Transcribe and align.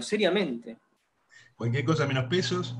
seriamente. 0.00 0.78
Cualquier 1.56 1.84
cosa 1.84 2.06
menos 2.06 2.26
pesos. 2.26 2.76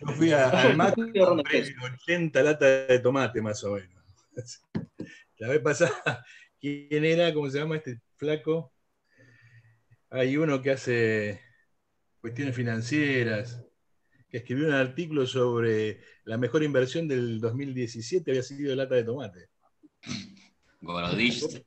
Yo 0.00 0.08
fui 0.14 0.32
a, 0.32 0.48
al 0.62 0.76
Mac 0.76 0.94
y 0.96 1.18
compré 1.18 1.74
80 1.82 2.42
latas 2.42 2.88
de 2.88 2.98
tomate 2.98 3.40
más 3.40 3.62
o 3.64 3.74
menos. 3.74 4.04
La 5.38 5.48
vez 5.48 5.60
pasada, 5.60 6.24
¿quién 6.60 7.04
era? 7.04 7.34
¿Cómo 7.34 7.50
se 7.50 7.58
llama 7.58 7.76
este 7.76 8.00
flaco? 8.16 8.72
Hay 10.10 10.36
uno 10.36 10.62
que 10.62 10.70
hace 10.70 11.40
cuestiones 12.20 12.54
financieras, 12.54 13.64
que 14.28 14.38
escribió 14.38 14.68
un 14.68 14.74
artículo 14.74 15.26
sobre 15.26 16.00
la 16.24 16.38
mejor 16.38 16.62
inversión 16.62 17.08
del 17.08 17.40
2017, 17.40 18.30
había 18.30 18.42
sido 18.42 18.74
lata 18.76 18.94
de 18.94 19.04
tomate. 19.04 19.48
Gorodich, 20.82 21.64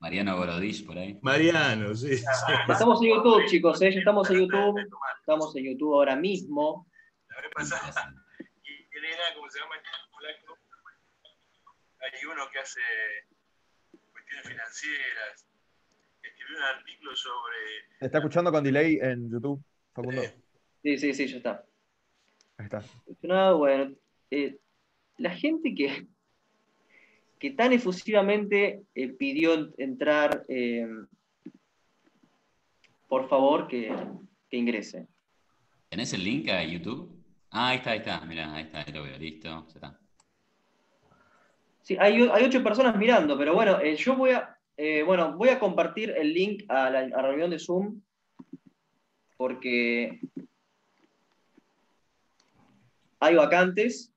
Mariano 0.00 0.36
Gorodich, 0.36 0.84
por 0.84 0.98
ahí. 0.98 1.18
Mariano, 1.22 1.94
sí. 1.94 2.20
Estamos 2.68 3.00
en 3.00 3.08
YouTube, 3.08 3.46
chicos, 3.46 3.80
¿eh? 3.80 3.88
estamos 3.88 4.28
en 4.30 4.40
YouTube. 4.40 4.80
Estamos 5.20 5.56
en 5.56 5.64
YouTube 5.64 5.94
ahora 5.94 6.16
mismo. 6.16 6.86
La 7.28 7.40
vez 7.42 7.50
pasada, 7.54 8.14
¿quién 8.36 9.04
era? 9.04 9.34
¿Cómo 9.34 9.48
se 9.48 9.60
llama? 9.60 9.76
Hay 12.00 12.24
uno 12.24 12.42
que 12.52 12.58
hace 12.58 12.80
cuestiones 14.12 14.48
financieras, 14.48 15.46
escribió 16.22 16.56
un 16.56 16.62
artículo 16.62 17.16
sobre... 17.16 17.56
¿Se 18.00 18.06
está 18.06 18.18
escuchando 18.18 18.50
con 18.52 18.64
delay 18.64 18.98
en 19.00 19.30
YouTube, 19.30 19.62
Facundo? 19.92 20.22
Sí, 20.82 20.98
sí, 20.98 21.14
sí, 21.14 21.26
ya 21.28 21.36
está. 21.36 21.64
Ahí 22.58 22.64
está. 22.64 22.82
No, 23.22 23.58
bueno, 23.58 23.94
eh, 24.30 24.58
la 25.18 25.30
gente 25.30 25.74
que, 25.74 26.06
que 27.38 27.50
tan 27.50 27.72
efusivamente 27.72 28.82
eh, 28.94 29.08
pidió 29.08 29.72
entrar, 29.78 30.44
eh, 30.48 30.86
por 33.08 33.28
favor, 33.28 33.68
que, 33.68 33.94
que 34.48 34.56
ingrese. 34.56 35.06
¿Tenés 35.88 36.12
el 36.12 36.24
link 36.24 36.48
a 36.48 36.64
YouTube? 36.64 37.12
Ah, 37.50 37.68
ahí 37.68 37.78
está, 37.78 37.90
ahí 37.92 37.98
está. 37.98 38.20
Mira, 38.22 38.52
ahí 38.54 38.64
está, 38.64 38.80
ahí 38.80 38.92
lo 38.92 39.02
veo, 39.04 39.18
listo. 39.18 39.48
Ya 39.48 39.74
está. 39.74 40.00
Sí, 41.82 41.96
hay, 42.00 42.20
hay 42.20 42.44
ocho 42.44 42.62
personas 42.64 42.96
mirando, 42.96 43.38
pero 43.38 43.54
bueno, 43.54 43.80
eh, 43.80 43.94
yo 43.94 44.16
voy 44.16 44.30
a, 44.30 44.58
bueno, 45.04 45.36
voy 45.36 45.50
a 45.50 45.58
compartir 45.58 46.10
el 46.10 46.34
link 46.34 46.64
a 46.68 46.90
la, 46.90 46.98
a 46.98 47.08
la 47.08 47.22
reunión 47.22 47.50
de 47.50 47.58
Zoom 47.58 48.00
porque 49.36 50.20
hay 53.20 53.34
vacantes. 53.34 54.12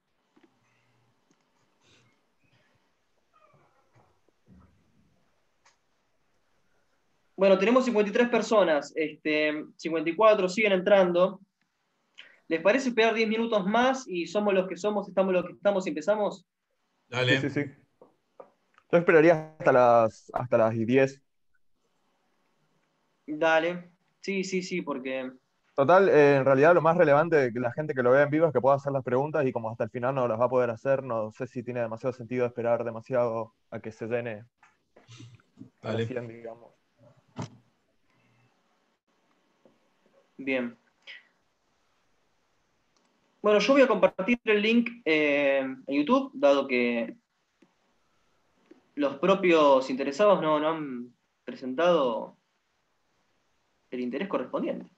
Bueno, 7.39 7.57
tenemos 7.57 7.85
53 7.85 8.27
personas, 8.27 8.91
este, 8.97 9.63
54 9.77 10.49
siguen 10.49 10.73
entrando. 10.73 11.39
¿Les 12.49 12.61
parece 12.61 12.89
esperar 12.89 13.13
10 13.13 13.29
minutos 13.29 13.65
más 13.65 14.05
y 14.09 14.27
somos 14.27 14.53
los 14.53 14.67
que 14.67 14.75
somos, 14.75 15.07
estamos 15.07 15.31
los 15.31 15.45
que 15.45 15.53
estamos 15.53 15.85
y 15.85 15.89
empezamos? 15.89 16.45
Dale. 17.07 17.39
Sí, 17.39 17.49
sí, 17.49 17.63
sí. 17.63 17.71
Yo 18.91 18.97
esperaría 18.97 19.55
hasta 19.57 19.71
las, 19.71 20.29
hasta 20.33 20.57
las 20.57 20.73
10. 20.73 21.21
Dale. 23.25 23.89
Sí, 24.19 24.43
sí, 24.43 24.61
sí, 24.61 24.81
porque 24.81 25.31
Total, 25.75 26.09
eh, 26.09 26.35
en 26.35 26.43
realidad 26.43 26.73
lo 26.73 26.81
más 26.81 26.97
relevante 26.97 27.37
de 27.37 27.53
que 27.53 27.61
la 27.61 27.71
gente 27.71 27.93
que 27.93 28.03
lo 28.03 28.11
vea 28.11 28.23
en 28.23 28.31
vivo 28.31 28.47
es 28.47 28.51
que 28.51 28.59
pueda 28.59 28.75
hacer 28.75 28.91
las 28.91 29.05
preguntas 29.05 29.45
y 29.45 29.53
como 29.53 29.69
hasta 29.69 29.85
el 29.85 29.89
final 29.91 30.13
no 30.13 30.27
las 30.27 30.37
va 30.37 30.47
a 30.47 30.49
poder 30.49 30.71
hacer, 30.71 31.03
no 31.03 31.31
sé 31.31 31.47
si 31.47 31.63
tiene 31.63 31.79
demasiado 31.79 32.11
sentido 32.11 32.45
esperar 32.45 32.83
demasiado 32.83 33.53
a 33.71 33.79
que 33.79 33.93
se 33.93 34.07
llene 34.07 34.43
Dale. 35.81 35.99
las 35.99 36.07
100, 36.09 36.27
digamos. 36.27 36.78
Bien. 40.39 40.77
Bueno, 43.41 43.59
yo 43.59 43.73
voy 43.73 43.81
a 43.81 43.87
compartir 43.89 44.39
el 44.45 44.61
link 44.61 44.89
eh, 45.03 45.59
en 45.59 45.97
YouTube, 45.97 46.31
dado 46.33 46.65
que 46.65 47.17
los 48.95 49.17
propios 49.17 49.89
interesados 49.89 50.41
no, 50.41 50.57
no 50.61 50.69
han 50.69 51.13
presentado 51.43 52.37
el 53.91 53.99
interés 53.99 54.29
correspondiente. 54.29 54.89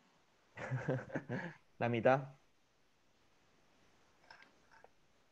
La 1.79 1.89
mitad. 1.89 2.35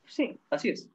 Sí, 0.08 0.40
así 0.50 0.70
es. 0.70 0.90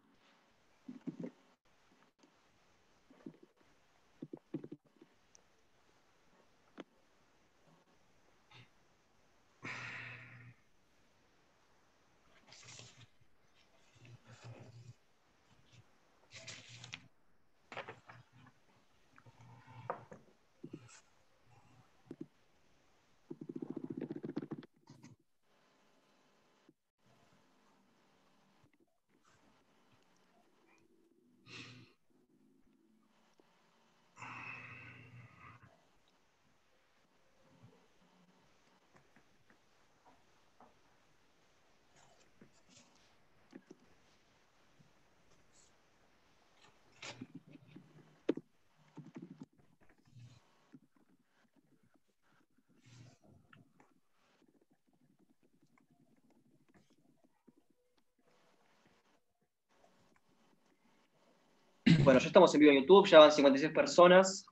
Bueno, 62.04 62.20
ya 62.20 62.26
estamos 62.26 62.54
en 62.54 62.60
vivo 62.60 62.70
en 62.72 62.80
YouTube, 62.80 63.08
ya 63.08 63.18
van 63.18 63.32
56 63.32 63.72
personas. 63.72 64.44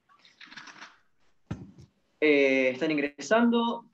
Eh, 2.18 2.70
están 2.70 2.90
ingresando. 2.90 3.84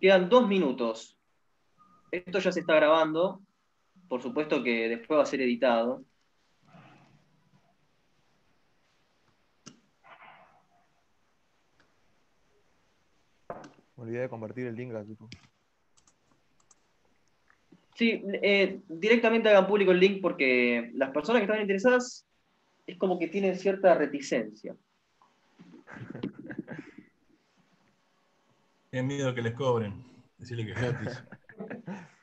Quedan 0.00 0.28
dos 0.28 0.46
minutos. 0.46 1.18
Esto 2.12 2.38
ya 2.38 2.52
se 2.52 2.60
está 2.60 2.76
grabando. 2.76 3.40
Por 4.08 4.22
supuesto 4.22 4.62
que 4.62 4.88
después 4.88 5.18
va 5.18 5.24
a 5.24 5.26
ser 5.26 5.40
editado. 5.40 6.04
Olvidé 13.96 14.20
de 14.20 14.28
compartir 14.28 14.66
el 14.66 14.76
link 14.76 14.94
a 14.94 15.02
YouTube. 15.02 15.28
Sí, 17.94 18.22
eh, 18.42 18.80
directamente 18.88 19.48
hagan 19.48 19.66
público 19.66 19.92
el 19.92 20.00
link 20.00 20.20
porque 20.20 20.90
las 20.94 21.10
personas 21.10 21.40
que 21.40 21.44
están 21.44 21.60
interesadas 21.60 22.26
es 22.86 22.98
como 22.98 23.18
que 23.18 23.28
tienen 23.28 23.56
cierta 23.56 23.94
reticencia. 23.94 24.74
Tienen 28.90 29.06
miedo 29.06 29.34
que 29.34 29.42
les 29.42 29.54
cobren. 29.54 30.04
Decirle 30.38 30.66
que 30.66 30.72
es 30.72 30.80
gratis. 30.80 31.24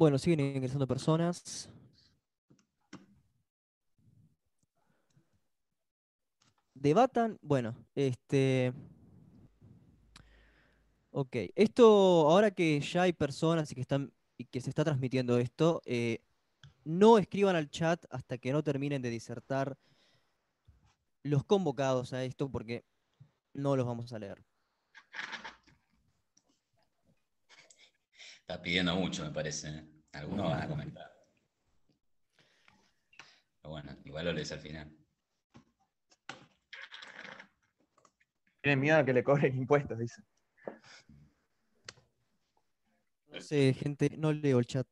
Bueno, 0.00 0.16
siguen 0.16 0.40
ingresando 0.40 0.86
personas. 0.86 1.68
Debatan. 6.72 7.38
Bueno, 7.42 7.76
este. 7.94 8.72
Ok, 11.10 11.36
esto, 11.54 11.84
ahora 12.30 12.50
que 12.50 12.80
ya 12.80 13.02
hay 13.02 13.12
personas 13.12 13.70
y 13.72 13.74
que, 13.74 13.82
están, 13.82 14.10
y 14.38 14.46
que 14.46 14.62
se 14.62 14.70
está 14.70 14.84
transmitiendo 14.84 15.36
esto, 15.36 15.82
eh, 15.84 16.24
no 16.82 17.18
escriban 17.18 17.54
al 17.54 17.68
chat 17.68 18.02
hasta 18.08 18.38
que 18.38 18.52
no 18.52 18.62
terminen 18.64 19.02
de 19.02 19.10
disertar 19.10 19.76
los 21.24 21.44
convocados 21.44 22.14
a 22.14 22.24
esto, 22.24 22.50
porque 22.50 22.86
no 23.52 23.76
los 23.76 23.84
vamos 23.84 24.14
a 24.14 24.18
leer. 24.18 24.42
Está 28.40 28.62
pidiendo 28.62 28.96
mucho, 28.96 29.22
me 29.24 29.30
parece. 29.30 29.68
¿eh? 29.68 29.89
¿Eh? 30.12 30.18
Algunos 30.18 30.50
van 30.50 30.62
a 30.62 30.68
comentar. 30.68 31.10
Pero 33.60 33.70
bueno, 33.70 33.96
igual 34.04 34.24
lo 34.26 34.32
lees 34.32 34.52
al 34.52 34.60
final. 34.60 34.90
Tienen 38.62 38.80
miedo 38.80 38.98
a 38.98 39.04
que 39.04 39.12
le 39.12 39.24
cobren 39.24 39.56
impuestos, 39.56 39.98
dice. 39.98 40.22
No 43.28 43.40
sé, 43.40 43.72
gente, 43.74 44.10
no 44.18 44.32
leo 44.32 44.58
el 44.58 44.66
chat. 44.66 44.86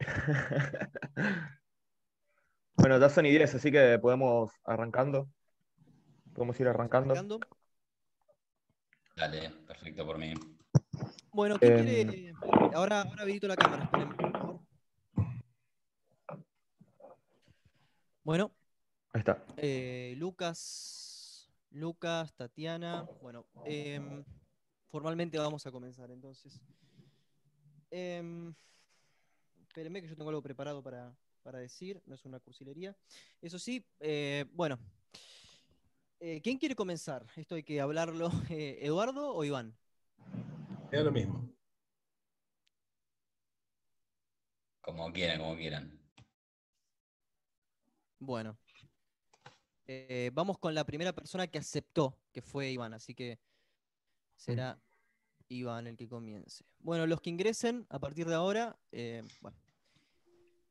bueno, 2.74 2.98
ya 2.98 3.08
son 3.08 3.24
10, 3.24 3.54
así 3.54 3.70
que 3.70 3.98
podemos 3.98 4.50
arrancando. 4.64 5.30
Podemos 6.34 6.58
ir 6.60 6.68
arrancando. 6.68 7.12
¿Arrancando? 7.12 7.40
Dale, 9.16 9.50
perfecto 9.66 10.04
por 10.04 10.18
mí. 10.18 10.34
Bueno, 11.32 11.58
¿quién 11.58 11.78
Em. 11.78 11.84
quiere? 11.84 12.34
Ahora, 12.74 13.02
ahora 13.02 13.22
habilito 13.22 13.46
la 13.48 13.56
cámara, 13.56 13.84
espérenme, 13.84 14.14
por 14.14 14.32
favor. 14.32 14.60
Bueno, 18.22 18.52
Ahí 19.12 19.20
está. 19.20 19.44
eh, 19.56 20.14
Lucas, 20.16 21.50
Lucas, 21.70 22.32
Tatiana. 22.34 23.08
Bueno, 23.22 23.46
em, 23.64 24.24
formalmente 24.88 25.38
vamos 25.38 25.66
a 25.66 25.70
comenzar 25.72 26.10
entonces. 26.10 26.60
Em, 27.90 28.54
espérenme 29.68 30.02
que 30.02 30.08
yo 30.08 30.16
tengo 30.16 30.28
algo 30.30 30.42
preparado 30.42 30.82
para, 30.82 31.14
para 31.42 31.58
decir, 31.58 32.00
no 32.06 32.14
es 32.14 32.24
una 32.24 32.40
cursilería. 32.40 32.94
Eso 33.40 33.58
sí, 33.58 33.84
eh, 34.00 34.44
bueno. 34.52 34.78
Eh, 36.20 36.40
¿Quién 36.42 36.58
quiere 36.58 36.74
comenzar? 36.74 37.24
Esto 37.36 37.54
hay 37.54 37.62
que 37.62 37.80
hablarlo. 37.80 38.30
eh, 38.50 38.78
¿Eduardo 38.82 39.34
o 39.34 39.42
Iván? 39.44 39.74
Es 40.92 41.02
lo 41.02 41.10
mismo. 41.10 41.48
Como 44.82 45.12
quieran, 45.12 45.38
como 45.38 45.56
quieran. 45.56 45.99
Bueno. 48.20 48.56
Eh, 49.86 50.30
vamos 50.34 50.58
con 50.58 50.74
la 50.74 50.84
primera 50.84 51.12
persona 51.12 51.48
que 51.48 51.58
aceptó, 51.58 52.16
que 52.32 52.42
fue 52.42 52.70
Iván, 52.70 52.94
así 52.94 53.12
que 53.14 53.40
será 54.36 54.78
Iván 55.48 55.88
el 55.88 55.96
que 55.96 56.06
comience. 56.06 56.64
Bueno, 56.78 57.06
los 57.06 57.20
que 57.20 57.30
ingresen 57.30 57.86
a 57.88 57.98
partir 57.98 58.28
de 58.28 58.34
ahora, 58.34 58.78
eh, 58.92 59.24
bueno. 59.40 59.58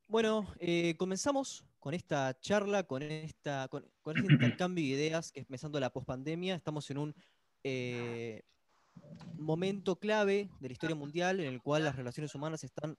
Bueno, 0.07 0.47
eh, 0.59 0.95
comenzamos 0.97 1.65
con 1.79 1.93
esta 1.93 2.39
charla, 2.39 2.83
con, 2.83 3.03
esta, 3.03 3.67
con, 3.67 3.85
con 4.01 4.17
este 4.17 4.31
intercambio 4.31 4.83
de 4.83 4.89
ideas 4.91 5.31
que 5.31 5.41
es 5.41 5.45
empezando 5.47 5.79
la 5.79 5.91
pospandemia. 5.91 6.55
Estamos 6.55 6.89
en 6.89 6.97
un 6.99 7.15
momento 9.37 9.99
clave 9.99 10.49
de 10.59 10.69
la 10.69 10.73
historia 10.73 10.95
mundial 10.95 11.39
en 11.39 11.47
el 11.47 11.61
cual 11.61 11.83
las 11.83 11.95
relaciones 11.95 12.33
humanas 12.35 12.61
se 12.61 12.67
están 12.67 12.97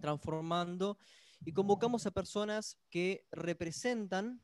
transformando 0.00 0.98
y 1.44 1.52
convocamos 1.52 2.06
a 2.06 2.10
personas 2.10 2.78
que 2.90 3.26
representan, 3.30 4.40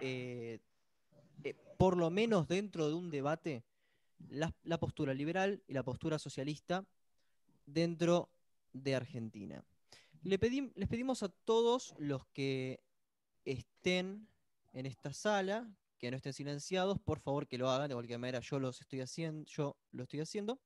eh, 0.00 0.60
eh, 1.44 1.54
por 1.78 1.96
lo 1.96 2.10
menos 2.10 2.48
dentro 2.48 2.88
de 2.88 2.94
un 2.94 3.10
debate, 3.10 3.64
la, 4.28 4.78
postura 4.78 5.14
liberal 5.14 5.62
y 5.66 5.72
la 5.72 5.82
postura 5.82 6.18
socialista 6.18 6.86
dentro 7.66 8.30
de 8.72 8.94
Argentina. 8.94 9.64
Le 10.22 10.38
pedim- 10.38 10.72
les 10.76 10.88
pedimos 10.88 11.22
a 11.22 11.28
todos 11.28 11.94
los 11.98 12.26
que 12.26 12.82
estén 13.44 14.28
en 14.72 14.86
esta 14.86 15.12
sala, 15.12 15.68
que 15.98 16.10
no 16.10 16.16
estén 16.16 16.32
silenciados, 16.32 16.98
por 17.00 17.20
favor 17.20 17.46
que 17.46 17.58
lo 17.58 17.70
hagan, 17.70 17.88
de 17.88 17.94
cualquier 17.94 18.18
manera 18.18 18.40
yo 18.40 18.58
los 18.58 18.80
estoy 18.80 19.00
haciendo, 19.00 19.44
yo 19.50 19.76
lo 19.90 20.04
estoy 20.04 20.20
haciendo. 20.20 20.60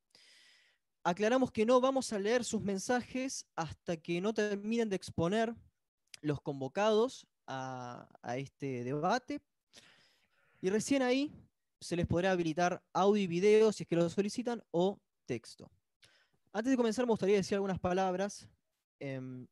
Aclaramos 1.02 1.52
que 1.52 1.64
no 1.64 1.80
vamos 1.80 2.12
a 2.12 2.18
leer 2.18 2.44
sus 2.44 2.62
mensajes 2.62 3.46
hasta 3.54 3.96
que 3.96 4.20
no 4.20 4.34
terminen 4.34 4.88
de 4.88 4.96
exponer 4.96 5.54
los 6.20 6.40
convocados 6.40 7.26
a, 7.46 8.08
este 8.36 8.84
debate. 8.84 9.40
Y 10.60 10.70
recién 10.70 11.02
ahí 11.02 11.32
se 11.80 11.96
les 11.96 12.06
podrá 12.06 12.32
habilitar 12.32 12.82
audio 12.92 13.22
y 13.22 13.26
video 13.26 13.72
si 13.72 13.84
es 13.84 13.88
que 13.88 13.96
lo 13.96 14.08
solicitan 14.08 14.62
o 14.70 14.98
texto. 15.26 15.70
Antes 16.52 16.70
de 16.70 16.76
comenzar 16.76 17.04
me 17.04 17.12
gustaría 17.12 17.36
decir 17.36 17.54
algunas 17.54 17.78
palabras. 17.78 18.48
Em, 18.98 19.46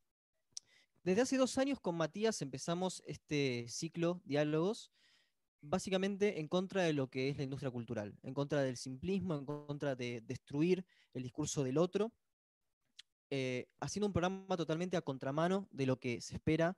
desde 1.03 1.21
hace 1.21 1.37
dos 1.37 1.59
años 1.59 1.79
con 1.81 1.97
Matías 1.97 2.41
empezamos 2.41 3.03
este 3.07 3.67
ciclo 3.69 4.23
diálogos 4.25 4.91
básicamente 5.65 6.41
en 6.41 6.49
contra 6.49 6.83
de 6.83 6.93
lo 6.93 7.09
que 7.09 7.29
es 7.29 7.37
la 7.37 7.45
industria 7.45 7.71
cultural, 7.71 8.15
en 8.23 8.35
contra 8.35 8.63
del 8.63 8.77
simplismo, 8.77 9.35
en 9.35 9.45
contra 9.45 9.95
de 9.95 10.21
destruir 10.21 10.85
el 11.13 11.23
discurso 11.23 11.63
del 11.65 11.79
otro, 11.79 12.13
eh, 13.31 13.67
haciendo 13.81 14.07
un 14.07 14.13
programa 14.13 14.57
totalmente 14.57 14.97
a 14.97 15.03
contramano 15.03 15.69
de 15.71 15.87
lo 15.87 15.99
que 15.99 16.21
se 16.21 16.35
espera 16.35 16.77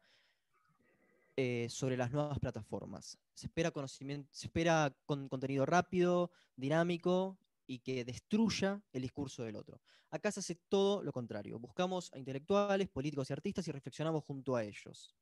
eh, 1.36 1.66
sobre 1.68 1.96
las 1.96 2.10
nuevas 2.12 2.38
plataformas. 2.38 3.18
Se 3.34 3.46
espera 3.46 3.70
conocimiento, 3.70 4.28
se 4.32 4.46
espera 4.46 4.96
con 5.04 5.28
contenido 5.28 5.66
rápido, 5.66 6.30
dinámico 6.56 7.38
y 7.66 7.80
que 7.80 8.04
destruya 8.04 8.80
el 8.92 9.02
discurso 9.02 9.42
del 9.42 9.56
otro. 9.56 9.80
Acá 10.10 10.30
se 10.32 10.40
hace 10.40 10.54
todo 10.54 11.02
lo 11.02 11.12
contrario. 11.12 11.58
Buscamos 11.58 12.10
a 12.14 12.18
intelectuales, 12.18 12.88
políticos 12.88 13.28
y 13.28 13.32
artistas 13.32 13.68
y 13.68 13.72
reflexionamos 13.72 14.24
junto 14.24 14.56
a 14.56 14.64
ellos. 14.64 15.14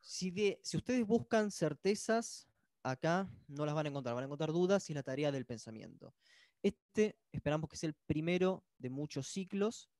Si, 0.00 0.30
de- 0.30 0.60
si 0.62 0.76
ustedes 0.76 1.04
buscan 1.06 1.50
certezas, 1.50 2.48
acá 2.82 3.28
no 3.48 3.66
las 3.66 3.74
van 3.74 3.86
a 3.86 3.88
encontrar, 3.90 4.14
van 4.14 4.24
a 4.24 4.26
encontrar 4.26 4.52
dudas 4.52 4.88
y 4.88 4.92
es 4.92 4.94
la 4.94 5.02
tarea 5.02 5.30
del 5.32 5.44
pensamiento. 5.44 6.14
Este 6.62 7.18
esperamos 7.32 7.68
que 7.68 7.76
sea 7.76 7.88
el 7.88 7.94
primero 7.94 8.64
de 8.78 8.90
muchos 8.90 9.28
ciclos. 9.28 9.90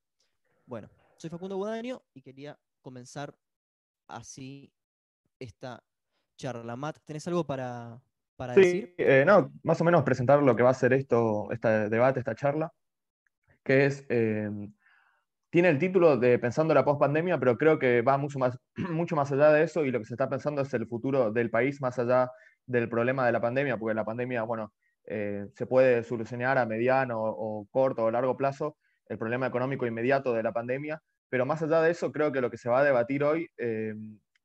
Bueno, 0.69 0.91
soy 1.17 1.31
Facundo 1.31 1.57
Guadaño 1.57 2.03
y 2.13 2.21
quería 2.21 2.59
comenzar 2.83 3.35
así 4.07 4.71
esta 5.39 5.83
charla. 6.37 6.77
Matt, 6.77 6.99
¿tenés 7.07 7.27
algo 7.27 7.47
para, 7.47 8.03
para 8.37 8.53
Sí, 8.55 8.61
decir? 8.61 8.95
eh, 8.99 9.25
no, 9.27 9.51
más 9.63 9.81
o 9.81 9.85
menos 9.85 10.03
presentar 10.03 10.43
lo 10.43 10.55
que 10.55 10.63
va 10.63 10.69
a 10.69 10.75
ser 10.75 10.93
esto, 10.93 11.51
este 11.53 11.89
debate, 11.89 12.19
esta 12.19 12.35
charla, 12.35 12.71
que 13.65 13.87
es, 13.87 14.05
eh, 14.11 14.51
tiene 15.49 15.71
el 15.71 15.79
título 15.79 16.19
de 16.19 16.39
Pensando 16.39 16.75
la 16.75 16.85
post-pandemia, 16.85 17.39
pero 17.39 17.57
creo 17.57 17.79
que 17.79 18.03
va 18.03 18.19
mucho 18.19 18.39
más, 18.39 18.59
mucho 18.91 19.17
más 19.17 19.33
allá 19.33 19.51
de 19.53 19.63
eso 19.63 19.87
y 19.87 19.91
lo 19.91 20.01
que 20.01 20.05
se 20.05 20.15
está 20.15 20.29
pensando 20.29 20.61
es 20.61 20.75
el 20.75 20.87
futuro 20.87 21.33
del 21.33 21.49
país 21.49 21.81
más 21.81 21.99
allá 21.99 22.31
del 22.67 22.91
problema 22.91 23.25
de 23.25 23.33
la 23.33 23.41
pandemia, 23.41 23.79
porque 23.79 23.95
la 23.95 24.05
pandemia, 24.05 24.43
bueno, 24.43 24.75
eh, 25.07 25.47
se 25.55 25.67
puede 25.67 26.03
solucionar 26.05 26.59
a 26.59 26.67
mediano 26.67 27.19
o 27.23 27.67
corto 27.71 28.05
o 28.05 28.11
largo 28.11 28.37
plazo, 28.37 28.77
el 29.09 29.19
problema 29.19 29.47
económico 29.47 29.87
inmediato 29.87 30.33
de 30.35 30.43
la 30.43 30.53
pandemia, 30.53 31.01
pero 31.29 31.47
más 31.47 31.63
allá 31.63 31.81
de 31.83 31.91
eso, 31.91 32.13
creo 32.13 32.33
que 32.33 32.41
lo 32.41 32.51
que 32.51 32.59
se 32.59 32.69
va 32.69 32.81
a 32.81 32.85
debatir 32.85 33.23
hoy 33.25 33.49
eh, 33.59 33.95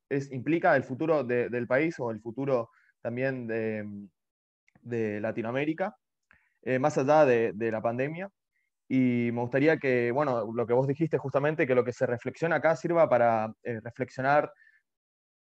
es, 0.09 0.31
implica 0.31 0.75
el 0.75 0.83
futuro 0.83 1.23
de- 1.23 1.49
del 1.49 1.67
país 1.67 1.95
o 1.99 2.11
el 2.11 2.21
futuro 2.21 2.69
también 3.01 3.47
de, 3.47 3.85
Latinoamérica, 5.21 5.95
eh, 6.63 6.79
más 6.79 6.97
allá 6.97 7.25
de, 7.25 7.53
la 7.71 7.81
pandemia. 7.81 8.29
Y 8.89 9.31
me 9.33 9.41
gustaría 9.41 9.77
que, 9.77 10.11
bueno, 10.11 10.51
lo 10.53 10.67
que 10.67 10.73
vos 10.73 10.87
dijiste 10.87 11.17
justamente, 11.17 11.67
que 11.67 11.75
lo 11.75 11.83
que 11.85 11.93
se 11.93 12.05
reflexiona 12.05 12.57
acá 12.57 12.75
sirva 12.75 13.09
para 13.09 13.53
eh, 13.63 13.79
reflexionar 13.83 14.51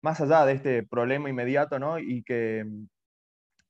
más 0.02 0.20
allá 0.20 0.44
de 0.46 0.52
este 0.54 0.82
problema 0.84 1.30
inmediato, 1.30 1.78
¿no? 1.78 1.98
Y 1.98 2.22
que 2.24 2.64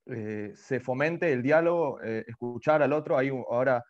eh, 0.06 0.52
se 0.54 0.80
fomente 0.80 1.32
el 1.32 1.42
diálogo, 1.42 2.00
escuchar 2.00 2.82
al 2.82 2.92
otro. 2.92 3.16
Hay 3.18 3.30
un- 3.30 3.44
ahora 3.50 3.84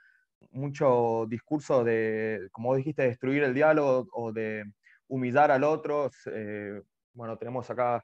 mucho 0.50 1.26
discurso 1.28 1.84
de, 1.84 2.48
como 2.52 2.74
dijiste, 2.76 3.02
destruir 3.02 3.42
el 3.44 3.54
diálogo 3.54 4.08
o 4.12 4.32
de 4.32 4.64
humillar 5.08 5.50
al 5.50 5.64
otro. 5.64 6.10
eh, 6.26 6.80
bueno, 7.14 7.36
tenemos 7.38 7.70
acá 7.70 8.02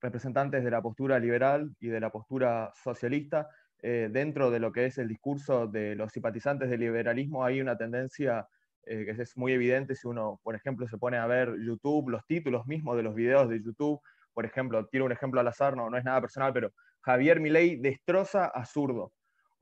representantes 0.00 0.64
de 0.64 0.70
la 0.70 0.82
postura 0.82 1.18
liberal 1.18 1.70
y 1.80 1.88
de 1.88 2.00
la 2.00 2.10
postura 2.10 2.72
socialista. 2.74 3.48
eh, 3.84 4.08
dentro 4.12 4.50
de 4.50 4.60
lo 4.60 4.70
que 4.72 4.86
es 4.86 4.98
el 4.98 5.08
discurso 5.08 5.66
de 5.66 5.96
los 5.96 6.12
simpatizantes 6.12 6.70
del 6.70 6.80
liberalismo 6.80 7.44
hay 7.44 7.60
una 7.60 7.76
tendencia 7.76 8.46
eh, 8.84 9.04
que 9.04 9.22
es 9.22 9.36
muy 9.36 9.52
evidente 9.52 9.96
si 9.96 10.06
uno, 10.08 10.40
por 10.42 10.54
ejemplo, 10.54 10.86
se 10.88 10.98
pone 10.98 11.16
a 11.18 11.26
ver 11.26 11.56
YouTube, 11.60 12.10
los 12.10 12.24
títulos 12.26 12.66
mismos 12.66 12.96
de 12.96 13.02
los 13.02 13.14
videos 13.14 13.48
de 13.48 13.60
YouTube, 13.62 14.00
por 14.32 14.44
ejemplo, 14.46 14.86
tiro 14.86 15.04
un 15.04 15.12
ejemplo 15.12 15.40
al 15.40 15.48
azar, 15.48 15.76
no, 15.76 15.90
no 15.90 15.98
es 15.98 16.04
nada 16.04 16.20
personal, 16.20 16.52
pero 16.52 16.72
Javier 17.00 17.40
Milei 17.40 17.76
destroza 17.76 18.46
a 18.46 18.64
zurdo. 18.64 19.12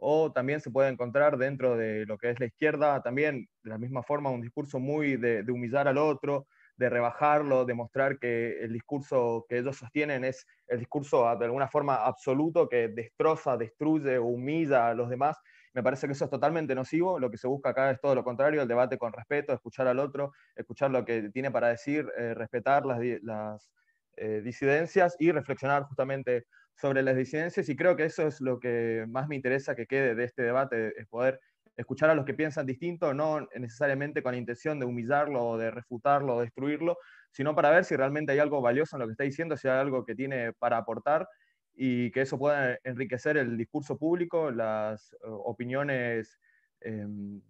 O 0.00 0.32
también 0.32 0.60
se 0.60 0.70
puede 0.70 0.88
encontrar 0.88 1.36
dentro 1.38 1.76
de 1.76 2.06
lo 2.06 2.18
que 2.18 2.30
es 2.30 2.40
la 2.40 2.46
izquierda, 2.46 3.02
también 3.02 3.48
de 3.62 3.70
la 3.70 3.78
misma 3.78 4.02
forma, 4.02 4.30
un 4.30 4.40
discurso 4.40 4.78
muy 4.80 5.16
de, 5.16 5.42
de 5.42 5.52
humillar 5.52 5.86
al 5.88 5.98
otro, 5.98 6.46
de 6.80 6.88
rebajarlo, 6.88 7.66
de 7.66 7.74
mostrar 7.74 8.18
que 8.18 8.64
el 8.64 8.72
discurso 8.72 9.44
que 9.48 9.58
ellos 9.58 9.76
sostienen 9.76 10.24
es 10.24 10.46
el 10.66 10.78
discurso 10.78 11.24
de 11.36 11.44
alguna 11.44 11.68
forma 11.68 11.96
absoluto 11.96 12.70
que 12.70 12.88
destroza, 12.88 13.58
destruye, 13.58 14.18
humilla 14.18 14.88
a 14.88 14.94
los 14.94 15.10
demás. 15.10 15.36
Me 15.74 15.82
parece 15.82 16.06
que 16.06 16.14
eso 16.14 16.24
es 16.24 16.30
totalmente 16.30 16.74
nocivo. 16.74 17.18
Lo 17.18 17.30
que 17.30 17.36
se 17.36 17.46
busca 17.46 17.70
acá 17.70 17.90
es 17.90 18.00
todo 18.00 18.14
lo 18.14 18.24
contrario, 18.24 18.62
el 18.62 18.68
debate 18.68 18.96
con 18.96 19.12
respeto, 19.12 19.52
escuchar 19.52 19.88
al 19.88 19.98
otro, 19.98 20.32
escuchar 20.56 20.90
lo 20.90 21.04
que 21.04 21.28
tiene 21.28 21.50
para 21.50 21.68
decir, 21.68 22.10
eh, 22.16 22.32
respetar 22.32 22.86
las, 22.86 23.70
eh, 24.16 24.40
disidencias 24.42 25.16
y 25.18 25.32
reflexionar 25.32 25.82
justamente 25.84 26.46
sobre 26.80 27.02
las 27.02 27.16
disidencias. 27.16 27.68
Y 27.68 27.76
creo 27.76 27.96
que 27.96 28.04
eso 28.04 28.26
es 28.26 28.40
lo 28.40 28.58
que 28.58 29.04
más 29.08 29.28
me 29.28 29.36
interesa 29.36 29.74
que 29.74 29.86
quede 29.86 30.14
de 30.14 30.24
este 30.24 30.42
debate, 30.42 30.98
es 31.00 31.06
poder 31.06 31.40
escuchar 31.76 32.10
a 32.10 32.14
los 32.14 32.24
que 32.24 32.34
piensan 32.34 32.66
distinto, 32.66 33.14
no 33.14 33.48
necesariamente 33.56 34.22
con 34.22 34.32
la 34.32 34.38
intención 34.38 34.78
de 34.78 34.86
humillarlo 34.86 35.42
o 35.44 35.58
de 35.58 35.70
refutarlo 35.70 36.36
o 36.36 36.40
destruirlo, 36.40 36.98
sino 37.30 37.54
para 37.54 37.70
ver 37.70 37.84
si 37.84 37.96
realmente 37.96 38.32
hay 38.32 38.38
algo 38.38 38.60
valioso 38.60 38.96
en 38.96 39.00
lo 39.00 39.06
que 39.06 39.12
está 39.12 39.24
diciendo, 39.24 39.56
si 39.56 39.68
hay 39.68 39.78
algo 39.78 40.04
que 40.04 40.14
tiene 40.14 40.52
para 40.52 40.78
aportar 40.78 41.28
y 41.74 42.10
que 42.10 42.22
eso 42.22 42.38
pueda 42.38 42.78
enriquecer 42.84 43.36
el 43.36 43.56
discurso 43.56 43.96
público, 43.96 44.50
las 44.50 45.12
eh, 45.14 45.16
opiniones 45.22 46.38
em, 46.80 47.40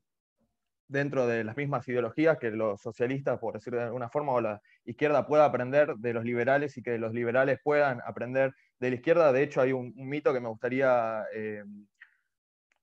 dentro 0.91 1.27
de 1.27 1.45
las 1.45 1.57
mismas 1.57 1.87
ideologías 1.89 2.37
que 2.39 2.51
los 2.51 2.81
socialistas, 2.81 3.39
por 3.39 3.55
decirlo 3.55 3.79
de 3.79 3.87
alguna 3.87 4.11
forma, 4.11 4.33
o 4.33 4.41
la 4.41 4.61
izquierda 4.85 5.27
pueda 5.27 5.45
aprender 5.45 5.95
de 5.97 6.13
los 6.13 6.25
liberales 6.25 6.77
y 6.77 6.83
que 6.83 6.99
los 6.99 7.13
liberales 7.15 7.61
puedan 7.63 8.01
aprender 8.05 8.53
de 8.81 8.91
la 8.91 8.97
izquierda. 8.97 9.33
De 9.33 9.43
hecho, 9.43 9.61
hay 9.61 9.73
un, 9.73 9.95
mito 9.97 10.33
que 10.33 10.41
me 10.41 10.49
gustaría 10.49 11.25
em, 11.33 11.87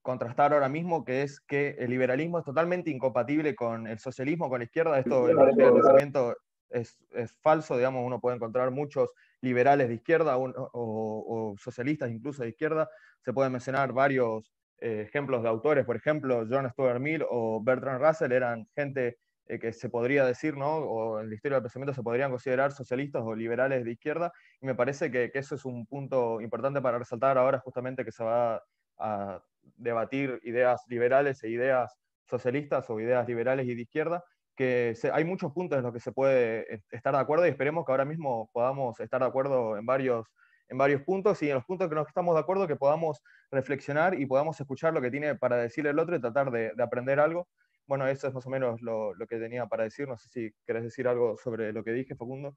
contrastar 0.01 0.53
ahora 0.53 0.69
mismo, 0.69 1.03
que 1.03 1.23
es 1.23 1.41
que 1.41 1.75
el 1.79 1.89
liberalismo 1.89 2.39
es 2.39 2.45
totalmente 2.45 2.89
incompatible 2.89 3.55
con 3.55 3.87
el 3.87 3.99
socialismo, 3.99 4.49
con 4.49 4.59
la 4.59 4.65
izquierda. 4.65 4.99
Esto, 4.99 5.27
el 5.27 5.35
pensamiento 5.73 6.33
es, 6.69 6.97
falso, 7.41 7.75
digamos, 7.75 8.05
uno 8.05 8.21
puede 8.21 8.37
encontrar 8.37 8.71
muchos 8.71 9.09
liberales 9.41 9.89
de 9.89 9.95
izquierda 9.95 10.37
o, 10.37 11.55
socialistas 11.59 12.09
incluso 12.09 12.43
de 12.43 12.49
izquierda. 12.49 12.89
Se 13.19 13.33
pueden 13.33 13.51
mencionar 13.51 13.91
varios 13.91 14.49
eh, 14.79 15.01
ejemplos 15.07 15.43
de 15.43 15.49
autores, 15.49 15.85
por 15.85 15.95
ejemplo, 15.95 16.45
John 16.49 16.69
Stuart 16.69 16.99
Mill 16.99 17.25
o 17.29 17.61
Bertrand 17.63 18.01
Russell 18.01 18.31
eran 18.31 18.67
gente 18.75 19.17
eh, 19.47 19.59
que 19.59 19.73
se 19.73 19.89
podría 19.89 20.25
decir, 20.25 20.55
¿no? 20.57 20.77
o 20.77 21.19
en 21.19 21.29
la 21.29 21.35
historia 21.35 21.55
del 21.55 21.63
pensamiento 21.63 21.93
se 21.93 22.03
podrían 22.03 22.31
considerar 22.31 22.71
socialistas 22.71 23.23
o 23.25 23.35
liberales 23.35 23.83
de 23.83 23.91
izquierda, 23.91 24.31
y 24.61 24.65
me 24.65 24.75
parece 24.75 25.11
que, 25.11 25.31
que 25.31 25.39
eso 25.39 25.55
es 25.55 25.65
un 25.65 25.85
punto 25.85 26.41
importante 26.41 26.81
para 26.81 26.99
resaltar 26.99 27.37
ahora 27.37 27.59
justamente 27.59 28.03
que 28.05 28.11
se 28.11 28.23
va 28.23 28.61
a 28.99 29.41
debatir 29.75 30.39
ideas 30.43 30.83
liberales 30.87 31.43
e 31.43 31.49
ideas 31.49 31.97
socialistas 32.25 32.89
o 32.89 32.99
ideas 32.99 33.27
liberales 33.27 33.67
y 33.67 33.75
de 33.75 33.81
izquierda, 33.81 34.23
que 34.55 34.95
hay 35.13 35.23
muchos 35.23 35.53
puntos 35.53 35.77
en 35.77 35.83
los 35.83 35.93
que 35.93 35.99
se 35.99 36.11
puede 36.11 36.81
estar 36.89 37.13
de 37.13 37.19
acuerdo 37.19 37.45
y 37.45 37.49
esperemos 37.49 37.85
que 37.85 37.91
ahora 37.91 38.05
mismo 38.05 38.49
podamos 38.51 38.99
estar 38.99 39.21
de 39.21 39.27
acuerdo 39.27 39.77
en 39.77 39.85
varios, 39.85 40.27
en 40.69 40.77
varios 40.77 41.01
puntos 41.03 41.41
y 41.41 41.49
en 41.49 41.55
los 41.55 41.65
puntos 41.65 41.87
que 41.89 41.95
nos 41.95 42.07
estamos 42.07 42.35
de 42.35 42.41
acuerdo 42.41 42.67
que 42.67 42.75
podamos 42.75 43.21
reflexionar 43.51 44.19
y 44.19 44.25
podamos 44.25 44.59
escuchar 44.59 44.93
lo 44.93 45.01
que 45.01 45.11
tiene 45.11 45.35
para 45.35 45.57
decir 45.57 45.87
el 45.87 45.99
otro 45.99 46.15
y 46.15 46.21
tratar 46.21 46.51
de, 46.51 46.71
aprender 46.81 47.19
algo. 47.19 47.47
Bueno, 47.85 48.05
eso 48.07 48.27
es 48.27 48.33
más 48.33 48.45
o 48.45 48.49
menos 48.49 48.81
lo, 48.81 49.13
que 49.29 49.37
tenía 49.37 49.65
para 49.67 49.83
decir. 49.83 50.07
No 50.07 50.17
sé 50.17 50.27
si 50.29 50.51
querés 50.65 50.83
decir 50.83 51.07
algo 51.07 51.37
sobre 51.37 51.71
lo 51.71 51.83
que 51.83 51.91
dije, 51.91 52.15
Facundo. 52.15 52.55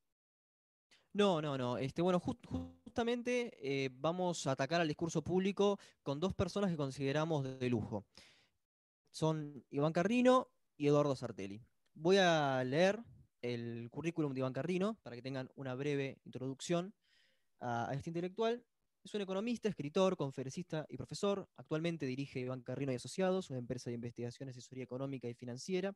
No, 1.12 1.40
no, 1.40 1.56
no. 1.56 1.78
Este, 1.78 2.02
bueno, 2.02 2.18
justamente 2.20 3.52
eh, 3.60 3.90
vamos 3.92 4.46
a 4.46 4.52
atacar 4.52 4.80
al 4.80 4.88
discurso 4.88 5.22
público 5.22 5.78
con 6.02 6.18
dos 6.18 6.34
personas 6.34 6.70
que 6.70 6.76
consideramos 6.76 7.44
de 7.60 7.68
lujo. 7.68 8.04
Son 9.12 9.64
Iván 9.70 9.92
Carrino 9.92 10.48
y 10.76 10.88
Eduardo 10.88 11.14
Sartelli. 11.14 11.62
Voy 11.94 12.16
a 12.18 12.62
leer 12.64 13.00
el 13.42 13.88
currículum 13.90 14.32
de 14.32 14.40
Iván 14.40 14.52
Carrino 14.52 14.98
para 15.02 15.16
que 15.16 15.22
tengan 15.22 15.48
una 15.54 15.74
breve 15.74 16.18
introducción 16.24 16.94
a, 17.60 17.90
este 17.94 18.10
intelectual. 18.10 18.64
Es 19.02 19.14
un 19.14 19.22
economista, 19.22 19.68
escritor, 19.68 20.16
conferencista 20.16 20.84
y 20.88 20.96
profesor. 20.96 21.48
Actualmente 21.56 22.06
dirige 22.06 22.40
Iván 22.40 22.62
Carrino 22.62 22.92
y 22.92 22.96
Asociados, 22.96 23.50
una 23.50 23.58
empresa 23.58 23.90
de 23.90 23.94
investigación, 23.94 24.48
asesoría 24.48 24.84
económica 24.84 25.28
y 25.28 25.34
financiera, 25.34 25.94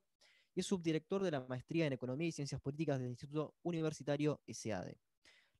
y 0.55 0.61
es 0.61 0.67
subdirector 0.67 1.23
de 1.23 1.31
la 1.31 1.41
maestría 1.41 1.87
en 1.87 1.93
Economía 1.93 2.29
y 2.29 2.33
Ciencias 2.33 2.61
Políticas 2.61 2.99
del 2.99 3.11
Instituto 3.11 3.55
Universitario 3.63 4.41
SAD. 4.49 4.93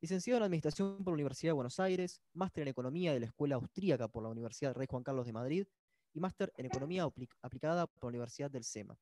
Licenciado 0.01 0.39
en 0.39 0.45
Administración 0.45 1.05
por 1.05 1.13
la 1.13 1.15
Universidad 1.15 1.51
de 1.51 1.55
Buenos 1.55 1.81
Aires, 1.81 2.23
máster 2.33 2.63
en 2.63 2.69
Economía 2.69 3.13
de 3.13 3.21
la 3.21 3.27
Escuela 3.27 3.57
Austríaca 3.57 4.09
por 4.09 4.23
la 4.23 4.29
Universidad 4.29 4.75
Rey 4.75 4.87
Juan 4.89 5.03
Carlos 5.03 5.27
de 5.27 5.33
Madrid 5.33 5.67
y 6.13 6.21
máster 6.21 6.53
en 6.57 6.67
Economía 6.67 7.09
aplicada 7.43 7.87
por 7.87 8.05
la 8.05 8.09
Universidad 8.09 8.51
del 8.51 8.65
SEMA. 8.65 8.99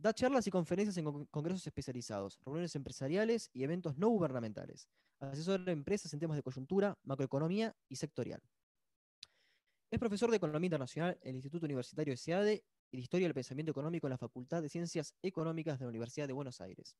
Da 0.00 0.14
charlas 0.14 0.46
y 0.46 0.50
conferencias 0.50 0.96
en 0.96 1.26
congresos 1.26 1.66
especializados, 1.66 2.40
reuniones 2.42 2.74
empresariales 2.74 3.50
y 3.52 3.64
eventos 3.64 3.98
no 3.98 4.08
gubernamentales. 4.08 4.88
Asesora 5.18 5.70
empresas 5.70 6.10
en 6.14 6.20
temas 6.20 6.38
de 6.38 6.42
coyuntura, 6.42 6.98
macroeconomía 7.02 7.76
y 7.86 7.96
sectorial. 7.96 8.40
Es 9.90 9.98
profesor 9.98 10.30
de 10.30 10.38
Economía 10.38 10.68
Internacional 10.68 11.18
en 11.20 11.28
el 11.28 11.36
Instituto 11.36 11.66
Universitario 11.66 12.14
de 12.14 12.16
SEADE 12.16 12.64
y 12.90 12.96
de 12.96 13.02
Historia 13.02 13.26
del 13.26 13.34
Pensamiento 13.34 13.72
Económico 13.72 14.06
en 14.06 14.12
la 14.12 14.16
Facultad 14.16 14.62
de 14.62 14.70
Ciencias 14.70 15.14
Económicas 15.20 15.78
de 15.78 15.84
la 15.84 15.90
Universidad 15.90 16.26
de 16.26 16.32
Buenos 16.32 16.62
Aires. 16.62 16.96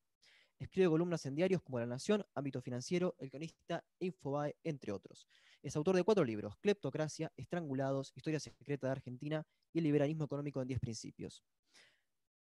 Escribe 0.59 0.91
columnas 0.91 1.25
en 1.25 1.35
diarios 1.35 1.63
como 1.63 1.79
La 1.79 1.87
Nación, 1.87 2.27
Ámbito 2.35 2.61
Financiero, 2.61 3.15
El 3.19 3.31
Cronista 3.31 3.83
e 3.99 4.07
Infobae, 4.09 4.57
entre 4.63 4.93
otros. 4.93 5.27
Es 5.63 5.75
autor 5.75 5.97
de 5.97 6.05
cuatro 6.05 6.23
libros, 6.23 6.55
Cleptocracia, 6.59 7.33
Estrangulados, 7.39 8.13
Historia 8.15 8.41
Secreta 8.41 8.89
de 8.89 8.93
Argentina 8.93 9.47
y 9.73 9.79
El 9.79 9.85
Liberalismo 9.85 10.25
Económico 10.25 10.61
en 10.61 10.69
Diez 10.69 10.81
Principios 10.81 11.43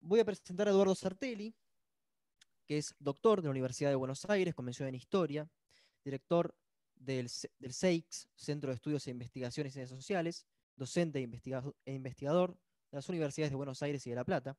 voy 0.03 0.21
a 0.21 0.25
presentar 0.25 0.69
a 0.69 0.73
Eduardo 0.73 0.95
Sartelli, 0.95 1.55
que 2.67 2.79
es 2.79 2.95
doctor 2.99 3.41
de 3.41 3.47
la 3.47 3.51
Universidad 3.51 3.91
de 3.91 3.97
Buenos 3.97 4.25
Aires, 4.27 4.55
convención 4.55 4.89
en 4.89 4.95
Historia, 4.95 5.49
director 6.05 6.55
del, 6.95 7.31
del 7.59 7.73
CEIX, 7.73 8.29
Centro 8.35 8.71
de 8.71 8.77
Estudios 8.77 9.07
e 9.07 9.11
Investigaciones 9.11 9.77
en 9.77 9.89
Sociales, 9.89 10.47
docente 10.77 11.21
e, 11.21 11.73
e 11.87 11.93
investigador 11.95 12.53
de 12.91 12.97
las 12.97 13.09
universidades 13.09 13.51
de 13.51 13.57
Buenos 13.57 13.83
Aires 13.83 14.07
y 14.07 14.11
de 14.11 14.17
La 14.17 14.25
Plata. 14.25 14.57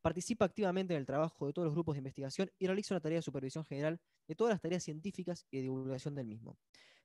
Participa 0.00 0.44
activamente 0.44 0.94
en 0.94 1.00
el 1.00 1.06
trabajo 1.06 1.46
de 1.46 1.52
todos 1.52 1.66
los 1.66 1.74
grupos 1.74 1.94
de 1.94 1.98
investigación 1.98 2.50
y 2.58 2.66
realiza 2.66 2.94
una 2.94 3.00
tarea 3.00 3.18
de 3.18 3.22
supervisión 3.22 3.64
general 3.64 4.00
de 4.26 4.34
todas 4.34 4.52
las 4.52 4.60
tareas 4.60 4.84
científicas 4.84 5.46
y 5.50 5.58
de 5.58 5.62
divulgación 5.64 6.14
del 6.14 6.26
mismo. 6.26 6.56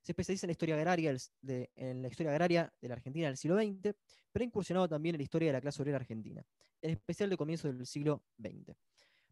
Se 0.01 0.11
especializa 0.11 0.45
en 0.45 0.49
la 0.49 0.51
historia 0.51 0.75
agraria, 0.75 1.15
de, 1.41 1.71
en 1.75 2.01
la 2.01 2.09
historia 2.09 2.31
agraria 2.31 2.73
de 2.81 2.87
la 2.87 2.95
Argentina 2.95 3.27
del 3.27 3.37
siglo 3.37 3.57
XX, 3.57 3.95
pero 4.31 4.43
ha 4.43 4.45
incursionado 4.45 4.87
también 4.87 5.15
en 5.15 5.19
la 5.19 5.23
historia 5.23 5.47
de 5.47 5.53
la 5.53 5.61
clase 5.61 5.81
obrera 5.81 5.97
argentina, 5.97 6.45
en 6.83 6.91
especial 6.91 7.29
de 7.29 7.37
comienzo 7.37 7.71
del 7.71 7.85
siglo 7.87 8.21
XX. 8.37 8.75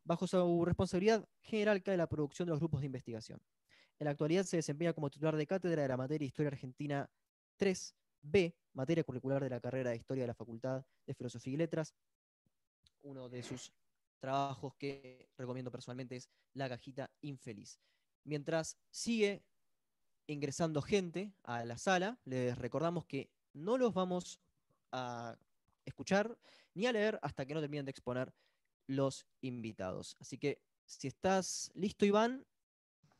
Bajo 0.03 0.25
su 0.25 0.65
responsabilidad 0.65 1.27
general 1.41 1.83
cae 1.83 1.97
la 1.97 2.07
producción 2.07 2.47
de 2.47 2.51
los 2.51 2.59
grupos 2.59 2.79
de 2.79 2.87
investigación. 2.87 3.39
En 3.99 4.05
la 4.05 4.11
actualidad 4.11 4.45
se 4.45 4.57
desempeña 4.57 4.93
como 4.93 5.11
titular 5.11 5.35
de 5.35 5.45
cátedra 5.45 5.83
de 5.83 5.87
la 5.87 5.97
materia 5.97 6.25
Historia 6.25 6.49
Argentina 6.49 7.07
3B, 7.59 8.55
materia 8.73 9.03
curricular 9.03 9.43
de 9.43 9.49
la 9.49 9.59
carrera 9.59 9.91
de 9.91 9.97
Historia 9.97 10.23
de 10.23 10.27
la 10.27 10.33
Facultad 10.33 10.83
de 11.05 11.13
Filosofía 11.13 11.53
y 11.53 11.57
Letras. 11.57 11.93
Uno 13.03 13.29
de 13.29 13.43
sus 13.43 13.71
trabajos 14.19 14.73
que 14.75 15.29
recomiendo 15.37 15.69
personalmente 15.71 16.15
es 16.15 16.29
La 16.53 16.69
cajita 16.69 17.11
infeliz. 17.21 17.79
Mientras 18.23 18.77
sigue 18.89 19.43
ingresando 20.25 20.81
gente 20.81 21.33
a 21.43 21.65
la 21.65 21.77
sala, 21.77 22.17
les 22.23 22.57
recordamos 22.57 23.05
que 23.05 23.29
no 23.53 23.77
los 23.77 23.93
vamos 23.93 24.39
a 24.91 25.37
escuchar 25.85 26.37
ni 26.73 26.85
a 26.85 26.91
leer 26.91 27.19
hasta 27.21 27.45
que 27.45 27.53
no 27.53 27.61
terminen 27.61 27.85
de 27.85 27.91
exponer 27.91 28.33
los 28.87 29.25
invitados. 29.41 30.15
Así 30.19 30.37
que 30.37 30.61
si 30.85 31.07
estás 31.07 31.71
listo, 31.73 32.05
Iván, 32.05 32.45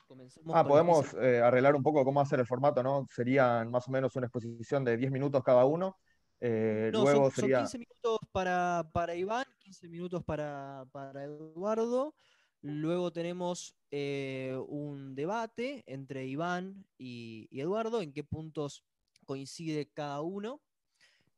comencemos. 0.08 0.56
Ah, 0.56 0.68
podemos 0.68 1.14
eh, 1.16 1.42
arreglar 1.42 1.76
un 1.76 1.84
poco 1.84 2.04
cómo 2.04 2.22
hacer 2.22 2.40
el 2.40 2.48
formato, 2.48 2.84
¿no? 2.84 3.06
Serían 3.10 3.72
más 3.72 3.88
o 3.88 3.92
menos 3.92 4.16
una 4.16 4.28
exposición 4.28 4.84
de 4.84 4.98
10 4.98 5.12
minutos 5.12 5.44
cada 5.44 5.66
uno. 5.66 5.98
Eh, 6.40 6.90
luego 6.92 7.30
son, 7.30 7.32
sería... 7.32 7.60
15 7.60 7.78
minutos 7.78 8.20
para, 8.32 8.90
para 8.94 9.16
Iván, 9.16 9.46
15 9.60 9.88
minutos 9.88 10.24
para, 10.24 10.86
para 10.92 11.24
Eduardo. 11.24 12.16
Luego 12.62 13.12
tenemos 13.12 13.76
eh, 13.90 14.56
un 14.68 15.16
debate 15.16 15.84
entre 15.88 16.28
Iván 16.28 16.86
y, 16.98 17.48
Eduardo, 17.52 18.02
en 18.02 18.14
qué 18.14 18.24
puntos 18.24 18.84
coincide 19.26 19.90
cada 19.92 20.22
uno 20.22 20.62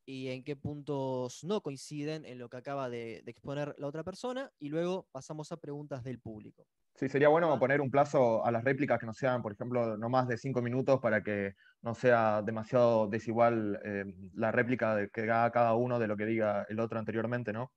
y 0.06 0.30
en 0.30 0.44
qué 0.44 0.56
puntos 0.56 1.44
no 1.44 1.62
coinciden 1.62 2.26
en 2.26 2.40
lo 2.40 2.50
que 2.50 2.58
acaba 2.58 2.90
de, 2.90 3.24
exponer 3.26 3.76
la 3.78 3.88
otra 3.88 4.04
persona. 4.04 4.52
Y 4.60 4.70
luego 4.70 5.08
pasamos 5.12 5.52
a 5.52 5.58
preguntas 5.58 6.04
del 6.04 6.20
público. 6.20 6.66
Sí, 6.96 7.10
sería 7.10 7.30
bueno 7.30 7.58
poner 7.58 7.82
un 7.82 7.90
plazo 7.90 8.46
a 8.46 8.52
las 8.52 8.64
réplicas 8.64 9.00
que 9.00 9.06
no 9.06 9.14
sean, 9.14 9.42
por 9.42 9.54
ejemplo, 9.54 9.98
no 9.98 10.10
más 10.10 10.28
de 10.28 10.38
cinco 10.38 10.62
minutos 10.62 11.00
para 11.00 11.24
que 11.24 11.56
no 11.82 11.96
sea 11.96 12.42
demasiado 12.44 13.08
desigual 13.08 13.80
eh, 13.84 14.06
la 14.36 14.52
réplica 14.52 15.08
que 15.10 15.22
haga 15.24 15.52
cada 15.52 15.74
uno 15.74 15.98
de 15.98 16.08
lo 16.08 16.16
que 16.16 16.26
diga 16.26 16.66
el 16.70 16.80
otro 16.80 17.00
anteriormente, 17.00 17.52
¿no? 17.52 17.72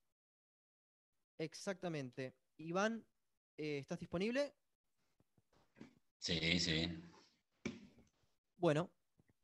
Exactamente. 1.39 2.35
Iván, 2.59 3.05
eh, 3.59 3.79
¿Estás 3.79 4.01
disponible? 4.01 4.55
Sí, 6.19 6.59
sí. 6.59 7.03
Bueno, 8.59 8.91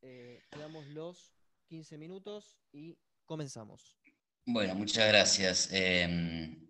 eh, 0.03 0.43
damos 0.51 0.87
los 0.89 1.33
15 1.73 1.97
minutos 1.97 2.59
y 2.71 2.99
comenzamos. 3.25 3.97
Bueno, 4.45 4.75
muchas 4.75 5.09
gracias. 5.09 5.71
Em, 5.73 6.69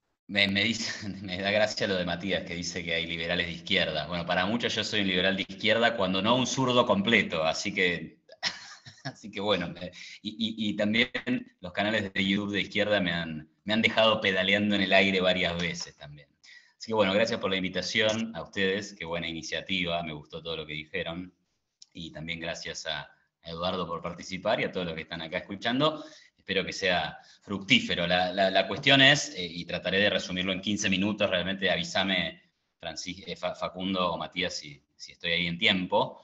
me, 0.28 1.42
da 1.42 1.50
gracia 1.50 1.88
lo 1.88 1.96
de 1.96 2.04
Matías, 2.04 2.44
que 2.44 2.54
dice 2.54 2.84
que 2.84 2.94
hay 2.94 3.04
liberales 3.04 3.48
de 3.48 3.52
izquierda. 3.52 4.06
Bueno, 4.06 4.24
para 4.24 4.46
muchos 4.46 4.72
yo 4.72 4.84
soy 4.84 5.00
un 5.00 5.08
liberal 5.08 5.34
de 5.34 5.44
izquierda 5.48 5.96
cuando 5.96 6.22
no 6.22 6.36
un 6.36 6.46
zurdo 6.46 6.86
completo, 6.86 7.42
así 7.42 7.74
que, 7.74 8.20
así 9.02 9.28
que 9.28 9.40
bueno, 9.40 9.74
y, 10.22 10.68
y, 10.68 10.76
también 10.76 11.10
los 11.58 11.72
canales 11.72 12.12
de 12.12 12.24
YouTube 12.24 12.52
de 12.52 12.60
izquierda 12.60 13.00
me 13.00 13.10
han 13.10 13.82
dejado 13.82 14.20
pedaleando 14.20 14.76
en 14.76 14.82
el 14.82 14.92
aire 14.92 15.20
varias 15.20 15.60
veces 15.60 15.96
también. 15.96 16.28
Así 16.78 16.92
que 16.92 16.94
bueno, 16.94 17.12
gracias 17.12 17.40
por 17.40 17.50
la 17.50 17.56
invitación 17.56 18.30
a 18.36 18.42
ustedes, 18.42 18.92
qué 18.92 19.04
buena 19.04 19.26
iniciativa, 19.26 20.00
me 20.04 20.12
gustó 20.12 20.40
todo 20.40 20.58
lo 20.58 20.64
que 20.64 20.74
dijeron. 20.74 21.34
Y 21.92 22.12
también 22.12 22.38
gracias 22.38 22.86
a 22.86 23.13
Eduardo 23.44 23.86
por 23.86 24.02
participar 24.02 24.60
y 24.60 24.64
a 24.64 24.72
todos 24.72 24.86
los 24.86 24.94
que 24.94 25.02
están 25.02 25.22
acá 25.22 25.38
escuchando. 25.38 26.04
espero 26.36 26.64
que 26.64 26.72
sea 26.72 27.18
fructífero. 27.42 28.06
La, 28.06 28.66
cuestión 28.68 29.00
es, 29.00 29.30
eh, 29.36 29.44
y 29.44 29.64
trataré 29.64 29.98
de 29.98 30.10
resumirlo 30.10 30.52
en 30.52 30.60
15 30.60 30.90
minutos, 30.90 31.28
realmente 31.28 31.70
avísame, 31.70 32.42
eh, 33.26 33.36
Facundo 33.36 34.12
o 34.12 34.18
Matías, 34.18 34.54
si, 34.54 34.82
estoy 35.08 35.32
ahí 35.32 35.46
en 35.46 35.58
tiempo. 35.58 36.20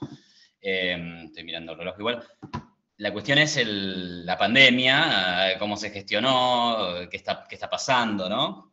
Em, 0.59 1.25
estoy 1.25 1.43
mirando 1.43 1.71
el 1.71 1.77
reloj 1.79 1.95
igual. 1.99 2.23
La 2.97 3.11
cuestión 3.11 3.39
es 3.39 3.59
la 3.65 4.37
pandemia, 4.37 5.55
cómo 5.57 5.75
se 5.75 5.89
gestionó, 5.89 7.09
qué 7.09 7.17
está, 7.17 7.45
qué 7.49 7.55
está 7.55 7.69
pasando, 7.69 8.29
¿no? 8.29 8.71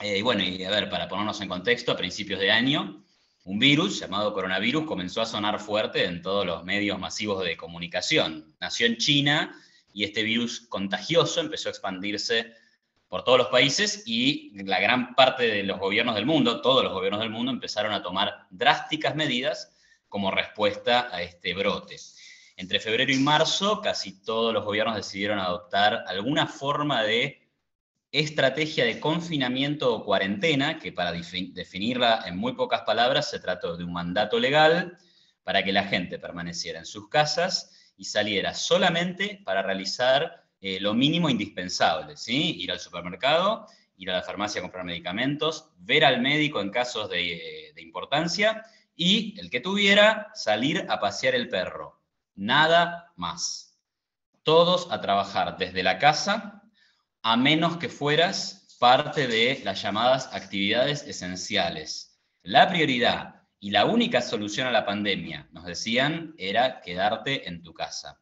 y 0.00 0.20
bueno, 0.20 0.42
y 0.42 0.64
a 0.64 0.70
ver, 0.70 0.90
para 0.90 1.08
ponernos 1.08 1.40
en 1.40 1.48
contexto, 1.48 1.92
a 1.92 1.96
principios 1.96 2.40
de 2.40 2.50
año, 2.50 3.04
un 3.44 3.58
virus 3.58 3.98
llamado 3.98 4.32
coronavirus 4.32 4.84
comenzó 4.84 5.20
a 5.20 5.26
sonar 5.26 5.58
fuerte 5.58 6.04
en 6.04 6.22
todos 6.22 6.46
los 6.46 6.64
medios 6.64 6.98
masivos 6.98 7.44
de 7.44 7.56
comunicación. 7.56 8.54
Nació 8.60 8.86
en 8.86 8.98
China 8.98 9.60
y 9.92 10.04
este 10.04 10.22
virus 10.22 10.60
contagioso 10.68 11.40
empezó 11.40 11.68
a 11.68 11.72
expandirse 11.72 12.52
por 13.08 13.24
todos 13.24 13.38
los 13.38 13.48
países 13.48 14.04
y 14.06 14.52
la 14.64 14.80
gran 14.80 15.14
parte 15.14 15.42
de 15.42 15.64
los 15.64 15.78
gobiernos 15.78 16.14
del 16.14 16.24
mundo, 16.24 16.62
todos 16.62 16.84
los 16.84 16.92
gobiernos 16.92 17.20
del 17.20 17.30
mundo, 17.30 17.50
empezaron 17.52 17.92
a 17.92 18.02
tomar 18.02 18.46
drásticas 18.50 19.14
medidas 19.14 19.76
como 20.08 20.30
respuesta 20.30 21.08
a 21.12 21.20
este 21.22 21.52
brote. 21.52 21.96
Entre 22.56 22.80
febrero 22.80 23.12
y 23.12 23.18
marzo, 23.18 23.80
casi 23.82 24.22
todos 24.22 24.54
los 24.54 24.64
gobiernos 24.64 24.96
decidieron 24.96 25.40
adoptar 25.40 26.04
alguna 26.06 26.46
forma 26.46 27.02
de 27.02 27.41
estrategia 28.12 28.84
de 28.84 29.00
confinamiento 29.00 29.94
o 29.94 30.04
cuarentena, 30.04 30.78
que 30.78 30.92
para 30.92 31.12
definirla 31.12 32.24
en 32.26 32.36
muy 32.36 32.52
pocas 32.52 32.82
palabras 32.82 33.30
se 33.30 33.40
trató 33.40 33.76
de 33.78 33.84
un 33.84 33.92
mandato 33.94 34.38
legal 34.38 34.98
para 35.42 35.64
que 35.64 35.72
la 35.72 35.84
gente 35.84 36.18
permaneciera 36.18 36.78
en 36.78 36.84
sus 36.84 37.08
casas 37.08 37.94
y 37.96 38.04
saliera 38.04 38.52
solamente 38.52 39.40
para 39.44 39.62
realizar 39.62 40.44
eh, 40.60 40.78
lo 40.78 40.92
mínimo 40.92 41.30
indispensable, 41.30 42.18
¿sí? 42.18 42.60
ir 42.60 42.70
al 42.70 42.78
supermercado, 42.78 43.66
ir 43.96 44.10
a 44.10 44.14
la 44.14 44.22
farmacia 44.22 44.60
a 44.60 44.62
comprar 44.62 44.84
medicamentos, 44.84 45.70
ver 45.78 46.04
al 46.04 46.20
médico 46.20 46.60
en 46.60 46.70
casos 46.70 47.08
de, 47.08 47.72
de 47.74 47.82
importancia 47.82 48.62
y 48.94 49.40
el 49.40 49.48
que 49.48 49.60
tuviera, 49.60 50.30
salir 50.34 50.86
a 50.90 51.00
pasear 51.00 51.34
el 51.34 51.48
perro. 51.48 51.98
Nada 52.34 53.12
más. 53.16 53.78
Todos 54.42 54.90
a 54.90 55.00
trabajar 55.00 55.56
desde 55.56 55.82
la 55.82 55.98
casa 55.98 56.61
a 57.22 57.36
menos 57.36 57.76
que 57.76 57.88
fueras 57.88 58.76
parte 58.78 59.28
de 59.28 59.60
las 59.64 59.80
llamadas 59.80 60.28
actividades 60.32 61.04
esenciales. 61.04 62.18
La 62.42 62.68
prioridad 62.68 63.42
y 63.60 63.70
la 63.70 63.84
única 63.84 64.20
solución 64.20 64.66
a 64.66 64.72
la 64.72 64.84
pandemia, 64.84 65.48
nos 65.52 65.64
decían, 65.64 66.34
era 66.36 66.80
quedarte 66.80 67.48
en 67.48 67.62
tu 67.62 67.72
casa. 67.72 68.18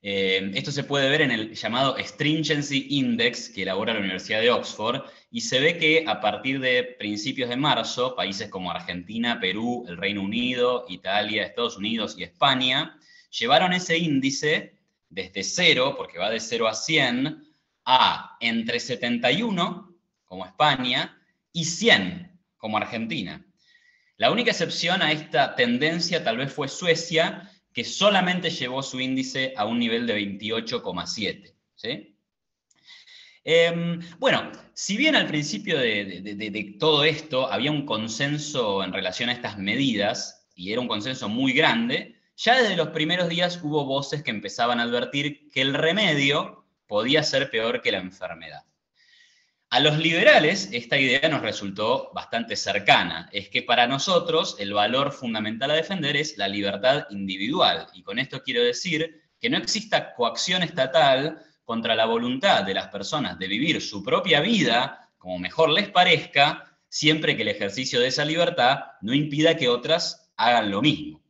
Eh, 0.00 0.52
esto 0.54 0.70
se 0.70 0.84
puede 0.84 1.10
ver 1.10 1.22
en 1.22 1.30
el 1.30 1.54
llamado 1.54 1.96
Stringency 1.98 2.86
Index 2.90 3.50
que 3.50 3.62
elabora 3.62 3.92
la 3.92 4.00
Universidad 4.00 4.40
de 4.40 4.50
Oxford 4.50 5.02
y 5.30 5.40
se 5.40 5.60
ve 5.60 5.76
que 5.76 6.04
a 6.06 6.20
partir 6.20 6.60
de 6.60 6.84
principios 6.84 7.50
de 7.50 7.56
marzo, 7.56 8.14
países 8.14 8.48
como 8.48 8.70
Argentina, 8.70 9.38
Perú, 9.40 9.84
el 9.88 9.96
Reino 9.96 10.22
Unido, 10.22 10.86
Italia, 10.88 11.44
Estados 11.44 11.76
Unidos 11.76 12.14
y 12.16 12.22
España 12.22 12.98
llevaron 13.38 13.72
ese 13.72 13.98
índice 13.98 14.78
desde 15.10 15.42
cero, 15.42 15.94
porque 15.96 16.18
va 16.18 16.30
de 16.30 16.40
0 16.40 16.68
a 16.68 16.74
100, 16.74 17.47
a 17.90 18.36
entre 18.40 18.78
71, 18.80 19.96
como 20.26 20.44
España, 20.44 21.18
y 21.52 21.64
100, 21.64 22.38
como 22.58 22.76
Argentina. 22.76 23.42
La 24.18 24.30
única 24.30 24.50
excepción 24.50 25.00
a 25.00 25.10
esta 25.10 25.54
tendencia 25.54 26.22
tal 26.22 26.36
vez 26.36 26.52
fue 26.52 26.68
Suecia, 26.68 27.50
que 27.72 27.84
solamente 27.84 28.50
llevó 28.50 28.82
su 28.82 29.00
índice 29.00 29.54
a 29.56 29.64
un 29.64 29.78
nivel 29.78 30.06
de 30.06 30.16
28,7. 30.16 31.54
Em, 33.42 34.00
bueno, 34.18 34.52
si 34.74 34.98
bien 34.98 35.16
al 35.16 35.26
principio 35.26 35.78
de, 35.78 36.76
todo 36.78 37.04
esto 37.04 37.50
había 37.50 37.70
un 37.70 37.86
consenso 37.86 38.84
en 38.84 38.92
relación 38.92 39.30
a 39.30 39.32
estas 39.32 39.56
medidas, 39.56 40.46
y 40.54 40.72
era 40.72 40.82
un 40.82 40.88
consenso 40.88 41.30
muy 41.30 41.52
grande, 41.54 42.20
ya 42.36 42.60
desde 42.60 42.76
los 42.76 42.88
primeros 42.88 43.30
días 43.30 43.58
hubo 43.62 43.86
voces 43.86 44.22
que 44.22 44.30
empezaban 44.30 44.78
a 44.78 44.82
advertir 44.82 45.48
que 45.48 45.62
el 45.62 45.72
remedio 45.72 46.57
podía 46.88 47.22
ser 47.22 47.50
peor 47.50 47.80
que 47.80 47.92
la 47.92 47.98
enfermedad. 47.98 48.64
A 49.70 49.80
los 49.80 49.98
liberales 49.98 50.70
esta 50.72 50.98
idea 50.98 51.28
nos 51.28 51.42
resultó 51.42 52.10
bastante 52.14 52.56
cercana, 52.56 53.28
es 53.32 53.50
que 53.50 53.62
para 53.62 53.86
nosotros 53.86 54.56
el 54.58 54.72
valor 54.72 55.12
fundamental 55.12 55.70
a 55.70 55.74
defender 55.74 56.16
es 56.16 56.38
la 56.38 56.48
libertad 56.48 57.06
individual, 57.10 57.86
y 57.92 58.02
con 58.02 58.18
esto 58.18 58.42
quiero 58.42 58.64
decir 58.64 59.22
que 59.38 59.50
no 59.50 59.58
exista 59.58 60.14
coacción 60.14 60.62
estatal 60.62 61.42
contra 61.64 61.94
la 61.94 62.06
voluntad 62.06 62.64
de 62.64 62.72
las 62.72 62.88
personas 62.88 63.38
de 63.38 63.46
vivir 63.46 63.82
su 63.82 64.02
propia 64.02 64.40
vida 64.40 65.08
como 65.18 65.38
mejor 65.38 65.70
les 65.70 65.90
parezca, 65.90 66.78
siempre 66.88 67.36
que 67.36 67.42
el 67.42 67.48
ejercicio 67.48 68.00
de 68.00 68.06
esa 68.06 68.24
libertad 68.24 68.84
no 69.02 69.12
impida 69.12 69.56
que 69.56 69.68
otras 69.68 70.30
hagan 70.36 70.70
lo 70.70 70.80
mismo. 70.80 71.20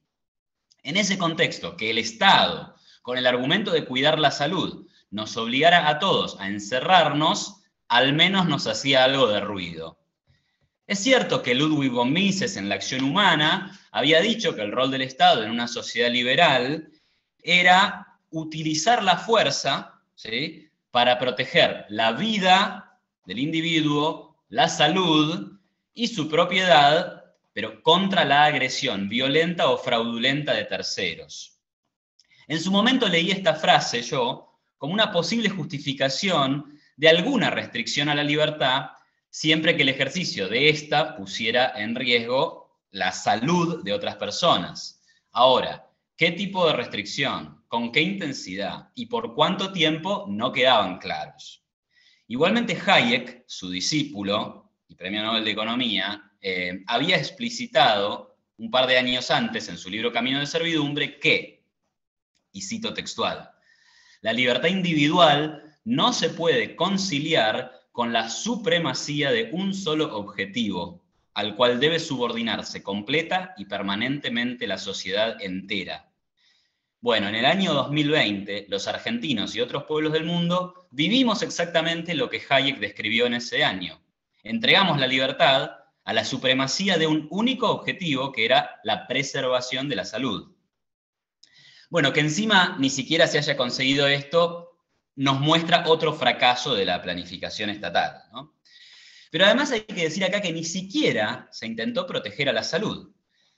En 0.83 0.97
ese 0.97 1.19
contexto, 1.19 1.77
que 1.77 1.91
el 1.91 1.99
Estado, 1.99 2.77
con 3.03 3.19
el 3.19 3.27
argumento 3.27 3.73
de 3.73 3.85
cuidar 3.85 4.19
la 4.19 4.31
salud, 4.31 4.87
nos 5.11 5.37
obligara 5.37 5.89
a 5.89 5.99
todos 5.99 6.39
a 6.41 6.49
encerrarnos, 6.49 7.63
al 7.89 8.13
menos 8.13 8.47
nos 8.47 8.67
hacía 8.67 9.05
algo 9.05 9.27
de 9.29 9.41
ruido. 9.41 9.99
Es 10.87 11.01
cierto 11.01 11.43
que 11.43 11.55
Ludwig 11.55 11.91
von 11.91 12.13
Mises 12.13 12.57
en 12.57 12.69
La 12.69 12.75
acción 12.75 13.05
humana 13.05 13.79
había 13.91 14.21
dicho 14.21 14.55
que 14.55 14.63
el 14.63 14.73
rol 14.73 14.91
del 14.91 15.03
Estado 15.03 15.43
en 15.43 15.51
una 15.51 15.69
sociedad 15.69 16.11
liberal 16.11 16.91
era 17.43 18.19
utilizar 18.31 19.03
la 19.03 19.19
fuerza 19.19 20.01
para 20.91 21.19
proteger 21.19 21.87
la 21.91 22.13
vida 22.13 22.99
del 23.25 23.39
individuo, 23.39 24.37
la 24.49 24.69
salud 24.69 25.59
y 25.93 26.09
su 26.09 26.29
propiedad, 26.29 27.25
pero 27.53 27.83
contra 27.83 28.25
la 28.25 28.45
agresión 28.45 29.09
violenta 29.09 29.69
o 29.69 29.79
fraudulenta 29.79 30.55
de 30.55 30.65
terceros. 30.65 31.61
En 32.47 32.61
su 32.61 32.71
momento 32.71 33.09
leí 33.09 33.31
esta 33.31 33.55
frase 33.55 34.03
yo, 34.03 34.48
como 34.79 34.95
una 34.95 35.13
posible 35.13 35.51
justificación 35.51 36.79
de 36.97 37.09
alguna 37.09 37.51
restricción 37.51 38.09
a 38.09 38.15
la 38.15 38.25
libertad, 38.25 38.91
siempre 39.29 39.77
que 39.77 39.83
el 39.83 39.89
ejercicio 39.91 40.49
de 40.49 40.71
ésta 40.71 41.17
pusiera 41.17 41.73
en 41.77 41.95
riesgo 41.95 42.81
la 42.91 43.13
salud 43.13 43.85
de 43.85 43.93
otras 43.93 44.17
personas. 44.17 45.03
Ahora, 45.33 45.91
¿qué 46.17 46.31
tipo 46.31 46.67
de 46.67 46.73
restricción? 46.73 47.63
¿Con 47.69 47.93
qué 47.93 48.01
intensidad? 48.01 48.89
¿Y 48.95 49.07
por 49.07 49.35
cuánto 49.35 49.73
tiempo? 49.73 50.25
No 50.29 50.53
quedaban 50.53 50.99
claros. 50.99 51.63
Igualmente 52.29 52.79
Hayek, 52.87 53.45
su 53.47 53.71
discípulo 53.71 54.73
y 54.89 54.95
premio 54.95 55.23
Nobel 55.23 55.45
de 55.45 55.51
Economía, 55.51 56.33
eh, 56.41 56.83
había 56.87 57.17
explicitado 57.17 58.39
un 58.57 58.71
par 58.71 58.87
de 58.87 58.99
años 58.99 59.31
antes 59.31 59.69
en 59.69 59.79
su 59.79 59.91
libro 59.91 60.13
Camino 60.13 60.41
de 60.41 60.47
Servidumbre 60.47 61.19
que, 61.19 61.65
y 62.53 62.63
cito 62.63 62.93
textual, 62.93 63.51
la 64.21 64.33
libertad 64.33 64.69
individual 64.69 65.63
no 65.85 66.13
se 66.13 66.31
puede 66.31 66.77
conciliar 66.77 67.73
con 67.93 68.13
la 68.13 68.29
supremacía 68.31 69.31
de 69.31 69.51
un 69.53 69.75
solo 69.75 70.17
objetivo, 70.17 71.05
al 71.35 71.57
cual 71.57 71.81
debe 71.81 71.99
subordinarse 71.99 72.83
completa 72.83 73.55
y 73.57 73.65
permanentemente 73.65 74.67
la 74.67 74.79
sociedad 74.79 75.41
entera. 75.41 76.11
Bueno, 77.01 77.29
en 77.29 77.37
el 77.37 77.45
año 77.45 77.75
2020, 77.75 78.67
los 78.69 78.89
argentinos 78.89 79.55
y 79.55 79.61
otros 79.61 79.85
pueblos 79.85 80.13
del 80.13 80.25
mundo 80.25 80.89
vivimos 80.91 81.43
exactamente 81.43 82.15
lo 82.15 82.29
que 82.29 82.43
Hayek 82.49 82.81
describió 82.81 83.27
en 83.27 83.35
ese 83.35 83.63
año. 83.63 84.01
Entregamos 84.43 84.99
la 84.99 85.07
libertad 85.07 85.71
a 86.05 86.13
la 86.13 86.25
supremacía 86.25 86.99
de 86.99 87.07
un 87.07 87.29
único 87.31 87.71
objetivo 87.71 88.33
que 88.33 88.45
era 88.45 88.81
la 88.83 89.07
preservación 89.07 89.89
de 89.89 89.97
la 89.97 90.05
salud. 90.05 90.53
Bueno, 91.91 92.13
que 92.13 92.21
encima 92.21 92.77
ni 92.79 92.91
siquiera 92.91 93.27
se 93.27 93.39
haya 93.39 93.57
conseguido 93.57 94.07
esto 94.07 94.69
nos 95.17 95.41
muestra 95.41 95.85
otro 95.87 96.13
fracaso 96.13 96.75
de 96.75 96.85
la 96.85 97.03
planificación 97.03 97.71
estatal. 97.71 98.23
Pero 99.31 99.47
además 99.47 99.73
hay 99.73 99.81
que 99.81 100.05
decir 100.05 100.25
acá 100.25 100.41
que 100.41 100.53
ni 100.53 100.65
siquiera 100.65 101.49
se 101.51 101.67
intentó 101.67 102.07
proteger 102.07 102.49
a 102.49 102.53
la 102.53 102.63
salud. 102.63 103.11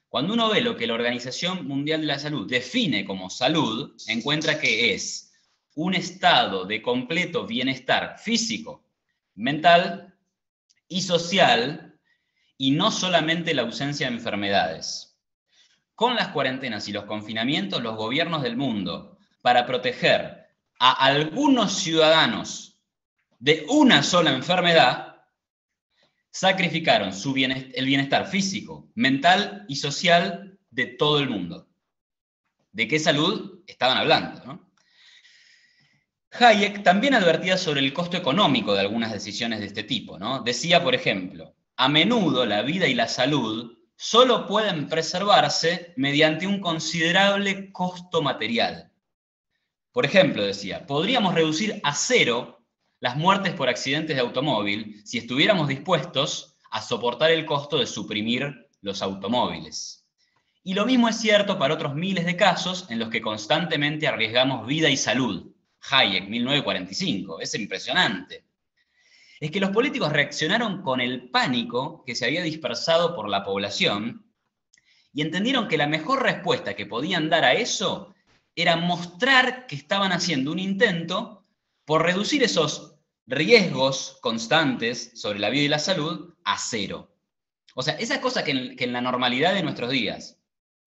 Cuando 0.08 0.34
uno 0.34 0.48
ve 0.48 0.60
lo 0.60 0.76
que 0.76 0.86
la 0.86 0.94
Organización 0.94 1.66
Mundial 1.66 2.00
de 2.00 2.06
la 2.06 2.18
Salud 2.18 2.48
define 2.48 3.04
como 3.04 3.30
salud, 3.30 3.94
encuentra 4.06 4.58
que 4.58 4.94
es 4.94 5.32
un 5.74 5.94
estado 5.94 6.64
de 6.64 6.82
completo 6.82 7.46
bienestar 7.46 8.18
físico, 8.18 8.84
mental 9.34 10.14
y 10.88 11.02
social, 11.02 11.98
y 12.56 12.72
no 12.72 12.90
solamente 12.90 13.54
la 13.54 13.62
ausencia 13.62 14.08
de 14.08 14.14
enfermedades 14.14 15.09
con 16.00 16.16
las 16.16 16.28
cuarentenas 16.28 16.88
y 16.88 16.92
los 16.92 17.04
confinamientos, 17.04 17.82
los 17.82 17.94
gobiernos 17.94 18.42
del 18.42 18.56
mundo, 18.56 19.18
para 19.42 19.66
proteger 19.66 20.46
a 20.78 20.92
algunos 20.92 21.74
ciudadanos 21.74 22.80
de 23.38 23.66
una 23.68 24.02
sola 24.02 24.32
enfermedad, 24.32 25.16
sacrificaron 26.30 27.12
su 27.12 27.34
el 27.36 27.84
bienestar 27.84 28.26
físico, 28.26 28.88
mental 28.94 29.66
y 29.68 29.76
social 29.76 30.58
de 30.70 30.86
todo 30.86 31.18
el 31.18 31.28
mundo. 31.28 31.68
¿De 32.72 32.88
qué 32.88 32.98
salud 32.98 33.62
estaban 33.66 33.98
hablando? 33.98 34.70
Hayek 36.30 36.82
también 36.82 37.12
advertía 37.12 37.58
sobre 37.58 37.80
el 37.80 37.92
costo 37.92 38.16
económico 38.16 38.72
de 38.72 38.80
algunas 38.80 39.12
decisiones 39.12 39.60
de 39.60 39.66
este 39.66 39.82
tipo. 39.82 40.18
Decía, 40.46 40.82
por 40.82 40.94
ejemplo, 40.94 41.54
a 41.76 41.90
menudo 41.90 42.46
la 42.46 42.62
vida 42.62 42.86
y 42.86 42.94
la 42.94 43.06
salud 43.06 43.79
solo 44.02 44.46
pueden 44.46 44.88
preservarse 44.88 45.92
mediante 45.98 46.46
un 46.46 46.58
considerable 46.58 47.70
costo 47.70 48.22
material. 48.22 48.90
Por 49.92 50.06
ejemplo, 50.06 50.42
decía, 50.42 50.86
podríamos 50.86 51.34
reducir 51.34 51.82
a 51.84 51.94
cero 51.94 52.64
las 52.98 53.16
muertes 53.16 53.52
por 53.52 53.68
accidentes 53.68 54.16
de 54.16 54.22
automóvil 54.22 55.02
si 55.04 55.18
estuviéramos 55.18 55.68
dispuestos 55.68 56.56
a 56.70 56.80
soportar 56.80 57.30
el 57.30 57.44
costo 57.44 57.76
de 57.76 57.86
suprimir 57.86 58.70
los 58.80 59.02
automóviles. 59.02 60.06
Y 60.64 60.72
lo 60.72 60.86
mismo 60.86 61.06
es 61.06 61.16
cierto 61.16 61.58
para 61.58 61.74
otros 61.74 61.94
miles 61.94 62.24
de 62.24 62.36
casos 62.36 62.86
en 62.88 63.00
los 63.00 63.10
que 63.10 63.20
constantemente 63.20 64.08
arriesgamos 64.08 64.66
vida 64.66 64.88
y 64.88 64.96
salud. 64.96 65.52
Hayek, 65.90 66.26
1945, 66.26 67.38
es 67.40 67.54
impresionante. 67.54 68.46
Es 69.40 69.50
que 69.50 69.60
los 69.60 69.70
políticos 69.70 70.12
reaccionaron 70.12 70.82
con 70.82 71.00
el 71.00 71.30
pánico 71.30 72.04
que 72.04 72.14
se 72.14 72.26
había 72.26 72.42
dispersado 72.42 73.16
por 73.16 73.28
la 73.28 73.42
población 73.42 74.30
y 75.14 75.22
entendieron 75.22 75.66
que 75.66 75.78
la 75.78 75.86
mejor 75.86 76.22
respuesta 76.22 76.76
que 76.76 76.84
podían 76.84 77.30
dar 77.30 77.44
a 77.44 77.54
eso 77.54 78.14
era 78.54 78.76
mostrar 78.76 79.66
que 79.66 79.76
estaban 79.76 80.12
haciendo 80.12 80.52
un 80.52 80.58
intento 80.58 81.46
por 81.86 82.02
reducir 82.02 82.42
esos 82.42 82.96
riesgos 83.26 84.18
constantes 84.20 85.12
sobre 85.14 85.38
la 85.38 85.48
vida 85.48 85.64
y 85.64 85.68
la 85.68 85.78
salud 85.78 86.34
a 86.44 86.58
cero. 86.58 87.10
O 87.74 87.82
sea, 87.82 87.94
esa 87.94 88.20
cosa 88.20 88.44
que 88.44 88.50
en, 88.50 88.92
la 88.92 89.00
normalidad 89.00 89.54
de 89.54 89.62
nuestros 89.62 89.90
días 89.90 90.38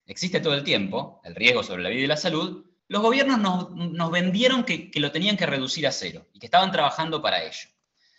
existe 0.06 0.38
todo 0.38 0.54
el 0.54 0.62
tiempo, 0.62 1.20
el 1.24 1.34
riesgo 1.34 1.64
sobre 1.64 1.82
la 1.82 1.88
vida 1.88 2.04
y 2.04 2.06
la 2.06 2.16
salud, 2.16 2.64
los 2.86 3.02
gobiernos 3.02 3.40
nos, 3.40 4.10
vendieron 4.12 4.62
que, 4.62 4.92
que, 4.92 5.00
lo 5.00 5.10
tenían 5.10 5.36
que 5.36 5.46
reducir 5.46 5.86
a 5.88 5.92
cero 5.92 6.28
y 6.32 6.38
que 6.38 6.46
estaban 6.46 6.70
trabajando 6.70 7.20
para 7.20 7.42
ello. 7.42 7.73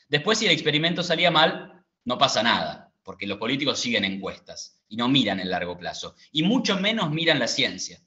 Después, 0.08 0.40
si 0.40 0.46
el 0.46 0.52
experimento 0.52 1.04
salía 1.04 1.32
mal, 1.32 1.84
no 2.04 2.18
pasa 2.18 2.44
nada, 2.44 2.94
porque 3.04 3.28
los 3.28 3.38
políticos 3.38 3.80
siguen 3.80 4.06
encuestas 4.06 4.80
y 4.88 4.96
no 4.96 5.08
miran 5.08 5.40
el 5.40 5.50
largo 5.50 5.78
plazo, 5.78 6.16
y 6.32 6.44
mucho 6.44 6.80
menos 6.80 7.12
miran 7.12 7.40
la 7.40 7.48
ciencia. 7.48 8.00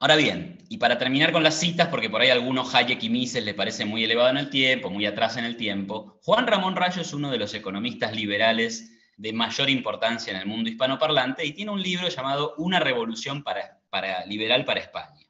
Ahora 0.00 0.16
bien, 0.16 0.58
y 0.68 0.78
para 0.78 0.98
terminar 0.98 1.30
con 1.30 1.44
las 1.44 1.60
citas, 1.60 1.86
porque 1.86 2.10
por 2.10 2.20
ahí 2.20 2.30
a 2.30 2.32
algunos 2.32 2.74
Hayek 2.74 3.00
y 3.04 3.08
Mises 3.08 3.44
les 3.44 3.54
parece 3.54 3.84
muy 3.84 4.02
elevado 4.02 4.30
en 4.30 4.36
el 4.36 4.50
tiempo, 4.50 4.90
muy 4.90 5.06
atrás 5.06 5.36
en 5.36 5.44
el 5.44 5.56
tiempo, 5.56 6.18
Juan 6.24 6.48
Ramón 6.48 6.74
Rayo 6.74 7.02
es 7.02 7.12
uno 7.12 7.30
de 7.30 7.38
los 7.38 7.54
economistas 7.54 8.12
liberales 8.12 8.90
de 9.16 9.32
mayor 9.32 9.70
importancia 9.70 10.32
en 10.32 10.40
el 10.40 10.46
mundo 10.46 10.68
hispanoparlante 10.68 11.46
y 11.46 11.52
tiene 11.52 11.70
un 11.70 11.80
libro 11.80 12.08
llamado 12.08 12.54
Una 12.58 12.80
revolución 12.80 13.44
para, 13.44 13.80
para, 13.90 14.26
liberal 14.26 14.64
para 14.64 14.80
España. 14.80 15.20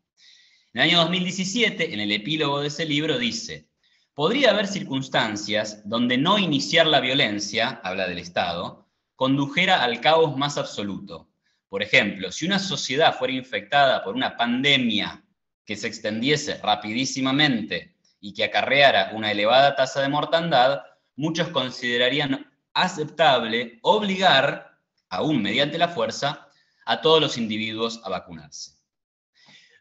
En 0.72 0.80
el 0.80 0.88
año 0.88 0.98
2017, 1.00 1.92
en 1.92 2.00
el 2.00 2.10
epílogo 2.10 2.62
de 2.62 2.68
ese 2.68 2.86
libro, 2.86 3.18
dice, 3.18 3.68
podría 4.14 4.50
haber 4.50 4.66
circunstancias 4.66 5.82
donde 5.88 6.18
no 6.18 6.38
iniciar 6.38 6.86
la 6.86 7.00
violencia, 7.00 7.80
habla 7.82 8.06
del 8.06 8.18
Estado, 8.18 8.86
condujera 9.16 9.82
al 9.82 10.00
caos 10.00 10.36
más 10.36 10.58
absoluto, 10.58 11.32
por 11.72 11.82
ejemplo, 11.82 12.30
si 12.30 12.44
una 12.44 12.58
sociedad 12.58 13.16
fuera 13.16 13.32
infectada 13.32 14.04
por 14.04 14.14
una 14.14 14.36
pandemia 14.36 15.24
que 15.64 15.74
se 15.74 15.86
extendiese 15.86 16.58
rapidísimamente 16.58 17.96
y 18.20 18.34
que 18.34 18.44
acarreara 18.44 19.12
una 19.14 19.30
elevada 19.30 19.74
tasa 19.74 20.02
de 20.02 20.10
mortandad, 20.10 20.82
muchos 21.16 21.48
considerarían 21.48 22.52
aceptable 22.74 23.78
obligar, 23.80 24.78
aún 25.08 25.40
mediante 25.40 25.78
la 25.78 25.88
fuerza, 25.88 26.46
a 26.84 27.00
todos 27.00 27.22
los 27.22 27.38
individuos 27.38 28.02
a 28.04 28.10
vacunarse. 28.10 28.72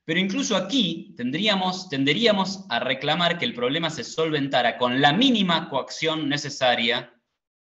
Pero 0.06 0.20
incluso 0.20 0.56
aquí 0.56 1.14
tendríamos, 1.16 1.90
tenderíamos 1.90 2.66
a 2.70 2.80
reclamar 2.80 3.38
que 3.38 3.46
el 3.46 3.54
problema 3.54 3.90
se 3.90 4.04
solventara 4.04 4.78
con 4.78 5.00
la 5.00 5.14
mínima 5.14 5.70
coacción 5.70 6.28
necesaria 6.28 7.14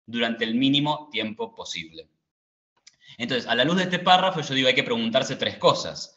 durante 0.06 0.44
el 0.44 0.54
mínimo 0.54 1.08
tiempo 1.10 1.54
posible. 1.54 2.08
Entonces, 3.18 3.48
a 3.48 3.54
la 3.54 3.64
luz 3.64 3.76
de 3.76 3.84
este 3.84 3.98
párrafo, 3.98 4.40
yo 4.40 4.54
digo, 4.54 4.68
hay 4.68 4.74
que 4.74 4.82
preguntarse 4.82 5.36
tres 5.36 5.58
cosas. 5.58 6.16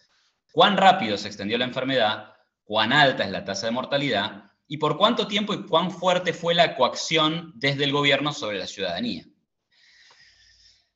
¿Cuán 0.51 0.78
rápido 0.78 1.17
se 1.17 1.28
extendió 1.28 1.58
la 1.58 1.65
enfermedad? 1.65 2.34
¿Cuán 2.63 2.93
alta 2.93 3.25
es 3.25 3.32
la 3.32 3.43
tasa 3.43 3.67
de 3.67 3.73
mortalidad? 3.73 4.51
¿Y 4.67 4.78
por 4.78 4.97
cuánto 4.97 5.28
tiempo 5.28 5.54
y 5.54 5.65
cuán 5.65 5.91
fuerte 5.91 6.34
fue 6.34 6.56
la 6.56 6.75
coacción 6.75 7.51
desde 7.56 7.84
el 7.84 7.91
gobierno 7.91 8.32
sobre 8.32 8.58
la 8.58 8.65
ciudadanía? 8.65 9.25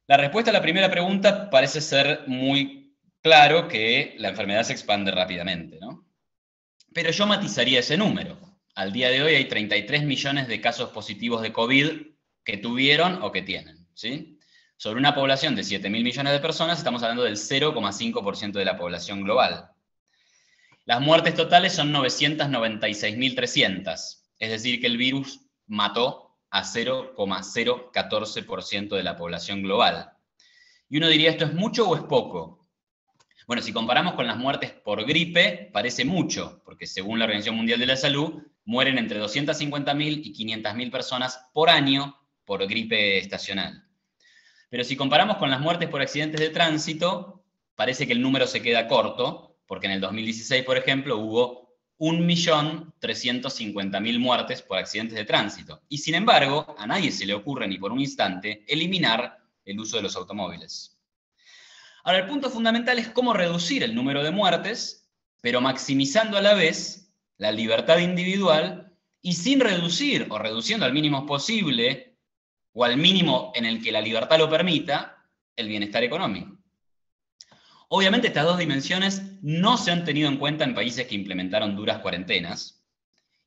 La 0.08 0.18
respuesta 0.18 0.50
a 0.50 0.54
la 0.54 0.62
primera 0.62 0.90
pregunta 0.90 1.50
parece 1.50 1.82
ser 1.82 2.24
muy 2.26 2.79
claro 3.22 3.68
que 3.68 4.16
la 4.18 4.30
enfermedad 4.30 4.64
se 4.64 4.74
expande 4.74 5.12
rápidamente, 5.12 5.78
¿no? 5.80 6.06
Pero 6.94 7.12
yo 7.12 7.28
matizaría 7.28 7.80
ese 7.80 7.98
número. 7.98 8.38
Al 8.76 8.94
día 8.94 9.10
de 9.10 9.22
hoy 9.22 9.36
hay 9.36 9.46
33 9.46 10.04
millones 10.04 10.48
de 10.48 10.62
casos 10.62 10.90
positivos 10.90 11.42
de 11.42 11.54
COVID 11.54 11.92
que 12.44 12.58
tuvieron 12.58 13.22
o 13.22 13.32
que 13.32 13.42
tienen, 13.42 13.88
¿sí? 13.94 14.38
Sobre 14.78 15.00
una 15.00 15.14
población 15.14 15.56
de 15.56 15.64
7 15.64 15.90
mil 15.90 16.04
millones 16.04 16.34
de 16.34 16.40
personas, 16.40 16.78
estamos 16.78 17.04
hablando 17.04 17.24
del 17.24 17.36
0,5% 17.36 18.54
de 18.54 18.66
la 18.66 18.78
población 18.78 19.24
global. 19.24 19.72
Las 20.86 21.02
muertes 21.02 21.36
totales 21.36 21.74
son 21.74 21.94
996.300, 21.94 24.24
es 24.40 24.50
decir, 24.50 24.82
que 24.82 24.88
el 24.88 24.98
virus 24.98 25.42
mató 25.68 26.38
a 26.50 26.64
0,014% 26.64 28.96
de 28.96 29.04
la 29.04 29.16
población 29.16 29.62
global. 29.62 30.14
Y 30.90 30.98
uno 30.98 31.08
diría, 31.08 31.30
¿esto 31.30 31.46
es 31.46 31.54
mucho 31.54 31.88
o 31.88 31.96
es 31.96 32.02
poco? 32.02 32.59
Bueno, 33.50 33.62
si 33.64 33.74
comparamos 33.74 34.14
con 34.14 34.28
las 34.28 34.38
muertes 34.38 34.70
por 34.70 35.04
gripe, 35.06 35.72
parece 35.74 36.06
mucho, 36.06 36.62
porque 36.64 36.86
según 36.86 37.18
la 37.18 37.26
Organización 37.26 37.56
Mundial 37.56 37.80
de 37.80 37.88
la 37.88 37.96
Salud, 37.96 38.44
mueren 38.64 39.00
entre 39.00 39.20
250.000 39.20 40.22
y 40.24 40.36
500.000 40.36 40.92
personas 40.92 41.50
por 41.52 41.72
año 41.72 42.16
por 42.46 42.68
gripe 42.68 43.18
estacional. 43.18 43.88
Pero 44.70 44.84
si 44.84 44.96
comparamos 44.96 45.38
con 45.38 45.50
las 45.50 45.62
muertes 45.62 45.90
por 45.90 46.00
accidentes 46.00 46.40
de 46.40 46.52
tránsito, 46.52 47.44
parece 47.74 48.06
que 48.06 48.14
el 48.14 48.22
número 48.22 48.46
se 48.46 48.62
queda 48.62 48.88
corto, 48.88 49.58
porque 49.66 49.88
en 49.88 49.94
el 49.94 50.02
2016, 50.02 50.64
por 50.64 50.78
ejemplo, 50.78 51.18
hubo 51.18 51.76
1.350.000 51.98 54.20
muertes 54.20 54.62
por 54.62 54.78
accidentes 54.78 55.18
de 55.18 55.26
tránsito. 55.26 55.82
Y 55.90 55.98
sin 55.98 56.14
embargo, 56.14 56.76
a 56.78 56.86
nadie 56.86 57.12
se 57.12 57.26
le 57.26 57.34
ocurre 57.34 57.68
ni 57.68 57.80
por 57.80 57.92
un 57.92 58.00
instante 58.00 58.64
eliminar 58.68 59.40
el 59.66 59.80
uso 59.80 59.98
de 59.98 60.04
los 60.04 60.16
automóviles. 60.16 60.99
Ahora, 62.04 62.20
el 62.20 62.28
punto 62.28 62.50
fundamental 62.50 63.00
es 63.00 63.10
cómo 63.10 63.34
reducir 63.34 63.84
el 63.84 63.96
número 63.96 64.24
de 64.24 64.32
muertes, 64.32 65.10
pero 65.42 65.62
maximizando 65.62 66.38
a 66.38 66.42
la 66.42 66.54
vez 66.54 67.14
la 67.38 67.52
libertad 67.52 68.00
individual 68.00 68.94
y 69.22 69.34
sin 69.34 69.60
reducir 69.60 70.28
o 70.30 70.38
reduciendo 70.38 70.86
al 70.86 70.94
mínimo 70.94 71.26
posible 71.26 72.18
o 72.74 72.84
al 72.84 72.98
mínimo 72.98 73.52
en 73.56 73.66
el 73.66 73.82
que 73.82 73.92
la 73.92 74.02
libertad 74.02 74.38
lo 74.38 74.50
permita, 74.50 75.26
el 75.56 75.68
bienestar 75.68 76.04
económico. 76.04 76.58
Obviamente 77.90 78.28
estas 78.28 78.46
dos 78.46 78.58
dimensiones 78.58 79.24
no 79.42 79.78
se 79.78 79.92
han 79.92 80.06
tenido 80.06 80.30
en 80.30 80.38
cuenta 80.38 80.64
en 80.64 80.76
países 80.76 81.08
que 81.08 81.16
implementaron 81.16 81.76
duras 81.76 82.00
cuarentenas, 82.00 82.80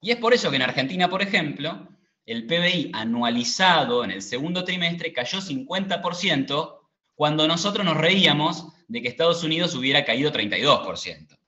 y 0.01 0.11
es 0.11 0.17
por 0.17 0.35
eso 0.35 0.51
que 0.51 0.57
en 0.57 0.63
Argentina, 0.63 1.09
por 1.09 1.23
ejemplo, 1.23 1.89
el 2.27 2.47
PBI 2.47 2.91
anualizado 2.93 4.03
en 4.05 4.11
el 4.11 4.21
segundo 4.21 4.65
trimestre 4.65 5.13
cayó 5.13 5.39
50% 5.39 6.82
cuando 7.23 7.47
nosotros 7.47 7.87
nos 7.87 7.97
reíamos 7.97 8.67
de 8.89 9.01
que 9.01 9.07
Estados 9.07 9.45
Unidos 9.45 9.77
hubiera 9.77 10.05
caído 10.05 10.33
32%. 10.33 11.39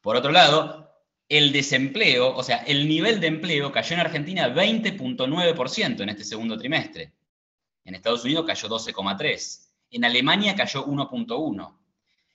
Por 0.00 0.14
otro 0.14 0.30
lado, 0.30 0.88
el 1.28 1.50
desempleo, 1.50 2.32
o 2.32 2.44
sea, 2.44 2.58
el 2.58 2.88
nivel 2.88 3.18
de 3.18 3.26
empleo 3.26 3.72
cayó 3.72 3.94
en 3.94 4.00
Argentina 4.02 4.54
20.9% 4.54 6.00
en 6.00 6.08
este 6.08 6.22
segundo 6.22 6.56
trimestre. 6.56 7.12
En 7.84 7.96
Estados 7.96 8.24
Unidos 8.24 8.44
cayó 8.46 8.68
12,3%. 8.68 9.68
En 9.90 10.04
Alemania 10.04 10.54
cayó 10.54 10.86
1.1%. 10.86 11.76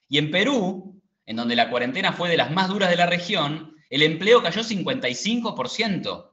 Y 0.10 0.18
en 0.18 0.30
Perú, 0.30 1.02
en 1.26 1.38
donde 1.38 1.56
la 1.56 1.70
cuarentena 1.70 2.12
fue 2.12 2.28
de 2.28 2.36
las 2.36 2.52
más 2.52 2.68
duras 2.68 2.90
de 2.90 2.98
la 2.98 3.06
región, 3.06 3.74
el 3.90 4.02
empleo 4.02 4.44
cayó 4.44 4.64
55%. 4.64 6.32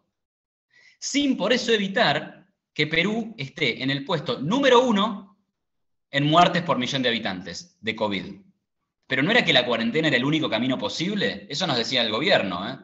Sin 0.98 1.36
por 1.36 1.52
eso 1.52 1.70
evitar 1.70 2.48
que 2.72 2.88
Perú 2.88 3.32
esté 3.38 3.80
en 3.80 3.92
el 3.92 4.04
puesto 4.04 4.40
número 4.40 4.82
uno 4.82 5.33
en 6.14 6.26
muertes 6.26 6.62
por 6.62 6.78
millón 6.78 7.02
de 7.02 7.08
habitantes 7.08 7.76
de 7.80 7.96
COVID. 7.96 8.36
Pero 9.08 9.24
no 9.24 9.32
era 9.32 9.44
que 9.44 9.52
la 9.52 9.66
cuarentena 9.66 10.06
era 10.06 10.16
el 10.16 10.24
único 10.24 10.48
camino 10.48 10.78
posible, 10.78 11.44
eso 11.50 11.66
nos 11.66 11.76
decía 11.76 12.02
el 12.02 12.12
gobierno. 12.12 12.70
¿eh? 12.70 12.78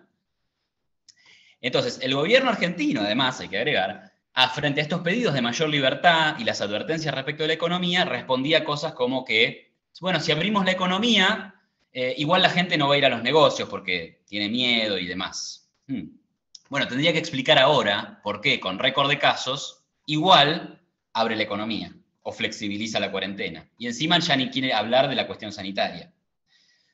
Entonces, 1.60 2.00
el 2.02 2.12
gobierno 2.12 2.50
argentino, 2.50 3.02
además, 3.02 3.38
hay 3.38 3.46
que 3.48 3.58
agregar, 3.58 4.12
a 4.32 4.48
frente 4.48 4.80
a 4.80 4.82
estos 4.82 5.02
pedidos 5.02 5.32
de 5.32 5.42
mayor 5.42 5.68
libertad 5.68 6.40
y 6.40 6.44
las 6.44 6.60
advertencias 6.60 7.14
respecto 7.14 7.44
de 7.44 7.48
la 7.48 7.54
economía, 7.54 8.04
respondía 8.04 8.64
cosas 8.64 8.94
como 8.94 9.24
que, 9.24 9.74
bueno, 10.00 10.18
si 10.18 10.32
abrimos 10.32 10.64
la 10.64 10.72
economía, 10.72 11.54
eh, 11.92 12.14
igual 12.18 12.42
la 12.42 12.50
gente 12.50 12.76
no 12.76 12.88
va 12.88 12.96
a 12.96 12.98
ir 12.98 13.04
a 13.04 13.10
los 13.10 13.22
negocios 13.22 13.68
porque 13.68 14.24
tiene 14.26 14.48
miedo 14.48 14.98
y 14.98 15.06
demás. 15.06 15.70
Hmm. 15.86 16.18
Bueno, 16.68 16.88
tendría 16.88 17.12
que 17.12 17.20
explicar 17.20 17.60
ahora 17.60 18.20
por 18.24 18.40
qué, 18.40 18.58
con 18.58 18.80
récord 18.80 19.08
de 19.08 19.20
casos, 19.20 19.84
igual 20.04 20.80
abre 21.12 21.36
la 21.36 21.44
economía 21.44 21.94
flexibiliza 22.32 23.00
la 23.00 23.10
cuarentena. 23.10 23.68
Y 23.78 23.86
encima 23.86 24.18
ya 24.18 24.36
ni 24.36 24.50
quiere 24.50 24.72
hablar 24.72 25.08
de 25.08 25.14
la 25.14 25.26
cuestión 25.26 25.52
sanitaria. 25.52 26.12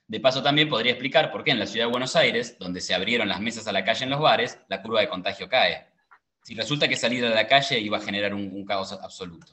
De 0.09 0.20
paso 0.20 0.42
también 0.42 0.68
podría 0.68 0.92
explicar 0.92 1.33
por 1.33 1.42
qué 1.42 1.51
en 1.51 1.59
la 1.59 1.66
ciudad 1.66 1.87
de 1.87 1.90
Buenos 1.90 2.14
Aires, 2.14 2.57
donde 2.59 2.81
se 2.81 2.94
abrieron 2.94 3.29
las 3.29 3.40
mesas 3.40 3.66
a 3.66 3.72
la 3.72 3.85
calle 3.85 4.05
en 4.05 4.11
los 4.11 4.20
bares, 4.20 4.59
la 4.68 4.81
curva 4.81 5.01
de 5.01 5.09
contagio 5.09 5.49
cae. 5.49 5.87
Si 6.42 6.55
resulta 6.55 6.87
que 6.87 6.96
salir 6.96 7.25
a 7.25 7.31
la 7.31 7.46
calle 7.49 7.81
iba 7.81 7.99
a 7.99 8.01
generar 8.01 8.33
un, 8.33 8.51
un 8.53 8.64
caos 8.64 8.92
absoluto. 8.92 9.53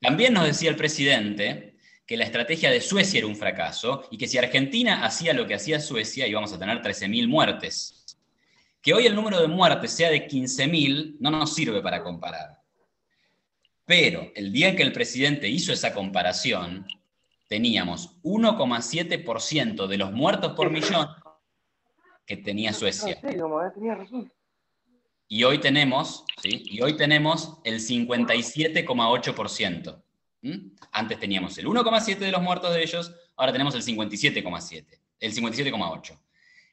También 0.00 0.34
nos 0.34 0.44
decía 0.44 0.70
el 0.70 0.76
presidente 0.76 1.74
que 2.06 2.16
la 2.16 2.24
estrategia 2.24 2.70
de 2.70 2.80
Suecia 2.80 3.18
era 3.18 3.26
un 3.26 3.36
fracaso 3.36 4.06
y 4.10 4.18
que 4.18 4.28
si 4.28 4.38
Argentina 4.38 5.04
hacía 5.04 5.32
lo 5.32 5.46
que 5.46 5.54
hacía 5.54 5.80
Suecia 5.80 6.26
íbamos 6.26 6.52
a 6.52 6.58
tener 6.58 6.80
13.000 6.82 7.26
muertes. 7.26 8.18
Que 8.82 8.92
hoy 8.92 9.06
el 9.06 9.14
número 9.14 9.40
de 9.40 9.48
muertes 9.48 9.92
sea 9.92 10.10
de 10.10 10.28
15.000 10.28 11.16
no 11.20 11.30
nos 11.30 11.54
sirve 11.54 11.80
para 11.80 12.02
comparar. 12.02 12.60
Pero 13.86 14.30
el 14.34 14.52
día 14.52 14.68
en 14.68 14.76
que 14.76 14.82
el 14.82 14.92
presidente 14.92 15.48
hizo 15.48 15.72
esa 15.72 15.92
comparación, 15.92 16.86
teníamos 17.48 18.20
1,7% 18.22 19.86
de 19.86 19.98
los 19.98 20.12
muertos 20.12 20.54
por 20.54 20.70
millón 20.70 21.08
que 22.26 22.38
tenía 22.38 22.72
Suecia. 22.72 23.20
Y 25.28 25.44
hoy 25.44 25.58
tenemos, 25.58 26.24
¿sí? 26.42 26.62
Y 26.64 26.80
hoy 26.80 26.96
tenemos 26.96 27.58
el 27.64 27.80
57,8%. 27.80 30.02
Antes 30.92 31.18
teníamos 31.18 31.58
el 31.58 31.66
1,7 31.66 32.18
de 32.18 32.30
los 32.30 32.42
muertos 32.42 32.74
de 32.74 32.82
ellos, 32.82 33.14
ahora 33.36 33.52
tenemos 33.52 33.74
el 33.74 33.82
57,7, 33.82 35.00
el 35.20 35.34
57,8. 35.34 36.18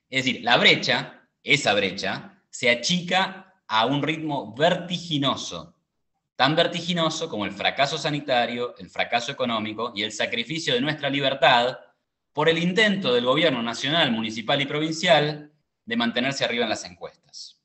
Es 0.10 0.26
decir, 0.26 0.44
la 0.44 0.58
brecha, 0.58 1.22
esa 1.42 1.74
brecha, 1.74 2.44
se 2.50 2.70
achica 2.70 3.56
a 3.68 3.86
un 3.86 4.04
ritmo 4.04 4.54
vertiginoso, 4.56 5.71
tan 6.42 6.56
vertiginoso 6.56 7.30
como 7.30 7.46
el 7.46 7.52
fracaso 7.52 8.00
sanitario, 8.00 8.74
el 8.80 8.90
fracaso 8.90 9.32
económico 9.32 9.94
y 9.96 10.02
el 10.02 10.12
sacrificio 10.12 10.74
de 10.74 10.82
nuestra 10.82 11.08
libertad 11.08 11.78
por 12.34 12.50
el 12.50 12.58
intento 12.58 13.14
del 13.14 13.26
gobierno 13.26 13.62
nacional, 13.62 14.12
municipal 14.12 14.60
y 14.60 14.66
provincial 14.66 15.52
de 15.86 15.98
mantenerse 15.98 16.44
arriba 16.44 16.64
en 16.64 16.72
las 16.72 16.84
encuestas. 16.84 17.62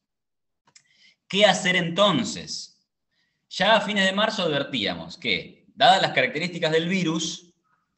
¿Qué 1.26 1.46
hacer 1.46 1.74
entonces? 1.74 2.78
Ya 3.48 3.76
a 3.76 3.80
fines 3.80 4.04
de 4.04 4.12
marzo 4.12 4.42
advertíamos 4.42 5.16
que, 5.16 5.64
dadas 5.74 6.02
las 6.02 6.12
características 6.12 6.70
del 6.70 6.86
virus, 6.86 7.54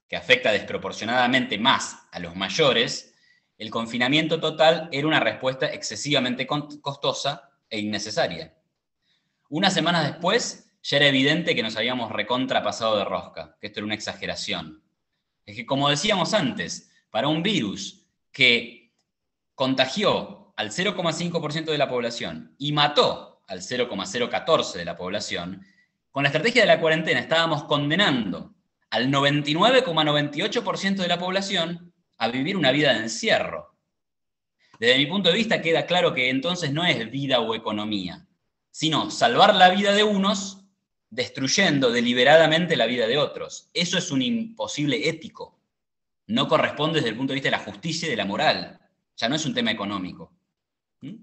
que 0.07 0.15
afecta 0.15 0.53
desproporcionadamente 0.53 1.59
más 1.59 2.07
a 2.13 2.21
los 2.21 2.37
mayores, 2.37 3.17
el 3.57 3.71
confinamiento 3.73 4.39
total 4.39 4.89
era 4.93 5.09
una 5.09 5.19
respuesta 5.19 5.67
excesivamente 5.67 6.47
costosa 6.47 7.51
e 7.69 7.81
innecesaria. 7.81 8.55
Unas 9.49 9.75
semanas 9.75 10.07
después, 10.07 10.67
ya 10.83 10.97
era 10.97 11.07
evidente 11.07 11.55
que 11.55 11.63
nos 11.63 11.77
habíamos 11.77 12.11
recontrapasado 12.11 12.97
de 12.99 13.05
rosca, 13.05 13.57
que 13.61 13.67
esto 13.67 13.81
era 13.81 13.87
una 13.87 13.95
exageración. 13.95 14.83
Es 15.45 15.57
que, 15.57 15.67
como 15.67 15.89
decíamos 15.89 16.35
antes, 16.35 16.91
para 17.11 17.29
un 17.29 17.43
virus 17.43 18.07
que 18.33 18.93
contagió 19.55 20.53
al 20.57 20.71
0,5% 20.71 21.65
de 21.67 21.79
la 21.79 21.89
población 21.89 22.55
y 22.59 22.73
mató 22.73 23.43
al 23.47 23.61
0,014% 23.61 24.73
de 24.75 24.85
la 24.85 24.97
población, 24.97 25.65
con 26.11 26.23
la 26.23 26.29
estrategia 26.29 26.63
de 26.63 26.69
la 26.69 26.81
cuarentena 26.81 27.21
estábamos 27.21 27.65
condenando 27.65 28.55
al 28.91 29.11
99,98% 29.11 30.97
de 30.97 31.09
la 31.09 31.19
población 31.19 31.93
a 32.19 32.29
vivir 32.29 32.57
una 32.57 32.73
vida 32.73 32.93
de 32.93 33.01
encierro. 33.01 33.75
Desde 34.79 34.99
mi 34.99 35.07
punto 35.07 35.29
de 35.29 35.37
vista 35.37 35.61
queda 35.61 35.87
claro 35.87 36.15
que 36.15 36.31
entonces 36.31 36.73
no 36.73 36.85
es 36.85 37.11
vida 37.11 37.41
o 37.41 37.55
economía, 37.55 38.27
sino 38.71 39.11
salvar 39.11 39.55
la 39.55 39.71
vida 39.71 39.93
de 39.93 40.05
unos 40.05 40.68
destruyendo 41.11 41.91
deliberadamente 41.91 42.77
la 42.77 42.87
vida 42.87 43.07
de 43.07 43.19
otros. 43.19 43.71
Eso 43.73 43.99
es 43.99 44.11
un 44.11 44.23
imposible 44.23 45.09
ético. 45.09 45.59
No 46.27 46.49
corresponde 46.49 46.97
desde 46.97 47.11
el 47.11 47.17
punto 47.17 47.33
de 47.33 47.37
vista 47.37 47.49
de 47.49 47.57
la 47.57 47.65
justicia 47.65 48.07
y 48.07 48.11
de 48.11 48.17
la 48.17 48.27
moral. 48.27 48.81
Ya 49.17 49.29
no 49.29 49.37
es 49.37 49.47
un 49.47 49.55
tema 49.55 49.71
económico. 49.71 50.33
¿Mm? 51.01 51.15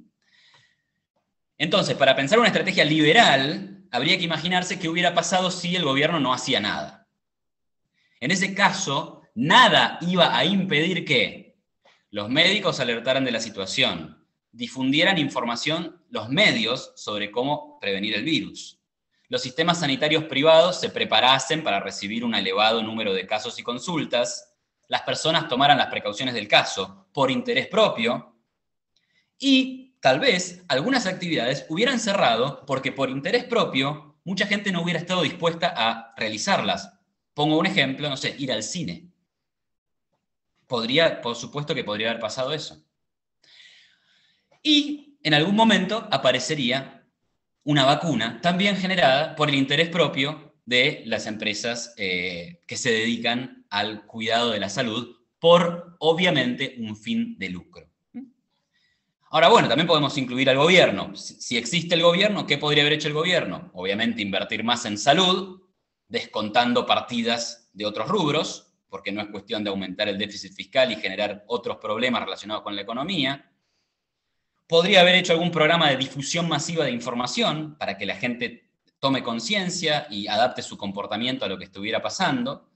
Entonces, 1.58 1.95
para 1.95 2.15
pensar 2.15 2.39
una 2.39 2.48
estrategia 2.48 2.84
liberal, 2.84 3.86
habría 3.91 4.17
que 4.17 4.24
imaginarse 4.24 4.80
qué 4.80 4.89
hubiera 4.89 5.13
pasado 5.13 5.52
si 5.52 5.76
el 5.76 5.84
gobierno 5.84 6.19
no 6.19 6.34
hacía 6.34 6.60
nada. 6.60 7.08
En 8.19 8.32
ese 8.32 8.54
caso, 8.54 9.21
nada 9.36 10.00
iba 10.02 10.36
a 10.36 10.43
impedir 10.43 11.06
que 11.06 11.58
los 12.10 12.30
médicos 12.30 12.80
alertaran 12.80 13.26
de 13.26 13.32
la 13.32 13.39
situación, 13.39 14.26
difundieran 14.52 15.17
información 15.17 16.02
los 16.10 16.30
medios 16.30 16.93
sobre 16.95 17.30
cómo 17.30 17.80
prevenir 17.80 18.15
el 18.15 18.24
virus, 18.24 18.80
los 19.29 19.41
sistemas 19.41 19.79
sanitarios 19.79 20.25
privados 20.25 20.79
se 20.79 20.89
preparasen 20.89 21.63
para 21.63 21.79
recibir 21.79 22.23
un 22.23 22.35
elevado 22.35 22.83
número 22.83 23.13
de 23.13 23.25
casos 23.25 23.57
y 23.59 23.63
consultas, 23.63 24.53
las 24.88 25.01
personas 25.01 25.47
tomaran 25.47 25.77
las 25.77 25.88
precauciones 25.88 26.33
del 26.33 26.47
caso 26.47 27.07
por 27.11 27.31
interés 27.31 27.67
propio, 27.67 28.35
y 29.38 29.95
tal 29.99 30.19
vez 30.19 30.63
algunas 30.67 31.07
actividades 31.07 31.65
hubieran 31.69 31.99
cerrado 31.99 32.65
porque 32.65 32.91
por 32.91 33.09
interés 33.09 33.43
propio 33.43 34.15
mucha 34.23 34.47
gente 34.47 34.71
no 34.71 34.81
hubiera 34.81 34.99
estado 34.99 35.23
dispuesta 35.23 35.73
a 35.75 36.13
realizarlas. 36.15 36.93
Pongo 37.33 37.57
un 37.57 37.65
ejemplo, 37.65 38.09
no 38.09 38.17
sé, 38.17 38.35
ir 38.39 38.51
al 38.51 38.63
cine. 38.63 39.09
Podría, 40.67 41.21
por 41.21 41.35
supuesto 41.35 41.75
que 41.75 41.83
podría 41.83 42.09
haber 42.09 42.21
pasado 42.21 42.53
eso. 42.53 42.81
Y 44.63 45.17
en 45.21 45.33
algún 45.33 45.55
momento 45.55 46.07
aparecería 46.11 46.94
una 47.65 47.84
vacuna 47.84 48.39
también 48.41 48.78
generada 48.78 49.36
por 49.36 49.49
el 49.49 49.56
interés 49.56 49.89
propio 49.89 50.54
de 50.65 51.04
las 51.06 51.28
empresas 51.28 51.93
eh, 51.97 52.62
que 52.65 52.78
se 52.78 52.91
dedican 52.91 53.65
al 53.69 54.06
cuidado 54.06 54.51
de 54.51 54.60
la 54.60 54.69
salud 54.69 55.17
por, 55.39 55.95
obviamente, 55.99 56.75
un 56.80 56.95
fin 56.95 57.38
de 57.38 57.49
lucro. 57.49 57.89
Ahora, 59.32 59.49
bueno, 59.49 59.67
también 59.67 59.88
podemos 59.88 60.17
incluir 60.17 60.49
al 60.49 60.58
gobierno. 60.58 61.15
Si 61.15 61.58
existe 61.58 61.95
el 61.95 62.04
gobierno, 62.04 62.47
¿qué 62.47 62.58
podría 62.58 62.84
haber 62.84 62.93
hecho 62.93 63.10
el 63.10 63.13
gobierno? 63.13 63.69
Obviamente 63.73 64.21
invertir 64.21 64.63
más 64.63 64.86
en 64.86 64.97
salud, 64.97 65.62
descontando 66.08 66.86
partidas 66.86 67.69
de 67.73 67.86
otros 67.86 68.08
rubros, 68.08 68.71
porque 68.89 69.12
no 69.12 69.21
es 69.21 69.28
cuestión 69.28 69.63
de 69.63 69.71
aumentar 69.71 70.08
el 70.08 70.17
déficit 70.17 70.54
fiscal 70.54 70.91
y 70.91 70.95
generar 70.95 71.43
otros 71.47 71.78
problemas 71.78 72.23
relacionados 72.23 72.63
con 72.63 72.75
la 72.75 72.84
economía. 72.84 73.51
Podría 74.67 75.01
haber 75.01 75.15
hecho 75.15 75.34
algún 75.34 75.51
programa 75.51 75.89
de 75.89 75.97
difusión 75.97 76.47
masiva 76.47 76.86
de 76.86 76.91
información 76.91 77.75
para 77.78 77.97
que 77.97 78.06
la 78.06 78.15
gente 78.15 78.65
tome 78.99 79.21
conciencia 79.21 80.08
y 80.10 80.28
adapte 80.28 80.63
su 80.63 80.78
comportamiento 80.78 81.45
a 81.45 81.47
lo 81.47 81.58
que 81.58 81.65
estuviera 81.65 82.01
pasando. 82.01 82.67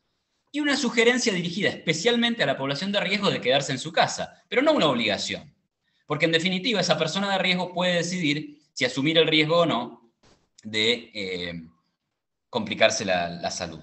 Y 0.51 0.59
una 0.59 0.77
sugerencia 0.77 1.33
dirigida 1.33 1.69
especialmente 1.69 2.43
a 2.43 2.45
la 2.45 2.57
población 2.57 2.91
de 2.91 2.99
riesgo 2.99 3.31
de 3.31 3.41
quedarse 3.41 3.71
en 3.71 3.79
su 3.79 3.91
casa, 3.91 4.43
pero 4.47 4.61
no 4.61 4.73
una 4.73 4.87
obligación. 4.87 5.53
Porque 6.05 6.25
en 6.25 6.31
definitiva 6.31 6.81
esa 6.81 6.97
persona 6.97 7.31
de 7.31 7.39
riesgo 7.39 7.73
puede 7.73 7.95
decidir 7.95 8.59
si 8.73 8.85
asumir 8.85 9.17
el 9.17 9.27
riesgo 9.27 9.59
o 9.59 9.65
no 9.65 10.11
de 10.63 11.11
eh, 11.13 11.53
complicarse 12.49 13.05
la, 13.05 13.51
salud. 13.51 13.79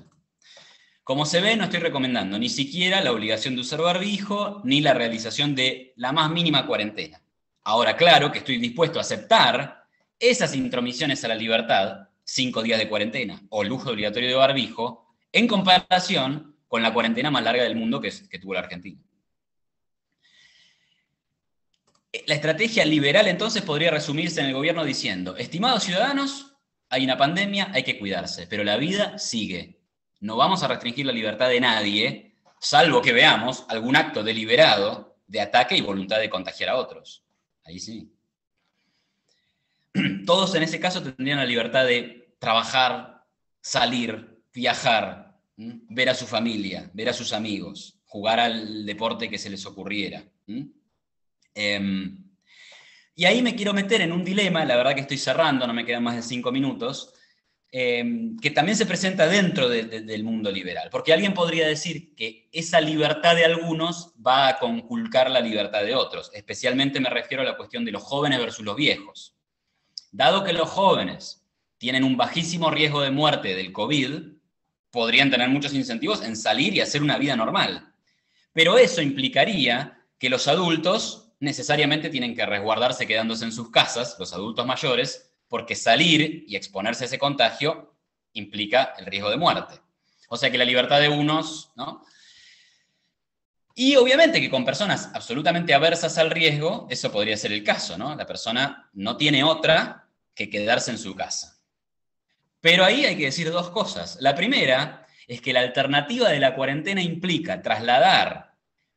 Como 1.04 1.24
se 1.24 1.40
ve, 1.40 1.56
no 1.56 1.64
estoy 1.64 1.80
recomendando 1.80 2.38
ni 2.38 2.48
siquiera 2.48 3.00
la 3.00 3.12
obligación 3.12 3.54
de 3.54 3.60
usar 3.60 3.80
barbijo 3.80 4.60
ni 4.64 4.80
la 4.80 4.94
realización 4.94 5.54
de 5.54 5.92
la 5.96 6.12
más 6.12 6.30
mínima 6.30 6.66
cuarentena. 6.66 7.22
Ahora, 7.68 7.96
claro 7.96 8.30
que 8.30 8.38
estoy 8.38 8.58
dispuesto 8.58 9.00
a 9.00 9.02
aceptar 9.02 9.88
esas 10.20 10.54
intromisiones 10.54 11.24
a 11.24 11.28
la 11.28 11.34
libertad, 11.34 12.10
cinco 12.22 12.62
días 12.62 12.78
de 12.78 12.88
cuarentena 12.88 13.42
o 13.48 13.64
lujo 13.64 13.90
obligatorio 13.90 14.28
de 14.28 14.36
barbijo, 14.36 15.12
en 15.32 15.48
comparación 15.48 16.54
con 16.68 16.80
la 16.80 16.94
cuarentena 16.94 17.28
más 17.28 17.42
larga 17.42 17.64
del 17.64 17.74
mundo 17.74 18.00
que, 18.00 18.12
que 18.30 18.38
tuvo 18.38 18.54
la 18.54 18.60
Argentina. 18.60 19.02
La 22.28 22.36
estrategia 22.36 22.84
liberal 22.84 23.26
entonces 23.26 23.62
podría 23.62 23.90
resumirse 23.90 24.40
en 24.40 24.46
el 24.46 24.54
gobierno 24.54 24.84
diciendo, 24.84 25.36
estimados 25.36 25.82
ciudadanos, 25.82 26.54
hay 26.88 27.02
una 27.02 27.18
pandemia, 27.18 27.72
hay 27.74 27.82
que 27.82 27.98
cuidarse, 27.98 28.46
pero 28.46 28.62
la 28.62 28.76
vida 28.76 29.18
sigue. 29.18 29.80
No 30.20 30.36
vamos 30.36 30.62
a 30.62 30.68
restringir 30.68 31.04
la 31.04 31.12
libertad 31.12 31.48
de 31.48 31.60
nadie, 31.60 32.36
salvo 32.60 33.02
que 33.02 33.12
veamos 33.12 33.66
algún 33.68 33.96
acto 33.96 34.22
deliberado 34.22 35.18
de 35.26 35.40
ataque 35.40 35.76
y 35.76 35.80
voluntad 35.80 36.20
de 36.20 36.30
contagiar 36.30 36.70
a 36.70 36.76
otros. 36.76 37.25
Ahí 37.66 37.78
sí. 37.78 38.12
Todos 40.26 40.54
en 40.54 40.62
ese 40.62 40.80
caso 40.80 41.02
tendrían 41.02 41.38
la 41.38 41.44
libertad 41.44 41.84
de 41.84 42.34
trabajar, 42.38 43.24
salir, 43.60 44.42
viajar, 44.54 45.36
ver 45.56 46.08
a 46.10 46.14
su 46.14 46.26
familia, 46.26 46.90
ver 46.94 47.08
a 47.08 47.12
sus 47.12 47.32
amigos, 47.32 47.98
jugar 48.04 48.38
al 48.38 48.86
deporte 48.86 49.28
que 49.28 49.38
se 49.38 49.50
les 49.50 49.66
ocurriera. 49.66 50.24
Em, 51.54 52.24
y 53.14 53.24
ahí 53.24 53.42
me 53.42 53.56
quiero 53.56 53.72
meter 53.72 54.00
en 54.02 54.12
un 54.12 54.24
dilema, 54.24 54.64
la 54.64 54.76
verdad 54.76 54.94
que 54.94 55.00
estoy 55.00 55.18
cerrando, 55.18 55.66
no 55.66 55.72
me 55.72 55.84
quedan 55.84 56.02
más 56.02 56.16
de 56.16 56.22
cinco 56.22 56.52
minutos, 56.52 57.14
em, 57.78 58.38
que 58.38 58.50
también 58.50 58.74
se 58.74 58.86
presenta 58.86 59.26
dentro 59.26 59.68
del 59.68 60.24
mundo 60.24 60.50
liberal. 60.50 60.88
Porque 60.90 61.12
alguien 61.12 61.34
podría 61.34 61.68
decir 61.68 62.14
que 62.14 62.48
esa 62.50 62.80
libertad 62.80 63.36
de 63.36 63.44
algunos 63.44 64.14
va 64.26 64.48
a 64.48 64.58
conculcar 64.58 65.30
la 65.30 65.40
libertad 65.40 65.82
de 65.82 65.94
otros. 65.94 66.30
Especialmente 66.32 67.00
me 67.00 67.10
refiero 67.10 67.42
a 67.42 67.44
la 67.44 67.58
cuestión 67.58 67.84
de 67.84 67.92
los 67.92 68.02
jóvenes 68.02 68.38
versus 68.38 68.64
los 68.64 68.76
viejos. 68.76 69.36
Dado 70.10 70.42
que 70.42 70.54
los 70.54 70.70
jóvenes 70.70 71.46
tienen 71.76 72.02
un 72.02 72.16
bajísimo 72.16 72.70
riesgo 72.70 73.02
de 73.02 73.10
muerte 73.10 73.54
del 73.54 73.72
COVID, 73.72 74.22
podrían 74.90 75.30
tener 75.30 75.50
muchos 75.50 75.74
incentivos 75.74 76.22
en 76.24 76.34
salir 76.34 76.72
y 76.72 76.80
hacer 76.80 77.02
una 77.02 77.18
vida 77.18 77.36
normal. 77.36 77.92
Pero 78.54 78.78
eso 78.78 79.02
implicaría 79.02 80.02
que 80.18 80.30
los 80.30 80.48
adultos 80.48 81.34
necesariamente 81.40 82.08
tienen 82.08 82.34
que 82.34 82.46
resguardarse 82.46 83.06
quedándose 83.06 83.44
en 83.44 83.52
sus 83.52 83.70
casas, 83.70 84.16
los 84.18 84.32
adultos 84.32 84.64
mayores, 84.64 85.25
porque 85.48 85.74
salir 85.74 86.44
y 86.46 86.56
exponerse 86.56 87.04
a 87.04 87.06
ese 87.06 87.18
contagio 87.18 87.94
implica 88.32 88.94
el 88.98 89.06
riesgo 89.06 89.30
de 89.30 89.36
muerte. 89.36 89.80
O 90.28 90.36
sea 90.36 90.50
que 90.50 90.58
la 90.58 90.64
libertad 90.64 91.00
de 91.00 91.08
unos, 91.08 91.70
¿no? 91.76 92.04
Y 93.74 93.96
obviamente 93.96 94.40
que 94.40 94.50
con 94.50 94.64
personas 94.64 95.10
absolutamente 95.12 95.74
aversas 95.74 96.16
al 96.16 96.30
riesgo, 96.30 96.86
eso 96.90 97.12
podría 97.12 97.36
ser 97.36 97.52
el 97.52 97.62
caso, 97.62 97.98
¿no? 97.98 98.14
La 98.16 98.26
persona 98.26 98.88
no 98.94 99.16
tiene 99.16 99.44
otra 99.44 100.08
que 100.34 100.48
quedarse 100.48 100.90
en 100.90 100.98
su 100.98 101.14
casa. 101.14 101.58
Pero 102.60 102.84
ahí 102.84 103.04
hay 103.04 103.16
que 103.16 103.26
decir 103.26 103.50
dos 103.50 103.70
cosas. 103.70 104.16
La 104.20 104.34
primera 104.34 105.06
es 105.26 105.40
que 105.40 105.52
la 105.52 105.60
alternativa 105.60 106.30
de 106.30 106.40
la 106.40 106.54
cuarentena 106.54 107.02
implica 107.02 107.60
trasladar 107.62 108.54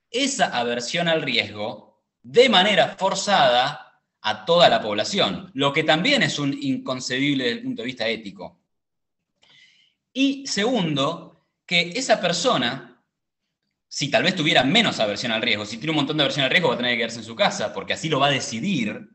esa 0.10 0.58
aversión 0.58 1.08
al 1.08 1.22
riesgo 1.22 2.02
de 2.24 2.50
manera 2.50 2.96
forzada 2.98 3.89
a 4.22 4.46
toda 4.46 4.70
la 4.70 4.82
población, 4.82 5.52
lo 5.54 5.72
que 5.72 5.84
también 5.84 6.24
es 6.24 6.40
un 6.40 6.54
inconcebible 6.54 7.46
desde 7.46 7.58
el 7.58 7.64
punto 7.64 7.82
de 7.82 7.86
vista 7.86 8.08
ético. 8.08 8.60
Y 10.12 10.46
segundo, 10.48 11.46
que 11.66 11.92
esa 11.96 12.20
persona, 12.20 13.02
si 13.88 14.10
tal 14.10 14.24
vez 14.24 14.36
tuviera 14.36 14.64
menos 14.64 15.00
aversión 15.00 15.32
al 15.32 15.42
riesgo, 15.42 15.66
si 15.66 15.78
tiene 15.78 15.92
un 15.92 15.98
montón 15.98 16.18
de 16.18 16.24
aversión 16.24 16.44
al 16.44 16.52
riesgo, 16.52 16.70
va 16.70 16.74
a 16.76 16.78
tener 16.78 16.94
que 16.94 16.98
quedarse 16.98 17.20
en 17.20 17.26
su 17.26 17.36
casa, 17.36 17.74
porque 17.74 17.94
así 17.94 18.10
lo 18.10 18.20
va 18.20 18.28
a 18.28 18.32
decidir. 18.32 19.08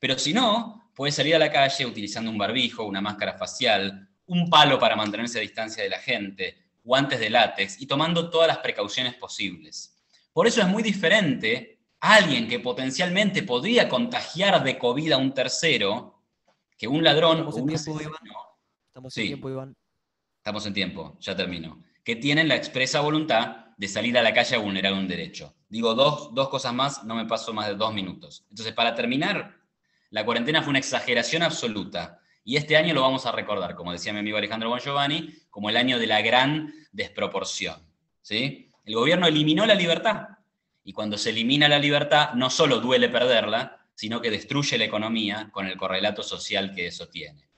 Pero 0.00 0.18
si 0.18 0.32
no, 0.32 0.90
puede 0.94 1.12
salir 1.12 1.34
a 1.34 1.38
la 1.38 1.50
calle 1.50 1.84
utilizando 1.84 2.30
un 2.30 2.38
barbijo, 2.38 2.84
una 2.84 3.00
máscara 3.00 3.36
facial, 3.36 4.08
un 4.26 4.48
palo 4.48 4.78
para 4.78 4.96
mantenerse 4.96 5.38
a 5.38 5.42
distancia 5.42 5.82
de 5.82 5.90
la 5.90 5.98
gente, 5.98 6.56
guantes 6.82 7.18
de 7.20 7.30
látex 7.30 7.80
y 7.80 7.86
tomando 7.86 8.30
todas 8.30 8.48
las 8.48 8.58
precauciones 8.58 9.14
posibles. 9.14 9.96
Por 10.32 10.46
eso 10.46 10.60
es 10.60 10.68
muy 10.68 10.82
diferente 10.82 11.73
alguien 12.04 12.48
que 12.48 12.60
potencialmente 12.60 13.42
podría 13.42 13.88
contagiar 13.88 14.62
de 14.62 14.78
COVID 14.78 15.12
a 15.12 15.16
un 15.16 15.32
tercero 15.32 16.20
que 16.76 16.86
un 16.86 17.02
ladrón 17.02 17.38
Estamos 17.38 17.56
en 17.56 17.66
tiempo, 17.66 18.00
Iván. 18.00 18.14
Estamos 18.88 19.16
en 19.16 19.26
tiempo, 19.26 19.48
Iván. 19.48 19.76
Estamos 20.36 20.66
en 20.66 20.74
tiempo, 20.74 21.16
ya 21.20 21.34
termino. 21.34 21.82
Que 22.04 22.16
tienen 22.16 22.48
la 22.48 22.56
expresa 22.56 23.00
voluntad 23.00 23.68
de 23.78 23.88
salir 23.88 24.18
a 24.18 24.22
la 24.22 24.34
calle 24.34 24.56
a 24.56 24.58
vulnerar 24.58 24.92
un 24.92 25.08
derecho. 25.08 25.54
Digo 25.68 25.94
dos, 25.94 26.34
dos 26.34 26.50
cosas 26.50 26.74
más, 26.74 27.04
no 27.04 27.14
me 27.14 27.24
paso 27.24 27.54
más 27.54 27.68
de 27.68 27.74
dos 27.74 27.94
minutos. 27.94 28.44
Entonces, 28.50 28.74
para 28.74 28.94
terminar, 28.94 29.56
la 30.10 30.26
cuarentena 30.26 30.62
fue 30.62 30.70
una 30.70 30.80
exageración 30.80 31.42
absoluta. 31.42 32.20
Y 32.44 32.56
este 32.56 32.76
año 32.76 32.92
lo 32.92 33.00
vamos 33.00 33.24
a 33.24 33.32
recordar, 33.32 33.74
como 33.74 33.92
decía 33.92 34.12
mi 34.12 34.18
amigo 34.18 34.36
Alejandro 34.36 34.68
Bon 34.68 34.78
Giovanni, 34.78 35.34
como 35.48 35.70
el 35.70 35.76
año 35.78 35.98
de 35.98 36.06
la 36.06 36.20
gran 36.20 36.70
desproporción. 36.92 37.80
¿sí? 38.20 38.70
El 38.84 38.94
gobierno 38.94 39.26
eliminó 39.26 39.64
la 39.64 39.74
libertad. 39.74 40.33
Y 40.84 40.92
cuando 40.92 41.18
se 41.18 41.30
elimina 41.30 41.68
la 41.68 41.78
libertad, 41.78 42.34
no 42.34 42.50
solo 42.50 42.80
duele 42.80 43.08
perderla, 43.08 43.84
sino 43.94 44.20
que 44.20 44.30
destruye 44.30 44.76
la 44.76 44.84
economía 44.84 45.48
con 45.50 45.66
el 45.66 45.76
correlato 45.76 46.22
social 46.22 46.74
que 46.74 46.86
eso 46.86 47.08
tiene. 47.08 47.48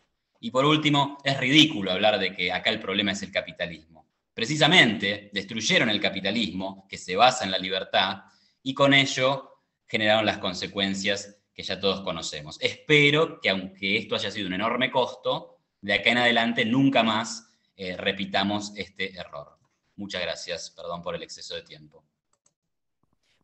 Y 0.41 0.51
por 0.51 0.65
último, 0.65 1.19
es 1.25 1.39
ridículo 1.39 1.93
hablar 1.93 2.19
de 2.19 2.35
que 2.35 2.53
acá 2.53 2.71
el 2.71 2.81
problema 2.81 3.13
es 3.13 3.23
el 3.23 3.33
capitalismo. 3.33 4.07
Precisamente 4.35 5.31
destruyeron 5.33 5.89
el 5.89 6.01
capitalismo, 6.01 6.87
que 6.89 6.99
se 6.99 7.17
basa 7.17 7.45
en 7.45 7.51
la 7.51 7.59
libertad, 7.59 8.25
y 8.63 8.75
con 8.75 8.93
ello 8.93 9.63
generaron 9.87 10.27
las 10.27 10.39
consecuencias 10.39 11.39
que 11.55 11.63
ya 11.63 11.81
todos 11.81 12.03
conocemos. 12.03 12.59
Espero 12.61 13.41
que 13.41 13.49
aunque 13.49 13.97
esto 13.97 14.15
haya 14.15 14.31
sido 14.31 14.47
un 14.47 14.53
enorme 14.53 14.91
costo, 14.91 15.57
de 15.81 15.95
acá 15.95 16.11
en 16.11 16.19
adelante 16.19 16.65
nunca 16.65 17.03
más 17.03 17.49
eh, 17.77 17.97
repitamos 17.97 18.73
este 18.77 19.17
error. 19.19 19.59
Muchas 19.97 20.21
gracias, 20.21 20.71
perdón 20.71 21.01
por 21.01 21.15
el 21.15 21.23
exceso 21.23 21.55
de 21.55 21.63
tiempo. 21.63 22.05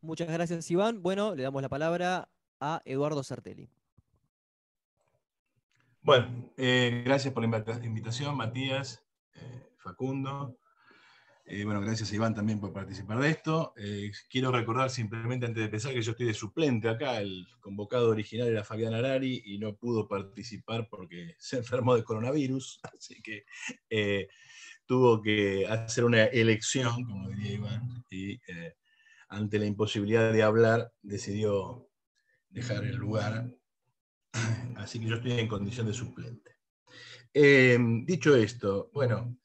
Muchas 0.03 0.27
gracias, 0.27 0.69
Iván. 0.69 1.01
Bueno, 1.01 1.33
le 1.33 1.43
damos 1.43 1.61
la 1.61 1.69
palabra 1.69 2.27
a 2.59 2.81
Eduardo 2.83 3.23
Sartelli. 3.23 3.69
Bueno, 6.01 6.51
eh, 6.57 7.03
gracias 7.05 7.33
por 7.33 7.47
la 7.47 7.85
invitación, 7.85 8.35
Matías, 8.35 9.01
eh, 9.35 9.69
Facundo. 9.77 10.59
Eh, 11.45 11.63
bueno, 11.63 11.79
gracias 11.79 12.11
a 12.11 12.15
Iván 12.15 12.35
también 12.35 12.59
por 12.59 12.73
participar 12.73 13.17
de 13.19 13.29
esto. 13.29 13.73
Eh, 13.77 14.11
quiero 14.29 14.51
recordar 14.51 14.89
simplemente 14.89 15.45
antes 15.45 15.61
de 15.61 15.65
empezar 15.65 15.93
que 15.93 16.01
yo 16.01 16.11
estoy 16.11 16.25
de 16.25 16.33
suplente 16.33 16.89
acá. 16.89 17.21
El 17.21 17.47
convocado 17.61 18.09
original 18.09 18.49
era 18.49 18.65
Fabián 18.65 18.93
Arari 18.93 19.41
y 19.45 19.57
no 19.57 19.77
pudo 19.77 20.09
participar 20.09 20.89
porque 20.89 21.35
se 21.39 21.59
enfermó 21.59 21.95
de 21.95 22.03
coronavirus. 22.03 22.81
Así 22.99 23.21
que 23.21 23.45
tuvo 24.85 25.21
que 25.21 25.65
hacer 25.65 26.03
una 26.03 26.25
elección, 26.25 27.05
como 27.05 27.29
diría 27.29 27.53
Iván, 27.53 28.03
ante 29.33 29.59
la 29.59 29.65
imposibilidad 29.65 30.31
de 30.31 30.43
hablar 30.43 30.93
decidió 31.01 31.89
dejar 32.49 32.83
el 32.85 32.95
lugar. 32.95 33.51
Así 34.77 34.99
que 34.99 35.07
yo 35.07 35.15
estoy 35.15 35.33
en 35.33 35.47
condición 35.47 35.87
de 35.87 35.93
suplente. 35.93 36.51
dicho 38.05 38.35
esto, 38.35 38.89
bueno, 38.93 39.37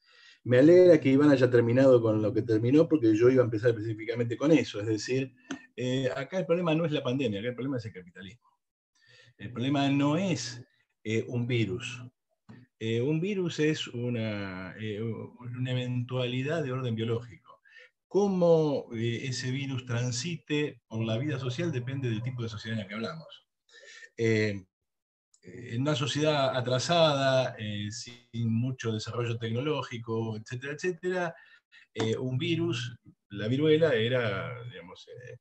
me 0.43 0.57
alegra 0.57 0.99
que 0.99 1.09
Iván 1.09 1.31
haya 1.31 1.49
terminado 1.49 2.01
con 2.01 2.21
lo 2.21 2.33
que 2.33 2.41
terminó, 2.41 2.87
porque 2.87 3.15
yo 3.15 3.29
iba 3.29 3.41
a 3.41 3.45
empezar 3.45 3.71
específicamente 3.71 4.37
con 4.37 4.51
eso. 4.51 4.79
Es 4.79 4.87
decir, 4.87 5.33
eh, 5.75 6.09
acá 6.15 6.39
el 6.39 6.45
problema 6.45 6.73
no 6.73 6.85
es 6.85 6.91
la 6.91 7.03
pandemia, 7.03 7.39
acá 7.39 7.49
el 7.49 7.55
problema 7.55 7.77
es 7.77 7.85
el 7.85 7.93
capitalismo. 7.93 8.49
El 9.37 9.51
problema 9.51 9.89
no 9.89 10.17
es 10.17 10.65
eh, 11.03 11.25
un 11.27 11.45
virus. 11.45 12.03
Eh, 12.79 13.01
un 13.01 13.19
virus 13.19 13.59
es 13.59 13.87
una, 13.89 14.73
una, 15.39 15.71
eventualidad 15.71 16.63
de 16.63 16.71
orden 16.71 16.95
biológico. 16.95 17.48
Cómo 18.09 18.87
ese 18.91 19.51
virus 19.51 19.85
transite 19.85 20.81
por 20.87 21.05
la 21.05 21.17
vida 21.17 21.39
social 21.39 21.71
depende 21.71 22.09
del 22.09 22.21
tipo 22.21 22.43
de 22.43 22.49
sociedad 22.49 22.77
en 22.77 22.83
la 22.83 22.87
que 22.89 22.95
hablamos 22.95 23.45
en 25.41 25.81
una 25.81 25.95
sociedad 25.95 26.55
atrasada, 26.55 27.55
eh, 27.57 27.89
sin 27.91 28.53
mucho 28.53 28.91
desarrollo 28.91 29.37
tecnológico, 29.37 30.37
etcétera, 30.37 30.73
etcétera, 30.73 31.35
eh, 31.93 32.17
un 32.17 32.37
virus, 32.37 32.97
la 33.29 33.47
viruela, 33.47 33.93
era, 33.93 34.63
digamos, 34.65 35.07
eh, 35.07 35.37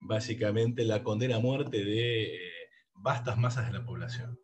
básicamente 0.00 0.84
la 0.84 1.02
condena 1.02 1.36
a 1.36 1.40
muerte 1.40 1.84
de 1.84 2.38
vastas 2.94 3.38
masas 3.38 3.66
de 3.66 3.78
la 3.78 3.84
población. 3.84 4.38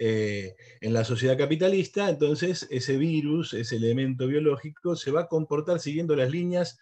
En 0.00 0.94
la 0.94 1.04
sociedad 1.04 1.36
capitalista, 1.36 2.08
entonces, 2.08 2.66
ese 2.70 2.96
virus, 2.96 3.52
ese 3.52 3.76
elemento 3.76 4.26
biológico, 4.26 4.96
se 4.96 5.10
va 5.10 5.22
a 5.22 5.28
comportar 5.28 5.78
siguiendo 5.78 6.16
las 6.16 6.30
líneas 6.30 6.78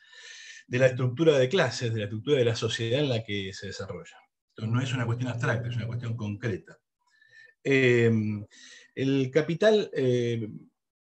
de 0.68 0.78
la 0.78 0.87
estructura 0.87 1.37
de 1.37 1.48
clases, 1.48 1.92
de 1.92 1.98
la 1.98 2.04
estructura 2.04 2.38
de 2.38 2.44
la 2.44 2.54
sociedad 2.54 3.00
en 3.00 3.09
la 3.09 3.24
que 3.24 3.52
se 3.52 3.66
desarrolla. 3.66 4.16
Entonces, 4.50 4.72
no 4.72 4.81
es 4.81 4.92
una 4.94 5.07
cuestión 5.07 5.31
abstracta, 5.31 5.68
es 5.68 5.76
una 5.76 5.87
cuestión 5.88 6.16
concreta. 6.16 6.78
Em, 7.64 8.46
el 8.94 9.31
capital 9.31 9.90
eh, 9.92 10.48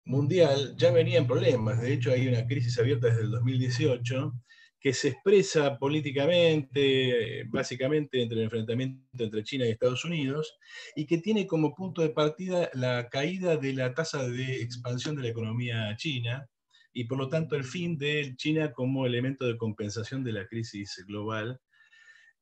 mundial 0.05 0.75
ya 0.77 0.91
venía 0.91 1.19
en 1.19 1.27
problemas, 1.27 1.81
de 1.81 1.93
hecho 1.93 2.11
hay 2.11 2.27
una 2.27 2.47
crisis 2.47 2.79
abierta 2.79 3.07
desde 3.07 3.23
el 3.23 3.31
2018 3.31 4.33
que 4.79 4.93
se 4.93 5.09
expresa 5.09 5.77
políticamente, 5.77 7.43
básicamente 7.49 8.21
entre 8.21 8.37
el 8.37 8.43
enfrentamiento 8.45 9.01
entre 9.17 9.43
China 9.43 9.65
y 9.65 9.71
Estados 9.71 10.05
Unidos, 10.05 10.57
y 10.95 11.05
que 11.05 11.17
tiene 11.17 11.45
como 11.47 11.75
punto 11.75 12.01
de 12.01 12.09
partida 12.09 12.69
la 12.73 13.09
caída 13.09 13.57
de 13.57 13.73
la 13.73 13.93
tasa 13.93 14.27
de 14.27 14.61
expansión 14.61 15.15
de 15.15 15.23
la 15.23 15.29
economía 15.29 15.95
china, 15.97 16.47
y 16.93 17.03
por 17.05 17.17
lo 17.17 17.29
tanto 17.29 17.55
el 17.55 17.63
fin 17.63 17.97
de 17.97 18.33
China 18.35 18.71
como 18.71 19.05
elemento 19.05 19.45
de 19.45 19.57
compensación 19.57 20.23
de 20.23 20.33
la 20.33 20.47
crisis 20.47 21.03
global 21.07 21.59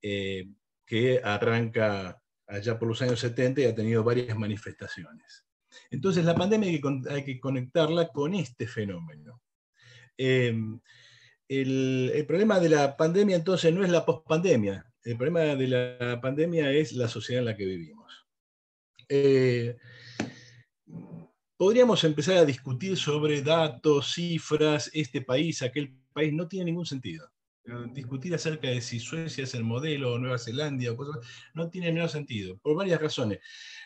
eh, 0.01 0.47
que 0.85 1.19
arranca 1.23 2.21
allá 2.47 2.79
por 2.79 2.87
los 2.87 3.01
años 3.01 3.19
70 3.19 3.61
y 3.61 3.65
ha 3.65 3.75
tenido 3.75 4.03
varias 4.03 4.37
manifestaciones. 4.37 5.45
Entonces 5.91 6.23
la 6.23 6.35
pandemia 6.35 6.69
hay 7.09 7.23
que, 7.23 7.39
conectarla 7.39 8.07
con 8.07 8.35
este 8.35 8.67
fenómeno. 8.67 9.41
Em, 10.17 10.79
el, 11.49 12.25
problema 12.27 12.59
de 12.59 12.69
la 12.69 12.97
pandemia 12.97 13.35
entonces 13.35 13.73
no 13.73 13.83
es 13.83 13.89
la 13.89 14.05
pospandemia, 14.05 14.85
el 15.03 15.17
problema 15.17 15.55
de 15.55 15.67
la 15.67 16.21
pandemia 16.21 16.71
es 16.71 16.93
la 16.93 17.07
sociedad 17.07 17.39
en 17.39 17.45
la 17.45 17.55
que 17.55 17.65
vivimos. 17.65 18.27
Eh, 19.09 19.77
podríamos 21.55 22.03
empezar 22.03 22.37
a 22.37 22.45
discutir 22.45 22.97
sobre 22.97 23.41
datos, 23.41 24.13
cifras, 24.13 24.91
este 24.93 25.21
país, 25.21 25.61
aquel 25.61 25.97
país, 26.13 26.33
no 26.33 26.47
tiene 26.47 26.65
ningún 26.65 26.85
sentido 26.85 27.29
discutir 27.93 28.33
acerca 28.33 28.69
de 28.69 28.81
si 28.81 28.99
Suecia 28.99 29.43
es 29.43 29.53
el 29.53 29.63
modelo 29.63 30.13
o 30.13 30.19
Nueva 30.19 30.37
Zelanda 30.37 30.91
o 30.91 30.95
cosas, 30.95 31.25
no 31.53 31.69
tiene 31.69 31.91
menor 31.91 32.09
sentido, 32.09 32.57
por 32.57 32.75
varias 32.75 33.01
razones. 33.01 33.39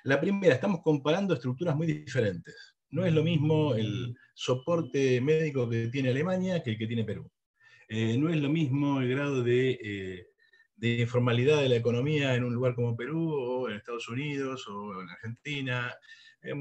La 0.03 0.19
primera, 0.19 0.53
estamos 0.53 0.81
comparando 0.83 1.33
estructuras 1.33 1.75
muy 1.75 1.87
diferentes. 1.87 2.55
No 2.89 3.05
es 3.05 3.13
lo 3.13 3.23
mismo 3.23 3.73
el 3.75 4.15
soporte 4.33 5.21
médico 5.21 5.69
que 5.69 5.87
tiene 5.87 6.09
Alemania 6.09 6.61
que 6.61 6.71
el 6.71 6.77
que 6.77 6.87
tiene 6.87 7.03
Perú. 7.03 7.29
Eh, 7.93 8.17
no 8.17 8.29
es 8.29 8.41
lo 8.41 8.47
mismo 8.47 9.01
el 9.01 9.09
grado 9.09 9.43
de, 9.43 9.71
eh, 9.71 10.27
de 10.77 10.99
informalidad 11.01 11.61
de 11.61 11.67
la 11.67 11.75
economía 11.75 12.35
en 12.35 12.45
un 12.45 12.53
lugar 12.53 12.73
como 12.73 12.95
Perú 12.95 13.33
o 13.33 13.69
en 13.69 13.75
Estados 13.75 14.07
Unidos 14.07 14.65
o 14.69 15.01
en 15.01 15.09
Argentina. 15.09 15.93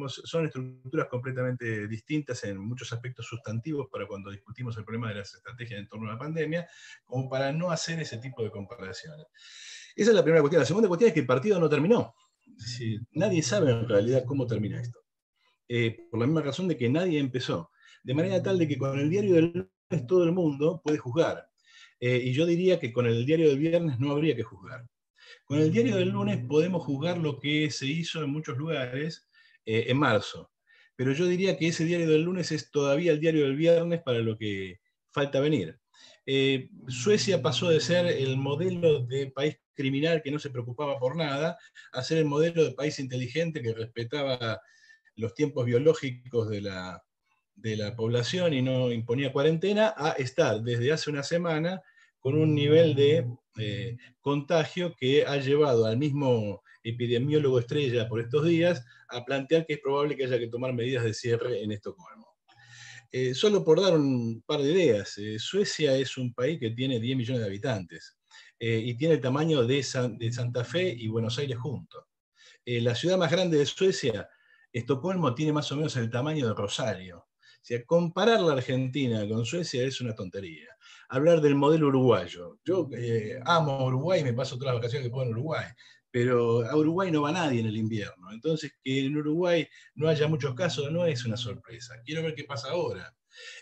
son 0.06 0.46
estructuras 0.46 1.06
completamente 1.06 1.86
distintas 1.86 2.42
en 2.42 2.58
muchos 2.58 2.92
aspectos 2.92 3.26
sustantivos 3.26 3.86
para 3.92 4.08
cuando 4.08 4.32
discutimos 4.32 4.76
el 4.76 4.84
problema 4.84 5.10
de 5.10 5.20
las 5.20 5.32
estrategias 5.32 5.78
en 5.78 5.86
torno 5.86 6.10
a 6.10 6.14
la 6.14 6.18
pandemia, 6.18 6.66
como 7.04 7.30
para 7.30 7.52
no 7.52 7.70
hacer 7.70 8.00
ese 8.00 8.18
tipo 8.18 8.42
de 8.42 8.50
comparaciones. 8.50 9.26
Esa 9.94 10.10
es 10.10 10.16
la 10.16 10.24
primera 10.24 10.40
cuestión. 10.42 10.62
La 10.62 10.66
segunda 10.66 10.88
cuestión 10.88 11.08
es 11.10 11.14
que 11.14 11.20
el 11.20 11.26
partido 11.26 11.60
no 11.60 11.68
terminó. 11.68 12.12
nadie 13.12 13.40
sabe 13.40 13.70
en 13.70 13.88
realidad 13.88 14.24
cómo 14.26 14.48
termina 14.48 14.80
esto. 14.80 14.98
Eh, 15.68 16.08
por 16.10 16.18
la 16.18 16.26
misma 16.26 16.42
razón 16.42 16.66
de 16.66 16.76
que 16.76 16.88
nadie 16.88 17.20
empezó. 17.20 17.70
De 18.02 18.14
manera 18.14 18.42
tal 18.42 18.58
de 18.58 18.66
que 18.66 18.76
con 18.76 18.98
el 18.98 19.08
diario 19.08 19.36
del 19.36 19.70
todo 20.06 20.24
el 20.24 20.32
mundo 20.32 20.80
puede 20.82 20.98
juzgar. 20.98 21.48
Eh, 21.98 22.20
y 22.24 22.32
yo 22.32 22.46
diría 22.46 22.78
que 22.78 22.92
con 22.92 23.06
el 23.06 23.26
diario 23.26 23.48
del 23.48 23.58
viernes 23.58 23.98
no 23.98 24.12
habría 24.12 24.34
que 24.36 24.42
juzgar. 24.42 24.86
Con 25.44 25.58
el 25.58 25.70
diario 25.70 25.96
del 25.96 26.10
lunes 26.10 26.44
podemos 26.46 26.82
juzgar 26.84 27.18
lo 27.18 27.38
que 27.38 27.70
se 27.70 27.86
hizo 27.86 28.22
en 28.22 28.30
muchos 28.30 28.56
lugares 28.56 29.28
eh, 29.66 29.86
en 29.88 29.98
marzo. 29.98 30.50
Pero 30.96 31.12
yo 31.12 31.26
diría 31.26 31.56
que 31.56 31.68
ese 31.68 31.84
diario 31.84 32.08
del 32.08 32.22
lunes 32.22 32.52
es 32.52 32.70
todavía 32.70 33.12
el 33.12 33.20
diario 33.20 33.44
del 33.44 33.56
viernes 33.56 34.02
para 34.02 34.18
lo 34.18 34.36
que 34.38 34.80
falta 35.10 35.40
venir. 35.40 35.78
Suecia 36.86 37.42
pasó 37.42 37.70
de 37.70 37.80
ser 37.80 38.06
el 38.06 38.36
modelo 38.36 39.00
de 39.00 39.32
país 39.32 39.56
criminal 39.74 40.22
que 40.22 40.30
no 40.30 40.38
se 40.38 40.50
preocupaba 40.50 40.98
por 40.98 41.16
nada, 41.16 41.58
a 41.92 42.02
ser 42.02 42.18
el 42.18 42.26
modelo 42.26 42.62
de 42.64 42.72
país 42.72 43.00
inteligente 43.00 43.62
que 43.62 43.74
respetaba 43.74 44.60
los 45.16 45.34
tiempos 45.34 45.66
biológicos 45.66 46.48
de 46.48 46.60
la, 46.60 47.02
de 47.62 47.76
la 47.76 47.94
población 47.94 48.52
y 48.52 48.62
no 48.62 48.90
imponía 48.90 49.32
cuarentena, 49.32 49.94
a 49.96 50.12
estar 50.12 50.60
desde 50.62 50.92
hace 50.92 51.10
una 51.10 51.22
semana 51.22 51.82
con 52.18 52.36
un 52.36 52.54
nivel 52.54 52.94
de 52.94 53.26
eh, 53.58 53.96
contagio 54.20 54.94
que 54.96 55.24
ha 55.24 55.36
llevado 55.36 55.86
al 55.86 55.96
mismo 55.96 56.62
epidemiólogo 56.82 57.58
estrella 57.58 58.08
por 58.08 58.20
estos 58.20 58.44
días 58.44 58.84
a 59.08 59.24
plantear 59.24 59.66
que 59.66 59.74
es 59.74 59.80
probable 59.80 60.16
que 60.16 60.24
haya 60.24 60.38
que 60.38 60.48
tomar 60.48 60.72
medidas 60.72 61.04
de 61.04 61.14
cierre 61.14 61.62
en 61.62 61.72
Estocolmo. 61.72 62.36
Eh, 63.12 63.34
solo 63.34 63.64
por 63.64 63.80
dar 63.80 63.94
un 63.94 64.42
par 64.46 64.62
de 64.62 64.72
ideas, 64.72 65.18
eh, 65.18 65.38
Suecia 65.38 65.96
es 65.96 66.16
un 66.16 66.32
país 66.32 66.60
que 66.60 66.70
tiene 66.70 67.00
10 67.00 67.16
millones 67.16 67.40
de 67.40 67.48
habitantes 67.48 68.16
y 68.62 68.94
tiene 68.94 69.14
el 69.14 69.22
tamaño 69.22 69.64
de, 69.64 69.76
de, 70.18 70.32
Santa 70.32 70.64
Fe 70.64 70.94
y 70.94 71.08
Buenos 71.08 71.38
Aires 71.38 71.56
juntos. 71.56 72.04
la 72.66 72.94
ciudad 72.94 73.16
más 73.16 73.30
grande 73.30 73.56
de 73.56 73.64
Suecia 73.64 74.28
Estocolmo 74.72 75.34
tiene 75.34 75.52
más 75.52 75.72
o 75.72 75.76
menos 75.76 75.96
el 75.96 76.10
tamaño 76.10 76.46
de 76.46 76.54
Rosario. 76.54 77.26
Sea, 77.62 77.84
comparar 77.84 78.40
la 78.40 78.54
Argentina 78.54 79.28
con 79.28 79.44
Suecia 79.44 79.84
es 79.84 80.00
una 80.00 80.14
tontería. 80.14 80.68
Hablar 81.08 81.40
del 81.40 81.54
modelo 81.54 81.88
uruguayo. 81.88 82.58
Yo 82.64 82.88
eh, 82.96 83.38
amo 83.44 83.84
Uruguay, 83.86 84.24
me 84.24 84.32
paso 84.32 84.56
todas 84.56 84.74
las 84.74 84.80
vacaciones 84.80 85.06
que 85.06 85.12
puedo 85.12 85.26
en 85.26 85.32
Uruguay, 85.32 85.66
pero 86.10 86.64
a 86.64 86.76
Uruguay 86.76 87.10
no 87.10 87.22
va 87.22 87.32
nadie 87.32 87.60
en 87.60 87.66
el 87.66 87.76
invierno. 87.76 88.32
Entonces, 88.32 88.72
que 88.82 89.06
en 89.06 89.16
Uruguay 89.16 89.66
no 89.94 90.08
haya 90.08 90.26
muchos 90.26 90.54
casos 90.54 90.90
no 90.90 91.04
es 91.04 91.24
una 91.24 91.36
sorpresa. 91.36 91.94
Quiero 92.04 92.22
ver 92.22 92.34
qué 92.34 92.44
pasa 92.44 92.70
ahora. 92.70 93.14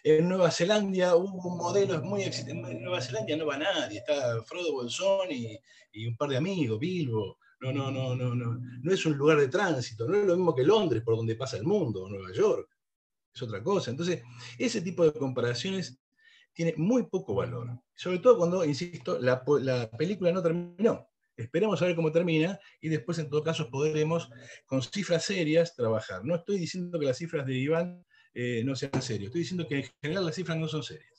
En 0.03 0.29
Nueva 0.29 0.51
Zelanda 0.51 1.17
hubo 1.17 1.49
un 1.49 1.59
modelo 1.59 2.01
muy 2.03 2.23
exitoso. 2.23 2.69
En 2.69 2.83
Nueva 2.83 3.01
Zelanda 3.01 3.37
no 3.37 3.47
va 3.47 3.59
nadie, 3.59 3.99
está 3.99 4.43
Frodo 4.45 4.73
Bolsón 4.73 5.31
y, 5.31 5.59
y 5.93 6.07
un 6.07 6.17
par 6.17 6.31
de 6.31 6.37
amigos, 6.37 6.79
Bilbo. 6.79 7.39
No, 7.61 7.73
no, 7.73 7.91
no, 7.91 8.15
no, 8.15 8.35
no. 8.35 8.59
No 8.83 8.93
es 8.93 9.05
un 9.05 9.17
lugar 9.17 9.39
de 9.39 9.49
tránsito, 9.49 10.07
no 10.07 10.17
es 10.17 10.27
lo 10.27 10.37
mismo 10.37 10.55
que 10.55 10.63
Londres, 10.63 11.03
por 11.03 11.17
donde 11.17 11.35
pasa 11.35 11.57
el 11.57 11.65
mundo, 11.65 12.05
o 12.05 12.09
Nueva 12.09 12.33
York. 12.33 12.78
Es 13.39 13.43
otra 13.43 13.63
cosa. 13.63 13.93
Entonces, 13.93 14.23
ese 14.59 14.81
tipo 14.81 15.05
de 15.05 15.13
comparaciones 15.13 16.01
tiene 16.53 16.75
muy 16.77 17.05
poco 17.05 17.37
valor. 17.37 17.71
Sobre 17.95 18.19
todo 18.19 18.37
cuando, 18.37 18.65
insisto, 18.65 19.19
la, 19.21 19.45
película 19.97 20.33
no 20.33 20.43
terminó. 20.43 21.09
Esperemos 21.37 21.81
a 21.81 21.87
ver 21.87 21.95
cómo 21.95 22.11
termina 22.11 22.59
y 22.81 22.89
después, 22.89 23.17
en 23.21 23.31
todo 23.31 23.45
caso, 23.45 23.71
podremos, 23.71 24.29
con 24.67 24.83
cifras 24.83 25.25
serias, 25.25 25.77
trabajar. 25.77 26.25
No 26.25 26.35
estoy 26.35 26.59
diciendo 26.59 26.99
que 26.99 27.07
las 27.07 27.19
cifras 27.19 27.47
de 27.47 27.55
Iván 27.55 28.05
eh, 28.35 28.63
no 28.65 28.75
sean 28.75 29.01
serias, 29.01 29.29
estoy 29.29 29.43
diciendo 29.43 29.69
que 29.69 29.77
en 29.77 29.91
general 30.03 30.27
las 30.27 30.35
cifras 30.35 30.59
no 30.59 30.67
son 30.67 30.83
serias. 30.83 31.18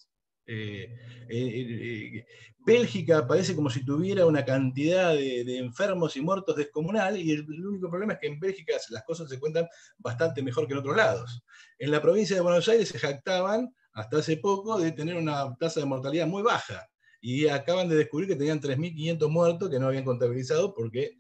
Eh, 0.52 0.90
eh, 1.30 2.18
eh, 2.18 2.26
Bélgica 2.66 3.28
parece 3.28 3.56
como 3.56 3.70
si 3.70 3.86
tuviera 3.86 4.26
una 4.26 4.44
cantidad 4.44 5.14
de, 5.14 5.60
enfermos 5.60 6.18
y 6.18 6.22
muertos 6.22 6.56
descomunal 6.56 7.18
y 7.18 7.32
el, 7.32 7.46
único 7.68 7.88
problema 7.88 8.14
es 8.14 8.20
que 8.20 8.28
en 8.28 8.40
Bélgica 8.40 8.74
las 8.90 9.04
cosas 9.04 9.30
se 9.30 9.40
cuentan 9.40 9.68
bastante 10.00 10.42
mejor 10.42 10.66
que 10.66 10.74
en 10.74 10.80
otros 10.80 10.98
lados. 10.98 11.44
En 11.78 11.92
la 11.92 12.02
provincia 12.02 12.36
de 12.36 12.42
Buenos 12.42 12.68
Aires 12.68 12.90
se 12.90 12.98
jactaban 12.98 13.72
hasta 13.94 14.18
hace 14.18 14.38
poco 14.38 14.80
de 14.80 14.92
tener 14.92 15.18
una 15.18 15.56
tasa 15.56 15.82
de 15.82 15.86
mortalidad 15.86 16.26
muy 16.26 16.42
baja 16.42 16.90
y 17.22 17.48
acaban 17.48 17.88
de 17.88 17.98
descubrir 17.98 18.28
que 18.28 18.36
tenían 18.36 18.60
3.500 18.60 19.30
muertos 19.30 19.70
que 19.70 19.78
no 19.80 19.88
habían 19.88 20.04
contabilizado 20.04 20.74
porque 20.74 21.12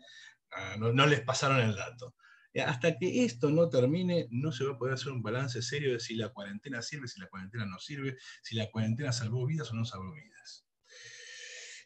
ah, 0.51 0.75
no 0.79 1.05
les 1.05 1.21
pasaron 1.21 1.59
el 1.59 1.75
dato. 1.75 2.15
Eh, 2.53 2.61
hasta 2.61 2.97
que 2.97 3.25
esto 3.25 3.51
no 3.51 3.69
termine, 3.69 4.27
no 4.31 4.51
se 4.51 4.63
va 4.63 4.73
a 4.73 4.77
poder 4.77 4.95
hacer 4.95 5.11
un 5.11 5.21
balance 5.21 5.61
serio 5.61 5.93
de 5.93 5.99
si 5.99 6.15
la 6.15 6.29
cuarentena 6.29 6.81
sirve, 6.81 7.07
si 7.07 7.19
la 7.19 7.27
cuarentena 7.27 7.65
no 7.65 7.77
sirve, 7.79 8.17
si 8.41 8.55
la 8.55 8.69
cuarentena 8.71 9.11
salvó 9.11 9.45
vidas 9.45 9.71
o 9.71 9.75
no 9.75 9.85
salvó 9.85 10.13
vidas. 10.13 10.65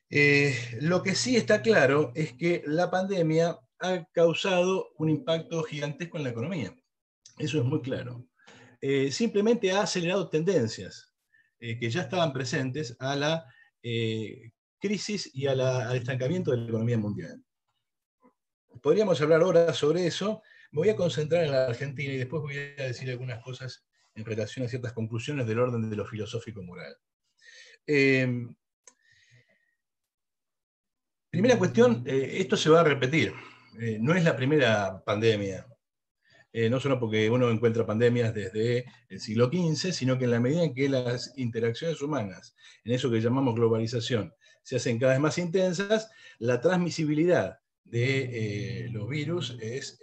Eh, 0.09 0.55
lo 0.81 1.03
que 1.03 1.15
sí 1.15 1.35
está 1.35 1.61
claro 1.61 2.11
es 2.15 2.33
que 2.33 2.63
la 2.65 2.89
pandemia 2.89 3.57
ha 3.79 4.05
causado 4.13 4.91
un 4.97 5.09
impacto 5.09 5.63
gigantesco 5.63 6.17
en 6.17 6.23
la 6.23 6.29
economía. 6.29 6.73
Eso 7.37 7.57
es 7.59 7.65
muy 7.65 7.81
claro. 7.81 8.25
Eh, 8.79 9.11
simplemente 9.11 9.71
ha 9.71 9.81
acelerado 9.81 10.29
tendencias 10.29 11.09
que 11.59 11.89
ya 11.89 12.01
estaban 12.01 12.33
presentes 12.33 12.93
a 12.99 13.15
la 13.15 13.45
crisis 14.79 15.31
y 15.33 15.47
al 15.47 15.95
estancamiento 15.95 16.51
de 16.51 16.57
la 16.57 16.67
economía 16.67 16.97
mundial. 16.97 17.41
Podríamos 18.81 19.21
hablar 19.21 19.41
ahora 19.41 19.73
sobre 19.73 20.05
eso, 20.05 20.41
me 20.73 20.79
voy 20.79 20.89
a 20.89 20.95
concentrar 20.95 21.43
en 21.43 21.51
la 21.51 21.67
Argentina 21.67 22.11
y 22.11 22.17
después 22.17 22.41
voy 22.41 22.57
a 22.57 22.87
decir 22.87 23.09
algunas 23.11 23.41
cosas 23.43 23.85
en 24.15 24.25
relación 24.25 24.65
a 24.65 24.69
ciertas 24.69 24.91
conclusiones 24.91 25.45
del 25.45 25.59
orden 25.59 25.87
de 25.87 25.95
lo 25.95 26.03
filosófico-moral. 26.03 26.95
Eh, 27.85 28.47
primera 31.29 31.59
cuestión, 31.59 32.03
eh, 32.07 32.37
esto 32.39 32.57
se 32.57 32.71
va 32.71 32.81
a 32.81 32.85
repetir. 32.85 33.33
Eh, 33.79 33.99
no 34.01 34.15
es 34.15 34.23
la 34.23 34.35
primera 34.35 35.03
pandemia. 35.05 35.67
no 36.69 36.79
solo 36.79 36.99
porque 36.99 37.31
uno 37.31 37.49
encuentra 37.49 37.85
pandemias 37.85 38.31
desde 38.31 38.85
el 39.09 39.19
siglo 39.19 39.47
XV, 39.47 39.91
sino 39.91 40.19
que 40.19 40.25
en 40.25 40.31
la 40.31 40.39
medida 40.39 40.63
en 40.63 40.75
que 40.75 40.87
las 40.87 41.33
interacciones 41.35 41.99
humanas, 42.01 42.55
en 42.83 42.93
eso 42.93 43.09
que 43.09 43.21
llamamos 43.21 43.55
globalización, 43.55 44.33
se 44.61 44.75
hacen 44.75 44.99
cada 44.99 45.13
vez 45.13 45.21
más 45.21 45.39
intensas, 45.39 46.11
la 46.37 46.61
transmisibilidad 46.61 47.59
de 47.83 48.87
los 48.91 49.09
virus 49.09 49.57
es 49.61 49.99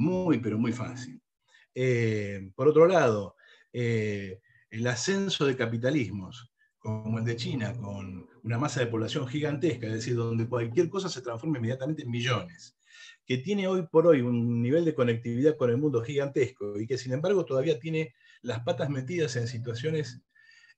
muy, 0.00 0.38
pero 0.38 0.58
muy 0.58 0.72
fácil. 0.72 1.20
Eh, 1.74 2.50
por 2.56 2.68
otro 2.68 2.86
lado, 2.86 3.36
eh, 3.72 4.40
el 4.70 4.86
ascenso 4.86 5.44
de 5.44 5.56
capitalismos, 5.56 6.50
como 6.78 7.18
el 7.18 7.24
de 7.24 7.36
China, 7.36 7.74
con 7.76 8.26
una 8.42 8.58
masa 8.58 8.80
de 8.80 8.86
población 8.86 9.28
gigantesca, 9.28 9.86
es 9.86 9.92
decir, 9.92 10.16
donde 10.16 10.48
cualquier 10.48 10.88
cosa 10.88 11.10
se 11.10 11.20
transforma 11.20 11.58
inmediatamente 11.58 12.02
en 12.02 12.10
millones, 12.10 12.78
que 13.26 13.36
tiene 13.38 13.68
hoy 13.68 13.86
por 13.86 14.06
hoy 14.06 14.22
un 14.22 14.62
nivel 14.62 14.86
de 14.86 14.94
conectividad 14.94 15.58
con 15.58 15.68
el 15.68 15.76
mundo 15.76 16.02
gigantesco 16.02 16.80
y 16.80 16.86
que 16.86 16.96
sin 16.96 17.12
embargo 17.12 17.44
todavía 17.44 17.78
tiene 17.78 18.14
las 18.40 18.60
patas 18.60 18.88
metidas 18.88 19.36
en 19.36 19.46
situaciones 19.46 20.22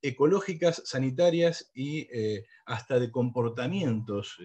ecológicas, 0.03 0.83
sanitarias 0.85 1.71
y 1.73 2.09
eh, 2.13 2.45
hasta 2.67 2.99
de 2.99 3.13
comportamientos 3.13 4.37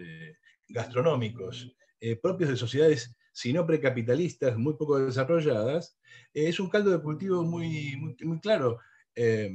gastronómicos 0.67 1.73
propios 2.21 2.51
de 2.51 2.57
sociedades 2.57 3.16
si 3.37 3.53
no 3.53 3.67
precapitalistas, 3.67 4.57
muy 4.57 4.73
poco 4.73 4.97
desarrolladas, 4.97 5.99
es 6.33 6.59
un 6.59 6.69
caldo 6.69 6.89
de 6.89 7.03
cultivo 7.03 7.43
muy, 7.43 7.95
muy, 7.95 8.39
claro 8.39 8.79
eh, 9.13 9.51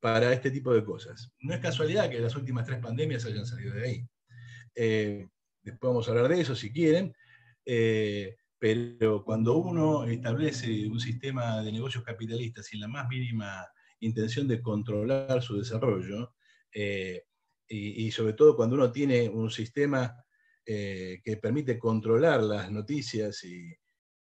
para 0.00 0.32
este 0.32 0.50
tipo 0.50 0.72
de 0.72 0.82
cosas. 0.82 1.34
No 1.40 1.52
es 1.52 1.60
casualidad 1.60 2.08
que 2.08 2.18
las 2.18 2.34
últimas 2.34 2.64
tres 2.64 2.78
pandemias 2.78 3.26
hayan 3.26 3.44
salido 3.44 3.74
de 3.74 3.84
ahí. 3.84 4.08
Eh, 4.74 5.28
después 5.62 5.90
vamos 5.90 6.08
a 6.08 6.12
hablar 6.12 6.28
de 6.28 6.40
eso 6.40 6.56
si 6.56 6.72
quieren, 6.72 7.14
eh, 7.66 8.36
pero 8.58 9.22
cuando 9.22 9.58
uno 9.58 10.06
establece 10.06 10.88
un 10.88 10.98
sistema 10.98 11.60
de 11.60 11.72
negocios 11.72 12.04
capitalistas 12.04 12.64
sin 12.64 12.80
la 12.80 12.88
más 12.88 13.06
mínima 13.06 13.66
intención 14.00 14.48
de 14.48 14.62
controlar 14.62 15.42
su 15.42 15.58
desarrollo, 15.58 16.32
y, 16.72 18.06
y, 18.06 18.10
sobre 18.12 18.32
todo 18.32 18.56
cuando 18.56 18.76
uno 18.76 18.90
tiene 18.92 19.28
un 19.28 19.50
sistema 19.50 20.25
eh, 20.68 21.20
que 21.22 21.36
permite 21.36 21.78
controlar 21.78 22.42
las 22.42 22.72
noticias 22.72 23.44
y, 23.44 23.72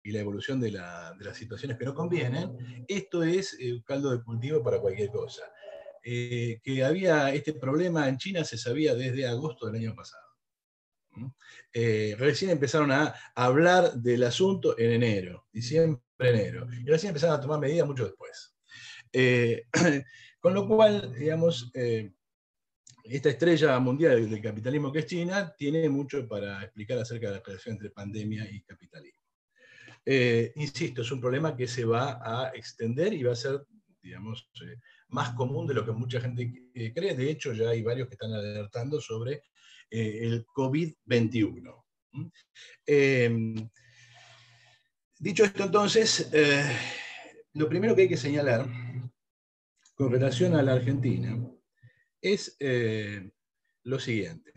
la 0.04 0.20
evolución 0.20 0.58
de, 0.58 0.70
las 0.72 1.36
situaciones 1.36 1.76
que 1.76 1.84
no 1.84 1.94
convienen, 1.94 2.84
esto 2.88 3.22
es 3.22 3.56
eh, 3.60 3.74
un 3.74 3.82
caldo 3.82 4.10
de 4.10 4.24
cultivo 4.24 4.62
para 4.62 4.80
cualquier 4.80 5.10
cosa. 5.10 5.42
Eh, 6.02 6.58
que 6.62 6.82
había 6.82 7.32
este 7.34 7.52
problema 7.52 8.08
en 8.08 8.16
China 8.16 8.42
se 8.42 8.56
sabía 8.56 8.94
desde 8.94 9.26
agosto 9.26 9.66
del 9.66 9.76
año 9.76 9.94
pasado. 9.94 10.24
recién 11.72 12.50
empezaron 12.50 12.90
a 12.90 13.14
hablar 13.34 13.92
del 13.92 14.22
asunto 14.24 14.78
en 14.78 14.92
enero, 14.92 15.46
diciembre, 15.52 16.00
enero, 16.18 16.66
y 16.72 16.86
recién 16.86 17.10
empezaron 17.10 17.36
a 17.36 17.40
tomar 17.40 17.60
medidas 17.60 17.86
mucho 17.86 18.06
después. 18.06 18.56
con 20.40 20.54
lo 20.54 20.66
cual, 20.66 21.14
digamos, 21.14 21.70
esta 23.10 23.30
estrella 23.30 23.76
mundial 23.80 24.30
del 24.30 24.40
capitalismo 24.40 24.92
que 24.92 25.00
es 25.00 25.06
China 25.06 25.52
tiene 25.58 25.88
mucho 25.88 26.28
para 26.28 26.62
explicar 26.62 26.98
acerca 26.98 27.26
de 27.26 27.36
la 27.36 27.42
relación 27.44 27.74
entre 27.74 27.90
pandemia 27.90 28.48
y 28.48 28.62
capitalismo. 28.62 29.20
Eh, 30.06 30.52
insisto, 30.54 31.02
es 31.02 31.10
un 31.10 31.20
problema 31.20 31.56
que 31.56 31.66
se 31.66 31.84
va 31.84 32.20
a 32.22 32.50
extender 32.54 33.12
y 33.12 33.24
va 33.24 33.32
a 33.32 33.36
ser, 33.36 33.66
digamos, 34.00 34.48
eh, 34.62 34.76
más 35.08 35.30
común 35.30 35.66
de 35.66 35.74
lo 35.74 35.84
que 35.84 35.90
mucha 35.90 36.20
gente 36.20 36.52
eh, 36.72 36.92
cree. 36.94 37.16
De 37.16 37.28
hecho, 37.28 37.52
ya 37.52 37.70
hay 37.70 37.82
varios 37.82 38.06
que 38.06 38.14
están 38.14 38.32
alertando 38.32 39.00
sobre 39.00 39.42
el 39.90 40.46
COVID-21. 40.46 41.84
Em, 42.86 43.68
dicho 45.18 45.42
esto, 45.42 45.64
entonces, 45.64 46.30
lo 47.54 47.68
primero 47.68 47.96
que 47.96 48.02
hay 48.02 48.08
que 48.08 48.16
señalar 48.16 48.68
con 49.96 50.12
relación 50.12 50.54
a 50.54 50.62
la 50.62 50.74
Argentina 50.74 51.36
es 52.20 52.56
eh, 52.60 53.30
lo 53.84 53.98
siguiente. 53.98 54.52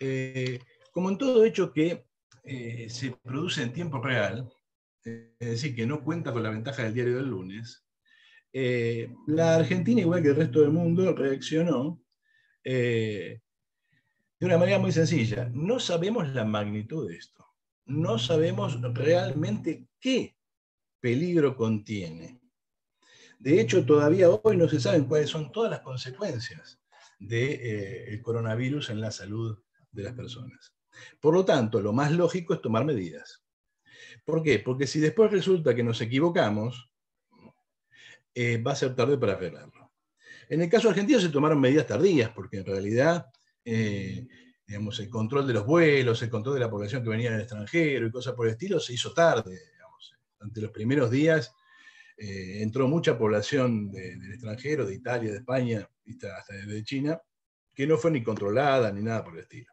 Eh, 0.00 0.60
como 0.92 1.10
en 1.10 1.18
todo 1.18 1.44
hecho 1.44 1.72
que 1.72 2.04
eh, 2.44 2.88
se 2.90 3.12
produce 3.12 3.62
en 3.62 3.72
tiempo 3.72 4.00
real, 4.00 4.48
es 5.04 5.30
decir, 5.38 5.74
que 5.74 5.86
no 5.86 6.02
cuenta 6.02 6.32
con 6.32 6.42
la 6.42 6.50
ventaja 6.50 6.82
del 6.82 6.94
diario 6.94 7.16
del 7.16 7.28
lunes, 7.28 7.86
la 8.52 9.56
Argentina, 9.56 10.00
igual 10.00 10.22
que 10.22 10.28
el 10.30 10.36
resto 10.36 10.60
del 10.60 10.72
mundo, 10.72 11.14
reaccionó 11.14 12.02
de 12.64 13.40
una 14.40 14.58
manera 14.58 14.78
muy 14.78 14.90
sencilla. 14.90 15.48
No 15.54 15.78
sabemos 15.78 16.28
la 16.34 16.44
magnitud 16.44 17.08
de 17.08 17.16
esto. 17.16 17.46
No 17.86 18.18
sabemos 18.18 18.80
realmente 18.92 19.86
qué 20.00 20.36
peligro 21.00 21.56
contiene. 21.56 22.39
De 23.40 23.60
hecho, 23.60 23.84
todavía 23.86 24.28
hoy 24.30 24.56
no 24.56 24.68
se 24.68 24.78
saben 24.78 25.06
cuáles 25.06 25.30
son 25.30 25.50
todas 25.50 25.70
las 25.70 25.80
consecuencias 25.80 26.78
del 27.18 27.58
eh, 27.60 28.20
coronavirus 28.22 28.90
en 28.90 29.00
la 29.00 29.10
salud 29.10 29.58
de 29.90 30.02
las 30.02 30.12
personas. 30.12 30.74
Por 31.20 31.34
lo 31.34 31.44
tanto, 31.44 31.80
lo 31.80 31.92
más 31.92 32.12
lógico 32.12 32.54
es 32.54 32.60
tomar 32.60 32.84
medidas. 32.84 33.42
¿Por 34.24 34.42
qué? 34.42 34.58
Porque 34.58 34.86
si 34.86 35.00
después 35.00 35.30
resulta 35.30 35.74
que 35.74 35.82
nos 35.82 36.00
equivocamos, 36.02 36.90
eh, 38.34 38.62
va 38.62 38.72
a 38.72 38.76
ser 38.76 38.94
tarde 38.94 39.16
para 39.16 39.32
arreglarlo. 39.32 39.90
En 40.48 40.60
el 40.60 40.68
caso 40.68 40.90
argentino 40.90 41.18
se 41.18 41.30
tomaron 41.30 41.60
medidas 41.60 41.86
tardías, 41.86 42.30
porque 42.30 42.58
en 42.58 42.66
realidad 42.66 43.26
eh, 43.64 44.26
digamos, 44.66 45.00
el 45.00 45.08
control 45.08 45.46
de 45.46 45.54
los 45.54 45.66
vuelos, 45.66 46.22
el 46.22 46.30
control 46.30 46.54
de 46.54 46.60
la 46.60 46.70
población 46.70 47.02
que 47.02 47.08
venía 47.08 47.32
del 47.32 47.40
extranjero 47.40 48.06
y 48.06 48.10
cosas 48.12 48.34
por 48.34 48.46
el 48.46 48.52
estilo 48.52 48.78
se 48.78 48.92
hizo 48.92 49.14
tarde. 49.14 49.58
Ante 50.38 50.60
los 50.60 50.70
primeros 50.70 51.10
días 51.10 51.52
entró 52.20 52.86
mucha 52.86 53.16
población 53.16 53.90
del 53.90 54.32
extranjero, 54.32 54.84
de 54.84 54.94
Italia, 54.94 55.30
de 55.30 55.38
España, 55.38 55.88
hasta 56.36 56.54
de 56.54 56.84
China, 56.84 57.20
que 57.74 57.86
no 57.86 57.96
fue 57.96 58.10
ni 58.10 58.22
controlada 58.22 58.92
ni 58.92 59.02
nada 59.02 59.24
por 59.24 59.34
el 59.34 59.40
estilo. 59.40 59.72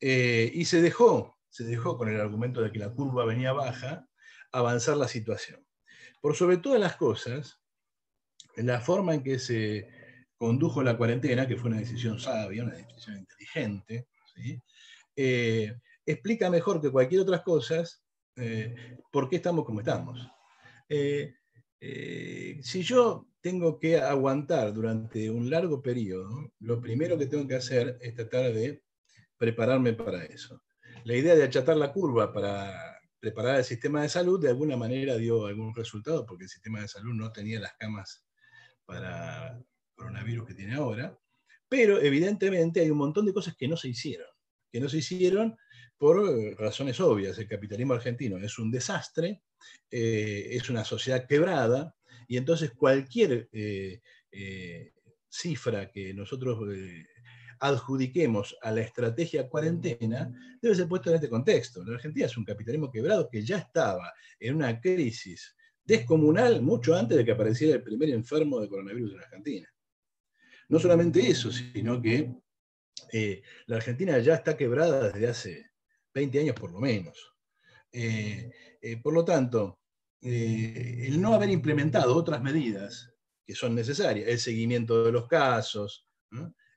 Eh, 0.00 0.50
y 0.54 0.64
se 0.64 0.80
dejó, 0.80 1.38
se 1.48 1.64
dejó 1.64 1.96
con 1.96 2.08
el 2.08 2.20
argumento 2.20 2.62
de 2.62 2.72
que 2.72 2.78
la 2.78 2.90
curva 2.90 3.24
venía 3.24 3.52
baja, 3.52 4.08
avanzar 4.52 4.96
la 4.96 5.08
situación. 5.08 5.64
Por 6.20 6.34
sobre 6.34 6.56
todas 6.56 6.80
las 6.80 6.96
cosas, 6.96 7.60
la 8.56 8.80
forma 8.80 9.14
en 9.14 9.22
que 9.22 9.38
se 9.38 9.88
condujo 10.36 10.82
la 10.82 10.96
cuarentena, 10.96 11.46
que 11.46 11.56
fue 11.56 11.70
una 11.70 11.78
decisión 11.78 12.18
sabia, 12.18 12.64
una 12.64 12.74
decisión 12.74 13.18
inteligente, 13.18 14.08
eh, 15.14 15.74
explica 16.06 16.50
mejor 16.50 16.80
que 16.80 16.90
cualquier 16.90 17.20
otra 17.20 17.42
cosa 17.42 17.84
eh, 18.36 18.96
por 19.12 19.28
qué 19.28 19.36
estamos 19.36 19.64
como 19.64 19.80
estamos. 19.80 20.26
Si 21.80 22.82
yo 22.82 23.26
tengo 23.40 23.78
que 23.78 23.98
aguantar 23.98 24.72
durante 24.72 25.30
un 25.30 25.48
largo 25.48 25.82
periodo, 25.82 26.52
lo 26.60 26.80
primero 26.80 27.16
que 27.16 27.26
tengo 27.26 27.48
que 27.48 27.54
hacer 27.56 27.98
es 28.00 28.14
tratar 28.14 28.52
de 28.52 28.82
prepararme 29.36 29.94
para 29.94 30.24
eso. 30.24 30.62
La 31.04 31.16
idea 31.16 31.34
de 31.34 31.44
achatar 31.44 31.76
la 31.76 31.92
curva 31.92 32.32
para 32.32 33.00
preparar 33.18 33.56
el 33.56 33.64
sistema 33.64 34.02
de 34.02 34.08
salud 34.08 34.40
de 34.40 34.48
alguna 34.48 34.76
manera 34.76 35.16
dio 35.16 35.46
algún 35.46 35.74
resultado, 35.74 36.26
porque 36.26 36.44
el 36.44 36.50
sistema 36.50 36.80
de 36.80 36.88
salud 36.88 37.14
no 37.14 37.32
tenía 37.32 37.60
las 37.60 37.74
camas 37.78 38.26
para 38.84 39.58
coronavirus 39.94 40.46
que 40.46 40.54
tiene 40.54 40.74
ahora, 40.74 41.18
pero 41.68 42.00
evidentemente 42.00 42.80
hay 42.80 42.90
un 42.90 42.98
montón 42.98 43.26
de 43.26 43.32
cosas 43.32 43.54
que 43.56 43.68
no 43.68 43.76
se 43.76 43.88
hicieron, 43.88 44.28
que 44.72 44.80
no 44.80 44.88
se 44.88 44.98
hicieron 44.98 45.56
por 46.00 46.26
eh, 46.26 46.54
razones 46.58 46.98
obvias. 46.98 47.38
El 47.38 47.46
capitalismo 47.46 47.92
argentino 47.92 48.38
es 48.38 48.58
un 48.58 48.70
desastre, 48.70 49.42
eh, 49.90 50.48
es 50.52 50.70
una 50.70 50.82
sociedad 50.82 51.26
quebrada, 51.26 51.94
y 52.26 52.38
entonces 52.38 52.72
cualquier 52.72 53.50
eh, 53.52 54.00
cifra 55.28 55.90
que 55.90 56.14
nosotros 56.14 56.58
adjudiquemos 57.58 58.56
a 58.62 58.70
la 58.70 58.80
estrategia 58.80 59.46
cuarentena 59.46 60.32
debe 60.62 60.74
ser 60.74 60.88
puesta 60.88 61.10
en 61.10 61.16
este 61.16 61.28
contexto. 61.28 61.84
La 61.84 61.96
Argentina 61.96 62.24
es 62.24 62.36
un 62.38 62.46
capitalismo 62.46 62.90
quebrado 62.90 63.28
que 63.28 63.44
ya 63.44 63.58
estaba 63.58 64.10
en 64.38 64.54
una 64.54 64.80
crisis 64.80 65.54
descomunal 65.84 66.62
mucho 66.62 66.94
antes 66.94 67.18
de 67.18 67.26
que 67.26 67.32
apareciera 67.32 67.74
el 67.74 67.82
primer 67.82 68.08
enfermo 68.08 68.58
de 68.58 68.68
coronavirus 68.68 69.12
en 69.12 69.18
Argentina. 69.20 69.68
No 70.68 70.78
solamente 70.78 71.28
eso, 71.28 71.52
sino 71.52 72.00
que 72.00 72.32
la 73.66 73.76
Argentina 73.76 74.18
ya 74.20 74.36
está 74.36 74.56
quebrada 74.56 75.10
desde 75.10 75.28
hace 75.28 75.69
20 76.14 76.40
años 76.40 76.56
por 76.56 76.72
lo 76.72 76.80
menos. 76.80 77.34
por 79.02 79.12
lo 79.12 79.24
tanto, 79.24 79.80
eh, 80.22 81.06
el 81.06 81.20
no 81.20 81.32
haber 81.32 81.48
implementado 81.50 82.14
otras 82.14 82.42
medidas 82.42 83.10
que 83.46 83.54
son 83.54 83.74
necesarias, 83.74 84.28
el 84.28 84.38
seguimiento 84.38 85.04
de 85.04 85.12
los 85.12 85.26
casos, 85.26 86.06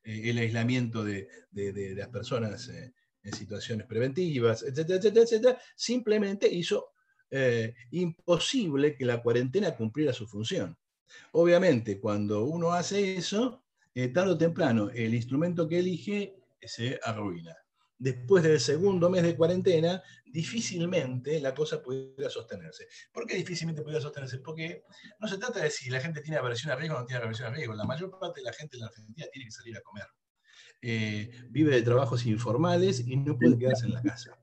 eh, 0.03 0.29
el 0.29 0.37
aislamiento 0.37 1.03
de, 1.03 1.27
las 1.51 2.07
personas 2.07 2.69
eh, 2.69 2.93
en 3.21 3.33
situaciones 3.33 3.85
preventivas, 3.85 4.63
etcétera, 4.63 4.97
etcétera, 4.97 5.23
etcétera, 5.23 5.61
simplemente 5.75 6.47
hizo 6.47 6.89
imposible 7.89 8.95
que 8.95 9.05
la 9.05 9.23
cuarentena 9.23 9.75
cumpliera 9.75 10.13
su 10.13 10.27
función. 10.27 10.77
Obviamente, 11.31 11.99
cuando 11.99 12.43
uno 12.43 12.73
hace 12.73 13.15
eso, 13.15 13.63
tarde 14.13 14.33
o 14.33 14.37
temprano, 14.37 14.91
el 14.91 15.15
instrumento 15.15 15.67
que 15.67 15.79
elige 15.79 16.35
se 16.61 16.99
arruina 17.03 17.62
después 18.03 18.43
del 18.43 18.59
segundo 18.59 19.09
mes 19.09 19.23
de 19.23 19.37
cuarentena, 19.37 20.03
difícilmente 20.25 21.39
la 21.39 21.55
cosa 21.55 21.81
pudiera 21.81 22.29
sostenerse. 22.29 22.85
¿Por 23.13 23.25
qué 23.25 23.35
difícilmente 23.35 23.81
pudiera 23.81 24.01
sostenerse? 24.01 24.39
Porque 24.39 24.83
no 25.19 25.27
se 25.27 25.37
trata 25.37 25.61
de 25.61 25.71
si 25.71 25.89
la 25.89 26.01
gente 26.01 26.19
tiene 26.19 26.37
aversión 26.37 26.73
a 26.73 26.75
riesgo 26.75 26.97
o 26.97 26.99
no 26.99 27.05
tiene 27.05 27.23
aversión 27.23 27.47
a 27.47 27.55
riesgo. 27.55 27.73
La 27.73 27.85
mayor 27.85 28.19
parte 28.19 28.41
de 28.41 28.45
la 28.45 28.53
gente 28.53 28.75
en 28.75 28.81
la 28.81 28.87
Argentina 28.87 29.25
tiene 29.31 29.45
que 29.45 29.51
salir 29.51 29.77
a 29.77 29.81
comer. 29.81 30.05
Eh, 30.81 31.31
vive 31.49 31.73
de 31.73 31.81
trabajos 31.81 32.25
informales 32.25 32.99
y 33.07 33.15
no 33.15 33.37
puede 33.37 33.57
quedarse 33.57 33.85
en 33.85 33.93
la 33.93 34.01
casa. 34.01 34.37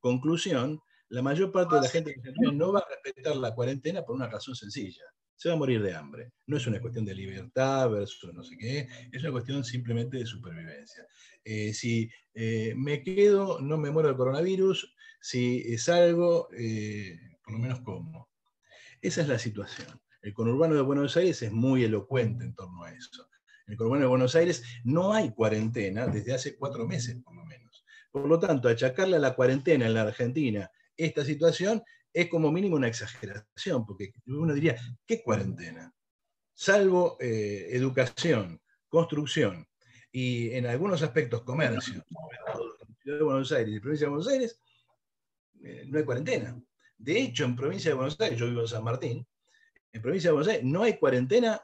Conclusión, 0.00 0.80
la 1.08 1.22
mayor 1.22 1.52
parte 1.52 1.76
de 1.76 1.82
la 1.82 1.88
gente 1.88 2.16
no 2.52 2.72
va 2.72 2.80
a 2.80 2.86
respetar 2.88 3.36
la 3.36 3.54
cuarentena 3.54 4.02
por 4.02 4.16
una 4.16 4.28
razón 4.28 4.56
sencilla 4.56 5.04
se 5.38 5.48
va 5.48 5.54
a 5.54 5.58
morir 5.58 5.80
de 5.80 5.94
hambre. 5.94 6.32
No 6.46 6.56
es 6.56 6.66
una 6.66 6.80
cuestión 6.80 7.04
de 7.04 7.14
libertad 7.14 7.88
versus 7.90 8.34
no 8.34 8.42
sé 8.42 8.58
qué, 8.58 8.88
es 9.12 9.22
una 9.22 9.30
cuestión 9.30 9.64
simplemente 9.64 10.18
de 10.18 10.26
supervivencia. 10.26 11.06
Eh, 11.44 11.72
si 11.72 12.10
eh, 12.34 12.74
me 12.76 13.04
quedo, 13.04 13.60
no 13.60 13.78
me 13.78 13.92
muero 13.92 14.08
del 14.08 14.16
coronavirus, 14.16 14.94
si 15.20 15.78
salgo, 15.78 16.48
eh, 16.58 17.16
por 17.44 17.52
lo 17.52 17.60
menos 17.60 17.80
como. 17.80 18.28
Esa 19.00 19.22
es 19.22 19.28
la 19.28 19.38
situación. 19.38 20.00
El 20.22 20.34
conurbano 20.34 20.74
de 20.74 20.82
Buenos 20.82 21.16
Aires 21.16 21.40
es 21.42 21.52
muy 21.52 21.84
elocuente 21.84 22.44
en 22.44 22.54
torno 22.56 22.82
a 22.82 22.92
eso. 22.92 23.28
En 23.66 23.72
el 23.72 23.78
conurbano 23.78 24.02
de 24.02 24.08
Buenos 24.08 24.34
Aires 24.34 24.64
no 24.82 25.12
hay 25.12 25.30
cuarentena 25.30 26.08
desde 26.08 26.34
hace 26.34 26.56
cuatro 26.56 26.84
meses, 26.84 27.16
por 27.22 27.36
lo 27.36 27.44
menos. 27.44 27.84
Por 28.10 28.26
lo 28.26 28.40
tanto, 28.40 28.68
achacarle 28.68 29.16
a 29.16 29.20
la 29.20 29.36
cuarentena 29.36 29.86
en 29.86 29.94
la 29.94 30.02
Argentina 30.02 30.68
esta 30.96 31.24
situación 31.24 31.84
es 32.12 32.28
como 32.28 32.50
mínimo 32.50 32.76
una 32.76 32.88
exageración, 32.88 33.86
porque 33.86 34.12
uno 34.26 34.54
diría, 34.54 34.76
¿qué 35.06 35.22
cuarentena? 35.22 35.92
Salvo 36.54 37.16
eh, 37.20 37.68
educación, 37.70 38.60
construcción 38.88 39.66
y 40.10 40.50
en 40.50 40.66
algunos 40.66 41.02
aspectos 41.02 41.42
comercio, 41.42 42.02
de 43.04 43.22
Buenos 43.22 43.52
Aires 43.52 43.74
y 43.74 43.80
provincia 43.80 44.06
de 44.06 44.10
Buenos 44.10 44.28
Aires, 44.28 44.60
eh, 45.62 45.84
no 45.86 45.98
hay 45.98 46.04
cuarentena. 46.04 46.60
De 46.96 47.20
hecho, 47.20 47.44
en 47.44 47.56
provincia 47.56 47.90
de 47.90 47.94
Buenos 47.94 48.20
Aires, 48.20 48.38
yo 48.38 48.46
vivo 48.46 48.62
en 48.62 48.68
San 48.68 48.84
Martín, 48.84 49.26
en 49.92 50.02
provincia 50.02 50.30
de 50.30 50.32
Buenos 50.32 50.48
Aires 50.48 50.64
no 50.64 50.82
hay 50.82 50.98
cuarentena, 50.98 51.60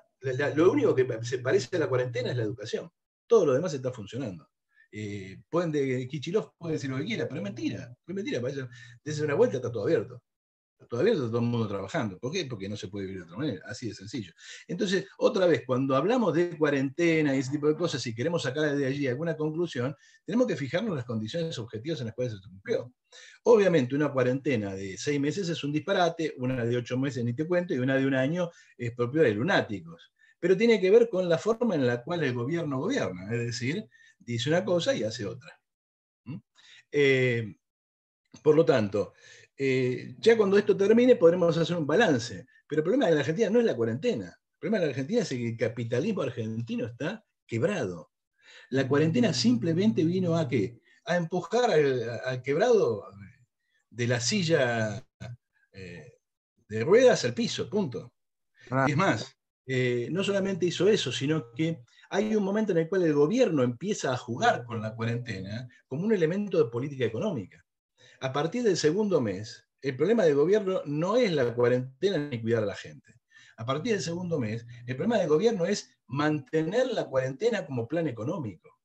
lo 0.55 0.73
único 0.73 0.95
que 0.95 1.07
se 1.23 1.39
parece 1.39 1.77
a 1.77 1.81
la 1.81 1.89
cuarentena 1.89 2.31
es 2.31 2.37
la 2.37 2.45
educación. 2.45 2.91
Todo 3.27 3.47
lo 3.47 3.53
demás 3.55 3.75
está 3.75 3.93
funcionando. 3.93 4.49
Eh, 4.91 5.43
pueden 5.51 5.73
de 5.73 6.07
Kichilov 6.07 6.55
puede 6.57 6.75
decir 6.75 6.89
lo 6.89 6.99
que 6.99 7.05
quiera, 7.05 7.27
pero 7.27 7.41
es 7.41 7.45
mentira, 7.45 7.97
es 8.07 8.15
mentira, 8.15 8.41
desde 9.03 9.25
una 9.25 9.35
vuelta 9.35 9.57
está 9.57 9.71
todo 9.71 9.83
abierto. 9.83 10.23
Todavía 10.89 11.15
está 11.15 11.27
todo 11.27 11.39
el 11.39 11.45
mundo 11.45 11.67
trabajando. 11.67 12.19
¿Por 12.19 12.33
qué? 12.33 12.45
Porque 12.45 12.69
no 12.69 12.77
se 12.77 12.89
puede 12.89 13.07
vivir 13.07 13.21
de 13.21 13.27
otra 13.27 13.39
manera. 13.39 13.63
Así 13.67 13.89
de 13.89 13.95
sencillo. 13.95 14.33
Entonces, 14.69 15.07
otra 15.19 15.47
vez, 15.47 15.63
cuando 15.67 15.97
hablamos 15.97 16.35
de 16.35 16.57
cuarentena 16.59 17.35
y 17.35 17.39
ese 17.39 17.53
tipo 17.53 17.69
de 17.69 17.77
cosas, 17.77 18.03
si 18.03 18.15
queremos 18.15 18.43
sacar 18.43 18.77
de 18.77 18.87
allí 18.87 19.07
alguna 19.07 19.37
conclusión, 19.37 19.95
tenemos 20.25 20.47
que 20.47 20.57
fijarnos 20.57 20.95
las 20.95 21.05
condiciones 21.05 21.59
objetivas 21.59 22.01
en 22.01 22.07
las 22.07 22.15
cuales 22.15 22.35
se 22.35 22.49
cumplió. 22.49 22.93
Obviamente, 23.45 23.95
una 23.95 24.13
cuarentena 24.13 24.75
de 24.75 24.97
seis 24.99 25.21
meses 25.21 25.49
es 25.49 25.65
un 25.65 25.73
disparate, 25.73 26.35
una 26.39 26.65
de 26.65 26.77
ocho 26.77 26.99
meses 26.99 27.25
ni 27.25 27.35
te 27.35 27.47
cuento, 27.47 27.75
y 27.75 27.79
una 27.79 27.97
de 27.97 28.07
un 28.07 28.15
año 28.15 28.51
es 28.77 28.93
propio 28.93 29.23
de 29.23 29.33
lunáticos. 29.35 30.13
pero 30.39 30.57
tiene 30.59 30.79
que 30.79 30.91
ver 30.91 31.09
con 31.09 31.27
la 31.27 31.39
forma 31.39 31.75
en 31.75 31.87
la 31.87 32.03
cual 32.03 32.23
el 32.23 32.35
gobierno 32.35 32.79
gobierna, 32.79 33.25
es 33.33 33.47
decir, 33.47 33.89
dice 34.19 34.51
una 34.51 34.63
cosa 34.63 34.95
y 34.95 35.03
hace 35.03 35.25
otra. 35.25 35.59
¿Mm? 36.25 36.37
Eh, 36.93 37.57
por 38.43 38.55
lo 38.55 38.65
tanto, 38.65 39.15
eh, 39.57 40.15
ya 40.19 40.37
cuando 40.37 40.59
esto 40.59 40.77
termine 40.77 41.17
podremos 41.17 41.57
hacer 41.57 41.77
un 41.77 41.87
balance, 41.87 42.47
pero 42.69 42.81
el 42.81 42.85
problema 42.85 43.07
de 43.07 43.15
la 43.15 43.21
Argentina 43.21 43.51
no 43.51 43.61
es 43.61 43.65
la 43.65 43.77
cuarentena, 43.77 44.27
el 44.27 44.59
problema 44.59 44.79
de 44.79 44.87
la 44.87 44.91
Argentina 44.91 45.23
es 45.23 45.29
que 45.29 45.49
el 45.49 45.57
capitalismo 45.57 46.23
argentino 46.23 46.87
está 46.87 47.25
quebrado. 47.47 48.11
La 48.71 48.89
cuarentena 48.89 49.33
simplemente 49.33 50.05
vino 50.05 50.37
a 50.37 50.49
qué? 50.49 50.81
A 51.05 51.17
empujar 51.17 51.71
al, 51.71 52.43
quebrado 52.43 53.05
de 53.91 54.07
la 54.07 54.21
silla 54.21 55.07
eh, 55.73 56.19
de 56.69 56.85
ruedas 56.85 57.25
al 57.25 57.35
piso, 57.35 57.69
punto. 57.69 58.13
Ah. 58.71 58.87
Es 58.89 58.97
más, 58.97 59.37
eh, 59.67 60.09
no 60.11 60.25
solamente 60.25 60.67
hizo 60.67 60.89
eso, 60.89 61.13
sino 61.13 61.53
que 61.53 61.83
hay 62.11 62.35
un 62.35 62.45
momento 62.45 62.73
en 62.73 62.79
el 62.79 62.89
cual 62.89 63.03
el 63.03 63.15
gobierno 63.15 63.63
empieza 63.63 64.13
a 64.13 64.17
jugar 64.17 64.65
con 64.65 64.81
la 64.81 64.95
cuarentena 64.95 65.69
como 65.87 66.05
un 66.05 66.13
elemento 66.13 66.63
de 66.63 66.71
política 66.71 67.05
económica. 67.05 67.64
A 68.25 68.33
partir 68.33 68.63
del 68.63 68.79
segundo 68.79 69.21
mes, 69.21 69.69
el 69.83 69.99
problema 69.99 70.25
del 70.25 70.35
gobierno 70.35 70.81
no 70.87 71.19
es 71.19 71.31
la 71.31 71.55
cuarentena 71.55 72.17
ni 72.17 72.41
cuidar 72.41 72.63
a 72.63 72.67
la 72.67 72.75
gente. 72.75 73.21
A 73.59 73.67
partir 73.67 73.93
del 73.93 74.01
segundo 74.01 74.41
mes, 74.41 74.67
el 74.87 74.97
problema 74.97 75.19
del 75.19 75.29
gobierno 75.29 75.67
es 75.67 75.95
mantener 76.07 76.87
la 76.87 77.05
cuarentena 77.05 77.67
como 77.67 77.87
plan 77.87 78.09
económico. 78.09 78.81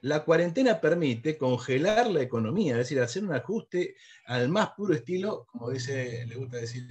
La 0.00 0.24
cuarentena 0.24 0.80
permite 0.80 1.36
congelar 1.36 2.06
la 2.06 2.22
economía, 2.22 2.72
es 2.72 2.78
decir, 2.78 3.00
hacer 3.00 3.24
un 3.24 3.34
ajuste 3.34 3.96
al 4.24 4.48
más 4.48 4.70
puro 4.70 4.94
estilo, 4.94 5.44
como 5.44 5.68
dice, 5.68 6.24
le 6.26 6.34
gusta 6.34 6.56
decir 6.56 6.88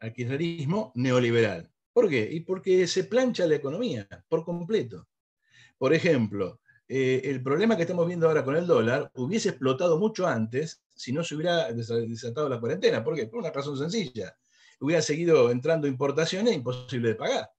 al 0.00 0.12
kirchnerismo, 0.12 0.92
neoliberal. 0.96 1.72
¿Por 1.94 2.10
qué? 2.10 2.28
Y 2.30 2.40
porque 2.40 2.86
se 2.86 3.04
plancha 3.04 3.46
la 3.46 3.54
economía 3.54 4.06
por 4.28 4.44
completo. 4.44 5.08
Por 5.78 5.94
ejemplo, 5.94 6.60
eh, 6.88 7.22
el 7.24 7.42
problema 7.42 7.76
que 7.76 7.82
estamos 7.82 8.06
viendo 8.06 8.28
ahora 8.28 8.44
con 8.44 8.56
el 8.56 8.66
dólar 8.66 9.10
hubiese 9.14 9.50
explotado 9.50 9.98
mucho 9.98 10.26
antes 10.26 10.82
si 10.94 11.12
no 11.12 11.24
se 11.24 11.34
hubiera 11.34 11.72
desatado 11.72 12.48
la 12.48 12.60
cuarentena. 12.60 13.02
¿Por 13.02 13.14
qué? 13.14 13.26
Por 13.26 13.40
una 13.40 13.50
razón 13.50 13.78
sencilla. 13.78 14.36
Hubiera 14.80 15.02
seguido 15.02 15.50
entrando 15.50 15.86
importaciones 15.86 16.54
imposible 16.54 17.08
de 17.08 17.14
pagar. 17.14 17.50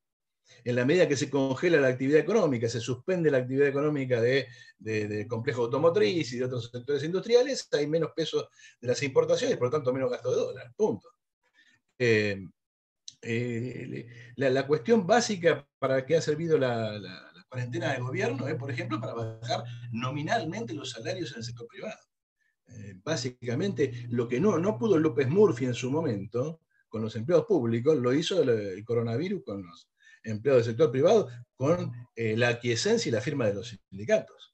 En 0.64 0.76
la 0.76 0.86
medida 0.86 1.08
que 1.08 1.18
se 1.18 1.30
congela 1.30 1.80
la 1.80 1.88
actividad 1.88 2.20
económica, 2.20 2.70
se 2.70 2.80
suspende 2.80 3.32
la 3.32 3.40
actividad 3.40 3.68
económica 3.68 4.22
del 4.22 4.46
de, 4.78 5.28
complejo 5.28 5.64
automotriz 5.64 6.32
y 6.34 6.38
de 6.38 6.46
otros 6.46 6.70
sectores 6.72 7.04
industriales, 7.04 7.68
hay 7.72 7.88
menos 7.88 8.12
peso 8.16 8.50
de 8.80 8.88
las 8.88 9.02
importaciones, 9.04 9.58
por 9.58 9.68
lo 9.68 9.72
tanto 9.72 9.94
menos 9.94 10.12
gasto 10.12 10.30
de 10.32 10.36
dólar. 10.38 10.74
Punto. 10.76 11.10
Eh, 11.98 12.48
eh, 13.22 14.08
la, 14.36 14.68
cuestión 14.68 15.08
básica 15.08 15.68
para 15.80 16.06
que 16.06 16.16
ha 16.16 16.22
servido 16.22 16.58
la, 16.58 17.00
cuarentena 17.56 17.94
de 17.94 18.02
gobierno 18.02 18.48
es, 18.50 18.56
por 18.56 18.70
ejemplo, 18.70 19.00
para 19.00 19.14
bajar 19.14 19.64
nominalmente 19.94 20.74
los 20.74 20.92
salarios 20.92 21.32
en 21.32 21.38
el 21.38 21.44
sector 21.46 21.66
privado. 21.68 22.00
Eh, 22.68 22.96
básicamente, 23.02 24.08
lo 24.10 24.28
que 24.28 24.42
no, 24.42 24.60
no 24.60 24.78
pudo 24.78 25.00
López 25.00 25.30
Murphy 25.30 25.64
en 25.64 25.74
su 25.74 25.90
momento 25.90 26.60
con 26.90 27.02
los 27.02 27.16
empleados 27.16 27.46
públicos, 27.46 27.98
lo 27.98 28.14
hizo 28.14 28.42
el, 28.42 28.84
coronavirus 28.84 29.42
con 29.46 29.66
los 29.66 29.90
empleados 30.24 30.66
del 30.66 30.74
sector 30.74 30.92
privado, 30.92 31.30
con 31.56 31.94
eh, 32.14 32.36
la 32.36 32.50
aquiescencia 32.50 33.08
y 33.08 33.14
la 33.14 33.22
firma 33.22 33.46
de 33.48 33.54
los 33.54 33.70
sindicatos. 33.70 34.54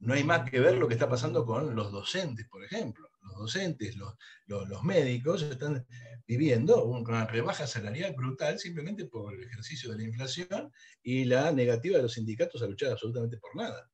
no 0.00 0.12
hay 0.12 0.24
más 0.24 0.50
que 0.50 0.60
ver 0.60 0.76
lo 0.76 0.86
que 0.86 0.94
está 0.94 1.08
pasando 1.08 1.46
con 1.46 1.74
los 1.74 1.90
docentes, 1.90 2.46
por 2.46 2.62
ejemplo 2.62 3.07
los 3.22 3.36
docentes, 3.36 3.96
los, 3.96 4.14
los, 4.46 4.82
médicos 4.82 5.42
están 5.42 5.86
viviendo 6.26 6.84
una 6.84 7.26
rebaja 7.26 7.66
salarial 7.66 8.14
brutal 8.14 8.58
simplemente 8.58 9.06
por 9.06 9.34
el 9.34 9.44
ejercicio 9.44 9.90
de 9.90 9.98
la 9.98 10.04
inflación 10.04 10.72
y 11.02 11.24
la 11.24 11.52
negativa 11.52 11.96
de 11.96 12.02
los 12.02 12.14
sindicatos 12.14 12.62
a 12.62 12.66
luchar 12.66 12.92
absolutamente 12.92 13.38
por 13.38 13.56
nada. 13.56 13.90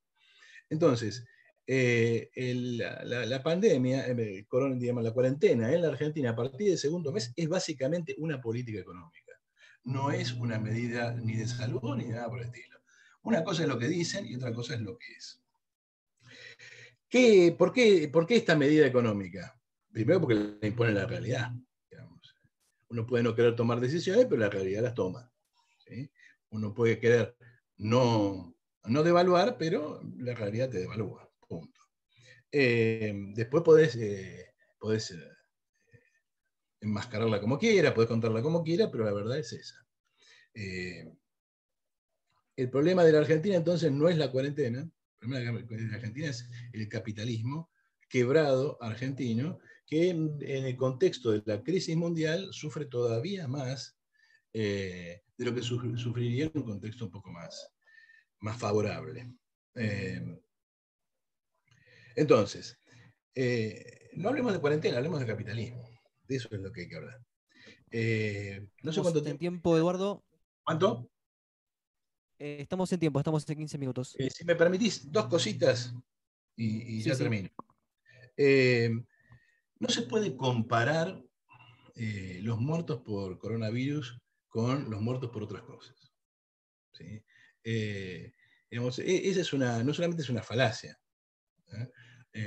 Entonces, 0.68 1.24
eh, 1.66 2.30
la, 2.34 3.42
pandemia, 3.42 4.06
eh, 4.08 4.46
digamos, 4.76 5.04
la 5.04 5.12
cuarentena 5.12 5.72
en 5.72 5.82
la 5.82 5.88
Argentina 5.88 6.30
a 6.30 6.36
partir 6.36 6.68
del 6.68 6.78
segundo 6.78 7.12
mes 7.12 7.32
es 7.36 7.48
básicamente 7.48 8.14
una 8.18 8.40
política 8.40 8.80
económica. 8.80 9.32
No 9.84 10.10
es 10.10 10.32
una 10.32 10.58
medida 10.58 11.12
ni 11.12 11.36
de 11.36 11.46
salud 11.46 11.96
ni 11.96 12.06
nada 12.06 12.28
por 12.28 12.40
el 12.40 12.46
estilo. 12.46 12.78
Una 13.22 13.42
cosa 13.42 13.62
es 13.62 13.68
lo 13.68 13.78
que 13.78 13.88
dicen 13.88 14.26
y 14.26 14.34
otra 14.34 14.52
cosa 14.52 14.74
es 14.74 14.80
lo 14.80 14.98
que 14.98 15.12
es 15.12 15.43
por, 17.56 17.72
qué, 17.72 18.08
¿Por 18.12 18.26
qué 18.26 18.36
esta 18.36 18.56
medida 18.56 18.86
económica? 18.86 19.58
Primero 19.92 20.20
porque 20.20 20.34
le 20.34 20.68
impone 20.68 20.92
la 20.92 21.06
realidad. 21.06 21.52
Uno 22.88 23.06
puede 23.06 23.22
no 23.22 23.34
querer 23.34 23.56
tomar 23.56 23.80
decisiones, 23.80 24.26
pero 24.26 24.40
la 24.40 24.50
realidad 24.50 24.82
las 24.82 24.94
toma. 24.94 25.32
Uno 26.50 26.74
puede 26.74 26.98
querer 26.98 27.36
no, 27.76 28.56
no 28.84 29.02
devaluar, 29.02 29.56
pero 29.58 30.00
la 30.18 30.34
realidad 30.34 30.70
te 30.70 30.78
devalúa. 30.78 31.30
Punto. 31.48 31.80
Eh, 32.50 33.12
después 33.34 33.62
podés, 33.64 33.96
eh, 33.96 34.40
eh, 34.42 34.98
enmascararla 36.80 37.40
como 37.40 37.58
quiera, 37.58 37.94
podés 37.94 38.08
contarla 38.08 38.42
como 38.42 38.62
quiera, 38.62 38.90
pero 38.90 39.04
la 39.04 39.12
verdad 39.12 39.38
es 39.38 39.52
esa. 39.52 39.84
el 42.56 42.70
problema 42.70 43.02
de 43.04 43.12
la 43.12 43.18
Argentina 43.18 43.56
entonces 43.56 43.90
no 43.90 44.08
es 44.08 44.16
la 44.16 44.30
cuarentena, 44.30 44.88
problema 45.28 45.60
de 45.60 45.94
Argentina 45.94 46.28
es 46.28 46.48
el 46.72 46.88
capitalismo 46.88 47.70
quebrado 48.08 48.78
argentino, 48.80 49.58
que 49.86 50.10
en, 50.10 50.38
el 50.40 50.76
contexto 50.76 51.32
de 51.32 51.42
la 51.44 51.62
crisis 51.62 51.96
mundial 51.96 52.48
sufre 52.52 52.86
todavía 52.86 53.48
más 53.48 53.98
eh, 54.52 55.22
de 55.36 55.44
lo 55.44 55.54
que 55.54 55.62
sufriría 55.62 56.44
en 56.44 56.52
un 56.54 56.62
contexto 56.62 57.06
un 57.06 57.10
poco 57.10 57.30
más, 57.30 57.72
más 58.40 58.58
favorable. 58.58 59.32
Eh, 59.74 60.40
entonces, 62.16 62.78
eh, 63.34 64.10
no 64.14 64.28
hablemos 64.28 64.52
de 64.52 64.60
cuarentena, 64.60 64.98
hablemos 64.98 65.20
de 65.20 65.26
capitalismo. 65.26 65.88
De 66.28 66.36
eso 66.36 66.48
es 66.52 66.60
lo 66.60 66.72
que 66.72 66.82
hay 66.82 66.88
que 66.88 66.96
hablar. 66.96 67.18
no 68.82 68.92
sé 68.92 69.02
cuánto 69.02 69.22
tiempo, 69.22 69.76
Eduardo. 69.76 70.24
¿Cuánto? 70.62 71.10
Eh, 72.44 72.60
estamos 72.60 72.92
en 72.92 73.00
tiempo, 73.00 73.18
estamos 73.18 73.48
en 73.48 73.56
15 73.56 73.78
minutos. 73.78 74.16
Eh, 74.18 74.28
si 74.28 74.44
me 74.44 74.54
permitís, 74.54 75.10
dos 75.10 75.28
cositas 75.28 75.94
y, 76.54 77.00
ya 77.00 77.16
termino. 77.16 77.48
Eh, 78.36 78.90
no 79.78 79.88
se 79.88 80.02
puede 80.02 80.36
comparar 80.36 81.22
los 82.42 82.60
muertos 82.60 83.00
por 83.00 83.38
coronavirus 83.38 84.20
con 84.48 84.90
los 84.90 85.00
muertos 85.00 85.30
por 85.30 85.44
otras 85.44 85.62
cosas. 85.62 86.12
E, 87.62 88.34
esa 88.70 89.40
es 89.40 89.52
una, 89.54 89.82
no 89.82 89.94
solamente 89.94 90.22
es 90.22 90.28
una 90.28 90.42
falacia. 90.42 91.00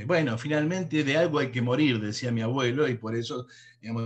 bueno, 0.05 0.37
finalmente 0.37 1.03
de 1.03 1.17
algo 1.17 1.39
hay 1.39 1.49
que 1.49 1.63
morir, 1.63 1.99
decía 1.99 2.31
mi 2.31 2.41
abuelo, 2.41 2.87
y 2.87 2.97
por 2.97 3.15
eso 3.15 3.47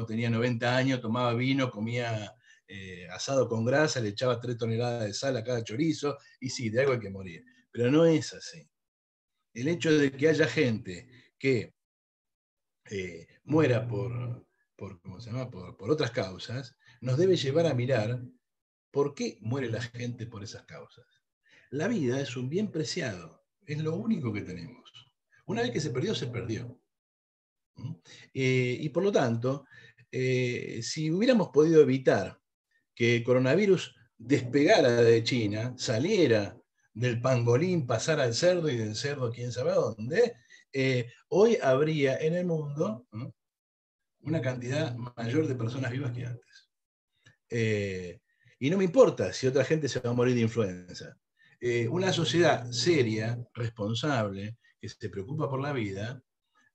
tenía 0.07 0.29
90 0.29 0.73
años, 0.77 1.01
tomaba 1.01 1.33
vino, 1.33 1.69
comía 1.69 2.33
eh, 2.73 3.05
asado 3.09 3.49
con 3.49 3.65
grasa, 3.65 3.99
le 3.99 4.09
echaba 4.09 4.39
tres 4.39 4.57
toneladas 4.57 5.03
de 5.03 5.13
sal 5.13 5.35
a 5.35 5.43
cada 5.43 5.61
chorizo, 5.61 6.17
y 6.39 6.49
sí, 6.49 6.69
de 6.69 6.79
algo 6.79 6.93
hay 6.93 6.99
que 6.99 7.09
morir. 7.09 7.43
Pero 7.69 7.91
no 7.91 8.05
es 8.05 8.33
así. 8.33 8.65
El 9.53 9.67
hecho 9.67 9.91
de 9.91 10.09
que 10.13 10.29
haya 10.29 10.47
gente 10.47 11.09
que 11.37 11.75
eh, 12.89 13.27
muera 13.43 13.85
por, 13.85 14.47
por, 14.77 15.01
se 15.21 15.31
llama? 15.31 15.51
por, 15.51 15.91
otras 15.91 16.11
causas, 16.11 16.77
nos 17.01 17.17
debe 17.17 17.35
llevar 17.35 17.65
a 17.65 17.73
mirar 17.73 18.23
por 18.89 19.15
qué 19.15 19.37
muere 19.41 19.69
la 19.69 19.81
gente 19.81 20.25
por 20.25 20.41
esas 20.41 20.63
causas. 20.63 21.05
La 21.71 21.89
vida 21.89 22.21
es 22.21 22.37
un 22.37 22.47
bien 22.47 22.71
preciado, 22.71 23.43
es 23.65 23.79
lo 23.79 23.97
único 23.97 24.31
que 24.31 24.43
tenemos. 24.43 25.11
Una 25.45 25.63
vez 25.63 25.71
que 25.71 25.81
se 25.81 25.89
perdió, 25.89 26.15
se 26.15 26.27
perdió. 26.27 26.79
¿Mm? 27.75 27.95
Eh, 28.33 28.77
y 28.79 28.87
por 28.87 29.03
lo 29.03 29.11
tanto, 29.11 29.65
si 30.09 31.09
hubiéramos 31.11 31.49
podido 31.49 31.81
evitar 31.81 32.40
que 32.95 33.17
el 33.17 33.23
coronavirus 33.23 33.95
despegara 34.17 35.01
de 35.01 35.23
China, 35.23 35.73
saliera 35.77 36.55
del 36.93 37.21
pangolín, 37.21 37.87
pasara 37.87 38.23
al 38.23 38.33
cerdo 38.33 38.69
y 38.69 38.77
del 38.77 38.95
cerdo 38.95 39.31
quién 39.31 39.51
sabe 39.51 39.71
dónde, 39.73 40.35
eh, 40.73 41.11
hoy 41.29 41.57
habría 41.61 42.17
en 42.17 42.35
el 42.35 42.45
mundo 42.45 43.07
una 44.21 44.41
cantidad 44.41 44.95
mayor 44.95 45.47
de 45.47 45.55
personas 45.55 45.91
vivas 45.91 46.11
que 46.11 46.25
antes. 46.25 46.69
Eh, 47.49 48.19
y 48.59 48.69
no 48.69 48.77
me 48.77 48.83
importa 48.83 49.33
si 49.33 49.47
otra 49.47 49.63
gente 49.63 49.89
se 49.89 49.99
va 49.99 50.11
a 50.11 50.13
morir 50.13 50.35
de 50.35 50.41
influenza. 50.41 51.17
Eh, 51.59 51.87
una 51.87 52.13
sociedad 52.13 52.69
seria, 52.71 53.39
responsable, 53.53 54.57
que 54.79 54.89
se 54.89 55.09
preocupa 55.09 55.49
por 55.49 55.61
la 55.61 55.73
vida, 55.73 56.21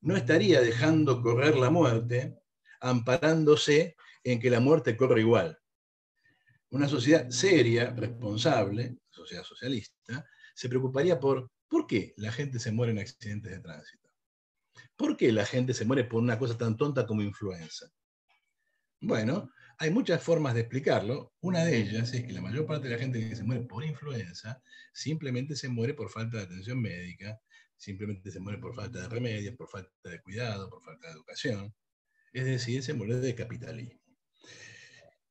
no 0.00 0.16
estaría 0.16 0.60
dejando 0.60 1.22
correr 1.22 1.56
la 1.56 1.70
muerte, 1.70 2.36
amparándose 2.80 3.96
en 4.24 4.40
que 4.40 4.50
la 4.50 4.60
muerte 4.60 4.96
corre 4.96 5.20
igual 5.20 5.58
una 6.70 6.88
sociedad 6.88 7.28
seria, 7.30 7.90
responsable, 7.90 8.98
sociedad 9.10 9.44
socialista, 9.44 10.26
se 10.54 10.68
preocuparía 10.68 11.18
por 11.20 11.50
por 11.68 11.86
qué 11.86 12.14
la 12.16 12.32
gente 12.32 12.58
se 12.58 12.72
muere 12.72 12.92
en 12.92 12.98
accidentes 12.98 13.52
de 13.52 13.60
tránsito. 13.60 14.08
¿Por 14.96 15.16
qué 15.16 15.32
la 15.32 15.44
gente 15.44 15.74
se 15.74 15.84
muere 15.84 16.04
por 16.04 16.22
una 16.22 16.38
cosa 16.38 16.56
tan 16.56 16.76
tonta 16.76 17.06
como 17.06 17.22
influenza? 17.22 17.90
Bueno, 19.00 19.50
hay 19.78 19.90
muchas 19.90 20.22
formas 20.22 20.54
de 20.54 20.60
explicarlo. 20.60 21.34
Una 21.40 21.64
de 21.64 21.76
ellas 21.76 22.12
es 22.14 22.24
que 22.24 22.32
la 22.32 22.40
mayor 22.40 22.66
parte 22.66 22.88
de 22.88 22.94
la 22.94 23.00
gente 23.00 23.28
que 23.28 23.36
se 23.36 23.44
muere 23.44 23.62
por 23.62 23.84
influenza 23.84 24.62
simplemente 24.92 25.54
se 25.54 25.68
muere 25.68 25.94
por 25.94 26.10
falta 26.10 26.38
de 26.38 26.44
atención 26.44 26.80
médica, 26.80 27.38
simplemente 27.76 28.30
se 28.30 28.40
muere 28.40 28.58
por 28.58 28.74
falta 28.74 29.00
de 29.00 29.08
remedios, 29.08 29.54
por 29.54 29.68
falta 29.68 30.08
de 30.08 30.20
cuidado, 30.22 30.70
por 30.70 30.82
falta 30.82 31.08
de 31.08 31.14
educación. 31.14 31.74
Es 32.32 32.44
decir, 32.44 32.82
se 32.82 32.94
muere 32.94 33.16
de 33.16 33.34
capitalismo. 33.34 34.05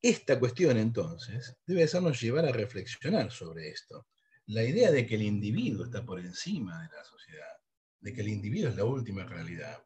Esta 0.01 0.39
cuestión 0.39 0.77
entonces 0.77 1.57
debe 1.65 1.83
hacernos 1.83 2.21
llevar 2.21 2.45
a 2.45 2.51
reflexionar 2.51 3.31
sobre 3.31 3.69
esto. 3.69 4.07
La 4.47 4.63
idea 4.63 4.91
de 4.91 5.05
que 5.05 5.15
el 5.15 5.23
individuo 5.23 5.85
está 5.85 6.05
por 6.05 6.19
encima 6.19 6.81
de 6.83 6.95
la 6.95 7.03
sociedad, 7.03 7.57
de 7.99 8.13
que 8.13 8.21
el 8.21 8.27
individuo 8.27 8.69
es 8.69 8.75
la 8.75 8.85
última 8.85 9.25
realidad, 9.25 9.83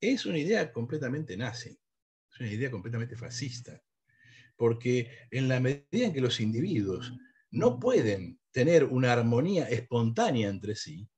es 0.00 0.26
una 0.26 0.38
idea 0.38 0.72
completamente 0.72 1.36
nazi, 1.36 1.78
es 2.30 2.40
una 2.40 2.50
idea 2.50 2.70
completamente 2.70 3.16
fascista, 3.16 3.82
porque 4.56 5.10
en 5.30 5.48
la 5.48 5.60
medida 5.60 6.06
en 6.06 6.12
que 6.12 6.20
los 6.20 6.40
individuos 6.40 7.12
no 7.50 7.78
pueden 7.78 8.38
tener 8.50 8.84
una 8.84 9.12
armonía 9.12 9.68
espontánea 9.68 10.48
entre 10.48 10.76
sí, 10.76 11.08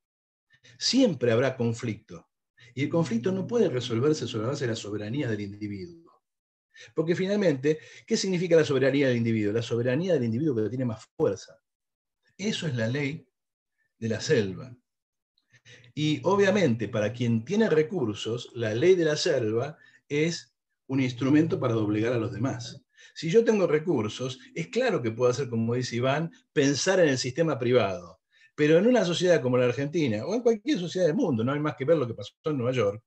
siempre 0.78 1.32
habrá 1.32 1.56
conflicto. 1.56 2.28
Y 2.74 2.84
el 2.84 2.88
conflicto 2.88 3.32
no 3.32 3.46
puede 3.46 3.68
resolverse 3.68 4.26
sobre 4.26 4.44
la 4.44 4.50
base 4.50 4.64
de 4.64 4.70
la 4.70 4.76
soberanía 4.76 5.28
del 5.28 5.40
individuo. 5.40 6.07
Porque 6.95 7.14
finalmente, 7.14 7.79
¿qué 8.07 8.16
significa 8.16 8.57
la 8.57 8.64
soberanía 8.64 9.09
del 9.09 9.16
individuo? 9.16 9.53
La 9.53 9.62
soberanía 9.62 10.14
del 10.14 10.24
individuo 10.24 10.55
que 10.57 10.68
tiene 10.68 10.85
más 10.85 11.05
fuerza. 11.16 11.59
Eso 12.37 12.66
es 12.66 12.74
la 12.74 12.89
ley 12.89 13.26
de 13.99 14.09
la 14.09 14.20
selva. 14.20 14.76
Y 15.95 16.20
obviamente, 16.22 16.89
para 16.89 17.12
quien 17.12 17.45
tiene 17.45 17.68
recursos, 17.68 18.51
la 18.55 18.74
ley 18.74 18.95
de 18.95 19.05
la 19.05 19.16
selva 19.16 19.76
es 20.09 20.55
un 20.87 21.01
instrumento 21.01 21.59
para 21.59 21.74
doblegar 21.74 22.12
a 22.12 22.18
los 22.18 22.33
demás. 22.33 22.81
Si 23.14 23.31
yo 23.31 23.45
tengo 23.45 23.66
recursos, 23.66 24.39
es 24.55 24.68
claro 24.68 25.03
que 25.03 25.11
puedo 25.11 25.31
hacer, 25.31 25.49
como 25.49 25.74
dice 25.74 25.97
Iván, 25.97 26.31
pensar 26.53 27.01
en 27.01 27.09
el 27.09 27.18
sistema 27.18 27.59
privado. 27.59 28.20
Pero 28.55 28.79
en 28.79 28.87
una 28.87 29.05
sociedad 29.05 29.43
como 29.43 29.59
la 29.59 29.66
Argentina, 29.66 30.24
o 30.24 30.35
en 30.35 30.43
cualquier 30.43 30.79
sociedad 30.79 31.07
del 31.07 31.16
mundo, 31.16 31.43
no 31.45 31.53
hay 31.53 31.61
más 31.61 31.76
que 31.76 31.85
ver 31.85 31.97
lo 31.97 32.07
que 32.07 32.14
pasó 32.14 32.33
en 32.45 32.57
Nueva 32.57 32.72
York, 32.72 33.03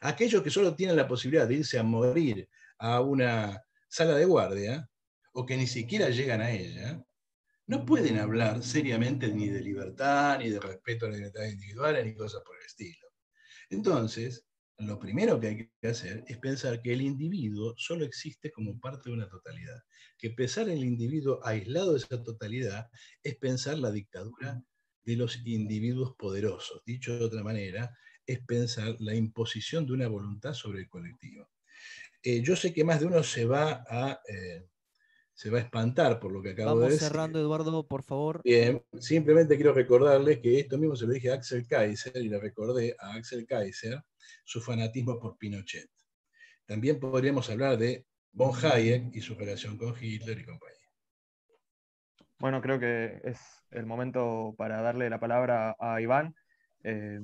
aquellos 0.00 0.42
que 0.42 0.50
solo 0.50 0.74
tienen 0.74 0.96
la 0.96 1.06
posibilidad 1.06 1.46
de 1.46 1.54
irse 1.54 1.78
a 1.78 1.82
morir 1.82 2.48
a 2.78 3.00
una 3.00 3.62
sala 3.88 4.14
de 4.16 4.24
guardia, 4.24 4.88
o 5.32 5.44
que 5.44 5.56
ni 5.56 5.66
siquiera 5.66 6.08
llegan 6.10 6.40
a 6.40 6.50
ella, 6.50 7.02
no 7.66 7.84
pueden 7.84 8.18
hablar 8.18 8.62
seriamente 8.62 9.28
ni 9.28 9.48
de 9.48 9.60
libertad, 9.60 10.38
ni 10.38 10.50
de 10.50 10.60
respeto 10.60 11.06
a 11.06 11.10
la 11.10 11.16
libertad 11.16 11.44
individual, 11.44 12.04
ni 12.04 12.14
cosas 12.14 12.42
por 12.44 12.56
el 12.56 12.66
estilo. 12.66 13.06
Entonces, 13.70 14.46
lo 14.78 14.98
primero 14.98 15.40
que 15.40 15.46
hay 15.46 15.70
que 15.80 15.88
hacer 15.88 16.22
es 16.28 16.38
pensar 16.38 16.82
que 16.82 16.92
el 16.92 17.00
individuo 17.00 17.74
solo 17.76 18.04
existe 18.04 18.52
como 18.52 18.78
parte 18.78 19.08
de 19.08 19.16
una 19.16 19.28
totalidad. 19.28 19.82
Que 20.18 20.30
pensar 20.30 20.68
el 20.68 20.84
individuo 20.84 21.40
aislado 21.44 21.92
de 21.92 21.98
esa 21.98 22.22
totalidad 22.22 22.86
es 23.22 23.36
pensar 23.36 23.78
la 23.78 23.90
dictadura 23.90 24.62
de 25.04 25.16
los 25.16 25.44
individuos 25.46 26.14
poderosos. 26.16 26.82
Dicho 26.84 27.18
de 27.18 27.24
otra 27.24 27.42
manera, 27.42 27.96
es 28.26 28.40
pensar 28.44 28.96
la 28.98 29.14
imposición 29.14 29.86
de 29.86 29.94
una 29.94 30.08
voluntad 30.08 30.52
sobre 30.52 30.80
el 30.80 30.88
colectivo. 30.88 31.48
Eh, 32.22 32.42
yo 32.42 32.56
sé 32.56 32.72
que 32.72 32.84
más 32.84 33.00
de 33.00 33.06
uno 33.06 33.22
se 33.22 33.44
va 33.44 33.84
a, 33.88 34.20
eh, 34.28 34.66
se 35.32 35.50
va 35.50 35.58
a 35.58 35.60
espantar 35.62 36.18
por 36.18 36.32
lo 36.32 36.42
que 36.42 36.50
acabo 36.50 36.80
de 36.80 36.86
decir. 36.86 37.00
Vamos 37.00 37.12
cerrando, 37.12 37.38
Eduardo, 37.38 37.86
por 37.86 38.02
favor. 38.02 38.40
Bien, 38.42 38.82
simplemente 38.98 39.56
quiero 39.56 39.72
recordarles 39.72 40.40
que 40.40 40.60
esto 40.60 40.78
mismo 40.78 40.96
se 40.96 41.06
lo 41.06 41.12
dije 41.12 41.30
a 41.30 41.34
Axel 41.34 41.66
Kaiser 41.66 42.16
y 42.16 42.28
le 42.28 42.40
recordé 42.40 42.96
a 42.98 43.14
Axel 43.14 43.46
Kaiser 43.46 44.02
su 44.44 44.60
fanatismo 44.60 45.18
por 45.18 45.36
Pinochet. 45.36 45.90
También 46.64 46.98
podríamos 46.98 47.48
hablar 47.50 47.76
de 47.76 48.06
von 48.32 48.52
Hayek 48.54 49.14
y 49.14 49.20
su 49.20 49.34
relación 49.34 49.76
con 49.76 49.94
Hitler 50.00 50.38
y 50.38 50.44
compañía. 50.44 50.76
Bueno, 52.38 52.60
creo 52.60 52.78
que 52.78 53.20
es 53.24 53.38
el 53.70 53.86
momento 53.86 54.54
para 54.58 54.82
darle 54.82 55.08
la 55.08 55.20
palabra 55.20 55.76
a 55.78 56.00
Iván. 56.00 56.34
Eh, 56.82 57.18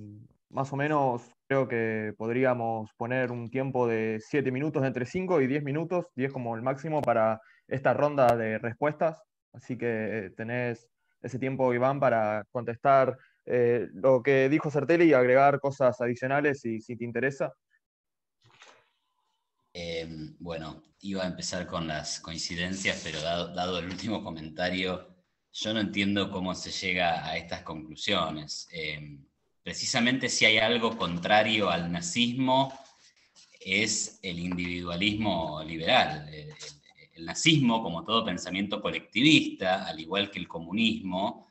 más 0.49 0.72
o 0.72 0.76
menos 0.76 1.22
creo 1.53 1.69
que 1.69 2.15
podríamos 2.17 2.91
poner 2.97 3.31
un 3.31 3.51
tiempo 3.51 3.87
de 3.87 4.19
7 4.27 4.51
minutos, 4.51 4.83
entre 4.85 5.05
5 5.05 5.43
y 5.43 5.47
10 5.47 5.63
minutos, 5.63 6.07
10 6.17 6.33
como 6.33 6.57
el 6.57 6.63
máximo 6.63 7.03
para 7.03 7.43
esta 7.69 7.93
ronda 7.93 8.35
de 8.39 8.57
respuestas. 8.57 9.21
Así 9.53 9.77
que 9.77 10.33
tenés 10.35 10.89
ese 11.21 11.39
tiempo, 11.39 11.75
Iván, 11.75 12.01
para 12.01 12.45
contestar 12.51 13.19
eh, 13.45 13.87
lo 13.93 14.23
que 14.23 14.49
dijo 14.49 14.71
Certelli 14.71 15.05
y 15.05 15.13
agregar 15.13 15.61
cosas 15.61 16.01
adicionales 16.01 16.61
si, 16.63 16.81
te 16.81 17.05
interesa. 17.05 17.53
Eh, 19.75 20.09
bueno, 20.39 20.83
iba 21.01 21.25
a 21.25 21.27
empezar 21.29 21.67
con 21.67 21.87
las 21.87 22.19
coincidencias, 22.21 23.03
pero 23.05 23.21
dado, 23.21 23.79
el 23.79 23.91
último 23.91 24.25
comentario, 24.25 25.07
yo 25.53 25.75
no 25.75 25.81
entiendo 25.81 26.31
cómo 26.31 26.55
se 26.55 26.71
llega 26.71 27.27
a 27.27 27.37
estas 27.37 27.61
conclusiones. 27.61 28.69
Eh, 28.73 29.19
precisamente 29.63 30.29
si 30.29 30.45
hay 30.45 30.59
algo 30.59 30.97
contrario 30.97 31.71
al 31.71 31.91
nazismo, 31.91 32.73
es 33.61 34.19
el 34.23 34.39
individualismo 34.39 35.63
liberal. 35.65 36.29
El, 36.33 36.53
nazismo, 37.25 37.85
como 37.85 38.05
todo 38.05 38.25
pensamiento 38.25 38.83
colectivista, 38.83 39.87
al 39.87 40.01
igual 40.01 40.29
que 40.29 40.41
el 40.41 40.49
comunismo, 40.49 41.47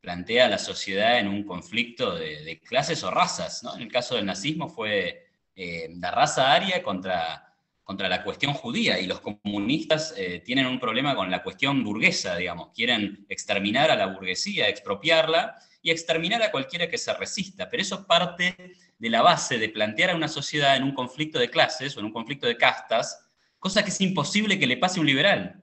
plantea 0.00 0.46
a 0.46 0.48
la 0.48 0.58
sociedad 0.58 1.18
en 1.18 1.26
un 1.26 1.42
conflicto 1.42 2.14
de, 2.14 2.60
clases 2.60 3.02
o 3.02 3.10
razas. 3.10 3.64
En 3.74 3.82
el 3.82 3.90
caso 3.90 4.14
del 4.14 4.26
nazismo 4.26 4.68
fue 4.68 5.26
eh, 5.56 5.88
la 5.98 6.12
raza 6.12 6.52
aria 6.52 6.80
contra, 6.82 7.56
contra 7.82 8.08
la 8.08 8.22
cuestión 8.22 8.52
judía 8.52 9.00
y 9.00 9.06
los 9.06 9.20
comunistas 9.20 10.14
eh, 10.16 10.42
tienen 10.44 10.66
un 10.66 10.78
problema 10.78 11.16
con 11.16 11.28
la 11.28 11.42
cuestión 11.42 11.82
burguesa, 11.82 12.36
digamos, 12.36 12.68
quieren 12.72 13.26
exterminar 13.28 13.90
a 13.90 13.96
la 13.96 14.06
burguesía, 14.06 14.68
expropiarla 14.68 15.58
y 15.82 15.90
exterminar 15.90 16.42
a 16.42 16.50
cualquiera 16.50 16.88
que 16.88 16.98
se 16.98 17.12
resista, 17.14 17.68
pero 17.70 17.82
eso 17.82 18.06
parte 18.06 18.74
de 18.98 19.10
la 19.10 19.22
base 19.22 19.58
de 19.58 19.68
plantear 19.68 20.10
a 20.10 20.16
una 20.16 20.28
sociedad 20.28 20.76
en 20.76 20.82
un 20.82 20.94
conflicto 20.94 21.38
de 21.38 21.50
clases 21.50 21.96
o 21.96 22.00
en 22.00 22.06
un 22.06 22.12
conflicto 22.12 22.46
de 22.46 22.56
castas, 22.56 23.26
cosa 23.58 23.82
que 23.82 23.90
es 23.90 24.00
imposible 24.00 24.58
que 24.58 24.66
le 24.66 24.76
pase 24.76 24.98
a 24.98 25.00
un 25.00 25.06
liberal 25.06 25.60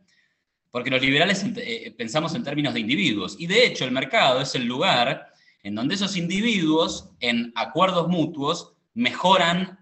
porque 0.72 0.92
los 0.92 1.02
liberales 1.02 1.44
eh, 1.58 1.92
pensamos 1.98 2.36
en 2.36 2.44
términos 2.44 2.74
de 2.74 2.80
individuos. 2.80 3.36
Y 3.40 3.48
de 3.48 3.66
hecho 3.66 3.86
el 3.86 3.92
mercado 3.92 4.42
es 4.42 4.54
el 4.56 4.66
lugar 4.66 5.34
en 5.64 5.76
donde 5.76 5.96
esos 5.96 6.16
individuos, 6.16 7.10
en 7.20 7.52
acuerdos 7.56 8.08
mutuos, 8.08 8.74
mejoran 8.94 9.80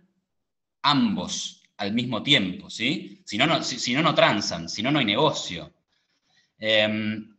ambos 0.81 1.63
al 1.77 1.93
mismo 1.93 2.23
tiempo. 2.23 2.69
¿sí? 2.69 3.21
Si, 3.25 3.37
no, 3.37 3.45
no, 3.45 3.61
si, 3.63 3.93
no, 3.93 4.01
no 4.01 4.15
transan, 4.15 4.69
si 4.69 4.81
no, 4.81 4.91
no 4.91 4.99
hay 4.99 5.05
negocio. 5.05 5.73
Em, 6.57 7.35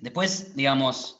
después, 0.00 0.56
digamos, 0.56 1.18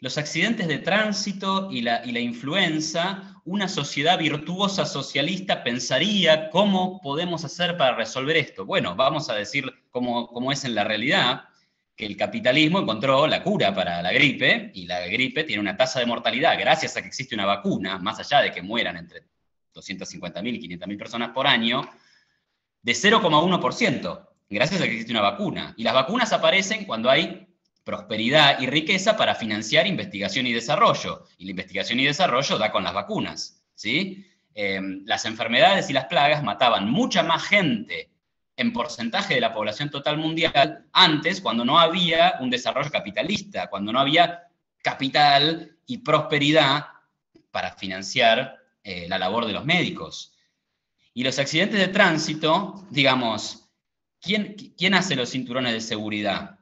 los 0.00 0.16
accidentes 0.16 0.66
de 0.66 0.78
tránsito 0.78 1.68
y 1.70 1.82
la, 1.82 2.02
influenza 2.18 3.42
una 3.44 3.68
sociedad 3.68 4.18
virtuosa 4.18 4.86
socialista 4.86 5.62
pensaría 5.62 6.48
cómo 6.50 7.00
podemos 7.02 7.44
hacer 7.44 7.76
para 7.76 7.96
resolver 7.96 8.36
esto. 8.36 8.64
Bueno, 8.64 8.96
vamos 8.96 9.28
a 9.28 9.34
decir 9.34 9.70
cómo, 9.90 10.52
es 10.52 10.64
en 10.64 10.74
la 10.74 10.84
realidad, 10.84 11.44
que 11.96 12.06
el 12.06 12.16
capitalismo 12.16 12.80
encontró 12.80 13.26
la 13.26 13.42
cura 13.42 13.74
para 13.74 14.00
la 14.00 14.10
gripe 14.12 14.70
y 14.74 14.86
la 14.86 15.00
gripe 15.06 15.44
tiene 15.44 15.60
una 15.60 15.76
tasa 15.76 16.00
de 16.00 16.06
mortalidad 16.06 16.58
gracias 16.58 16.96
a 16.96 17.02
que 17.02 17.08
existe 17.08 17.34
una 17.34 17.44
vacuna, 17.44 17.98
más 17.98 18.18
allá 18.18 18.40
de 18.40 18.52
que 18.52 18.62
mueran 18.62 18.96
entre 18.96 19.24
250.000 19.74 20.54
y 20.54 20.78
500.000 20.78 20.98
personas 20.98 21.30
por 21.30 21.46
año, 21.46 21.82
de 22.80 22.92
0,1%, 22.92 24.28
gracias 24.48 24.80
a 24.80 24.84
que 24.84 24.92
existe 24.92 25.12
una 25.12 25.20
vacuna. 25.20 25.74
Y 25.76 25.82
las 25.82 25.92
vacunas 25.92 26.32
aparecen 26.32 26.86
cuando 26.86 27.10
hay 27.10 27.49
prosperidad 27.84 28.60
y 28.60 28.66
riqueza 28.66 29.16
para 29.16 29.34
financiar 29.34 29.86
investigación 29.86 30.46
y 30.46 30.52
desarrollo. 30.52 31.24
Y 31.38 31.44
la 31.44 31.50
investigación 31.50 32.00
y 32.00 32.04
desarrollo 32.04 32.58
da 32.58 32.70
con 32.70 32.84
las 32.84 32.94
vacunas. 32.94 33.62
¿sí? 33.74 34.26
Em, 34.54 35.02
las 35.06 35.24
enfermedades 35.24 35.90
y 35.90 35.92
las 35.92 36.06
plagas 36.06 36.42
mataban 36.42 36.90
mucha 36.90 37.22
más 37.22 37.42
gente 37.44 38.10
en 38.56 38.72
porcentaje 38.72 39.34
de 39.34 39.40
la 39.40 39.54
población 39.54 39.90
total 39.90 40.18
mundial 40.18 40.86
antes, 40.92 41.40
cuando 41.40 41.64
no 41.64 41.78
había 41.78 42.34
un 42.40 42.50
desarrollo 42.50 42.90
capitalista, 42.90 43.68
cuando 43.68 43.90
no 43.92 43.98
había 43.98 44.48
capital 44.82 45.78
y 45.86 45.98
prosperidad 45.98 46.86
para 47.50 47.72
financiar 47.72 48.58
eh, 48.84 49.06
la 49.08 49.18
labor 49.18 49.46
de 49.46 49.54
los 49.54 49.64
médicos. 49.64 50.36
Y 51.14 51.24
los 51.24 51.38
accidentes 51.38 51.80
de 51.80 51.88
tránsito, 51.88 52.86
digamos, 52.90 53.70
¿quién, 54.20 54.54
¿quién 54.76 54.94
hace 54.94 55.16
los 55.16 55.30
cinturones 55.30 55.72
de 55.72 55.80
seguridad? 55.80 56.59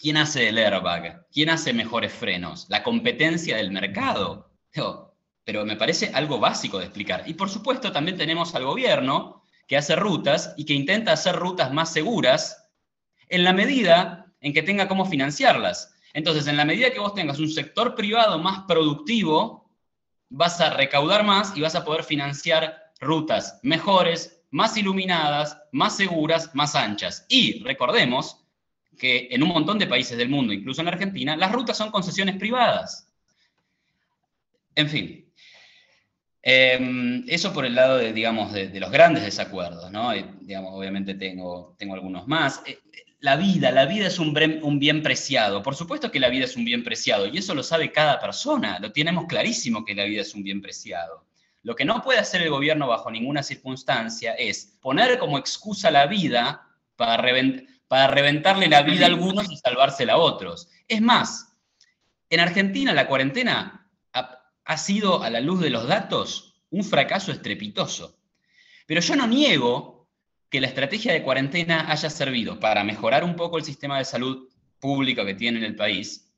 ¿Quién 0.00 0.16
hace 0.16 0.48
el 0.48 0.56
airbag? 0.56 1.26
¿Quién 1.30 1.50
hace 1.50 1.74
mejores 1.74 2.10
frenos? 2.10 2.64
La 2.70 2.82
competencia 2.82 3.58
del 3.58 3.70
mercado. 3.70 4.50
Pero 5.44 5.66
me 5.66 5.76
parece 5.76 6.10
algo 6.14 6.40
básico 6.40 6.78
de 6.78 6.86
explicar. 6.86 7.24
Y 7.26 7.34
por 7.34 7.50
supuesto 7.50 7.92
también 7.92 8.16
tenemos 8.16 8.54
al 8.54 8.64
gobierno 8.64 9.44
que 9.66 9.76
hace 9.76 9.96
rutas 9.96 10.54
y 10.56 10.64
que 10.64 10.72
intenta 10.72 11.12
hacer 11.12 11.36
rutas 11.36 11.70
más 11.70 11.92
seguras 11.92 12.66
en 13.28 13.44
la 13.44 13.52
medida 13.52 14.32
en 14.40 14.54
que 14.54 14.62
tenga 14.62 14.88
cómo 14.88 15.04
financiarlas. 15.04 15.94
Entonces, 16.14 16.46
en 16.46 16.56
la 16.56 16.64
medida 16.64 16.90
que 16.90 16.98
vos 16.98 17.14
tengas 17.14 17.38
un 17.38 17.50
sector 17.50 17.94
privado 17.94 18.38
más 18.38 18.60
productivo, 18.60 19.70
vas 20.30 20.62
a 20.62 20.70
recaudar 20.70 21.24
más 21.24 21.54
y 21.54 21.60
vas 21.60 21.74
a 21.74 21.84
poder 21.84 22.04
financiar 22.04 22.92
rutas 23.00 23.60
mejores, 23.62 24.42
más 24.50 24.78
iluminadas, 24.78 25.58
más 25.72 25.94
seguras, 25.94 26.54
más 26.54 26.74
anchas. 26.74 27.26
Y 27.28 27.62
recordemos 27.64 28.39
que 29.00 29.28
en 29.30 29.42
un 29.42 29.48
montón 29.48 29.78
de 29.78 29.86
países 29.86 30.18
del 30.18 30.28
mundo, 30.28 30.52
incluso 30.52 30.82
en 30.82 30.88
Argentina, 30.88 31.34
las 31.34 31.50
rutas 31.50 31.76
son 31.78 31.90
concesiones 31.90 32.36
privadas. 32.36 33.08
En 34.74 34.88
fin, 34.90 35.24
em, 36.42 37.24
eso 37.26 37.52
por 37.52 37.64
el 37.64 37.74
lado 37.74 37.96
de, 37.96 38.12
digamos, 38.12 38.52
de, 38.52 38.78
los 38.78 38.90
grandes 38.90 39.24
desacuerdos, 39.24 39.90
¿no? 39.90 40.12
digamos, 40.42 40.72
obviamente 40.74 41.14
tengo, 41.14 41.74
tengo 41.78 41.94
algunos 41.94 42.28
más. 42.28 42.62
Eh, 42.66 42.78
la 43.20 43.36
vida, 43.36 43.70
la 43.70 43.86
vida 43.86 44.06
es 44.06 44.18
un, 44.18 44.34
bien 44.78 45.02
preciado. 45.02 45.62
Por 45.62 45.74
supuesto 45.74 46.10
que 46.10 46.20
la 46.20 46.28
vida 46.28 46.44
es 46.44 46.56
un 46.56 46.66
bien 46.66 46.84
preciado, 46.84 47.26
y 47.26 47.38
eso 47.38 47.54
lo 47.54 47.62
sabe 47.62 47.92
cada 47.92 48.20
persona, 48.20 48.78
lo 48.80 48.92
tenemos 48.92 49.24
clarísimo 49.26 49.84
que 49.84 49.94
la 49.94 50.04
vida 50.04 50.20
es 50.20 50.34
un 50.34 50.42
bien 50.42 50.60
preciado. 50.60 51.24
Lo 51.62 51.74
que 51.74 51.86
no 51.86 52.02
puede 52.02 52.18
hacer 52.18 52.42
el 52.42 52.50
gobierno 52.50 52.86
bajo 52.86 53.10
ninguna 53.10 53.42
circunstancia 53.42 54.34
es 54.34 54.78
poner 54.80 55.18
como 55.18 55.38
excusa 55.38 55.90
la 55.90 56.06
vida 56.06 56.66
para, 56.96 57.22
para 57.90 58.06
reventarle 58.06 58.68
la 58.68 58.82
vida 58.82 59.04
a 59.04 59.08
algunos 59.08 59.50
y 59.50 59.56
salvársela 59.56 60.12
a 60.12 60.18
otros. 60.18 60.68
Es 60.86 61.02
más, 61.02 61.56
en 62.30 62.38
Argentina 62.38 62.94
la 62.94 63.08
cuarentena 63.08 63.90
ha 64.12 64.76
sido, 64.76 65.24
a 65.24 65.30
la 65.30 65.40
luz 65.40 65.60
de 65.60 65.70
los 65.70 65.88
datos, 65.88 66.54
un 66.70 66.84
fracaso 66.84 67.32
estrepitoso. 67.32 68.16
Pero 68.86 69.00
yo 69.00 69.16
no 69.16 69.26
niego 69.26 70.08
que 70.48 70.60
la 70.60 70.68
estrategia 70.68 71.12
de 71.12 71.24
cuarentena 71.24 71.90
haya 71.90 72.08
servido 72.08 72.60
para 72.60 72.84
mejorar 72.84 73.24
un 73.24 73.34
poco 73.34 73.58
el 73.58 73.64
sistema 73.64 73.98
de 73.98 74.04
salud 74.04 74.48
público 74.78 75.24
que 75.24 75.34
tiene 75.34 75.58
en 75.58 75.64
el 75.64 75.74
país, 75.74 76.32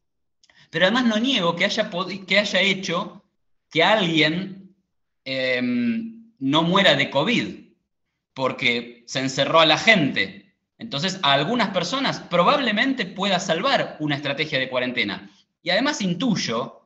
pero 0.70 0.86
además 0.86 1.05
no 1.05 1.18
niego 1.18 1.55
que 1.55 1.66
haya, 1.66 1.90
que 2.26 2.38
haya 2.38 2.61
hecho 2.61 3.22
que 3.70 3.84
alguien 3.84 4.62
Em, 5.24 6.32
no 6.40 6.64
muera 6.64 6.96
de 6.96 7.09
COVID, 7.09 7.46
porque 8.34 9.05
se 9.07 9.20
encerró 9.20 9.61
a 9.61 9.66
la 9.66 9.78
gente. 9.78 10.51
Entonces, 10.79 11.20
a 11.23 11.33
algunas 11.33 11.70
personas 11.70 12.20
probablemente 12.20 13.07
pueda 13.07 13.39
salvar 13.39 13.97
una 14.01 14.16
estrategia 14.16 14.59
de 14.59 14.68
cuarentena. 14.68 15.31
Y 15.62 15.70
además 15.70 16.01
intuyo 16.01 16.83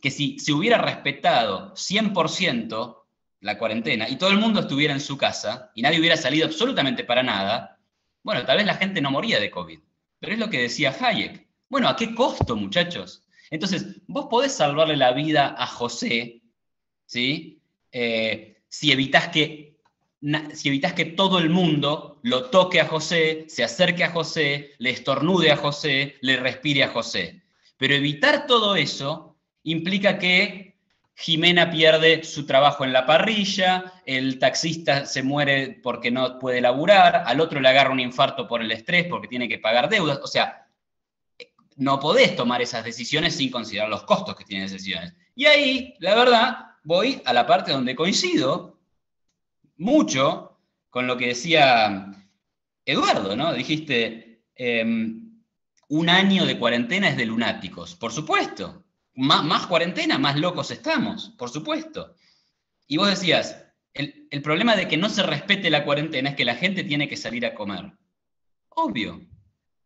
que 0.00 0.10
si 0.10 0.38
se 0.38 0.52
hubiera 0.52 0.78
respetado 0.78 1.74
100% 1.74 3.02
la 3.40 3.58
cuarentena 3.58 4.08
y 4.08 4.16
todo 4.16 4.30
el 4.30 4.38
mundo 4.38 4.60
estuviera 4.60 4.94
en 4.94 5.00
su 5.00 5.16
casa 5.16 5.70
y 5.74 5.82
nadie 5.82 6.00
hubiera 6.00 6.16
salido 6.16 6.46
absolutamente 6.46 7.04
para 7.04 7.22
nada, 7.22 7.78
bueno, 8.22 8.44
tal 8.44 8.56
vez 8.56 8.66
la 8.66 8.74
gente 8.74 9.00
no 9.00 9.10
moría 9.10 9.38
de 9.38 9.50
COVID. 9.50 9.78
Pero 10.18 10.32
es 10.32 10.38
lo 10.38 10.50
que 10.50 10.62
decía 10.62 10.94
Hayek. 10.98 11.46
Bueno, 11.68 11.88
¿a 11.88 11.96
qué 11.96 12.14
costo, 12.14 12.56
muchachos? 12.56 13.24
Entonces, 13.50 14.00
vos 14.06 14.26
podés 14.28 14.52
salvarle 14.52 14.96
la 14.96 15.12
vida 15.12 15.54
a 15.56 15.66
José, 15.66 16.42
¿sí? 17.04 17.62
Eh, 17.92 18.62
si, 18.68 18.90
evitas 18.90 19.28
que, 19.28 19.75
si 20.54 20.68
evitas 20.68 20.92
que 20.92 21.04
todo 21.04 21.38
el 21.38 21.50
mundo 21.50 22.18
lo 22.22 22.46
toque 22.50 22.80
a 22.80 22.86
José, 22.86 23.44
se 23.48 23.62
acerque 23.62 24.04
a 24.04 24.10
José, 24.10 24.72
le 24.78 24.90
estornude 24.90 25.52
a 25.52 25.56
José, 25.56 26.16
le 26.20 26.36
respire 26.36 26.82
a 26.82 26.88
José. 26.88 27.42
Pero 27.76 27.94
evitar 27.94 28.46
todo 28.46 28.74
eso 28.76 29.36
implica 29.62 30.18
que 30.18 30.76
Jimena 31.14 31.70
pierde 31.70 32.24
su 32.24 32.44
trabajo 32.44 32.84
en 32.84 32.92
la 32.92 33.06
parrilla, 33.06 34.02
el 34.04 34.38
taxista 34.38 35.06
se 35.06 35.22
muere 35.22 35.80
porque 35.82 36.10
no 36.10 36.38
puede 36.38 36.60
laburar, 36.60 37.22
al 37.26 37.40
otro 37.40 37.60
le 37.60 37.68
agarra 37.68 37.92
un 37.92 38.00
infarto 38.00 38.48
por 38.48 38.60
el 38.60 38.72
estrés 38.72 39.06
porque 39.08 39.28
tiene 39.28 39.48
que 39.48 39.58
pagar 39.58 39.88
deudas. 39.88 40.18
O 40.22 40.26
sea, 40.26 40.66
no 41.76 42.00
podés 42.00 42.34
tomar 42.34 42.60
esas 42.60 42.84
decisiones 42.84 43.36
sin 43.36 43.50
considerar 43.50 43.88
los 43.88 44.02
costos 44.02 44.34
que 44.34 44.44
tienen 44.44 44.66
esas 44.66 44.78
decisiones. 44.78 45.14
Y 45.34 45.46
ahí, 45.46 45.94
la 46.00 46.14
verdad, 46.14 46.56
voy 46.82 47.22
a 47.24 47.32
la 47.32 47.46
parte 47.46 47.72
donde 47.72 47.94
coincido 47.94 48.75
mucho 49.76 50.58
con 50.90 51.06
lo 51.06 51.16
que 51.16 51.28
decía 51.28 52.12
Eduardo, 52.84 53.36
¿no? 53.36 53.52
Dijiste, 53.52 54.44
em, 54.54 55.42
un 55.88 56.08
año 56.08 56.46
de 56.46 56.58
cuarentena 56.58 57.08
es 57.08 57.16
de 57.16 57.26
lunáticos, 57.26 57.94
por 57.94 58.12
supuesto. 58.12 58.82
más 59.14 59.66
cuarentena, 59.66 60.18
más 60.18 60.36
locos 60.36 60.70
estamos, 60.70 61.30
por 61.38 61.48
supuesto. 61.48 62.14
Y 62.86 62.98
vos 62.98 63.08
decías, 63.08 63.64
el, 63.94 64.28
el 64.30 64.42
problema 64.42 64.76
de 64.76 64.88
que 64.88 64.98
no 64.98 65.08
se 65.08 65.22
respete 65.22 65.70
la 65.70 65.84
cuarentena 65.84 66.30
es 66.30 66.36
que 66.36 66.44
la 66.44 66.54
gente 66.54 66.84
tiene 66.84 67.08
que 67.08 67.16
salir 67.16 67.46
a 67.46 67.54
comer. 67.54 67.92
Obvio. 68.68 69.26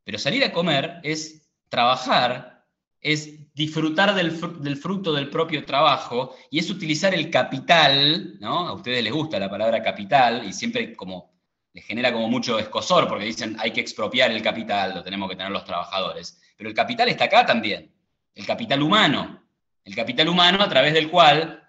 Pero 0.03 0.19
salir 0.19 0.43
a 0.45 0.53
comer 0.53 1.01
es 1.05 1.49
trabajar 1.69 2.60
es 3.01 3.55
disfrutar 3.55 4.15
del, 4.15 4.33
fruto 4.77 5.13
del 5.13 5.31
propio 5.31 5.65
trabajo 5.65 6.37
y 6.51 6.59
es 6.59 6.71
utilizar 6.71 7.15
el 7.15 7.31
capital, 7.31 8.39
¿no? 8.41 8.69
A 8.69 8.75
ustedes 8.75 9.03
les 9.03 9.13
gusta 9.13 9.39
la 9.39 9.49
palabra 9.49 9.83
capital 9.83 10.47
y 10.47 10.53
siempre 10.53 10.95
como 10.95 11.31
les 11.73 11.85
genera 11.85 12.13
como 12.13 12.29
mucho 12.29 12.59
escosor 12.59 13.09
porque 13.09 13.25
dicen 13.25 13.57
hay 13.59 13.71
que 13.73 13.81
expropiar 13.81 14.31
el 14.31 14.43
capital, 14.43 14.95
lo 14.95 15.03
tenemos 15.03 15.31
que 15.31 15.37
tener 15.37 15.51
los 15.51 15.65
trabajadores. 15.65 16.41
Pero 16.57 16.69
el 16.69 16.75
capital 16.75 17.09
está 17.09 17.25
acá 17.25 17.47
también, 17.47 17.91
el 18.35 18.47
capital 18.47 18.83
humano, 18.83 19.43
el 19.85 19.95
capital 19.95 20.29
humano 20.29 20.63
a 20.63 20.69
través 20.69 20.93
del 20.93 21.11
cual 21.11 21.69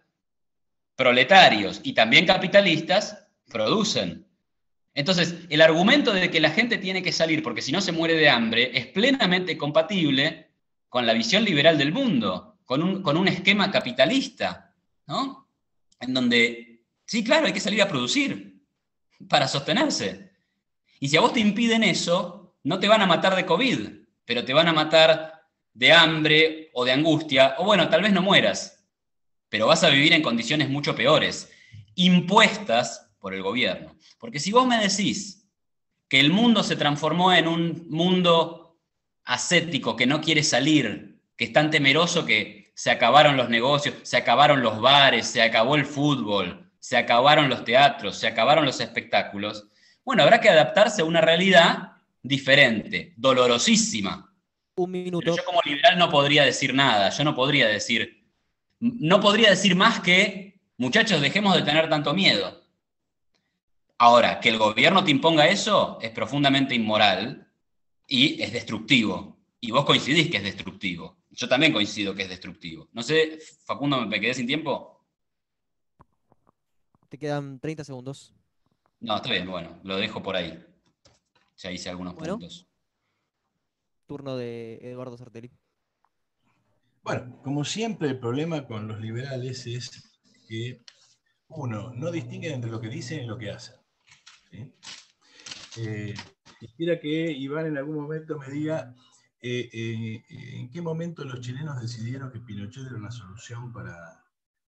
proletarios 0.95 1.79
y 1.84 1.93
también 1.93 2.25
capitalistas 2.25 3.25
producen. 3.47 4.27
Entonces, 4.93 5.36
el 5.49 5.61
argumento 5.61 6.11
de 6.11 6.29
que 6.29 6.41
la 6.41 6.49
gente 6.49 6.77
tiene 6.77 7.01
que 7.01 7.13
salir 7.13 7.41
porque 7.41 7.61
si 7.61 7.71
no 7.71 7.79
se 7.79 7.93
muere 7.93 8.15
de 8.15 8.29
hambre 8.29 8.77
es 8.77 8.88
plenamente 8.88 9.57
compatible 9.57 10.50
con 10.91 11.07
la 11.07 11.13
visión 11.13 11.45
liberal 11.45 11.77
del 11.77 11.93
mundo, 11.93 12.57
con 12.65 12.83
un, 12.83 13.27
esquema 13.29 13.71
capitalista, 13.71 14.75
¿no? 15.07 15.47
En 16.01 16.13
donde, 16.13 16.83
sí, 17.05 17.23
claro, 17.23 17.45
hay 17.45 17.53
que 17.53 17.61
salir 17.61 17.81
a 17.81 17.87
producir 17.87 18.61
para 19.29 19.47
sostenerse. 19.47 20.33
Y 20.99 21.07
si 21.07 21.15
a 21.15 21.21
vos 21.21 21.31
te 21.31 21.39
impiden 21.39 21.83
eso, 21.83 22.57
no 22.63 22.77
te 22.77 22.89
van 22.89 23.01
a 23.01 23.05
matar 23.05 23.37
de 23.37 23.45
COVID, 23.45 23.79
pero 24.25 24.43
te 24.43 24.53
van 24.53 24.67
a 24.67 24.73
matar 24.73 25.45
de 25.73 25.93
hambre 25.93 26.71
o 26.73 26.83
de 26.83 26.91
angustia, 26.91 27.55
o 27.59 27.63
bueno, 27.63 27.87
tal 27.87 28.01
vez 28.01 28.11
no 28.11 28.21
mueras, 28.21 28.83
pero 29.47 29.67
vas 29.67 29.85
a 29.85 29.89
vivir 29.89 30.11
en 30.11 30.21
condiciones 30.21 30.69
mucho 30.69 30.93
peores, 30.93 31.49
impuestas 31.95 33.09
por 33.17 33.33
el 33.33 33.43
gobierno. 33.43 33.95
Porque 34.19 34.41
si 34.41 34.51
vos 34.51 34.67
me 34.67 34.77
decís 34.77 35.47
que 36.09 36.19
el 36.19 36.31
mundo 36.31 36.63
se 36.63 36.75
transformó 36.75 37.31
en 37.31 37.47
un 37.47 37.87
mundo 37.89 38.61
ascético, 39.32 39.95
que 39.95 40.05
no 40.05 40.19
quiere 40.19 40.43
salir, 40.43 41.17
que 41.38 41.45
es 41.45 41.53
tan 41.53 41.71
temeroso 41.71 42.25
que 42.25 42.71
se 42.75 42.91
acabaron 42.91 43.38
los 43.38 43.49
negocios, 43.49 43.95
se 44.03 44.17
acabaron 44.17 44.61
los 44.61 44.82
bares, 44.82 45.25
se 45.25 45.41
acabó 45.41 45.75
el 45.75 45.86
fútbol, 45.86 46.69
se 46.79 46.97
acabaron 46.97 47.47
los 47.47 47.63
teatros, 47.63 48.17
se 48.17 48.27
acabaron 48.27 48.65
los 48.65 48.82
espectáculos, 48.82 49.67
bueno, 50.03 50.23
habrá 50.23 50.41
que 50.41 50.49
adaptarse 50.49 51.01
a 51.01 51.05
una 51.05 51.21
realidad 51.21 51.93
diferente, 52.21 53.13
dolorosísima. 53.15 54.34
Un 54.75 54.91
minuto. 54.91 55.36
yo 55.36 55.45
como 55.45 55.61
liberal 55.63 55.97
no 55.97 56.09
podría 56.09 56.43
decir 56.43 56.73
nada, 56.73 57.09
yo 57.09 57.23
no 57.23 57.34
podría 57.34 57.67
decir, 57.69 58.25
no 58.79 59.21
podría 59.21 59.51
decir 59.51 59.75
más 59.75 60.01
que, 60.01 60.59
muchachos, 60.75 61.21
dejemos 61.21 61.55
de 61.55 61.61
tener 61.61 61.88
tanto 61.88 62.13
miedo. 62.13 62.65
Ahora, 63.97 64.41
que 64.41 64.49
el 64.49 64.57
gobierno 64.57 65.05
te 65.05 65.11
imponga 65.11 65.47
eso 65.47 65.99
es 66.01 66.09
profundamente 66.09 66.75
inmoral 66.75 67.47
y 68.12 68.41
es 68.41 68.51
destructivo. 68.51 69.38
Y 69.62 69.72
vos 69.72 69.86
coincidís 69.86 70.30
que 70.30 70.38
es 70.38 70.43
destructivo. 70.43 71.20
Yo 71.30 71.47
también 71.47 71.72
coincido 71.72 72.14
que 72.14 72.24
es 72.24 72.30
destructivo. 72.30 72.89
No 72.91 73.01
sé, 73.03 73.39
Facundo, 73.64 74.05
¿me 74.05 74.20
quedé 74.20 74.34
sin 74.34 74.45
tiempo? 74.45 75.05
Te 77.07 77.18
quedan 77.18 77.57
30 77.62 77.86
segundos. 77.86 78.34
No, 78.99 79.16
está 79.16 79.30
bien, 79.30 79.49
bueno, 79.49 79.80
lo 79.84 79.95
dejo 79.95 80.22
por 80.22 80.36
ahí. 80.36 80.62
Ya 81.57 81.72
hice 81.72 81.89
algunos 81.89 82.16
puntos. 82.16 82.68
Turno 84.07 84.36
de 84.36 84.80
Eduardo 84.82 85.18
Sartelli. 85.18 85.49
Bueno, 87.03 87.39
como 87.41 87.64
siempre, 87.64 88.09
el 88.09 88.20
problema 88.20 88.68
con 88.68 88.89
los 88.89 88.99
liberales 88.99 89.66
es 89.68 90.20
que, 90.49 90.82
uno, 91.47 91.93
no 91.93 92.12
distinguen 92.12 92.55
entre 92.55 92.72
lo 92.72 92.82
que 92.82 92.89
dicen 92.89 93.24
y 93.24 93.28
lo 93.28 93.38
que 93.38 93.51
hacen. 93.51 93.76
Eh, 95.78 96.14
Quisiera 96.62 96.99
que 96.99 97.32
Iván 97.32 97.66
en 97.66 97.78
algún 97.78 97.95
momento 97.95 98.38
me 98.38 98.47
diga 98.47 98.93
eh, 99.41 99.68
eh, 99.74 100.24
en 100.30 100.70
qué 100.70 100.80
momento 100.80 101.26
los 101.26 101.41
chilenos 101.41 101.82
decidieron 101.82 102.32
que 102.32 102.39
Pinochet 102.39 102.86
era 102.86 102.97
una 102.97 103.09
solución 103.09 103.74
para, 103.74 104.24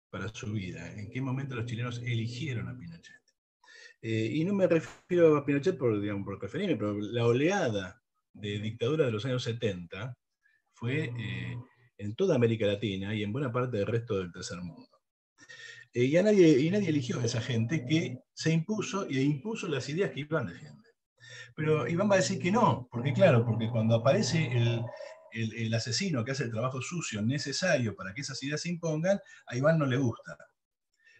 para 0.09 0.29
su 0.29 0.53
vida, 0.53 0.89
en 0.93 1.11
qué 1.11 1.19
momento 1.19 1.53
los 1.53 1.65
chilenos 1.65 1.97
eligieron 1.97 2.69
a 2.69 2.77
Pinochet. 2.77 3.19
Eh, 4.01 4.29
y 4.35 4.45
no 4.45 4.53
me 4.53 4.67
refiero 4.67 5.35
a 5.35 5.45
Pinochet 5.45 5.77
por, 5.77 5.99
digamos, 5.99 6.23
por 6.23 6.39
preferirme, 6.39 6.77
pero 6.77 6.97
la 6.97 7.25
oleada 7.25 8.01
de 8.31 8.59
dictadura 8.59 9.05
de 9.05 9.11
los 9.11 9.25
años 9.25 9.43
70 9.43 10.17
fue 10.73 11.11
en 11.97 12.15
toda 12.15 12.35
América 12.35 12.65
Latina 12.67 13.13
y 13.13 13.23
en 13.23 13.33
buena 13.33 13.51
parte 13.51 13.75
del 13.75 13.85
resto 13.85 14.17
del 14.17 14.31
tercer 14.31 14.61
mundo. 14.61 14.97
y, 15.93 16.13
nadie, 16.13 16.57
y 16.57 16.71
nadie 16.71 16.87
eligió 16.87 17.19
a 17.19 17.25
esa 17.25 17.41
gente 17.41 17.85
que 17.85 18.19
se 18.33 18.53
impuso 18.53 19.05
e 19.09 19.21
impuso 19.21 19.67
las 19.67 19.89
ideas 19.89 20.11
que 20.11 20.21
Iván 20.21 20.47
defiende. 20.47 20.80
Pero 21.55 21.87
Iván 21.87 22.09
va 22.09 22.15
a 22.15 22.19
decir 22.19 22.39
que 22.39 22.51
no, 22.51 22.87
porque 22.91 23.13
claro, 23.13 23.45
porque 23.45 23.69
cuando 23.69 23.95
aparece 23.95 24.51
el, 25.33 25.73
asesino 25.73 26.23
que 26.23 26.31
hace 26.31 26.43
el 26.43 26.51
trabajo 26.51 26.81
sucio 26.81 27.21
necesario 27.21 27.95
para 27.95 28.13
que 28.13 28.21
esas 28.21 28.41
ideas 28.43 28.61
se 28.61 28.69
impongan, 28.69 29.19
a 29.47 29.55
Iván 29.55 29.77
no 29.77 29.85
le 29.85 29.97
gusta. 29.97 30.37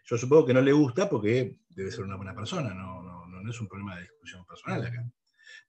Yo 0.05 0.17
supongo 0.17 0.45
que 0.45 0.53
no 0.53 0.61
le 0.61 0.73
gusta 0.73 1.09
porque 1.09 1.57
debe 1.69 1.91
ser 1.91 2.03
una 2.03 2.17
buena 2.17 2.35
persona, 2.35 2.73
no, 2.73 3.01
no, 3.01 3.25
no 3.27 3.49
es 3.49 3.61
un 3.61 3.67
problema 3.67 3.95
de 3.95 4.03
discusión 4.03 4.45
personal 4.45 4.85
acá. 4.85 5.03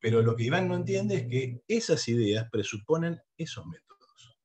Pero 0.01 0.23
lo 0.23 0.35
que 0.35 0.45
Iván 0.45 0.69
no 0.69 0.75
entiende 0.75 1.17
es 1.17 1.27
que 1.29 1.63
esas 1.69 2.09
ideas 2.09 2.49
presuponen 2.51 3.21
esos 3.37 3.67
métodos. 3.67 4.37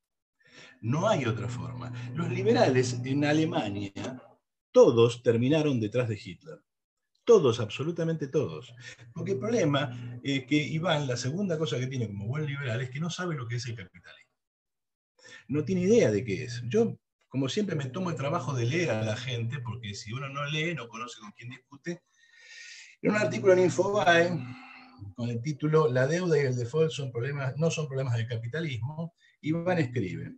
No 0.82 1.08
hay 1.08 1.26
otra 1.26 1.50
forma. 1.50 1.92
Los 2.14 2.30
liberales 2.30 3.02
en 3.04 3.26
Alemania, 3.26 4.22
todos 4.72 5.24
terminaron 5.24 5.80
detrás 5.80 6.08
de 6.08 6.20
Hitler. 6.24 6.60
Todos, 7.28 7.60
absolutamente 7.60 8.30
todos. 8.30 8.74
Porque 9.14 9.34
el 9.34 9.40
problema 9.40 10.18
es 10.24 10.46
que 10.46 10.56
Iván, 10.56 11.08
la 11.08 11.18
segunda 11.18 11.58
cosa 11.58 11.78
que 11.78 11.88
tiene 11.88 12.08
como 12.08 12.26
buen 12.26 12.46
liberal 12.46 12.80
es 12.80 12.90
que 12.90 13.02
no 13.02 13.10
sabe 13.10 13.36
lo 13.36 13.46
que 13.46 13.58
es 13.58 13.66
el 13.66 13.76
capitalismo. 13.76 14.32
No 15.50 15.66
tiene 15.66 15.82
idea 15.82 16.10
de 16.10 16.24
qué 16.24 16.46
es. 16.46 16.64
Yo 16.70 16.98
como 17.28 17.50
siempre 17.50 17.76
me 17.76 17.88
tomo 17.88 18.12
el 18.12 18.16
trabajo 18.16 18.54
de 18.54 18.66
leer 18.66 18.92
a 18.92 19.04
la 19.04 19.18
gente, 19.18 19.60
porque 19.60 19.94
si 19.94 20.14
uno 20.14 20.30
no 20.30 20.46
lee, 20.46 20.74
no 20.74 20.88
conoce 20.88 21.20
con 21.20 21.34
quién 21.34 21.50
discute. 21.50 22.02
En 23.02 23.12
un 23.12 23.18
artículo 23.18 23.52
en 23.52 23.60
Infobae, 23.60 24.30
con 25.14 25.30
el 25.30 25.42
título 25.42 25.92
La 25.92 26.08
deuda 26.08 26.38
y 26.38 26.46
el 26.46 26.56
default 26.56 26.92
son 26.92 27.12
problemas, 27.12 27.58
no 27.58 27.70
son 27.70 27.90
problemas 27.90 28.16
del 28.16 28.30
capitalismo, 28.30 29.16
Iván 29.42 29.80
escribe, 29.80 30.38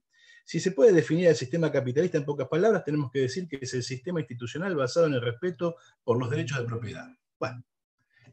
si 0.50 0.60
se 0.60 0.72
puede 0.72 0.92
definir 0.92 1.28
el 1.28 1.36
sistema 1.36 1.72
capitalista 1.72 2.18
en 2.18 2.26
pocas 2.26 2.48
palabras, 2.48 2.84
tenemos 2.84 3.12
que 3.12 3.20
decir 3.20 3.48
que 3.48 3.60
es 3.62 3.72
el 3.76 3.84
sistema 3.84 4.20
institucional 4.20 4.76
basado 4.76 5.06
en 5.06 5.14
el 5.14 5.22
respeto 5.22 5.76
por 6.04 6.18
los 6.18 6.28
derechos 6.28 6.58
de 6.58 6.64
propiedad. 6.64 7.08
Bueno, 7.40 7.64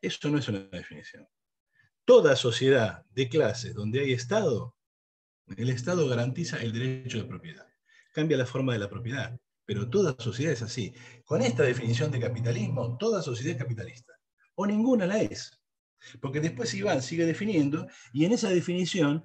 eso 0.01 0.31
no 0.31 0.39
es 0.39 0.49
una 0.49 0.61
definición. 0.61 1.29
Toda 2.07 2.35
sociedad 2.35 3.05
de 3.11 3.29
clases 3.29 3.75
donde 3.75 4.01
hay 4.01 4.13
Estado, 4.15 4.75
el 5.59 5.69
Estado 5.69 6.09
garantiza 6.09 6.57
el 6.63 6.73
derecho 6.73 7.19
de 7.19 7.25
propiedad 7.25 7.67
cambia 8.17 8.39
la 8.39 8.47
forma 8.47 8.73
de 8.73 8.79
la 8.79 8.89
propiedad. 8.89 9.39
Pero 9.67 9.91
toda 9.91 10.17
sociedad 10.19 10.55
es 10.55 10.63
así. 10.63 10.95
Con 11.27 11.43
esta 11.43 11.65
definición 11.65 12.11
de 12.11 12.19
capitalismo, 12.19 12.97
toda 12.97 13.21
sociedad 13.21 13.57
es 13.57 13.63
capitalista. 13.63 14.15
O 14.55 14.67
ninguna 14.67 15.07
la 15.07 15.21
es. 15.21 15.61
Porque 16.23 16.41
después 16.41 16.73
Iván 16.73 17.03
sigue 17.03 17.27
definiendo 17.27 17.87
y 18.15 18.25
en 18.25 18.33
esa 18.33 18.49
definición 18.49 19.23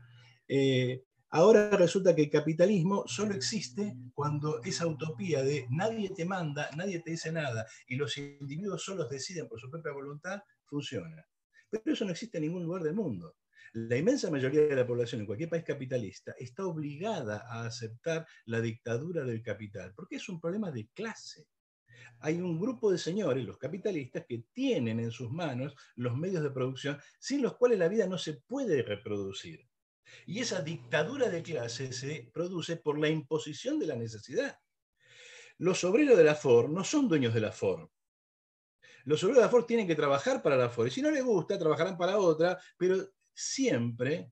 eh, 0.50 1.04
ahora 1.32 1.70
resulta 1.72 2.16
que 2.16 2.24
el 2.24 2.30
capitalismo 2.30 3.04
solo 3.08 3.34
existe 3.34 3.96
cuando 4.14 4.62
esa 4.64 4.88
utopía 4.88 5.44
de 5.44 5.66
nadie 5.70 6.10
te 6.10 6.26
manda, 6.26 6.70
nadie 6.76 7.00
te 7.00 7.12
dice 7.12 7.32
nada 7.32 7.66
y 7.88 7.96
los 7.96 8.18
individuos 8.18 8.84
solos 8.84 9.10
deciden 9.10 9.48
por 9.48 9.60
su 9.60 9.70
propia 9.70 9.92
voluntad 9.92 10.42
funciona. 10.66 11.26
Pero 11.70 11.94
eso 11.94 12.06
no 12.06 12.12
existe 12.12 12.38
en 12.38 12.44
ningún 12.44 12.64
lugar 12.64 12.84
del 12.84 12.94
mundo. 12.94 13.38
La 13.74 13.96
inmensa 13.96 14.30
mayoría 14.30 14.64
de 14.64 14.76
la 14.76 14.86
población 14.86 15.22
en 15.22 15.28
cualquier 15.28 15.50
país 15.50 15.64
capitalista 15.64 16.34
está 16.38 16.66
obligada 16.66 17.46
a 17.48 17.66
aceptar 17.66 18.28
la 18.46 18.60
dictadura 18.60 19.24
del 19.24 19.42
capital, 19.42 19.94
porque 19.96 20.18
es 20.18 20.28
un 20.28 20.42
problema 20.42 20.72
de 20.72 20.90
clase. 20.94 21.48
Hay 22.20 22.42
un 22.42 22.60
grupo 22.60 22.92
de 22.92 22.98
señores, 22.98 23.46
los 23.46 23.58
capitalistas, 23.58 24.26
que 24.28 24.44
tienen 24.52 25.00
en 25.00 25.12
sus 25.12 25.32
manos 25.32 25.74
los 25.96 26.18
medios 26.18 26.44
de 26.44 26.52
producción 26.52 27.00
sin 27.18 27.42
los 27.42 27.56
cuales 27.56 27.80
la 27.80 27.88
vida 27.88 28.08
no 28.08 28.18
se 28.18 28.34
puede 28.34 28.84
reproducir. 28.84 29.71
Y 30.26 30.40
esa 30.40 30.62
dictadura 30.62 31.30
de 31.30 31.44
clase 31.44 31.94
se 31.94 32.30
produce 32.34 32.78
por 32.78 33.00
la 33.00 33.10
imposición 33.10 33.80
de 33.80 33.88
la 33.88 33.96
necesidad. 33.96 34.58
Los 35.58 35.84
obreros 35.84 36.18
de 36.18 36.24
la 36.24 36.36
Ford 36.36 36.70
no 36.70 36.84
son 36.84 37.08
dueños 37.08 37.34
de 37.34 37.42
la 37.42 37.52
Ford. 37.52 37.90
Los 39.06 39.24
obreros 39.24 39.38
de 39.38 39.46
la 39.46 39.52
Ford 39.52 39.66
tienen 39.66 39.88
que 39.88 39.96
trabajar 39.96 40.42
para 40.42 40.58
la 40.58 40.70
Ford. 40.70 40.88
Y 40.88 40.92
si 40.92 41.02
no 41.02 41.12
les 41.12 41.24
gusta, 41.24 41.58
trabajarán 41.58 41.98
para 41.98 42.18
otra, 42.18 42.60
pero 42.78 42.98
siempre 43.34 44.32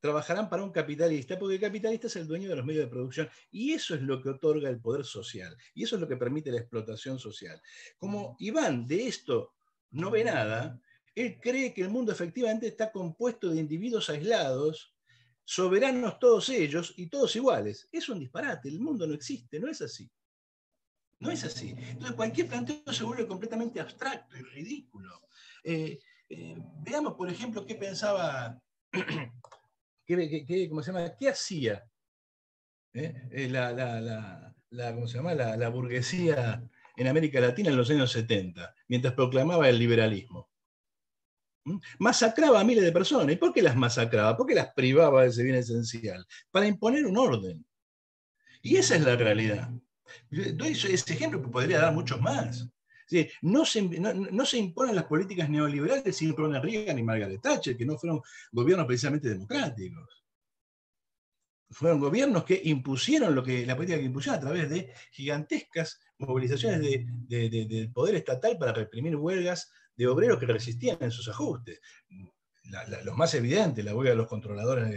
trabajarán 0.00 0.48
para 0.48 0.62
un 0.62 0.70
capitalista, 0.70 1.38
porque 1.38 1.56
el 1.56 1.60
capitalista 1.60 2.06
es 2.06 2.16
el 2.16 2.26
dueño 2.26 2.48
de 2.48 2.56
los 2.56 2.64
medios 2.64 2.84
de 2.84 2.90
producción 2.90 3.28
y 3.50 3.72
eso 3.72 3.94
es 3.94 4.02
lo 4.02 4.22
que 4.22 4.28
otorga 4.28 4.68
el 4.68 4.80
poder 4.80 5.04
social 5.04 5.56
y 5.74 5.84
eso 5.84 5.96
es 5.96 6.00
lo 6.00 6.08
que 6.08 6.16
permite 6.16 6.52
la 6.52 6.58
explotación 6.58 7.18
social. 7.18 7.60
Como 7.96 8.36
Iván 8.38 8.86
de 8.86 9.08
esto 9.08 9.54
no 9.90 10.10
ve 10.10 10.24
nada, 10.24 10.80
él 11.14 11.38
cree 11.40 11.74
que 11.74 11.82
el 11.82 11.90
mundo 11.90 12.12
efectivamente 12.12 12.68
está 12.68 12.92
compuesto 12.92 13.50
de 13.50 13.58
individuos 13.58 14.08
aislados, 14.08 14.94
soberanos 15.48 16.18
todos 16.18 16.50
ellos 16.50 16.92
y 16.98 17.06
todos 17.06 17.34
iguales. 17.34 17.88
Es 17.90 18.10
un 18.10 18.18
disparate, 18.18 18.68
el 18.68 18.80
mundo 18.80 19.06
no 19.06 19.14
existe, 19.14 19.58
no 19.58 19.68
es 19.68 19.80
así. 19.80 20.10
No 21.20 21.30
es 21.30 21.42
así. 21.42 21.70
Entonces 21.70 22.14
cualquier 22.14 22.48
planteo 22.48 22.92
se 22.92 23.02
vuelve 23.02 23.26
completamente 23.26 23.80
abstracto 23.80 24.36
y 24.36 24.42
ridículo. 24.42 25.22
Eh, 25.64 25.98
eh, 26.28 26.54
veamos, 26.82 27.14
por 27.14 27.30
ejemplo, 27.30 27.64
qué 27.64 27.76
pensaba, 27.76 28.60
qué, 30.06 30.66
¿cómo 30.68 30.82
se 30.82 30.92
llama? 30.92 31.16
¿Qué 31.18 31.30
hacía 31.30 31.82
eh, 32.92 33.14
eh, 33.30 33.48
la, 33.48 34.54
se 34.70 35.16
llama? 35.16 35.34
La, 35.34 35.68
burguesía 35.70 36.62
en 36.94 37.06
América 37.06 37.40
Latina 37.40 37.70
en 37.70 37.76
los 37.78 37.88
años 37.88 38.12
70, 38.12 38.74
mientras 38.88 39.14
proclamaba 39.14 39.66
el 39.70 39.78
liberalismo. 39.78 40.47
Masacraba 41.98 42.60
a 42.60 42.64
miles 42.64 42.84
de 42.84 42.92
personas. 42.92 43.32
¿Y 43.32 43.36
por 43.36 43.52
qué 43.52 43.62
las 43.62 43.76
masacraba? 43.76 44.36
¿Por 44.36 44.46
qué 44.46 44.54
las 44.54 44.72
privaba 44.74 45.22
de 45.22 45.28
ese 45.28 45.42
bien 45.42 45.56
esencial? 45.56 46.26
Para 46.50 46.66
imponer 46.66 47.06
un 47.06 47.18
orden. 47.18 47.64
Y 48.62 48.76
esa 48.76 48.96
es 48.96 49.02
la 49.02 49.16
realidad. 49.16 49.70
Doy 50.30 50.72
ese 50.72 51.12
ejemplo, 51.12 51.40
pero 51.40 51.50
podría 51.50 51.80
dar 51.80 51.94
muchos 51.94 52.20
más 52.20 52.68
no, 53.42 53.64
se, 53.64 53.82
no, 53.82 54.44
se 54.44 54.58
imponen 54.58 54.94
las 54.94 55.04
políticas 55.04 55.48
neoliberales 55.48 56.16
sin 56.16 56.36
Ronald 56.36 56.64
Reagan 56.64 56.98
y 56.98 57.02
Margaret 57.02 57.40
Thatcher, 57.40 57.76
que 57.76 57.86
no 57.86 57.96
fueron 57.96 58.20
gobiernos 58.52 58.86
precisamente 58.86 59.28
democráticos. 59.28 60.24
Fueron 61.70 62.00
gobiernos 62.00 62.44
que 62.44 62.60
impusieron 62.64 63.34
lo 63.34 63.42
que, 63.42 63.66
la 63.66 63.76
política 63.76 63.98
que 63.98 64.04
impusieron 64.04 64.38
a 64.38 64.40
través 64.40 64.70
de 64.70 64.92
gigantescas 65.12 66.00
movilizaciones 66.18 66.80
del 66.80 67.90
poder 67.92 68.16
estatal 68.16 68.56
para 68.58 68.72
reprimir 68.72 69.16
huelgas 69.16 69.70
de 69.98 70.06
obreros 70.06 70.38
que 70.38 70.46
resistían 70.46 70.96
en 71.00 71.10
sus 71.10 71.28
ajustes. 71.28 71.80
los 73.04 73.16
más 73.16 73.34
evidentes, 73.34 73.84
la 73.84 73.94
huelga 73.94 74.12
de 74.12 74.16
los 74.16 74.28
controladores 74.28 74.88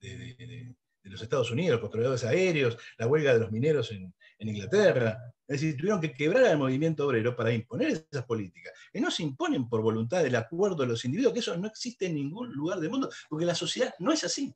de, 0.00 0.76
los 1.04 1.22
Estados 1.22 1.50
Unidos, 1.50 1.72
los 1.72 1.80
controladores 1.80 2.24
aéreos, 2.24 2.76
la 2.98 3.06
huelga 3.06 3.32
de 3.32 3.40
los 3.40 3.52
mineros 3.52 3.92
en, 3.92 4.12
Inglaterra, 4.38 5.18
es 5.46 5.60
decir, 5.60 5.74
tuvieron 5.74 6.02
que 6.02 6.12
quebrar 6.12 6.44
al 6.44 6.58
movimiento 6.58 7.06
obrero 7.06 7.34
para 7.34 7.50
imponer 7.50 8.04
esas 8.10 8.26
políticas. 8.26 8.74
Que 8.92 9.00
no 9.00 9.10
se 9.10 9.22
imponen 9.22 9.70
por 9.70 9.80
voluntad 9.80 10.22
del 10.22 10.36
acuerdo 10.36 10.82
de 10.82 10.88
los 10.88 11.02
individuos, 11.06 11.32
que 11.32 11.38
eso 11.38 11.56
no 11.56 11.66
existe 11.66 12.06
en 12.06 12.16
ningún 12.16 12.52
lugar 12.52 12.78
del 12.78 12.90
mundo, 12.90 13.08
porque 13.30 13.46
la 13.46 13.54
sociedad 13.54 13.94
no 14.00 14.12
es 14.12 14.22
así. 14.24 14.54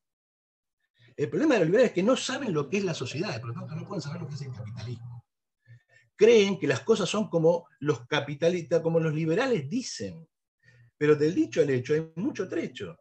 El 1.16 1.30
problema 1.30 1.54
de 1.54 1.60
los 1.60 1.68
liberales 1.68 1.90
es 1.92 1.94
que 1.94 2.02
no 2.02 2.16
saben 2.16 2.52
lo 2.52 2.68
que 2.68 2.78
es 2.78 2.84
la 2.84 2.92
sociedad, 2.92 3.40
por 3.40 3.48
lo 3.48 3.54
tanto 3.54 3.76
no 3.76 3.86
pueden 3.88 4.02
saber 4.02 4.20
lo 4.20 4.28
que 4.28 4.34
es 4.34 4.42
el 4.42 4.52
capitalismo. 4.52 5.17
Creen 6.18 6.58
que 6.58 6.66
las 6.66 6.80
cosas 6.80 7.08
son 7.08 7.30
como 7.30 7.66
los 7.78 8.06
capitalistas, 8.06 8.82
como 8.82 9.00
los 9.00 9.14
liberales 9.14 9.70
dicen. 9.70 10.28
Pero 10.98 11.16
del 11.16 11.34
dicho 11.34 11.62
al 11.62 11.70
hecho 11.70 11.94
hay 11.94 12.12
mucho 12.16 12.46
trecho. 12.46 12.98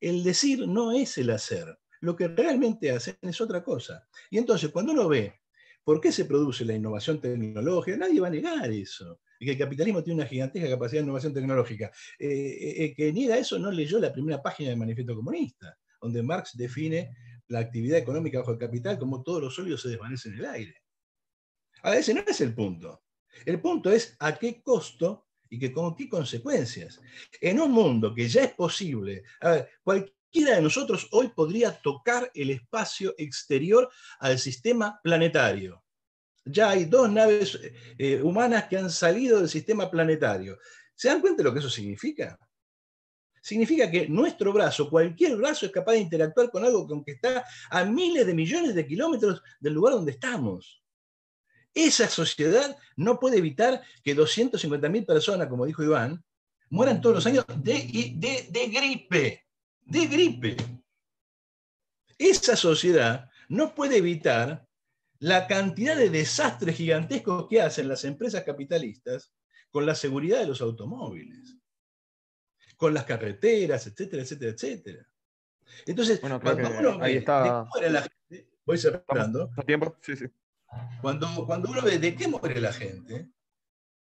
El 0.00 0.24
decir 0.24 0.66
no 0.66 0.90
es 0.90 1.16
el 1.18 1.30
hacer. 1.30 1.78
Lo 2.00 2.16
que 2.16 2.26
realmente 2.26 2.90
hacen 2.90 3.16
es 3.22 3.40
otra 3.40 3.62
cosa. 3.62 4.08
Y 4.30 4.38
entonces, 4.38 4.70
cuando 4.70 4.92
uno 4.92 5.08
ve 5.08 5.40
¿Por 5.84 6.00
qué 6.00 6.10
se 6.10 6.24
produce 6.24 6.64
la 6.64 6.74
innovación 6.74 7.20
tecnológica? 7.20 7.98
Nadie 7.98 8.18
va 8.18 8.28
a 8.28 8.30
negar 8.30 8.70
eso. 8.72 9.20
Y 9.38 9.44
que 9.44 9.52
el 9.52 9.58
capitalismo 9.58 10.02
tiene 10.02 10.22
una 10.22 10.28
gigantesca 10.28 10.70
capacidad 10.70 11.00
de 11.00 11.04
innovación 11.04 11.34
tecnológica. 11.34 11.92
Eh, 12.18 12.84
eh, 12.84 12.94
que 12.96 13.12
niega 13.12 13.36
eso 13.36 13.58
no 13.58 13.70
leyó 13.70 13.98
la 13.98 14.10
primera 14.10 14.42
página 14.42 14.70
del 14.70 14.78
Manifiesto 14.78 15.14
Comunista, 15.14 15.76
donde 16.00 16.22
Marx 16.22 16.56
define 16.56 17.14
la 17.48 17.58
actividad 17.58 17.98
económica 17.98 18.38
bajo 18.38 18.52
el 18.52 18.58
capital 18.58 18.98
como 18.98 19.22
todos 19.22 19.42
los 19.42 19.54
sólidos 19.54 19.82
se 19.82 19.90
desvanecen 19.90 20.32
en 20.32 20.38
el 20.38 20.46
aire. 20.46 20.83
Ahora, 21.84 21.98
ese 21.98 22.14
no 22.14 22.22
es 22.26 22.40
el 22.40 22.54
punto. 22.54 23.02
El 23.44 23.60
punto 23.60 23.92
es 23.92 24.16
a 24.18 24.34
qué 24.38 24.62
costo 24.62 25.28
y 25.50 25.58
que 25.58 25.70
con 25.70 25.94
qué 25.94 26.08
consecuencias. 26.08 26.98
En 27.42 27.60
un 27.60 27.72
mundo 27.72 28.14
que 28.14 28.26
ya 28.26 28.44
es 28.44 28.54
posible, 28.54 29.22
a 29.42 29.66
Cualquiera 29.82 30.56
de 30.56 30.62
nosotros 30.62 31.06
hoy 31.12 31.28
podría 31.28 31.70
tocar 31.70 32.30
el 32.34 32.50
espacio 32.50 33.14
exterior 33.18 33.88
al 34.18 34.38
sistema 34.38 34.98
planetario. 35.02 35.84
Ya 36.46 36.70
hay 36.70 36.86
dos 36.86 37.08
naves 37.10 37.60
eh, 37.98 38.20
humanas 38.20 38.64
que 38.64 38.78
han 38.78 38.90
salido 38.90 39.38
del 39.38 39.48
sistema 39.48 39.88
planetario. 39.90 40.58
¿Se 40.94 41.08
dan 41.08 41.20
cuenta 41.20 41.42
de 41.42 41.44
lo 41.44 41.52
que 41.52 41.60
eso 41.60 41.70
significa? 41.70 42.38
Significa 43.42 43.90
que 43.90 44.08
nuestro 44.08 44.54
brazo, 44.54 44.88
cualquier 44.88 45.36
brazo, 45.36 45.66
es 45.66 45.72
capaz 45.72 45.92
de 45.92 45.98
interactuar 45.98 46.50
con 46.50 46.64
algo 46.64 47.04
que 47.04 47.12
está 47.12 47.44
a 47.70 47.84
miles 47.84 48.26
de 48.26 48.34
millones 48.34 48.74
de 48.74 48.86
kilómetros 48.86 49.42
del 49.60 49.74
lugar 49.74 49.92
donde 49.92 50.12
estamos. 50.12 50.83
Esa 51.74 52.08
sociedad 52.08 52.76
no 52.96 53.18
puede 53.18 53.38
evitar 53.38 53.82
que 54.02 54.16
250.000 54.16 55.06
personas, 55.06 55.48
como 55.48 55.66
dijo 55.66 55.82
Iván, 55.82 56.24
mueran 56.70 57.00
todos 57.00 57.16
los 57.16 57.26
años 57.26 57.44
de, 57.48 58.46
de 58.50 58.66
gripe 58.68 59.44
de 59.84 60.06
gripe. 60.06 60.56
Esa 62.18 62.56
sociedad 62.56 63.30
no 63.48 63.74
puede 63.74 63.98
evitar 63.98 64.66
la 65.18 65.46
cantidad 65.46 65.96
de 65.96 66.10
desastres 66.10 66.76
gigantescos 66.76 67.48
que 67.48 67.60
hacen 67.60 67.88
las 67.88 68.04
empresas 68.04 68.44
capitalistas 68.44 69.32
con 69.70 69.86
la 69.86 69.94
seguridad 69.94 70.40
de 70.40 70.46
los 70.46 70.60
automóviles, 70.60 71.56
con 72.76 72.94
las 72.94 73.04
carreteras, 73.04 73.86
etcétera, 73.86 74.22
etcétera, 74.22 74.52
etcétera. 74.52 75.08
Entonces, 75.86 76.20
bueno, 76.20 76.40
cuando 76.40 76.70
uno 76.70 77.02
ahí 77.02 77.16
está... 77.16 77.66
la 77.90 78.02
gente, 78.02 78.50
voy 78.64 78.78
cerrando. 78.78 79.50
tiempo? 79.66 79.96
Sí, 80.00 80.16
sí. 80.16 80.26
Cuando, 81.00 81.46
cuando 81.46 81.70
uno 81.70 81.82
ve 81.82 81.98
de 81.98 82.14
qué 82.14 82.28
muere 82.28 82.60
la 82.60 82.72
gente, 82.72 83.28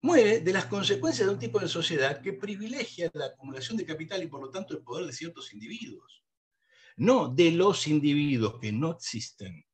muere 0.02 0.40
de 0.40 0.52
las 0.52 0.66
consecuencias 0.66 1.26
de 1.26 1.34
un 1.34 1.38
tipo 1.38 1.58
de 1.58 1.68
sociedad 1.68 2.20
que 2.20 2.32
privilegia 2.32 3.10
la 3.14 3.26
acumulación 3.26 3.76
de 3.76 3.86
capital 3.86 4.22
y 4.22 4.28
por 4.28 4.40
lo 4.40 4.50
tanto 4.50 4.74
el 4.74 4.82
poder 4.82 5.06
de 5.06 5.12
ciertos 5.12 5.52
individuos. 5.52 6.24
No 6.96 7.28
de 7.28 7.52
los 7.52 7.86
individuos 7.86 8.58
que 8.60 8.72
no 8.72 8.92
existen, 8.92 9.64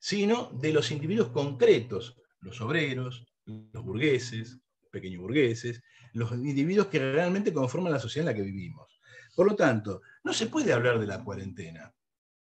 sino 0.00 0.50
de 0.52 0.72
los 0.72 0.90
individuos 0.90 1.30
concretos, 1.30 2.16
los 2.40 2.60
obreros, 2.60 3.26
los 3.44 3.84
burgueses, 3.84 4.58
pequeños 4.90 5.22
burgueses, 5.22 5.82
los 6.12 6.32
individuos 6.32 6.86
que 6.86 6.98
realmente 6.98 7.52
conforman 7.52 7.92
la 7.92 7.98
sociedad 7.98 8.28
en 8.28 8.34
la 8.34 8.36
que 8.36 8.50
vivimos. 8.50 9.00
Por 9.34 9.48
lo 9.48 9.56
tanto, 9.56 10.02
no 10.22 10.32
se 10.32 10.46
puede 10.46 10.72
hablar 10.72 10.98
de 11.00 11.06
la 11.06 11.22
cuarentena 11.22 11.92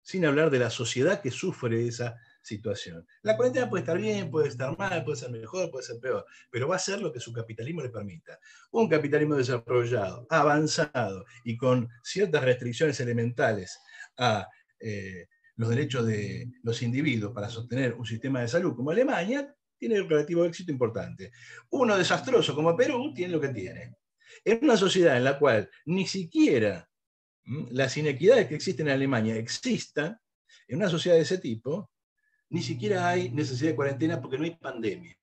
sin 0.05 0.27
hablar 0.27 0.51
de 0.51 0.59
la 0.59 0.71
sociedad 0.71 1.23
que 1.23 1.31
sufre 1.31 1.89
esa 1.89 2.17
situación. 2.45 3.07
La 3.23 3.37
cuarentena 3.37 3.69
puede 3.69 3.83
estar 3.83 3.99
bien, 3.99 4.31
puede 4.31 4.49
estar 4.49 4.77
mal, 4.79 5.03
puede 5.03 5.17
ser 5.17 5.31
mejor, 5.31 5.71
puede 5.71 5.85
ser 5.85 5.99
peor, 5.99 6.27
pero 6.51 6.69
va 6.69 6.77
a 6.77 6.79
ser 6.79 7.01
lo 7.01 7.13
que 7.13 7.21
su 7.21 7.33
capitalismo 7.33 7.81
le 7.81 7.89
permita. 7.89 8.39
Un 8.73 8.89
capitalismo 8.89 9.35
desarrollado, 9.35 10.27
avanzado 10.29 11.25
y 11.45 11.57
con 11.57 11.89
ciertas 12.03 12.45
restricciones 12.45 13.01
elementales 13.01 13.79
a 14.19 14.47
eh, 14.79 15.29
los 15.57 15.71
derechos 15.71 16.07
de 16.07 16.53
los 16.63 16.83
individuos 16.83 17.33
para 17.33 17.49
sostener 17.49 17.95
un 17.95 18.05
sistema 18.05 18.41
de 18.41 18.49
salud 18.49 18.77
como 18.77 18.91
Alemania, 18.91 19.55
tiene 19.79 20.01
un 20.01 20.09
relativo 20.09 20.45
éxito 20.45 20.71
importante. 20.71 21.33
Uno 21.71 21.97
desastroso 21.97 22.55
como 22.55 22.77
Perú 22.77 23.13
tiene 23.15 23.33
lo 23.33 23.41
que 23.41 23.49
tiene. 23.49 23.97
En 24.45 24.59
una 24.63 24.77
sociedad 24.77 25.17
en 25.17 25.25
la 25.25 25.39
cual 25.39 25.71
ni 25.87 26.07
siquiera 26.07 26.89
las 27.71 27.97
inequidades 27.97 28.49
que 28.49 28.55
existen 28.55 28.89
en 28.89 28.95
Alemania 28.95 29.37
existan, 29.37 30.19
en 30.69 30.77
una 30.77 30.89
sociedad 30.89 31.17
de 31.17 31.23
ese 31.23 31.39
tipo, 31.39 31.91
ni 32.55 32.63
siquiera 32.63 33.09
hay 33.09 33.31
necesidad 33.31 33.71
de 33.71 33.75
cuarentena 33.75 34.21
porque 34.21 34.39
no 34.39 34.45
hay 34.45 34.55
pandemia. 34.55 35.17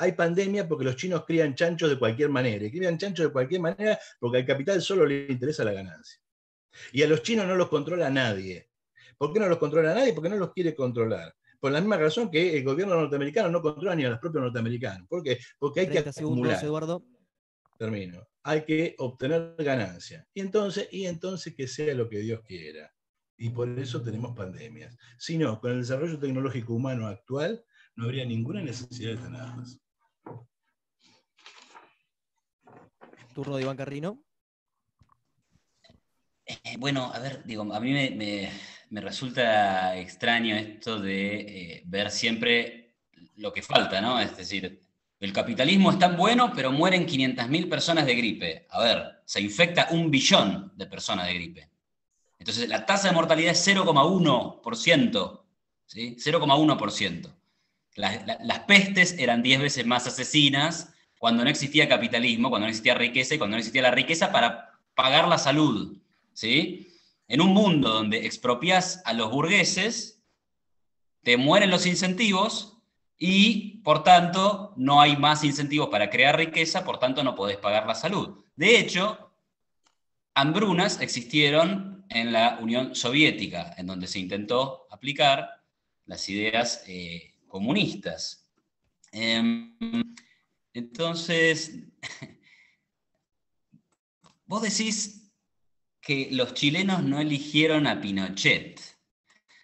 Hay 0.00 0.12
pandemia 0.12 0.68
porque 0.68 0.84
los 0.84 0.96
chinos 0.96 1.24
crían 1.26 1.54
chanchos 1.54 1.88
de 1.88 1.98
cualquier 1.98 2.28
manera. 2.28 2.62
Y 2.66 2.70
crían 2.70 2.98
chanchos 2.98 3.24
de 3.24 3.32
cualquier 3.32 3.62
manera 3.62 3.98
porque 4.20 4.36
al 4.36 4.44
capital 4.44 4.82
solo 4.82 5.06
le 5.06 5.28
interesa 5.30 5.64
la 5.64 5.72
ganancia. 5.72 6.20
Y 6.92 7.02
a 7.02 7.08
los 7.08 7.22
chinos 7.22 7.46
no 7.46 7.54
los 7.54 7.70
controla 7.70 8.10
nadie. 8.10 8.68
¿Por 9.16 9.32
qué 9.32 9.40
no 9.40 9.48
los 9.48 9.56
controla 9.56 9.94
nadie? 9.94 10.12
Porque 10.12 10.28
no 10.28 10.36
los 10.36 10.52
quiere 10.52 10.74
controlar. 10.74 11.34
Por 11.58 11.72
la 11.72 11.80
misma 11.80 11.96
razón 11.96 12.30
que 12.30 12.58
el 12.58 12.64
gobierno 12.64 12.96
norteamericano 12.96 13.48
no 13.48 13.62
controla 13.62 13.96
ni 13.96 14.04
a 14.04 14.10
los 14.10 14.18
propios 14.18 14.44
norteamericanos. 14.44 15.08
¿Por 15.08 15.22
qué? 15.22 15.38
Porque 15.58 15.80
hay 15.80 15.88
que 15.88 16.00
acumular. 16.00 16.62
Eduardo. 16.62 17.02
Termino. 17.78 18.28
Hay 18.42 18.62
que 18.66 18.94
obtener 18.98 19.54
ganancia. 19.56 20.28
Y 20.34 20.42
entonces, 20.42 20.86
y 20.92 21.06
entonces 21.06 21.54
que 21.54 21.66
sea 21.66 21.94
lo 21.94 22.10
que 22.10 22.18
Dios 22.18 22.42
quiera. 22.46 22.92
Y 23.38 23.50
por 23.50 23.68
eso 23.78 24.02
tenemos 24.02 24.36
pandemias. 24.36 24.98
Si 25.16 25.38
no, 25.38 25.60
con 25.60 25.70
el 25.70 25.80
desarrollo 25.80 26.18
tecnológico 26.18 26.74
humano 26.74 27.06
actual, 27.06 27.64
no 27.94 28.04
habría 28.04 28.24
ninguna 28.24 28.60
necesidad 28.60 29.12
de 29.12 29.16
tenerlas. 29.16 29.80
Turno 33.32 33.56
de 33.56 33.62
Iván 33.62 33.76
Carrino. 33.76 34.24
Eh, 36.44 36.76
bueno, 36.78 37.12
a 37.14 37.20
ver, 37.20 37.44
digo, 37.44 37.62
a 37.72 37.78
mí 37.78 37.92
me, 37.92 39.00
resulta 39.00 39.96
extraño 39.96 40.56
esto 40.56 40.98
de 40.98 41.40
eh, 41.40 41.82
ver 41.86 42.10
siempre 42.10 42.96
lo 43.36 43.52
que 43.52 43.62
falta, 43.62 44.00
¿no? 44.00 44.18
Es 44.18 44.36
decir, 44.36 44.80
el 45.20 45.32
capitalismo 45.32 45.92
es 45.92 45.98
tan 46.00 46.16
bueno, 46.16 46.52
pero 46.56 46.72
mueren 46.72 47.06
500.000 47.06 47.68
personas 47.68 48.06
de 48.06 48.14
gripe. 48.16 48.66
A 48.70 48.82
ver, 48.82 49.22
se 49.24 49.40
infecta 49.40 49.88
un 49.90 50.10
billón 50.10 50.72
de 50.74 50.86
personas 50.86 51.26
de 51.28 51.34
gripe. 51.34 51.70
Entonces, 52.48 52.70
la 52.70 52.86
tasa 52.86 53.08
de 53.08 53.14
mortalidad 53.14 53.52
es 53.52 53.68
0,1%. 53.68 55.40
¿sí? 55.84 56.16
0,1%. 56.16 57.34
Las, 57.94 58.60
pestes 58.60 59.16
eran 59.18 59.42
10 59.42 59.60
veces 59.60 59.84
más 59.84 60.06
asesinas 60.06 60.94
cuando 61.18 61.44
no 61.44 61.50
existía 61.50 61.90
capitalismo, 61.90 62.48
cuando 62.48 62.64
no 62.64 62.70
existía 62.70 62.94
riqueza 62.94 63.34
y 63.34 63.38
cuando 63.38 63.56
no 63.56 63.58
existía 63.58 63.82
la 63.82 63.90
riqueza 63.90 64.32
para 64.32 64.80
pagar 64.94 65.28
la 65.28 65.36
salud. 65.36 65.98
¿sí? 66.32 66.88
En 67.28 67.42
un 67.42 67.52
mundo 67.52 67.90
donde 67.90 68.24
expropias 68.24 69.02
a 69.04 69.12
los 69.12 69.30
burgueses, 69.30 70.22
te 71.24 71.36
mueren 71.36 71.68
los 71.68 71.84
incentivos 71.84 72.78
y, 73.18 73.82
por 73.82 74.04
tanto, 74.04 74.72
no 74.78 75.02
hay 75.02 75.18
más 75.18 75.44
incentivos 75.44 75.90
para 75.90 76.08
crear 76.08 76.38
riqueza, 76.38 76.82
por 76.82 76.98
tanto, 76.98 77.22
no 77.22 77.34
podés 77.34 77.58
pagar 77.58 77.86
la 77.86 77.94
salud. 77.94 78.42
De 78.56 78.78
hecho, 78.78 79.34
hambrunas 80.32 81.02
existieron 81.02 81.97
en 82.10 82.32
la 82.32 82.58
Unión 82.60 82.94
Soviética, 82.94 83.74
en 83.76 83.86
donde 83.86 84.06
se 84.06 84.18
intentó 84.18 84.86
aplicar 84.90 85.48
las 86.06 86.28
ideas 86.28 86.82
eh, 86.86 87.34
comunistas. 87.46 88.48
Em, 89.12 89.76
entonces, 90.72 91.74
vos 94.46 94.62
decís 94.62 95.30
que 96.00 96.28
los 96.32 96.54
chilenos 96.54 97.02
no 97.02 97.20
eligieron 97.20 97.86
a 97.86 98.00
Pinochet. 98.00 98.80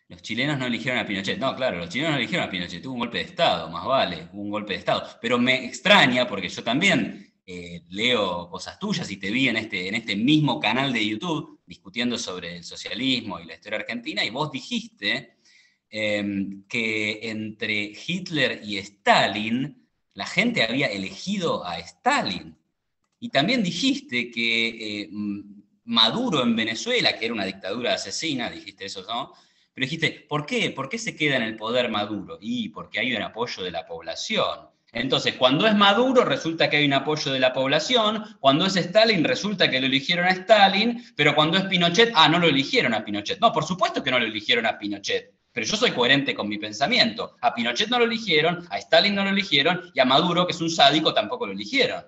Los 0.09 0.21
chilenos 0.21 0.59
no 0.59 0.67
eligieron 0.67 1.01
a 1.01 1.07
Pinochet. 1.07 1.39
No, 1.39 1.57
claro, 1.57 1.79
los 1.79 1.89
chilenos 1.89 2.13
no 2.13 2.19
eligieron 2.19 2.47
a 2.47 2.51
Pinochet. 2.51 2.83
Tuvo 2.83 2.95
un 2.95 3.01
golpe 3.01 3.19
de 3.19 3.25
Estado, 3.25 3.71
más 3.71 3.87
vale, 3.87 4.29
hubo 4.33 4.43
un 4.43 4.51
golpe 4.51 4.75
de 4.75 4.81
Estado. 4.81 5.19
Pero 5.21 5.39
me 5.39 5.65
extraña, 5.65 6.29
porque 6.29 6.49
yo 6.49 6.63
también 6.63 7.35
eh, 7.47 7.85
leo 7.89 8.49
cosas 8.51 8.79
tuyas 8.79 9.11
y 9.11 9.17
te 9.17 9.31
vi 9.31 9.49
en 9.49 9.57
este, 9.57 9.89
en 9.89 9.95
este 9.95 10.17
mismo 10.17 10.61
canal 10.61 10.93
de 10.93 11.07
YouTube 11.07 11.54
discutiendo 11.67 12.19
sobre 12.19 12.57
el 12.57 12.65
socialismo 12.65 13.41
y 13.41 13.47
la 13.47 13.55
historia 13.55 13.79
argentina, 13.79 14.25
y 14.25 14.31
vos 14.31 14.51
dijiste 14.51 15.37
em, 15.91 16.65
que 16.69 17.31
entre 17.31 17.93
Hitler 18.07 18.61
y 18.65 18.79
Stalin 18.79 19.85
la 20.15 20.27
gente 20.27 20.63
había 20.63 20.87
elegido 20.87 21.65
a 21.67 21.79
Stalin. 21.79 22.57
Y 23.19 23.29
también 23.31 23.63
dijiste 23.63 24.31
que 24.31 25.03
eh, 25.03 25.11
Maduro 25.85 26.43
en 26.43 26.57
Venezuela, 26.57 27.19
que 27.19 27.27
era 27.27 27.35
una 27.35 27.45
dictadura 27.45 27.95
asesina, 27.95 28.51
dijiste 28.51 28.87
eso, 28.87 29.03
¿no? 29.03 29.33
Pero 29.73 29.85
dijiste, 29.87 30.25
¿por 30.29 30.47
qué? 30.47 30.71
¿Por 30.71 30.89
qué 30.89 30.99
se 30.99 31.17
queda 31.17 31.37
en 31.37 31.43
el 31.43 31.57
poder 31.57 31.91
Maduro? 31.91 32.39
Y 32.41 32.69
porque 32.69 33.01
hay 33.01 33.15
un 33.15 33.23
apoyo 33.23 33.63
de 33.63 33.73
la 33.73 33.85
población. 33.85 34.74
Entonces, 34.95 35.35
cuando 35.35 35.67
es 35.67 35.75
Maduro, 35.75 36.25
resulta 36.25 36.71
que 36.71 36.77
hay 36.77 36.87
un 36.87 36.93
apoyo 36.93 37.33
de 37.33 37.41
la 37.41 37.53
población, 37.53 38.37
cuando 38.39 38.65
es 38.65 38.77
Stalin, 38.77 39.25
resulta 39.25 39.69
que 39.69 39.81
lo 39.81 39.87
eligieron 39.87 40.25
a 40.25 40.31
Stalin, 40.31 41.05
pero 41.17 41.35
cuando 41.35 41.59
es 41.59 41.65
Pinochet, 41.65 42.13
ah, 42.15 42.29
no 42.29 42.39
lo 42.39 42.47
eligieron 42.47 42.95
a 42.95 43.05
Pinochet. 43.05 43.41
No, 43.41 43.53
por 43.53 43.65
supuesto 43.65 44.05
que 44.05 44.13
no 44.13 44.21
lo 44.21 44.25
eligieron 44.25 44.67
a 44.67 44.79
Pinochet, 44.79 45.35
pero 45.53 45.67
yo 45.67 45.77
soy 45.77 45.91
coherente 45.91 46.33
con 46.33 46.49
mi 46.49 46.59
pensamiento. 46.59 47.37
A 47.41 47.53
Pinochet 47.53 47.89
no 47.89 47.99
lo 47.99 48.05
eligieron, 48.05 48.65
a 48.71 48.79
Stalin 48.79 49.17
no 49.17 49.25
lo 49.25 49.31
eligieron, 49.31 49.91
y 49.93 49.99
a 49.99 50.05
Maduro, 50.05 50.47
que 50.47 50.53
es 50.53 50.61
un 50.61 50.71
sádico, 50.71 51.13
tampoco 51.13 51.47
lo 51.47 51.53
eligieron. 51.53 52.05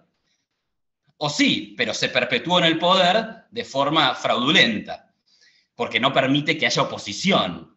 O 1.17 1.29
sí, 1.29 1.75
pero 1.77 1.93
se 1.93 2.09
perpetuó 2.09 2.61
en 2.61 2.67
el 2.67 2.79
poder 2.79 3.47
de 3.51 3.65
forma 3.65 4.15
fraudulenta, 4.15 5.13
porque 5.75 5.99
no 5.99 6.13
permite 6.13 6.57
que 6.57 6.67
haya 6.67 6.83
oposición. 6.83 7.77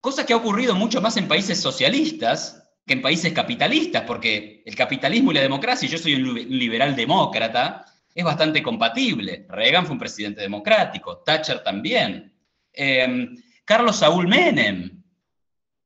Cosa 0.00 0.24
que 0.24 0.32
ha 0.32 0.36
ocurrido 0.36 0.76
mucho 0.76 1.00
más 1.00 1.16
en 1.16 1.26
países 1.26 1.60
socialistas, 1.60 2.67
que 2.88 2.94
en 2.94 3.02
países 3.02 3.32
capitalistas, 3.32 4.02
porque 4.02 4.62
el 4.64 4.74
capitalismo 4.74 5.30
y 5.30 5.34
la 5.34 5.42
democracia, 5.42 5.86
y 5.86 5.90
yo 5.90 5.98
soy 5.98 6.14
un 6.14 6.34
liberal 6.34 6.96
demócrata, 6.96 7.84
es 8.14 8.24
bastante 8.24 8.62
compatible. 8.62 9.46
Reagan 9.48 9.84
fue 9.84 9.92
un 9.92 9.98
presidente 9.98 10.40
democrático, 10.40 11.18
Thatcher 11.18 11.62
también. 11.62 12.32
Em, 12.72 13.36
Carlos 13.64 13.96
Saúl 13.96 14.26
Menem, 14.26 15.02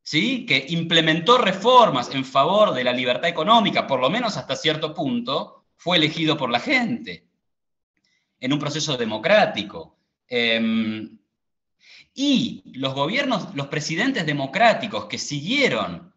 ¿sí? 0.02 0.46
que 0.46 0.64
implementó 0.68 1.38
reformas 1.38 2.14
en 2.14 2.24
favor 2.24 2.72
de 2.72 2.84
la 2.84 2.92
libertad 2.92 3.28
económica, 3.28 3.86
por 3.86 4.00
lo 4.00 4.08
menos 4.08 4.36
hasta 4.36 4.56
cierto 4.56 4.94
punto, 4.94 5.66
fue 5.76 5.96
elegido 5.96 6.36
por 6.36 6.50
la 6.50 6.60
gente 6.60 7.26
en 8.38 8.52
un 8.52 8.58
proceso 8.60 8.96
democrático. 8.96 9.98
Em, 10.28 11.18
y 12.14 12.62
los 12.78 12.94
gobiernos, 12.94 13.54
los 13.54 13.66
presidentes 13.66 14.24
democráticos 14.24 15.06
que 15.06 15.18
siguieron 15.18 16.11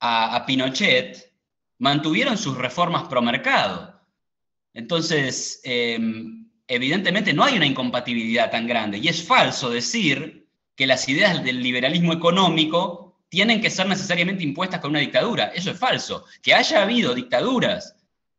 a, 0.00 0.44
Pinochet, 0.46 1.32
mantuvieron 1.78 2.38
sus 2.38 2.56
reformas 2.56 3.04
pro 3.04 3.22
mercado. 3.22 4.00
Entonces, 4.72 5.60
em, 5.64 6.48
evidentemente 6.68 7.32
no 7.32 7.44
hay 7.44 7.56
una 7.56 7.66
incompatibilidad 7.66 8.50
tan 8.50 8.66
grande. 8.66 8.98
Y 8.98 9.08
es 9.08 9.22
falso 9.22 9.70
decir 9.70 10.46
que 10.74 10.86
las 10.86 11.08
ideas 11.08 11.42
del 11.42 11.62
liberalismo 11.62 12.12
económico 12.12 13.06
tienen 13.28 13.60
que 13.60 13.70
ser 13.70 13.86
necesariamente 13.86 14.44
impuestas 14.44 14.80
con 14.80 14.90
una 14.90 15.00
dictadura. 15.00 15.46
Eso 15.54 15.70
es 15.70 15.78
falso. 15.78 16.24
Que 16.42 16.54
haya 16.54 16.82
habido 16.82 17.14
dictaduras 17.14 17.96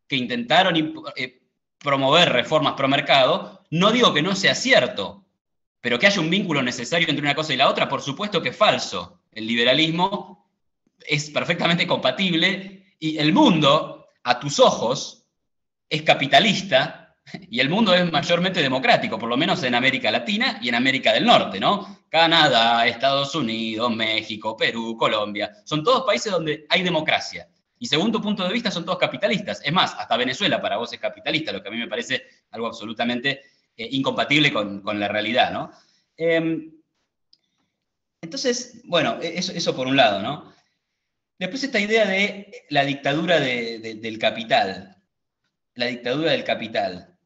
que 0.07 0.15
intentaron 0.15 1.03
eh, 1.15 1.41
promover 1.79 2.29
reformas 2.29 2.73
pro 2.73 2.87
mercado, 2.87 3.63
no 3.69 3.91
digo 3.91 4.13
que 4.13 4.21
no 4.21 4.35
sea 4.35 4.55
cierto, 4.55 5.25
pero 5.81 5.99
que 5.99 6.07
haya 6.07 6.21
un 6.21 6.29
vínculo 6.29 6.61
necesario 6.61 7.09
entre 7.09 7.23
una 7.23 7.35
cosa 7.35 7.53
y 7.53 7.57
la 7.57 7.69
otra, 7.69 7.89
por 7.89 8.01
supuesto 8.01 8.41
que 8.41 8.49
es 8.49 8.57
falso. 8.57 9.19
El 9.31 9.47
liberalismo 9.47 10.36
es 11.07 11.29
perfectamente 11.29 11.87
compatible 11.87 12.93
y 12.99 13.17
el 13.17 13.33
mundo, 13.33 14.07
a 14.23 14.39
tus 14.39 14.59
ojos, 14.59 15.25
es 15.89 16.01
capitalista, 16.01 17.07
Y 17.49 17.59
el 17.59 17.69
mundo 17.69 17.93
es 17.93 18.11
mayormente 18.11 18.61
democrático, 18.61 19.17
por 19.17 19.29
lo 19.29 19.37
menos 19.37 19.63
en 19.63 19.75
América 19.75 20.11
Latina 20.11 20.59
y 20.61 20.69
en 20.69 20.75
América 20.75 21.13
del 21.13 21.25
Norte, 21.25 21.59
¿no? 21.59 22.05
Canadá, 22.09 22.87
Estados 22.87 23.35
Unidos, 23.35 23.93
México, 23.93 24.55
Perú, 24.55 24.95
Colombia, 24.97 25.51
son 25.65 25.83
todos 25.83 26.03
países 26.05 26.31
donde 26.31 26.65
hay 26.69 26.83
democracia. 26.83 27.47
Y 27.79 27.87
según 27.87 28.11
tu 28.11 28.21
punto 28.21 28.43
de 28.43 28.53
vista, 28.53 28.71
son 28.71 28.85
todos 28.85 28.97
capitalistas. 28.97 29.61
Es 29.63 29.71
más, 29.71 29.93
hasta 29.97 30.17
Venezuela 30.17 30.61
para 30.61 30.77
vos 30.77 30.91
es 30.93 30.99
capitalista, 30.99 31.51
lo 31.51 31.61
que 31.61 31.67
a 31.67 31.71
mí 31.71 31.77
me 31.77 31.87
parece 31.87 32.23
algo 32.51 32.67
absolutamente 32.67 33.41
eh, 33.75 33.87
incompatible 33.91 34.51
con, 34.51 34.81
la 34.99 35.07
realidad, 35.07 35.51
¿no? 35.51 35.71
Em, 36.15 36.71
entonces, 38.21 38.81
bueno, 38.85 39.19
e, 39.21 39.37
eso, 39.37 39.75
por 39.75 39.85
un 39.85 39.95
lado, 39.95 40.21
¿no? 40.21 40.53
Después 41.39 41.63
esta 41.63 41.79
idea 41.79 42.05
de 42.05 42.65
la 42.69 42.83
dictadura 42.83 43.39
del 43.39 44.19
capital. 44.19 44.97
La 45.75 45.85
dictadura 45.85 46.31
del 46.31 46.43
capital. 46.43 47.17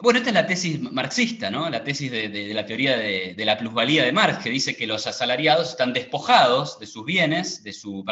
Bueno, 0.00 0.18
esta 0.18 0.30
es 0.30 0.34
la 0.34 0.46
tesis 0.46 0.80
marxista, 0.80 1.50
¿no? 1.50 1.68
La 1.68 1.82
tesis 1.82 2.10
de, 2.10 2.52
la 2.54 2.64
teoría 2.64 2.96
de, 2.96 3.34
la 3.44 3.58
plusvalía 3.58 4.04
de 4.04 4.12
Marx, 4.12 4.42
que 4.42 4.50
dice 4.50 4.76
que 4.76 4.86
los 4.86 5.06
asalariados 5.06 5.70
están 5.70 5.92
despojados 5.92 6.78
de 6.78 6.86
sus 6.86 7.04
bienes, 7.04 7.64
de 7.64 7.72
sus 7.72 8.04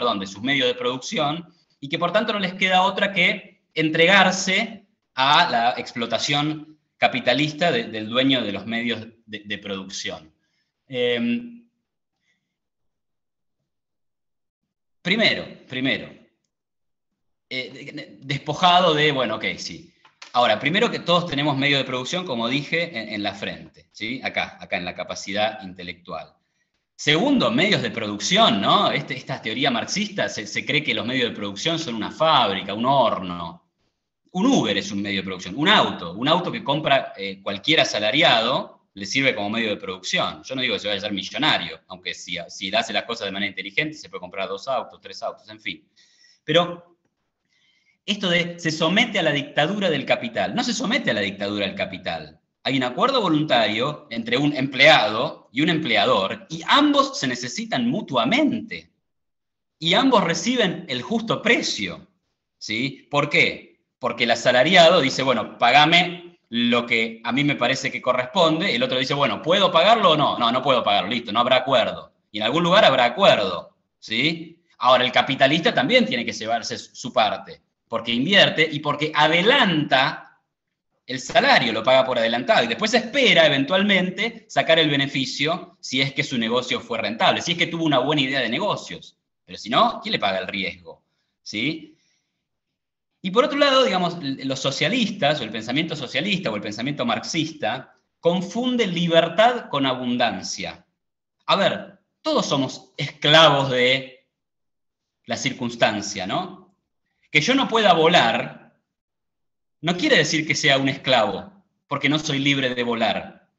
medios 0.43 0.67
de 0.67 0.75
producción, 0.75 1.47
y 1.79 1.89
que 1.89 1.99
por 1.99 2.13
tanto 2.13 2.33
no 2.33 2.41
les 2.41 2.55
queda 2.55 2.83
otra 2.83 3.13
que 3.13 3.63
entregarse 3.75 4.87
a 5.15 5.49
la 5.51 5.75
explotación 5.77 6.77
capitalista 6.97 7.71
del 7.71 8.09
dueño 8.09 8.43
de 8.43 8.53
los 8.53 8.67
medios 8.67 9.07
de, 9.27 9.59
producción. 9.59 10.33
Em, 10.89 11.66
primero, 15.07 15.47
primero, 15.69 16.09
eh, 17.49 18.19
despojado 18.23 18.93
de, 18.93 19.13
bueno, 19.13 19.37
ok, 19.37 19.45
sí. 19.57 19.95
Ahora, 20.33 20.59
primero 20.59 20.91
que 20.91 20.99
todos 20.99 21.29
tenemos 21.29 21.57
medio 21.57 21.79
de 21.79 21.85
producción, 21.85 22.27
como 22.27 22.49
dije, 22.49 23.15
en, 23.15 23.23
la 23.23 23.33
frente, 23.33 23.89
¿sí? 23.93 24.21
Acá, 24.25 24.59
acá 24.61 24.77
en 24.77 24.85
la 24.85 24.97
capacidad 24.97 25.63
intelectual. 25.63 26.35
Segundo, 26.97 27.53
medios 27.53 27.83
de 27.83 27.93
producción, 27.93 28.61
¿no? 28.61 28.91
Este, 28.91 29.17
esta 29.17 29.41
teoría 29.41 29.71
marxista 29.71 30.29
se, 30.29 30.67
cree 30.67 30.83
que 30.83 30.93
los 30.93 31.07
medios 31.07 31.31
de 31.31 31.37
producción 31.37 31.79
son 31.79 31.95
una 31.95 32.11
fábrica, 32.11 32.75
un 32.75 32.87
horno. 32.87 33.63
Un 34.33 34.47
Uber 34.47 34.77
es 34.77 34.91
un 34.91 35.03
medio 35.03 35.21
de 35.21 35.25
producción, 35.27 35.55
un 35.57 35.69
auto, 35.69 36.15
un 36.15 36.27
auto 36.27 36.51
que 36.51 36.65
compra 36.65 37.13
eh, 37.17 37.41
cualquier 37.45 37.81
asalariado 37.83 38.76
le 38.97 39.07
sirve 39.07 39.35
como 39.35 39.51
medio 39.51 39.71
de 39.71 39.77
producción. 39.77 40.43
Yo 40.43 40.55
no 40.55 40.63
digo 40.63 40.75
que 40.75 40.81
se 40.81 40.89
vaya 40.89 40.99
a 40.99 41.03
ser 41.03 41.13
millonario, 41.13 41.81
aunque 41.89 42.15
si, 42.15 42.37
si 42.49 42.75
hace 42.75 42.93
las 42.93 43.05
cosas 43.05 43.27
de 43.27 43.33
manera 43.33 43.51
inteligente 43.51 43.95
se 43.95 44.09
puede 44.09 44.21
comprar 44.21 44.49
dos 44.49 44.67
autos, 44.69 45.01
tres 45.01 45.23
autos, 45.23 45.49
en 45.49 45.61
fin. 45.61 45.89
Pero 46.45 46.99
esto 48.05 48.29
de 48.29 48.59
se 48.59 48.71
somete 48.71 49.19
a 49.19 49.23
la 49.23 49.33
dictadura 49.33 49.91
del 49.91 50.05
capital, 50.05 50.55
no 50.55 50.65
se 50.65 50.73
somete 50.73 51.11
a 51.11 51.15
la 51.15 51.21
dictadura 51.21 51.67
del 51.67 51.75
capital 51.75 52.41
hay 52.67 52.77
un 52.77 52.83
acuerdo 52.83 53.21
voluntario 53.21 54.09
entre 54.11 54.37
un 54.37 54.53
empleado 54.57 55.49
y 55.53 55.61
un 55.61 55.69
empleador 55.69 56.49
y 56.51 56.63
ambos 56.67 57.17
se 57.17 57.29
necesitan 57.29 57.89
mutuamente 57.89 58.91
y 59.79 59.95
ambos 59.95 60.25
reciben 60.25 60.85
el 60.89 61.01
justo 61.01 61.43
precio. 61.43 62.09
¿sí? 62.59 63.07
¿Por 63.09 63.31
qué? 63.31 63.85
Porque 64.01 64.25
el 64.25 64.33
asalariado 64.33 65.01
dice, 65.01 65.23
bueno, 65.23 65.59
pagame 65.59 66.26
lo 66.49 66.87
que 66.87 67.21
a 67.25 67.33
mí 67.33 67.45
me 67.45 67.57
parece 67.57 67.91
que 67.91 68.03
corresponde, 68.03 68.75
el 68.75 68.83
otro 68.83 68.99
dice, 68.99 69.15
bueno, 69.15 69.43
¿puedo 69.43 69.73
pagarlo 69.73 70.13
o 70.13 70.17
no? 70.17 70.39
No, 70.39 70.53
no 70.53 70.63
puedo 70.63 70.85
pagarlo, 70.85 71.11
listo, 71.11 71.33
no 71.33 71.41
habrá 71.41 71.57
acuerdo. 71.57 72.13
Y 72.31 72.39
en 72.39 72.45
algún 72.45 72.63
lugar 72.63 72.85
habrá 72.85 73.05
acuerdo, 73.05 73.77
¿sí? 73.99 74.63
Ahora, 74.79 75.05
el 75.05 75.13
capitalista 75.13 75.73
también 75.73 76.07
tiene 76.07 76.25
que 76.25 76.33
llevarse 76.33 76.79
su 76.79 77.13
parte, 77.13 77.63
porque 77.89 78.13
invierte 78.13 78.69
y 78.71 78.81
porque 78.81 79.11
adelanta 79.15 80.27
el 81.07 81.21
salario 81.21 81.73
lo 81.73 81.85
paga 81.85 82.05
por 82.05 82.19
adelantado 82.19 82.65
y 82.65 82.67
después 82.67 82.93
espera 82.93 83.47
eventualmente 83.47 84.45
sacar 84.49 84.79
el 84.81 84.91
beneficio 84.91 85.77
si 85.81 86.01
es 86.01 86.13
que 86.13 86.25
su 86.25 86.37
negocio 86.37 86.81
fue 86.81 86.99
rentable, 86.99 87.41
si 87.41 87.53
es 87.53 87.59
que 87.59 87.69
tuvo 87.69 87.85
una 87.85 88.01
buena 88.01 88.23
idea 88.23 88.41
de 88.41 88.49
negocios. 88.49 89.17
Pero 89.45 89.57
si 89.57 89.71
no, 89.71 90.01
¿quién 90.03 90.13
le 90.13 90.19
paga 90.19 90.39
el 90.39 90.49
riesgo? 90.49 91.05
¿Sí? 91.43 91.96
Y 93.27 93.33
por 93.33 93.45
otro 93.45 93.59
lado, 93.59 93.83
digamos, 93.83 94.19
los 94.23 94.61
socialistas, 94.61 95.41
o 95.41 95.43
el 95.43 95.51
pensamiento 95.51 95.97
socialista, 95.97 96.49
o 96.49 96.55
el 96.55 96.63
pensamiento 96.63 97.05
marxista, 97.05 97.93
confunden 98.21 98.95
libertad 98.95 99.69
con 99.69 99.85
abundancia. 99.85 100.87
A 101.47 101.57
ver, 101.57 101.99
todos 102.23 102.47
somos 102.47 102.93
esclavos 102.97 103.73
de 103.73 104.29
la 105.25 105.37
circunstancia, 105.37 106.25
¿no? 106.25 106.73
Que 107.29 107.41
yo 107.41 107.57
no 107.57 107.67
pueda 107.67 107.95
volar 107.95 108.77
no 109.81 109.97
quiere 109.97 110.19
decir 110.19 110.47
que 110.47 110.55
sea 110.55 110.79
un 110.79 110.89
esclavo, 110.89 111.53
porque 111.89 112.09
no 112.09 112.21
soy 112.21 112.39
libre 112.39 112.77
de 112.77 112.85
volar. 112.85 113.51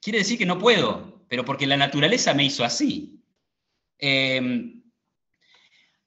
Quiere 0.00 0.20
decir 0.20 0.38
que 0.38 0.46
no 0.46 0.58
puedo, 0.58 1.22
pero 1.28 1.44
porque 1.44 1.66
la 1.66 1.76
naturaleza 1.76 2.32
me 2.32 2.44
hizo 2.44 2.64
así. 2.64 3.20
Em, 3.98 4.82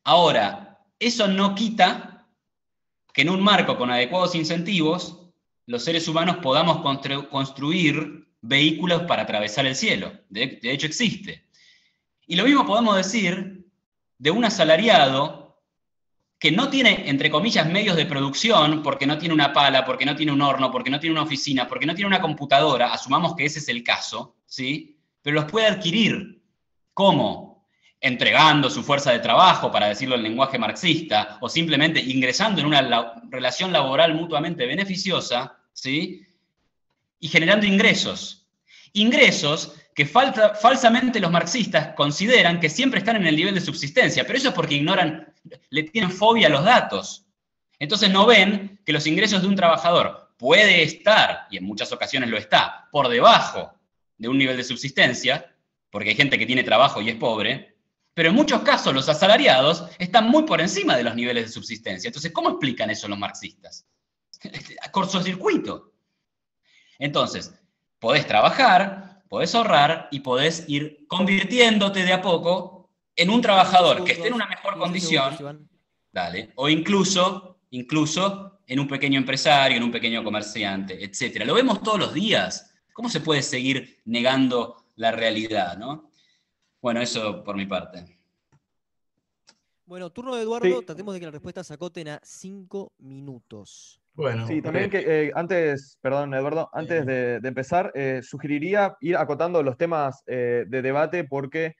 ahora, 0.03 0.79
eso 0.97 1.27
no 1.27 1.53
quita 1.53 2.08
que 3.19 3.23
en 3.23 3.31
un 3.31 3.41
marco 3.41 3.75
con 3.75 3.91
adecuados 3.91 4.33
incentivos, 4.33 5.29
los 5.65 5.83
seres 5.83 6.07
humanos 6.07 6.37
podamos 6.37 6.79
construir 7.29 8.29
vehículos 8.39 9.01
para 9.01 9.23
atravesar 9.23 9.65
el 9.65 9.75
cielo. 9.75 10.13
de 10.29 10.57
hecho, 10.63 10.87
existe. 10.87 11.43
Y 12.27 12.37
lo 12.37 12.45
mismo 12.45 12.65
podemos 12.65 12.95
decir 12.95 13.65
de 14.17 14.31
un 14.31 14.45
asalariado 14.45 15.61
que 16.39 16.53
no 16.53 16.69
tiene, 16.69 17.09
entre 17.09 17.29
comillas, 17.29 17.69
medios 17.69 17.97
de 17.97 18.05
producción, 18.05 18.81
porque 18.81 19.05
no 19.05 19.17
tiene 19.17 19.33
una 19.33 19.51
pala, 19.51 19.83
porque 19.83 20.05
no 20.05 20.15
tiene 20.15 20.31
un 20.31 20.41
horno, 20.41 20.71
porque 20.71 20.89
no 20.89 21.01
tiene 21.01 21.11
una 21.11 21.23
oficina, 21.23 21.67
porque 21.67 21.87
no 21.87 21.95
tiene 21.95 22.07
una 22.07 22.21
computadora, 22.21 22.93
asumamos 22.93 23.35
que 23.35 23.43
ese 23.43 23.59
es 23.59 23.67
el 23.67 23.83
caso, 23.83 24.37
¿sí? 24.45 24.97
Pero 25.21 25.41
los 25.41 25.51
puede 25.51 25.67
adquirir. 25.67 26.41
¿Cómo? 26.93 27.48
Entregando 28.01 28.69
su 28.69 28.83
fuerza 28.83 29.11
de 29.11 29.19
trabajo, 29.19 29.71
para 29.71 29.87
decirlo 29.87 30.15
en 30.15 30.23
lenguaje 30.23 30.57
marxista, 30.57 31.37
o 31.41 31.49
simplemente 31.49 31.99
ingresando 31.99 32.61
en 32.61 32.67
una 32.67 33.13
relación 33.29 33.73
laboral 33.73 34.13
mutuamente 34.15 34.65
beneficiosa, 34.65 35.57
¿sí? 35.73 36.25
Y 37.19 37.27
generando 37.27 37.65
ingresos. 37.65 38.47
Ingresos 38.93 39.75
que 39.93 40.05
falsamente 40.05 41.19
los 41.19 41.29
marxistas 41.29 41.93
consideran 41.93 42.61
que 42.61 42.69
siempre 42.69 42.99
están 42.99 43.17
en 43.17 43.27
el 43.27 43.35
nivel 43.35 43.53
de 43.53 43.59
subsistencia, 43.59 44.23
pero 44.25 44.37
eso 44.37 44.47
es 44.47 44.53
porque 44.53 44.75
ignoran, 44.75 45.33
le 45.69 45.83
tienen 45.83 46.09
fobia 46.09 46.47
a 46.47 46.51
los 46.51 46.63
datos. 46.63 47.25
Entonces 47.79 48.09
no 48.09 48.25
ven 48.25 48.79
que 48.85 48.93
los 48.93 49.05
ingresos 49.07 49.41
de 49.41 49.49
un 49.49 49.57
trabajador 49.57 50.31
puede 50.37 50.83
estar, 50.83 51.47
y 51.51 51.57
en 51.57 51.65
muchas 51.65 51.91
ocasiones 51.91 52.29
lo 52.29 52.37
está, 52.37 52.87
por 52.91 53.09
debajo 53.09 53.73
de 54.17 54.29
un 54.29 54.37
nivel 54.37 54.55
de 54.55 54.63
subsistencia, 54.63 55.53
porque 55.89 56.11
hay 56.11 56.15
gente 56.15 56.39
que 56.39 56.45
tiene 56.45 56.63
trabajo 56.63 57.01
y 57.01 57.09
es 57.09 57.15
pobre, 57.15 57.68
pero 58.19 58.31
en 58.31 58.35
muchos 58.35 58.63
casos 58.63 58.93
los 58.93 59.07
asalariados 59.07 59.85
están 59.97 60.27
muy 60.27 60.43
por 60.43 60.59
encima 60.59 60.97
de 60.97 61.03
los 61.03 61.15
niveles 61.15 61.45
de 61.45 61.51
subsistencia. 61.53 62.09
Entonces, 62.09 62.33
¿cómo 62.33 62.49
explican 62.49 62.89
eso 62.89 63.07
los 63.07 63.17
marxistas? 63.17 63.87
A 64.81 64.91
cortocircuito. 64.91 65.93
Entonces, 66.97 67.55
podés 67.97 68.27
trabajar, 68.27 69.23
podés 69.29 69.55
ahorrar 69.55 70.09
y 70.11 70.19
podés 70.19 70.65
ir 70.67 71.05
convirtiéndote 71.07 72.03
de 72.03 72.11
a 72.11 72.21
poco 72.21 72.89
en 73.15 73.29
un 73.29 73.39
trabajador 73.39 74.03
que 74.03 74.11
esté 74.11 74.27
en 74.27 74.33
una 74.33 74.47
mejor 74.47 74.77
condición, 74.77 75.69
dale, 76.11 76.51
o 76.55 76.67
incluso, 76.67 77.61
incluso 77.69 78.59
en 78.67 78.81
un 78.81 78.87
pequeño 78.89 79.17
empresario, 79.17 79.77
en 79.77 79.83
un 79.83 79.93
pequeño 79.93 80.25
comerciante, 80.25 81.01
etc. 81.05 81.45
Lo 81.45 81.53
vemos 81.53 81.81
todos 81.81 81.99
los 81.99 82.13
días. 82.13 82.75
¿Cómo 82.91 83.07
se 83.09 83.21
puede 83.21 83.41
seguir 83.43 84.01
negando 84.03 84.87
la 84.97 85.13
realidad, 85.13 85.77
no? 85.77 86.08
Bueno, 86.81 87.01
eso 87.01 87.43
por 87.43 87.55
mi 87.55 87.65
parte. 87.65 88.05
Bueno, 89.85 90.11
turno 90.11 90.35
de 90.35 90.43
Eduardo, 90.43 90.83
tratemos 90.83 91.15
de 91.15 91.19
que 91.19 91.25
la 91.25 91.31
respuesta 91.31 91.63
se 91.63 91.73
acoten 91.73 92.09
a 92.09 92.19
cinco 92.23 92.93
minutos. 92.99 93.99
Bueno, 94.13 94.45
sí, 94.45 94.61
también 94.61 94.89
que 94.89 94.99
eh, 94.99 95.31
antes, 95.33 95.97
perdón, 96.01 96.33
Eduardo, 96.33 96.69
antes 96.73 97.05
de, 97.05 97.39
empezar, 97.43 97.91
eh, 97.95 98.19
sugeriría 98.21 98.95
ir 99.01 99.17
acotando 99.17 99.63
los 99.63 99.77
temas 99.77 100.21
eh, 100.27 100.65
de 100.67 100.81
debate 100.81 101.23
porque 101.23 101.75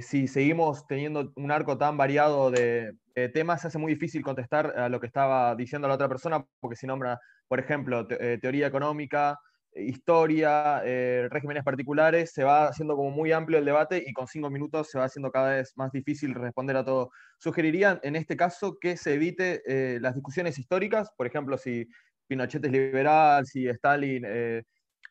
si 0.00 0.26
seguimos 0.26 0.86
teniendo 0.88 1.32
un 1.36 1.50
arco 1.52 1.78
tan 1.78 1.96
variado 1.96 2.50
de 2.50 2.92
temas, 3.32 3.60
se 3.62 3.68
hace 3.68 3.78
muy 3.78 3.94
difícil 3.94 4.20
contestar 4.20 4.76
a 4.76 4.88
lo 4.88 4.98
que 4.98 5.06
estaba 5.06 5.54
diciendo 5.54 5.86
la 5.86 5.94
otra 5.94 6.08
persona, 6.08 6.44
porque 6.58 6.74
si 6.74 6.88
nombra, 6.88 7.20
por 7.46 7.60
ejemplo, 7.60 8.04
teoría 8.06 8.66
económica, 8.66 9.38
historia, 9.74 10.82
eh, 10.84 11.28
regímenes 11.30 11.62
particulares, 11.62 12.32
se 12.32 12.44
va 12.44 12.68
haciendo 12.68 12.96
como 12.96 13.10
muy 13.10 13.32
amplio 13.32 13.58
el 13.58 13.64
debate 13.64 14.02
y 14.04 14.12
con 14.12 14.26
cinco 14.26 14.50
minutos 14.50 14.90
se 14.90 14.98
va 14.98 15.04
haciendo 15.04 15.30
cada 15.30 15.50
vez 15.50 15.72
más 15.76 15.92
difícil 15.92 16.34
responder 16.34 16.76
a 16.76 16.84
todo. 16.84 17.10
Sugeriría 17.38 18.00
en 18.02 18.16
este 18.16 18.36
caso 18.36 18.78
que 18.80 18.96
se 18.96 19.14
evite 19.14 19.62
eh, 19.66 20.00
las 20.00 20.14
discusiones 20.14 20.58
históricas, 20.58 21.10
por 21.16 21.26
ejemplo, 21.26 21.56
si 21.56 21.86
Pinochet 22.26 22.64
es 22.64 22.72
liberal, 22.72 23.46
si 23.46 23.68
Stalin 23.68 24.24
eh, 24.26 24.64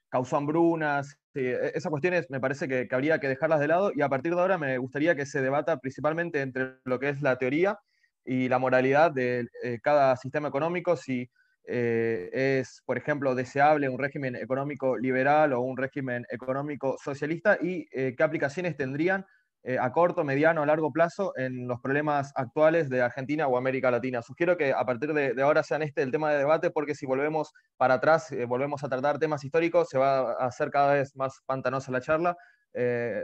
causó 0.10 0.38
hambrunas, 0.38 1.18
e, 1.34 1.72
esas 1.76 1.90
cuestiones 1.90 2.30
me 2.30 2.40
parece 2.40 2.68
que, 2.68 2.88
habría 2.92 3.20
que 3.20 3.30
dejarlas 3.30 3.60
de 3.60 3.68
lado 3.68 3.92
y 3.96 4.02
a 4.02 4.10
partir 4.10 4.36
de 4.36 4.42
ahora 4.42 4.58
me 4.58 4.78
gustaría 4.78 5.16
que 5.16 5.26
se 5.26 5.42
debata 5.42 5.78
principalmente 5.78 6.42
entre 6.42 6.76
lo 6.84 7.00
que 7.00 7.10
es 7.10 7.22
la 7.22 7.38
teoría 7.38 7.80
y 8.26 8.50
la 8.50 8.60
moralidad 8.60 9.12
de 9.12 9.48
cada 9.82 10.16
sistema 10.18 10.50
económico, 10.50 10.96
si 10.98 11.30
eh, 11.72 12.30
es, 12.60 12.82
por 12.86 12.98
ejemplo, 12.98 13.36
deseable 13.36 13.90
un 13.90 14.00
régimen 14.00 14.36
económico 14.36 14.98
liberal 14.98 15.54
o 15.54 15.62
un 15.62 15.78
régimen 15.78 16.26
económico 16.30 16.98
socialista 17.04 17.60
y 17.62 17.88
eh, 17.92 18.16
qué 18.18 18.24
aplicaciones 18.24 18.76
tendrían 18.76 19.24
eh, 19.62 19.78
a 19.80 19.92
corto, 19.92 20.24
mediano 20.24 20.64
o 20.64 20.66
largo 20.66 20.92
plazo 20.92 21.34
en 21.38 21.68
los 21.68 21.80
problemas 21.80 22.32
actuales 22.36 22.90
de 22.90 23.04
Argentina 23.04 23.48
o 23.48 23.56
América 23.56 23.92
Latina. 23.92 24.24
Sugiero 24.24 24.58
que 24.58 24.74
a 24.74 24.84
partir 24.84 25.14
de, 25.14 25.40
ahora 25.44 25.62
sean 25.62 25.84
este 25.84 26.02
el 26.02 26.12
tema 26.12 26.32
de 26.32 26.40
debate 26.40 26.72
porque 26.72 26.96
si 26.96 27.06
volvemos 27.06 27.52
para 27.78 27.96
atrás, 27.96 28.34
volvemos 28.48 28.84
a 28.84 28.90
tratar 28.90 29.20
temas 29.20 29.44
históricos, 29.44 29.90
se 29.90 30.00
va 30.00 30.32
a 30.32 30.48
hacer 30.48 30.72
cada 30.72 30.94
vez 30.94 31.16
más 31.16 31.42
pantanosa 31.46 31.92
la 31.92 32.02
charla. 32.02 32.38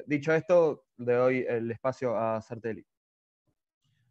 dicho 0.05 0.33
esto, 0.33 0.83
le 0.97 1.13
doy 1.13 1.45
el 1.47 1.71
espacio 1.71 2.15
a 2.15 2.41
Sartelli. 2.41 2.85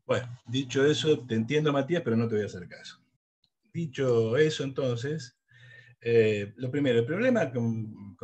Bueno, 0.07 0.27
dicho 0.47 0.85
eso, 0.85 1.25
te 1.25 1.35
entiendo, 1.35 1.73
Matías, 1.73 2.03
pero 2.03 2.17
no 2.17 2.27
te 2.27 2.35
voy 2.35 2.43
a 2.43 2.47
hacer 2.47 2.67
caso. 2.69 3.04
Dicho 3.75 4.37
eso, 4.37 4.63
entonces, 4.63 5.37
eh, 6.01 6.53
lo 6.59 6.71
primero, 6.71 7.01
el 7.01 7.07
problema 7.07 7.51
con, 7.51 8.17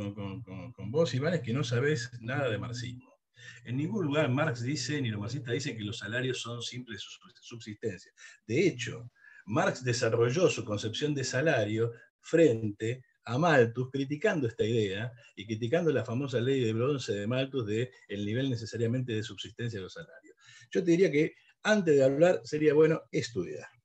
vos, 0.93 1.12
Iván, 1.12 1.35
es 1.35 1.40
que 1.40 1.52
no 1.52 1.64
sabés 1.64 2.09
nada 2.20 2.48
de 2.48 2.56
marxismo. 2.56 3.18
En 3.64 3.77
ningún 3.77 4.06
lugar 4.06 4.31
Marx 4.31 4.62
dice, 4.62 5.02
ni 5.02 5.09
los 5.09 5.18
marxistas 5.18 5.52
dicen 5.52 5.77
que 5.77 5.82
los 5.82 5.98
salarios 5.98 6.40
son 6.40 6.62
simples 6.62 7.05
subsistencia. 7.40 8.12
De 8.47 8.64
hecho, 8.64 9.10
Marx 9.44 9.82
desarrolló 9.82 10.48
su 10.48 10.64
concepción 10.64 11.14
de 11.14 11.24
salario 11.24 11.90
frente 12.20 13.02
a 13.24 13.36
Malthus, 13.36 13.90
criticando 13.90 14.47
esta 14.47 14.64
idea 14.64 15.10
y 15.35 15.47
criticando 15.47 15.93
la 15.93 16.05
famosa 16.05 16.40
ley 16.40 16.60
de 16.60 16.72
bronce 16.72 17.12
de 17.12 17.27
Malthus 17.27 17.66
de 17.66 17.90
el 18.06 18.24
nivel 18.24 18.51
necesariamente 18.51 19.14
de 19.14 19.24
subsistencia 19.24 19.81
de 19.81 19.85
los 19.85 19.94
salarios. 19.94 20.36
Yo 20.70 20.85
te 20.85 20.93
diría 20.93 21.10
que 21.10 21.35
antes 21.64 21.97
de 21.97 22.05
hablar 22.05 22.40
sería 22.44 22.72
bueno 22.72 23.02
estudiar. 23.10 23.80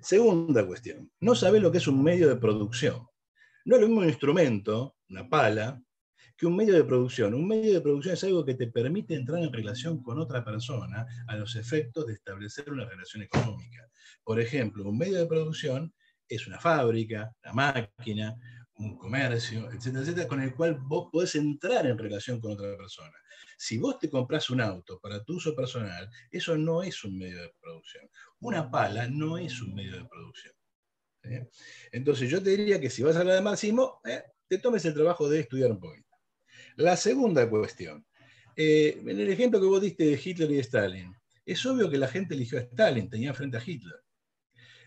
Segunda 0.00 0.66
cuestión, 0.66 1.10
no 1.20 1.34
sabes 1.34 1.60
lo 1.60 1.72
que 1.72 1.78
es 1.78 1.88
un 1.88 2.02
medio 2.02 2.28
de 2.28 2.36
producción. 2.36 3.06
No 3.64 3.76
es 3.76 3.80
lo 3.80 3.88
mismo 3.88 4.02
un 4.02 4.08
instrumento, 4.08 4.96
una 5.08 5.28
pala, 5.28 5.82
que 6.38 6.46
un 6.46 6.54
medio 6.54 6.74
de 6.74 6.84
producción. 6.84 7.34
Un 7.34 7.48
medio 7.48 7.74
de 7.74 7.80
producción 7.80 8.14
es 8.14 8.22
algo 8.22 8.44
que 8.44 8.54
te 8.54 8.68
permite 8.68 9.14
entrar 9.14 9.42
en 9.42 9.52
relación 9.52 10.02
con 10.02 10.20
otra 10.20 10.44
persona 10.44 11.04
a 11.26 11.36
los 11.36 11.56
efectos 11.56 12.06
de 12.06 12.14
establecer 12.14 12.70
una 12.70 12.84
relación 12.84 13.24
económica. 13.24 13.88
Por 14.22 14.40
ejemplo, 14.40 14.88
un 14.88 14.96
medio 14.96 15.18
de 15.18 15.26
producción 15.26 15.92
es 16.28 16.46
una 16.46 16.60
fábrica, 16.60 17.34
una 17.42 17.52
máquina, 17.52 18.36
un 18.78 18.96
comercio, 18.96 19.70
etcétera, 19.70 20.02
etcétera, 20.02 20.28
con 20.28 20.40
el 20.40 20.54
cual 20.54 20.78
vos 20.80 21.08
podés 21.10 21.34
entrar 21.34 21.86
en 21.86 21.98
relación 21.98 22.40
con 22.40 22.52
otra 22.52 22.76
persona. 22.76 23.14
Si 23.56 23.76
vos 23.78 23.98
te 23.98 24.08
compras 24.08 24.50
un 24.50 24.60
auto 24.60 25.00
para 25.00 25.24
tu 25.24 25.36
uso 25.36 25.54
personal, 25.54 26.08
eso 26.30 26.56
no 26.56 26.82
es 26.82 27.02
un 27.04 27.18
medio 27.18 27.42
de 27.42 27.52
producción. 27.60 28.08
Una 28.40 28.70
pala 28.70 29.08
no 29.08 29.36
es 29.36 29.60
un 29.60 29.74
medio 29.74 29.96
de 29.96 30.04
producción. 30.04 30.54
Entonces 31.92 32.30
yo 32.30 32.42
te 32.42 32.50
diría 32.50 32.80
que 32.80 32.90
si 32.90 33.02
vas 33.02 33.16
a 33.16 33.20
hablar 33.20 33.36
de 33.36 33.42
marxismo, 33.42 34.00
eh, 34.04 34.22
te 34.46 34.58
tomes 34.58 34.84
el 34.84 34.94
trabajo 34.94 35.28
de 35.28 35.40
estudiar 35.40 35.70
un 35.72 35.80
poquito. 35.80 36.08
La 36.76 36.96
segunda 36.96 37.48
cuestión. 37.50 38.06
Eh, 38.56 38.98
en 39.00 39.20
el 39.20 39.28
ejemplo 39.28 39.60
que 39.60 39.66
vos 39.66 39.80
diste 39.80 40.04
de 40.04 40.20
Hitler 40.22 40.50
y 40.50 40.58
Stalin, 40.58 41.14
es 41.44 41.64
obvio 41.64 41.88
que 41.88 41.98
la 41.98 42.08
gente 42.08 42.34
eligió 42.34 42.58
a 42.58 42.62
Stalin, 42.62 43.08
tenía 43.08 43.34
frente 43.34 43.56
a 43.56 43.62
Hitler. 43.64 44.00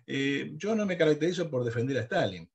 Eh, 0.05 0.51
yo 0.55 0.75
no 0.75 0.85
me 0.85 0.97
caracterizo 0.97 1.49
por 1.49 1.63
defender 1.63 1.97
a 1.97 2.01
Stalin, 2.01 2.50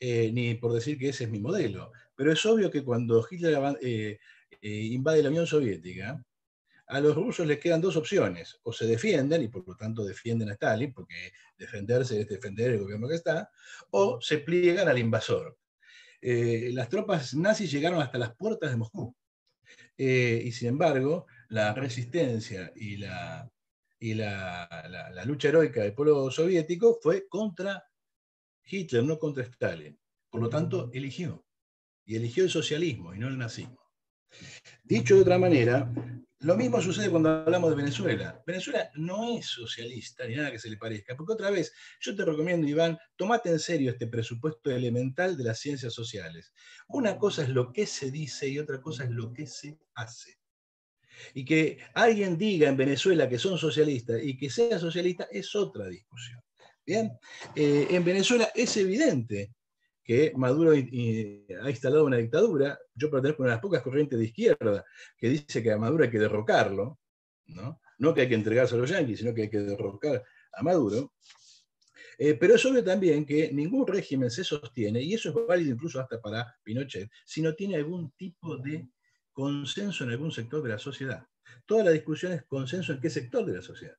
ni 0.00 0.54
por 0.54 0.72
decir 0.72 0.98
que 0.98 1.08
ese 1.08 1.24
es 1.24 1.30
mi 1.30 1.40
modelo, 1.40 1.92
pero 2.16 2.32
es 2.32 2.44
obvio 2.46 2.70
que 2.70 2.82
cuando 2.82 3.26
Hitler 3.30 3.58
eh, 3.80 4.18
invade 4.60 5.22
la 5.22 5.28
Unión 5.28 5.46
Soviética, 5.46 6.24
a 6.88 7.00
los 7.00 7.14
rusos 7.14 7.46
les 7.46 7.58
quedan 7.58 7.80
dos 7.80 7.96
opciones, 7.96 8.58
o 8.62 8.72
se 8.72 8.86
defienden, 8.86 9.42
y 9.42 9.48
por 9.48 9.66
lo 9.66 9.76
tanto 9.76 10.04
defienden 10.04 10.48
a 10.48 10.52
Stalin, 10.54 10.92
porque 10.92 11.32
defenderse 11.58 12.20
es 12.20 12.28
defender 12.28 12.72
el 12.72 12.80
gobierno 12.80 13.08
que 13.08 13.16
está, 13.16 13.50
o 13.90 14.20
se 14.20 14.38
pliegan 14.38 14.88
al 14.88 14.98
invasor. 14.98 15.58
Eh, 16.20 16.70
las 16.72 16.88
tropas 16.88 17.34
nazis 17.34 17.70
llegaron 17.70 18.00
hasta 18.00 18.18
las 18.18 18.34
puertas 18.34 18.70
de 18.70 18.76
Moscú, 18.76 19.14
eh, 19.98 20.42
y 20.44 20.52
sin 20.52 20.68
embargo, 20.68 21.26
la 21.48 21.74
resistencia 21.74 22.72
y 22.76 22.96
la, 22.96 23.50
la 24.00 25.24
lucha 25.24 25.48
heroica 25.48 25.82
del 25.82 25.94
pueblo 25.94 26.30
soviético 26.30 26.98
fue 27.02 27.26
contra 27.28 27.84
Hitler, 28.66 29.04
no 29.04 29.18
contra 29.18 29.44
Stalin. 29.44 29.98
Por 30.28 30.40
lo 30.42 30.48
tanto, 30.48 30.90
eligió, 30.92 31.46
y 32.04 32.16
eligió 32.16 32.44
el 32.44 32.50
socialismo 32.50 33.14
y 33.14 33.18
no 33.18 33.28
el 33.28 33.38
nazismo. 33.38 33.80
Dicho 34.84 35.14
de 35.14 35.22
otra 35.22 35.38
manera, 35.38 35.90
lo 36.40 36.56
mismo 36.56 36.82
sucede 36.82 37.08
cuando 37.08 37.30
hablamos 37.30 37.70
de 37.70 37.76
Venezuela. 37.76 38.42
Venezuela 38.46 38.90
no 38.94 39.38
es 39.38 39.46
socialista 39.46 40.26
ni 40.26 40.36
nada 40.36 40.50
que 40.50 40.58
se 40.58 40.68
le 40.68 40.76
parezca, 40.76 41.16
porque 41.16 41.32
otra 41.32 41.50
vez, 41.50 41.72
yo 42.00 42.14
te 42.14 42.24
recomiendo, 42.24 42.68
Iván, 42.68 42.98
tomate 43.16 43.48
en 43.48 43.58
serio 43.58 43.90
este 43.90 44.06
presupuesto 44.06 44.70
elemental 44.70 45.36
de 45.36 45.44
las 45.44 45.58
ciencias 45.58 45.94
sociales. 45.94 46.52
Una 46.88 47.18
cosa 47.18 47.42
es 47.42 47.48
lo 47.48 47.72
que 47.72 47.86
se 47.86 48.10
dice 48.10 48.48
y 48.48 48.58
otra 48.58 48.80
cosa 48.80 49.04
es 49.04 49.10
lo 49.10 49.32
que 49.32 49.46
se 49.46 49.78
hace. 49.94 50.38
Y 51.32 51.44
que 51.44 51.78
alguien 51.94 52.36
diga 52.36 52.68
en 52.68 52.76
Venezuela 52.76 53.28
que 53.28 53.38
son 53.38 53.56
socialistas 53.56 54.20
y 54.22 54.36
que 54.36 54.50
sea 54.50 54.78
socialista 54.78 55.26
es 55.30 55.54
otra 55.54 55.86
discusión. 55.86 56.42
Bien, 56.86 57.18
eh, 57.56 57.88
en 57.90 58.04
Venezuela 58.04 58.48
es 58.54 58.76
evidente 58.76 59.52
que 60.04 60.32
Maduro 60.36 60.70
ha 60.70 61.70
instalado 61.70 62.04
una 62.04 62.18
dictadura. 62.18 62.78
Yo 62.94 63.10
pertenezco 63.10 63.42
a 63.42 63.46
una 63.46 63.50
de 63.50 63.56
las 63.56 63.62
pocas 63.62 63.82
corrientes 63.82 64.16
de 64.16 64.26
izquierda 64.26 64.84
que 65.18 65.28
dice 65.30 65.62
que 65.64 65.72
a 65.72 65.78
Maduro 65.78 66.04
hay 66.04 66.10
que 66.10 66.20
derrocarlo, 66.20 67.00
¿no? 67.46 67.80
no 67.98 68.14
que 68.14 68.20
hay 68.20 68.28
que 68.28 68.36
entregarse 68.36 68.76
a 68.76 68.78
los 68.78 68.88
yanquis, 68.88 69.18
sino 69.18 69.34
que 69.34 69.42
hay 69.42 69.50
que 69.50 69.58
derrocar 69.58 70.22
a 70.52 70.62
Maduro. 70.62 71.14
Eh, 72.18 72.34
pero 72.34 72.54
es 72.54 72.64
obvio 72.64 72.84
también 72.84 73.26
que 73.26 73.52
ningún 73.52 73.84
régimen 73.84 74.30
se 74.30 74.44
sostiene, 74.44 75.02
y 75.02 75.14
eso 75.14 75.30
es 75.30 75.46
válido 75.46 75.72
incluso 75.72 76.00
hasta 76.00 76.20
para 76.20 76.56
Pinochet, 76.62 77.10
si 77.24 77.42
no 77.42 77.54
tiene 77.54 77.76
algún 77.76 78.12
tipo 78.12 78.56
de 78.58 78.88
consenso 79.32 80.04
en 80.04 80.10
algún 80.10 80.30
sector 80.30 80.62
de 80.62 80.70
la 80.70 80.78
sociedad. 80.78 81.26
Toda 81.66 81.84
la 81.84 81.90
discusión 81.90 82.32
es 82.32 82.44
consenso 82.44 82.92
en 82.92 83.00
qué 83.00 83.10
sector 83.10 83.44
de 83.44 83.54
la 83.54 83.62
sociedad. 83.62 83.96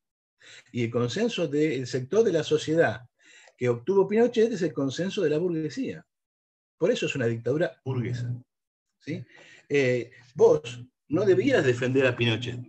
Y 0.71 0.85
el 0.85 0.91
consenso 0.91 1.47
del 1.47 1.87
sector 1.87 2.23
de 2.23 2.31
la 2.31 2.43
sociedad 2.43 3.01
que 3.57 3.69
obtuvo 3.69 4.07
Pinochet 4.07 4.51
es 4.51 4.61
el 4.61 4.73
consenso 4.73 5.21
de 5.21 5.31
la 5.31 5.39
burguesía. 5.39 6.05
Por 6.77 6.91
eso 6.91 7.07
es 7.07 7.15
una 7.15 7.25
dictadura 7.25 7.81
burguesa. 7.83 8.31
¿sí? 8.99 9.25
Eh, 9.67 10.11
vos 10.35 10.85
no 11.07 11.25
debías 11.25 11.65
defender 11.65 12.05
a 12.05 12.15
Pinochet, 12.15 12.59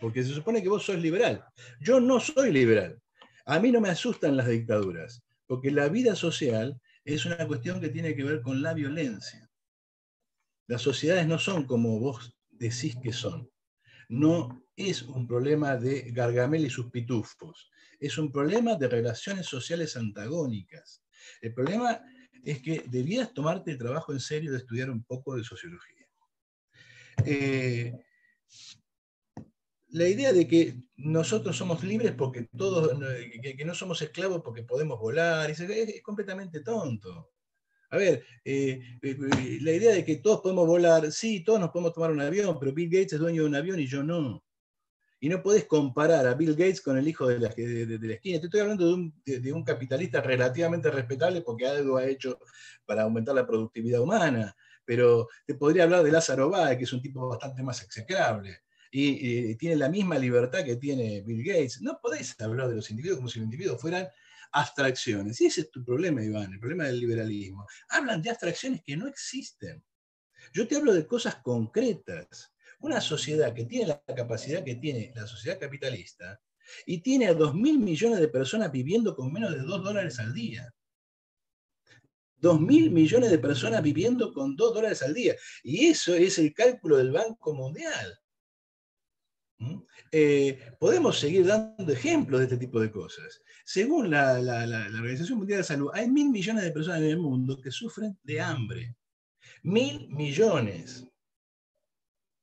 porque 0.00 0.24
se 0.24 0.34
supone 0.34 0.62
que 0.62 0.68
vos 0.68 0.84
sos 0.84 0.98
liberal. 0.98 1.44
Yo 1.80 2.00
no 2.00 2.18
soy 2.18 2.52
liberal. 2.52 3.00
A 3.44 3.60
mí 3.60 3.70
no 3.70 3.80
me 3.80 3.90
asustan 3.90 4.36
las 4.36 4.48
dictaduras, 4.48 5.22
porque 5.46 5.70
la 5.70 5.88
vida 5.88 6.16
social 6.16 6.80
es 7.04 7.24
una 7.24 7.46
cuestión 7.46 7.80
que 7.80 7.90
tiene 7.90 8.16
que 8.16 8.24
ver 8.24 8.42
con 8.42 8.60
la 8.62 8.74
violencia. 8.74 9.48
Las 10.66 10.82
sociedades 10.82 11.28
no 11.28 11.38
son 11.38 11.64
como 11.64 12.00
vos 12.00 12.36
decís 12.50 12.96
que 13.00 13.12
son. 13.12 13.48
No 14.08 14.62
es 14.76 15.02
un 15.02 15.26
problema 15.26 15.76
de 15.76 16.10
Gargamel 16.12 16.66
y 16.66 16.70
sus 16.70 16.90
pitufos 16.90 17.70
es 18.00 18.18
un 18.18 18.30
problema 18.30 18.74
de 18.76 18.88
relaciones 18.88 19.46
sociales 19.46 19.96
antagónicas. 19.96 21.02
El 21.40 21.54
problema 21.54 22.00
es 22.44 22.62
que 22.62 22.84
debías 22.88 23.32
tomarte 23.32 23.72
el 23.72 23.78
trabajo 23.78 24.12
en 24.12 24.20
serio 24.20 24.52
de 24.52 24.58
estudiar 24.58 24.90
un 24.90 25.02
poco 25.02 25.36
de 25.36 25.44
sociología. 25.44 26.06
Eh, 27.24 27.94
la 29.88 30.08
idea 30.08 30.32
de 30.32 30.46
que 30.46 30.82
nosotros 30.96 31.56
somos 31.56 31.82
libres 31.82 32.12
porque 32.12 32.48
todos, 32.56 32.98
que, 33.42 33.64
no 33.64 33.74
somos 33.74 34.02
esclavos 34.02 34.42
porque 34.44 34.62
podemos 34.62 34.98
volar, 35.00 35.50
es, 35.50 36.02
completamente 36.02 36.60
tonto. 36.60 37.32
A 37.90 37.96
ver, 37.96 38.24
eh, 38.44 38.80
eh, 39.02 39.58
la 39.60 39.72
idea 39.72 39.94
de 39.94 40.04
que 40.04 40.16
todos 40.16 40.40
podemos 40.40 40.66
volar, 40.66 41.12
sí, 41.12 41.44
todos 41.44 41.60
nos 41.60 41.70
podemos 41.70 41.92
tomar 41.92 42.10
un 42.10 42.20
avión, 42.20 42.58
pero 42.58 42.72
Bill 42.72 42.90
Gates 42.90 43.14
es 43.14 43.20
dueño 43.20 43.42
de 43.42 43.48
un 43.48 43.54
avión 43.54 43.78
y 43.78 43.86
yo 43.86 44.02
no. 44.02 44.42
Y 45.20 45.28
no 45.28 45.42
puedes 45.42 45.64
comparar 45.64 46.26
a 46.26 46.34
Bill 46.34 46.54
Gates 46.54 46.80
con 46.80 46.98
el 46.98 47.08
hijo 47.08 47.26
de 47.26 47.38
la, 47.38 47.48
esquina. 47.48 48.40
Te 48.40 48.46
estoy 48.46 48.60
hablando 48.60 48.96
de 49.24 49.52
un, 49.52 49.64
capitalista 49.64 50.20
relativamente 50.20 50.90
respetable 50.90 51.40
porque 51.40 51.66
algo 51.66 51.96
ha 51.96 52.06
hecho 52.06 52.38
para 52.84 53.02
aumentar 53.02 53.34
la 53.34 53.46
productividad 53.46 54.00
humana. 54.00 54.54
Pero 54.84 55.28
te 55.46 55.54
podría 55.54 55.84
hablar 55.84 56.02
de 56.02 56.12
Lázaro 56.12 56.50
Báez, 56.50 56.76
que 56.76 56.84
es 56.84 56.92
un 56.92 57.00
tipo 57.00 57.26
bastante 57.28 57.62
más 57.62 57.82
execrable. 57.82 58.60
Y, 58.90 59.54
tiene 59.56 59.76
la 59.76 59.88
misma 59.88 60.18
libertad 60.18 60.64
que 60.64 60.76
tiene 60.76 61.22
Bill 61.22 61.44
Gates. 61.44 61.80
No 61.80 61.98
podés 62.00 62.38
hablar 62.40 62.68
de 62.68 62.76
los 62.76 62.90
individuos 62.90 63.18
como 63.18 63.28
si 63.28 63.38
los 63.38 63.46
individuos 63.46 63.80
fueran 63.80 64.06
abstracciones. 64.56 65.40
Y 65.40 65.46
ese 65.46 65.62
es 65.62 65.70
tu 65.70 65.84
problema, 65.84 66.22
Iván, 66.22 66.52
el 66.52 66.58
problema 66.58 66.84
del 66.84 66.98
liberalismo. 66.98 67.66
Hablan 67.90 68.22
de 68.22 68.30
abstracciones 68.30 68.82
que 68.82 68.96
no 68.96 69.06
existen. 69.06 69.84
Yo 70.52 70.66
te 70.66 70.76
hablo 70.76 70.94
de 70.94 71.06
cosas 71.06 71.36
concretas. 71.36 72.54
Una 72.80 73.00
sociedad 73.00 73.52
que 73.52 73.64
tiene 73.64 73.86
la 73.86 74.02
capacidad 74.14 74.64
que 74.64 74.76
tiene 74.76 75.12
la 75.14 75.26
sociedad 75.26 75.58
capitalista 75.58 76.40
y 76.86 76.98
tiene 76.98 77.28
a 77.28 77.34
2.000 77.34 77.78
millones 77.78 78.18
de 78.18 78.28
personas 78.28 78.72
viviendo 78.72 79.14
con 79.14 79.32
menos 79.32 79.52
de 79.52 79.60
2 79.60 79.84
dólares 79.84 80.18
al 80.18 80.32
día. 80.32 80.72
2.000 82.40 82.90
millones 82.90 83.30
de 83.30 83.38
personas 83.38 83.82
viviendo 83.82 84.32
con 84.32 84.56
2 84.56 84.74
dólares 84.74 85.02
al 85.02 85.12
día. 85.12 85.36
Y 85.62 85.86
eso 85.86 86.14
es 86.14 86.38
el 86.38 86.54
cálculo 86.54 86.96
del 86.96 87.12
Banco 87.12 87.54
Mundial. 87.54 88.18
Eh, 90.12 90.58
podemos 90.78 91.18
seguir 91.18 91.46
dando 91.46 91.92
ejemplos 91.92 92.40
de 92.40 92.44
este 92.44 92.58
tipo 92.58 92.80
de 92.80 92.90
cosas. 92.90 93.42
Según 93.64 94.10
la, 94.10 94.34
Organización 94.94 95.38
Mundial 95.38 95.58
de 95.58 95.62
la 95.62 95.66
Salud, 95.66 95.90
hay 95.92 96.08
mil 96.08 96.30
millones 96.30 96.64
de 96.64 96.70
personas 96.70 97.00
en 97.00 97.08
el 97.08 97.18
mundo 97.18 97.60
que 97.60 97.70
sufren 97.70 98.16
de 98.22 98.40
hambre. 98.40 98.96
Mil 99.62 100.08
millones. 100.08 101.06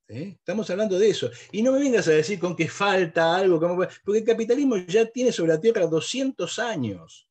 Estamos 0.08 0.70
hablando 0.70 1.00
de 1.00 1.10
eso. 1.10 1.32
Y 1.52 1.62
no 1.62 1.72
me 1.72 1.80
vengas 1.80 2.08
a 2.08 2.12
decir 2.12 2.40
con 2.40 2.56
que 2.56 2.68
falta 2.68 3.36
algo, 3.36 3.60
porque 4.04 4.20
el 4.20 4.26
capitalismo 4.26 4.78
ya 4.78 5.06
tiene 5.06 5.32
sobre 5.32 5.54
la 5.54 5.62
Tierra 5.62 5.88
200 5.88 6.60
años. 6.60 7.30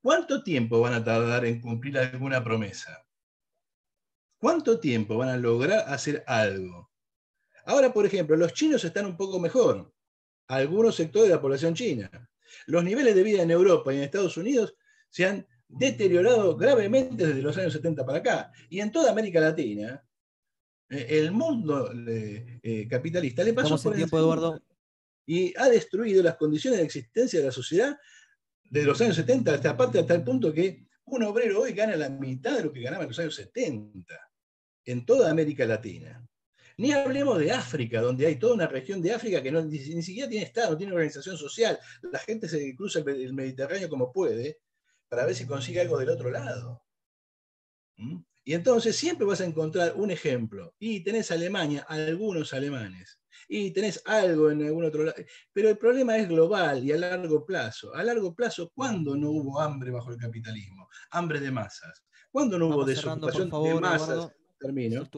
¿Cuánto 0.00 0.42
tiempo 0.42 0.80
van 0.80 0.94
a 0.94 1.04
tardar 1.04 1.44
en 1.44 1.60
cumplir 1.60 1.98
alguna 1.98 2.42
promesa? 2.42 3.04
¿Cuánto 4.38 4.80
tiempo 4.80 5.16
van 5.16 5.28
a 5.28 5.36
lograr 5.36 5.84
hacer 5.88 6.24
algo? 6.26 6.91
Ahora, 7.64 7.92
por 7.92 8.06
ejemplo, 8.06 8.36
los 8.36 8.52
chinos 8.52 8.84
están 8.84 9.06
un 9.06 9.16
poco 9.16 9.38
mejor, 9.38 9.92
algunos 10.48 10.96
sectores 10.96 11.28
de 11.28 11.36
la 11.36 11.40
población 11.40 11.74
china. 11.74 12.10
Los 12.66 12.84
niveles 12.84 13.14
de 13.14 13.22
vida 13.22 13.42
en 13.42 13.50
Europa 13.50 13.92
y 13.92 13.96
en 13.98 14.02
Estados 14.02 14.36
Unidos 14.36 14.74
se 15.08 15.26
han 15.26 15.46
deteriorado 15.68 16.56
gravemente 16.56 17.26
desde 17.26 17.42
los 17.42 17.56
años 17.56 17.72
70 17.72 18.04
para 18.04 18.18
acá. 18.18 18.52
Y 18.68 18.80
en 18.80 18.92
toda 18.92 19.10
América 19.10 19.40
Latina, 19.40 20.04
eh, 20.90 21.06
el 21.08 21.32
mundo 21.32 21.90
eh, 22.06 22.86
capitalista 22.88 23.42
le 23.42 23.54
pasó 23.54 23.80
por 23.80 23.94
tiempo, 23.94 24.18
Eduardo. 24.18 24.62
y 25.26 25.56
ha 25.56 25.68
destruido 25.68 26.22
las 26.22 26.36
condiciones 26.36 26.78
de 26.80 26.84
existencia 26.84 27.40
de 27.40 27.46
la 27.46 27.52
sociedad 27.52 27.98
desde 28.64 28.86
los 28.86 29.00
años 29.00 29.16
70 29.16 29.54
hasta 29.54 29.70
aparte 29.70 29.98
hasta 29.98 30.14
el 30.14 30.24
punto 30.24 30.52
que 30.52 30.86
un 31.04 31.22
obrero 31.24 31.60
hoy 31.60 31.72
gana 31.72 31.96
la 31.96 32.08
mitad 32.08 32.56
de 32.56 32.64
lo 32.64 32.72
que 32.72 32.80
ganaba 32.80 33.04
en 33.04 33.10
los 33.10 33.18
años 33.18 33.34
70 33.34 34.14
en 34.84 35.06
toda 35.06 35.30
América 35.30 35.64
Latina. 35.64 36.26
Ni 36.78 36.92
hablemos 36.92 37.38
de 37.38 37.52
África, 37.52 38.00
donde 38.00 38.26
hay 38.26 38.36
toda 38.36 38.54
una 38.54 38.66
región 38.66 39.02
de 39.02 39.12
África 39.12 39.42
que 39.42 39.52
ni, 39.52 40.02
siquiera 40.02 40.28
tiene 40.28 40.46
Estado, 40.46 40.72
no 40.72 40.76
tiene 40.76 40.92
organización 40.92 41.36
social. 41.36 41.78
La 42.02 42.18
gente 42.18 42.48
se 42.48 42.74
cruza 42.74 43.00
el 43.00 43.34
Mediterráneo 43.34 43.88
como 43.88 44.12
puede 44.12 44.60
para 45.08 45.26
ver 45.26 45.34
si 45.34 45.46
consigue 45.46 45.80
algo 45.80 45.98
del 45.98 46.10
otro 46.10 46.30
lado. 46.30 46.82
¿Mm? 47.96 48.22
Y 48.44 48.54
entonces 48.54 48.96
siempre 48.96 49.26
vas 49.26 49.40
a 49.40 49.44
encontrar 49.44 49.94
un 49.96 50.10
ejemplo. 50.10 50.74
Y 50.78 51.00
tenés 51.04 51.30
Alemania, 51.30 51.84
algunos 51.88 52.52
alemanes. 52.52 53.20
Y 53.48 53.70
tenés 53.70 54.02
algo 54.06 54.50
en 54.50 54.64
algún 54.64 54.84
otro 54.84 55.04
lado. 55.04 55.16
Pero 55.52 55.68
el 55.68 55.78
problema 55.78 56.16
es 56.16 56.28
global 56.28 56.82
y 56.82 56.92
a 56.92 56.96
largo 56.96 57.44
plazo. 57.44 57.94
A 57.94 58.02
largo 58.02 58.34
plazo, 58.34 58.72
¿cuándo 58.74 59.14
no 59.16 59.30
hubo 59.30 59.60
hambre 59.60 59.90
bajo 59.90 60.10
el 60.10 60.16
capitalismo? 60.16 60.88
Hambre 61.10 61.40
de 61.40 61.50
masas. 61.50 62.04
¿Cuándo 62.30 62.58
no 62.58 62.68
hubo 62.68 62.84
desocupación 62.84 63.50
de 63.50 63.74
masas? 63.80 64.32
Termino, 64.62 65.08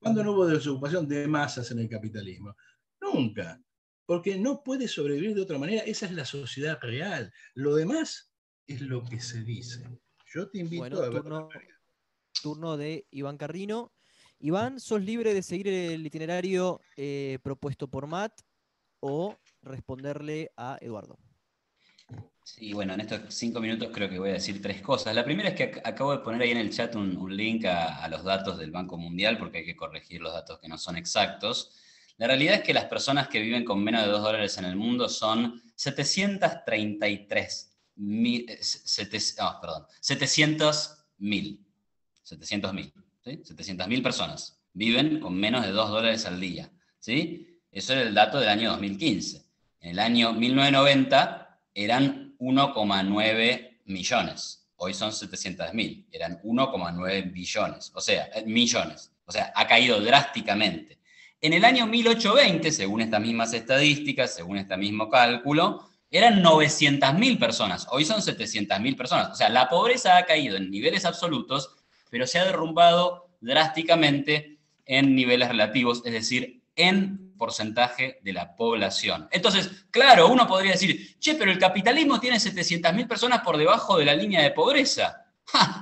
¿cuándo 0.00 0.24
no 0.24 0.32
hubo 0.32 0.46
desocupación 0.46 1.08
de 1.08 1.26
masas 1.28 1.70
en 1.70 1.78
el 1.78 1.88
capitalismo? 1.88 2.54
Nunca, 3.00 3.62
porque 4.06 4.36
no 4.38 4.62
puede 4.62 4.88
sobrevivir 4.88 5.34
de 5.34 5.42
otra 5.42 5.58
manera, 5.58 5.82
esa 5.84 6.06
es 6.06 6.12
la 6.12 6.24
sociedad 6.24 6.78
real. 6.82 7.32
Lo 7.54 7.74
demás 7.74 8.32
es 8.66 8.80
lo 8.80 9.04
que 9.04 9.20
se 9.20 9.42
dice. 9.42 9.84
Yo 10.34 10.50
te 10.50 10.58
invito 10.58 11.02
a 11.02 11.08
ver. 11.08 11.22
Turno, 11.22 11.48
turno 12.42 12.76
de 12.76 13.06
Iván 13.10 13.38
Carrino. 13.38 13.92
Iván, 14.38 14.80
sos 14.80 15.02
libre 15.02 15.34
de 15.34 15.42
seguir 15.42 15.68
el 15.68 16.04
itinerario 16.04 16.80
eh, 16.96 17.38
propuesto 17.42 17.88
por 17.88 18.06
Matt 18.06 18.40
o 19.00 19.36
responderle 19.62 20.50
a 20.56 20.78
Eduardo. 20.80 21.18
Sí, 22.44 22.72
bueno, 22.72 22.94
en 22.94 23.00
estos 23.00 23.20
cinco 23.28 23.60
minutos 23.60 23.90
creo 23.92 24.08
que 24.08 24.18
voy 24.18 24.30
a 24.30 24.34
decir 24.34 24.60
tres 24.60 24.82
cosas. 24.82 25.14
La 25.14 25.24
primera 25.24 25.50
es 25.50 25.54
que 25.54 25.80
acabo 25.84 26.12
de 26.12 26.18
poner 26.18 26.42
ahí 26.42 26.50
en 26.50 26.58
el 26.58 26.70
chat 26.70 26.94
un, 26.96 27.36
link 27.36 27.64
a, 27.66 28.06
los 28.08 28.24
datos 28.24 28.58
del 28.58 28.72
Banco 28.72 28.98
Mundial 28.98 29.38
porque 29.38 29.58
hay 29.58 29.64
que 29.64 29.76
corregir 29.76 30.20
los 30.20 30.32
datos 30.32 30.58
que 30.58 30.68
no 30.68 30.76
son 30.76 30.96
exactos. 30.96 31.76
La 32.18 32.26
realidad 32.26 32.56
es 32.56 32.62
que 32.62 32.74
las 32.74 32.86
personas 32.86 33.28
que 33.28 33.40
viven 33.40 33.64
con 33.64 33.82
menos 33.82 34.02
de 34.04 34.08
dos 34.08 34.22
dólares 34.22 34.58
en 34.58 34.64
el 34.64 34.76
mundo 34.76 35.08
son 35.08 35.62
733 35.76 37.72
mil, 37.96 38.46
eh, 38.48 38.60
perdón, 39.60 39.86
700 40.00 41.04
mil, 41.18 41.64
700 42.22 42.74
mil, 42.74 42.92
¿sí? 43.24 43.40
700 43.44 43.88
mil 43.88 44.02
personas 44.02 44.58
viven 44.74 45.20
con 45.20 45.34
menos 45.34 45.64
de 45.64 45.72
dos 45.72 45.90
dólares 45.90 46.24
al 46.26 46.40
día, 46.40 46.70
¿sí? 46.98 47.60
Eso 47.70 47.94
es 47.94 48.06
el 48.06 48.14
dato 48.14 48.38
del 48.38 48.48
año 48.48 48.70
2015. 48.70 49.44
En 49.80 49.90
el 49.90 49.98
año 49.98 50.32
1990 50.32 51.60
eran 51.74 52.21
1,9 52.42 53.78
millones. 53.84 54.66
Hoy 54.76 54.94
son 54.94 55.12
700 55.12 55.72
mil. 55.74 56.06
Eran 56.10 56.40
1,9 56.42 57.32
billones. 57.32 57.92
O 57.94 58.00
sea, 58.00 58.28
eh, 58.34 58.44
millones. 58.44 59.12
O 59.24 59.30
sea, 59.30 59.52
ha 59.54 59.66
caído 59.68 60.00
drásticamente. 60.00 60.98
En 61.40 61.52
el 61.52 61.64
año 61.64 61.86
1820, 61.86 62.72
según 62.72 63.00
estas 63.00 63.20
mismas 63.20 63.52
estadísticas, 63.52 64.34
según 64.34 64.58
este 64.58 64.76
mismo 64.76 65.08
cálculo, 65.08 65.88
eran 66.10 66.42
900.000 66.42 67.38
personas. 67.38 67.86
Hoy 67.90 68.04
son 68.04 68.20
700.000 68.20 68.96
personas. 68.96 69.30
O 69.30 69.34
sea, 69.36 69.48
la 69.48 69.68
pobreza 69.68 70.16
ha 70.16 70.26
caído 70.26 70.56
en 70.56 70.70
niveles 70.70 71.04
absolutos, 71.04 71.76
pero 72.10 72.26
se 72.26 72.40
ha 72.40 72.44
derrumbado 72.44 73.30
drásticamente 73.40 74.58
en 74.84 75.14
niveles 75.14 75.48
relativos, 75.48 76.02
es 76.04 76.12
decir, 76.12 76.62
en 76.74 77.21
porcentaje 77.42 78.20
de 78.22 78.32
la 78.32 78.54
población. 78.54 79.26
Entonces, 79.32 79.68
claro, 79.90 80.28
uno 80.28 80.46
podría 80.46 80.70
decir, 80.70 81.18
che, 81.18 81.34
pero 81.34 81.50
el 81.50 81.58
capitalismo 81.58 82.20
tiene 82.20 82.36
700.000 82.36 83.08
personas 83.08 83.40
por 83.40 83.56
debajo 83.56 83.98
de 83.98 84.04
la 84.04 84.14
línea 84.14 84.42
de 84.42 84.52
pobreza. 84.52 85.24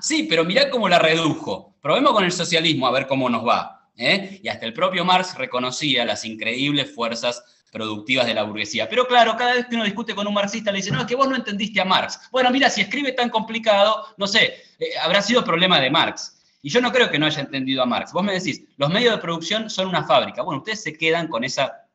sí, 0.00 0.22
pero 0.22 0.42
mirá 0.42 0.70
cómo 0.70 0.88
la 0.88 0.98
redujo. 0.98 1.76
Probemos 1.82 2.14
con 2.14 2.24
el 2.24 2.32
socialismo 2.32 2.86
a 2.86 2.92
ver 2.92 3.06
cómo 3.06 3.28
nos 3.28 3.46
va. 3.46 3.90
¿eh? 3.94 4.40
Y 4.42 4.48
hasta 4.48 4.64
el 4.64 4.72
propio 4.72 5.04
Marx 5.04 5.34
reconocía 5.36 6.06
las 6.06 6.24
increíbles 6.24 6.94
fuerzas 6.94 7.44
productivas 7.70 8.24
de 8.24 8.32
la 8.32 8.44
burguesía. 8.44 8.88
Pero 8.88 9.06
claro, 9.06 9.36
cada 9.36 9.52
vez 9.52 9.66
que 9.66 9.74
uno 9.74 9.84
discute 9.84 10.14
con 10.14 10.26
un 10.26 10.32
marxista 10.32 10.72
le 10.72 10.78
dice, 10.78 10.90
no, 10.90 11.00
es 11.00 11.06
que 11.06 11.14
vos 11.14 11.28
no 11.28 11.36
entendiste 11.36 11.78
a 11.78 11.84
Marx. 11.84 12.18
Bueno, 12.32 12.50
mira, 12.50 12.70
si 12.70 12.80
escribe 12.80 13.12
tan 13.12 13.28
complicado, 13.28 14.06
no 14.16 14.26
sé, 14.26 14.64
eh, 14.78 14.96
habrá 15.02 15.20
sido 15.20 15.44
problema 15.44 15.78
de 15.78 15.90
Marx. 15.90 16.39
Y 16.62 16.70
yo 16.70 16.80
no 16.80 16.92
creo 16.92 17.10
que 17.10 17.18
no 17.18 17.26
haya 17.26 17.40
entendido 17.40 17.82
a 17.82 17.86
Marx. 17.86 18.12
Vos 18.12 18.22
me 18.22 18.34
decís, 18.34 18.64
los 18.76 18.90
medios 18.90 19.14
de 19.14 19.20
producción 19.20 19.70
son 19.70 19.88
una 19.88 20.04
fábrica. 20.04 20.42
Bueno, 20.42 20.58
ustedes 20.58 20.82
se 20.82 20.96
quedan 20.96 21.28
con 21.28 21.44
esa 21.44 21.86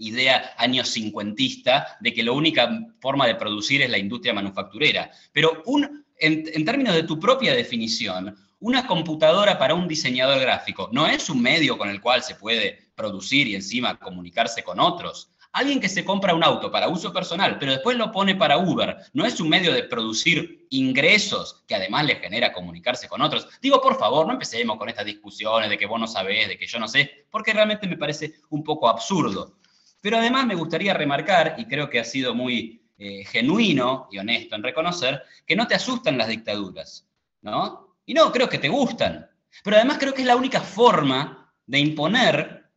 idea 0.00 0.54
años 0.56 0.88
cincuentista 0.88 1.96
de 2.00 2.12
que 2.12 2.22
la 2.22 2.32
única 2.32 2.68
forma 3.00 3.26
de 3.26 3.34
producir 3.34 3.82
es 3.82 3.90
la 3.90 3.98
industria 3.98 4.34
manufacturera. 4.34 5.10
Pero 5.32 5.62
un, 5.66 6.04
en, 6.18 6.64
términos 6.64 6.94
de 6.94 7.04
tu 7.04 7.18
propia 7.18 7.54
definición, 7.54 8.36
una 8.60 8.86
computadora 8.86 9.58
para 9.58 9.74
un 9.74 9.88
diseñador 9.88 10.38
gráfico 10.40 10.90
no 10.92 11.06
es 11.06 11.30
un 11.30 11.40
medio 11.40 11.78
con 11.78 11.88
el 11.88 12.00
cual 12.00 12.22
se 12.22 12.34
puede 12.34 12.90
producir 12.94 13.46
y 13.48 13.54
encima 13.54 13.98
comunicarse 13.98 14.62
con 14.62 14.80
otros. 14.80 15.29
Alguien 15.52 15.80
que 15.80 15.88
se 15.88 16.04
compra 16.04 16.34
un 16.34 16.44
auto 16.44 16.70
para 16.70 16.88
uso 16.88 17.12
personal, 17.12 17.58
pero 17.58 17.72
después 17.72 17.96
lo 17.96 18.12
pone 18.12 18.36
para 18.36 18.58
Uber, 18.58 18.96
no 19.12 19.26
es 19.26 19.40
un 19.40 19.48
medio 19.48 19.72
de 19.72 19.82
producir 19.82 20.66
ingresos 20.70 21.64
que 21.66 21.74
además 21.74 22.04
le 22.06 22.16
genera 22.16 22.52
comunicarse 22.52 23.08
con 23.08 23.20
otros. 23.20 23.48
Digo, 23.60 23.80
por 23.80 23.98
favor, 23.98 24.26
no 24.26 24.34
empecemos 24.34 24.78
con 24.78 24.88
estas 24.88 25.06
discusiones 25.06 25.68
de 25.68 25.76
que 25.76 25.86
vos 25.86 25.98
no 25.98 26.06
sabés, 26.06 26.46
de 26.48 26.56
que 26.56 26.66
yo 26.66 26.78
no 26.78 26.86
sé, 26.86 27.26
porque 27.30 27.52
realmente 27.52 27.88
me 27.88 27.96
parece 27.96 28.34
un 28.50 28.62
poco 28.62 28.88
absurdo. 28.88 29.56
Pero 30.00 30.18
además 30.18 30.46
me 30.46 30.54
gustaría 30.54 30.94
remarcar, 30.94 31.56
y 31.58 31.66
creo 31.66 31.90
que 31.90 31.98
ha 31.98 32.04
sido 32.04 32.32
muy 32.32 32.80
eh, 32.96 33.24
genuino 33.24 34.08
y 34.12 34.18
honesto 34.18 34.54
en 34.54 34.62
reconocer, 34.62 35.22
que 35.44 35.56
no 35.56 35.66
te 35.66 35.74
asustan 35.74 36.16
las 36.16 36.28
dictaduras, 36.28 37.08
¿no? 37.42 37.96
Y 38.06 38.14
no, 38.14 38.30
creo 38.30 38.48
que 38.48 38.58
te 38.58 38.68
gustan. 38.68 39.28
Pero 39.64 39.76
además 39.76 39.98
creo 39.98 40.14
que 40.14 40.20
es 40.20 40.26
la 40.26 40.36
única 40.36 40.60
forma 40.60 41.52
de 41.66 41.78
imponer 41.78 42.70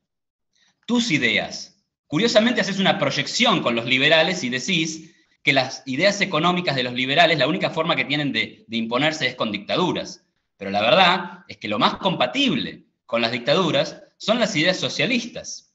tus 0.86 1.12
ideas, 1.12 1.73
Curiosamente 2.14 2.62
haces 2.62 2.78
una 2.78 3.00
proyección 3.00 3.64
con 3.64 3.74
los 3.74 3.86
liberales 3.86 4.44
y 4.44 4.50
decís 4.50 5.16
que 5.42 5.52
las 5.52 5.82
ideas 5.88 6.22
económicas 6.22 6.76
de 6.76 6.84
los 6.84 6.94
liberales, 6.94 7.40
la 7.40 7.48
única 7.48 7.72
forma 7.72 7.96
que 7.96 8.06
tienen 8.06 8.32
de, 8.32 8.66
imponerse 8.70 9.26
es 9.26 9.34
con 9.34 9.52
dictaduras. 9.52 10.24
Pero 10.56 10.70
la 10.70 10.84
verdad 10.84 11.40
es 11.48 11.58
que 11.58 11.68
lo 11.68 11.80
más 11.80 11.96
compatible 11.96 12.84
con 13.08 13.24
las 13.24 13.32
dictaduras 13.32 14.00
son 14.18 14.40
las 14.40 14.56
ideas 14.56 14.78
socialistas. 14.78 15.72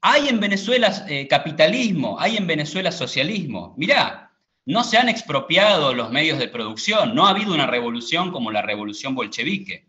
Hay 0.00 0.28
en 0.28 0.40
Venezuela 0.40 1.04
eh, 1.06 1.28
capitalismo, 1.28 2.18
hay 2.18 2.38
en 2.38 2.46
Venezuela 2.46 2.90
socialismo. 2.90 3.74
Mirá, 3.76 4.32
no 4.64 4.82
se 4.82 4.96
han 4.96 5.10
expropiado 5.10 5.92
los 5.92 6.10
medios 6.10 6.38
de 6.38 6.48
producción, 6.48 7.14
no 7.14 7.26
ha 7.26 7.32
habido 7.32 7.52
una 7.52 7.66
revolución 7.66 8.32
como 8.32 8.50
la 8.50 8.62
revolución 8.62 9.14
bolchevique. 9.14 9.84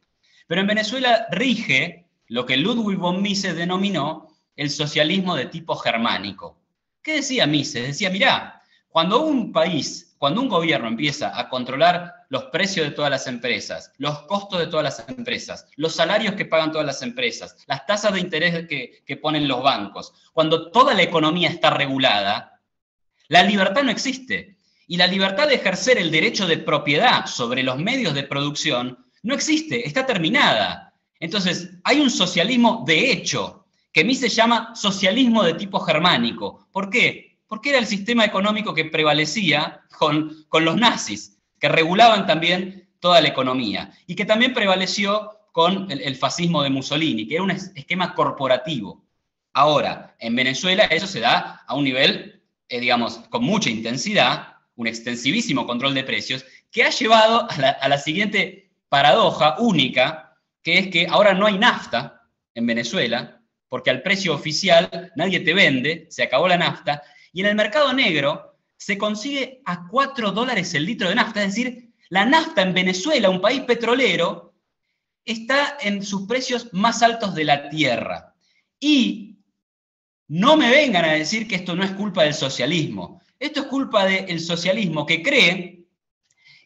Pero 0.48 0.60
en 0.60 0.68
Venezuela 0.68 1.28
rige 1.32 2.08
lo 2.28 2.46
que 2.46 2.58
Ludwig 2.58 2.98
von 2.98 3.22
Mises 3.22 3.56
denominó 3.56 4.31
el 4.62 4.70
socialismo 4.70 5.36
de 5.36 5.48
tipo 5.48 5.76
germánico. 5.76 6.56
¿Qué 7.02 7.16
decía 7.16 7.48
Mises? 7.48 7.88
Decía, 7.88 8.12
mirá, 8.12 8.62
cuando 8.90 9.24
un 9.24 9.52
país, 9.52 10.14
cuando 10.20 10.40
un 10.40 10.50
gobierno 10.50 10.88
empieza 10.88 11.36
a 11.36 11.50
controlar 11.50 12.14
los 12.30 12.44
precios 12.46 12.86
de 12.86 12.94
todas 12.94 13.10
las 13.10 13.26
empresas, 13.26 13.92
los 13.98 14.22
costos 14.28 14.60
de 14.60 14.68
todas 14.68 14.84
las 14.84 15.10
empresas, 15.10 15.66
los 15.78 15.96
salarios 15.96 16.36
que 16.36 16.46
pagan 16.46 16.72
todas 16.72 16.86
las 16.86 17.02
empresas, 17.02 17.58
las 17.66 17.88
tasas 17.88 18.14
de 18.14 18.20
interés 18.20 18.68
que, 18.68 19.02
que 19.04 19.18
ponen 19.18 19.48
los 19.48 19.64
bancos, 19.64 20.14
cuando 20.32 20.70
toda 20.70 20.94
la 20.94 21.02
economía 21.02 21.50
está 21.50 21.72
regulada, 21.72 22.62
la 23.30 23.42
libertad 23.42 23.82
no 23.82 23.90
existe. 23.90 24.60
Y 24.86 24.98
la 24.98 25.08
libertad 25.08 25.48
de 25.48 25.56
ejercer 25.56 25.98
el 25.98 26.12
derecho 26.12 26.46
de 26.46 26.58
propiedad 26.58 27.26
sobre 27.26 27.64
los 27.64 27.80
medios 27.80 28.14
de 28.14 28.26
producción 28.26 29.08
no 29.24 29.34
existe, 29.34 29.88
está 29.88 30.06
terminada. 30.06 30.94
Entonces, 31.20 31.72
hay 31.84 32.00
un 32.00 32.12
socialismo 32.12 32.84
de 32.86 33.12
hecho, 33.12 33.61
que 33.92 34.04
Mises 34.04 34.36
llama 34.36 34.74
socialismo 34.76 35.44
de 35.44 35.54
tipo 35.54 35.80
germánico. 35.80 36.68
¿Por 36.72 36.90
qué? 36.90 37.38
Porque 37.48 37.70
era 37.70 37.80
el 37.80 37.86
sistema 37.86 38.24
económico 38.24 38.74
que 38.74 38.86
prevalecía 38.86 39.82
con, 39.98 40.46
con 40.48 40.64
los 40.64 40.78
nazis, 40.78 41.38
que 41.60 41.70
regulaban 41.70 42.26
también 42.26 42.90
toda 43.00 43.20
la 43.20 43.28
economía, 43.28 43.92
y 44.08 44.16
que 44.16 44.26
también 44.26 44.54
prevaleció 44.54 45.40
con 45.52 45.92
el, 45.92 46.16
fascismo 46.16 46.64
de 46.64 46.70
Mussolini, 46.70 47.28
que 47.28 47.36
era 47.36 47.44
un 47.44 47.52
esquema 47.52 48.16
corporativo. 48.16 49.04
Ahora, 49.54 50.16
en 50.20 50.36
Venezuela 50.36 50.86
eso 50.86 51.08
se 51.08 51.20
da 51.20 51.64
a 51.68 51.76
un 51.76 51.84
nivel, 51.84 52.42
eh, 52.70 52.80
digamos, 52.80 53.18
con 53.30 53.44
mucha 53.44 53.70
intensidad, 53.70 54.56
un 54.76 54.88
extensivísimo 54.88 55.68
control 55.68 55.94
de 55.94 56.06
precios, 56.06 56.46
que 56.72 56.84
ha 56.84 56.90
llevado 56.90 57.50
a 57.50 57.58
la, 57.58 57.70
a 57.72 57.90
la 57.90 57.98
siguiente 57.98 58.72
paradoja 58.88 59.58
única, 59.60 60.38
que 60.64 60.78
es 60.78 60.88
que 60.88 61.08
ahora 61.08 61.34
no 61.34 61.48
hay 61.48 61.58
nafta 61.58 62.22
en 62.54 62.66
Venezuela, 62.66 63.41
porque 63.72 63.90
al 63.90 64.02
precio 64.02 64.36
oficial 64.36 65.14
nadie 65.16 65.40
te 65.40 65.54
vende, 65.54 66.06
se 66.10 66.24
acabó 66.24 66.46
la 66.50 66.58
nafta, 66.58 67.04
y 67.32 67.40
en 67.40 67.48
el 67.48 67.56
mercado 67.56 67.94
negro 67.94 68.58
se 68.76 68.98
consigue 68.98 69.62
a 69.64 69.88
4 69.88 70.34
dólares 70.34 70.74
el 70.74 70.86
litro 70.86 71.08
de 71.08 71.16
nafta, 71.16 71.42
es 71.42 71.56
decir, 71.56 71.94
la 72.10 72.26
nafta 72.26 72.64
en 72.64 72.74
Venezuela, 72.74 73.30
un 73.30 73.40
país 73.40 73.62
petrolero, 73.62 74.56
está 75.24 75.78
en 75.80 76.04
sus 76.04 76.28
precios 76.28 76.68
más 76.74 77.02
altos 77.02 77.34
de 77.34 77.46
la 77.46 77.70
tierra. 77.70 78.36
Y 78.78 79.38
no 80.28 80.58
me 80.58 80.70
vengan 80.70 81.06
a 81.06 81.14
decir 81.14 81.48
que 81.48 81.56
esto 81.56 81.74
no 81.74 81.86
es 81.86 81.92
culpa 81.92 82.24
del 82.24 82.34
socialismo. 82.34 83.22
Esto 83.40 83.62
es 83.62 83.66
culpa 83.68 84.04
del 84.04 84.42
socialismo 84.42 85.06
que 85.06 85.24
cree 85.24 85.86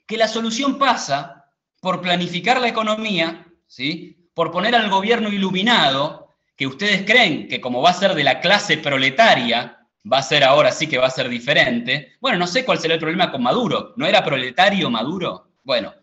que 0.08 0.18
la 0.18 0.28
solución 0.28 0.80
pasa 0.80 1.52
por 1.82 2.02
planificar 2.02 2.60
la 2.60 2.70
economía, 2.70 3.46
¿sí? 3.68 4.28
por 4.34 4.50
poner 4.50 4.74
al 4.74 4.90
gobierno 4.90 5.30
iluminado, 5.30 6.25
que 6.56 6.68
ustedes 6.68 7.04
creen 7.06 7.48
que 7.48 7.62
como 7.62 7.82
va 7.82 7.90
a 7.90 7.94
ser 7.94 8.14
de 8.14 8.24
la 8.24 8.40
clase 8.40 8.78
proletaria, 8.78 9.88
va 10.12 10.20
a 10.20 10.24
ser 10.24 10.44
ahora 10.44 10.72
sí 10.72 10.88
que 10.88 10.98
va 10.98 11.08
a 11.08 11.12
ser 11.12 11.30
diferente. 11.30 12.14
Bueno, 12.22 12.38
no 12.38 12.48
sé 12.48 12.64
cuál 12.64 12.80
será 12.80 12.94
el 12.94 13.00
problema 13.00 13.32
con 13.32 13.44
Maduro. 13.44 13.94
¿No 13.98 14.06
era 14.06 14.24
proletario 14.24 14.90
Maduro? 14.90 15.52
Bueno, 15.64 15.94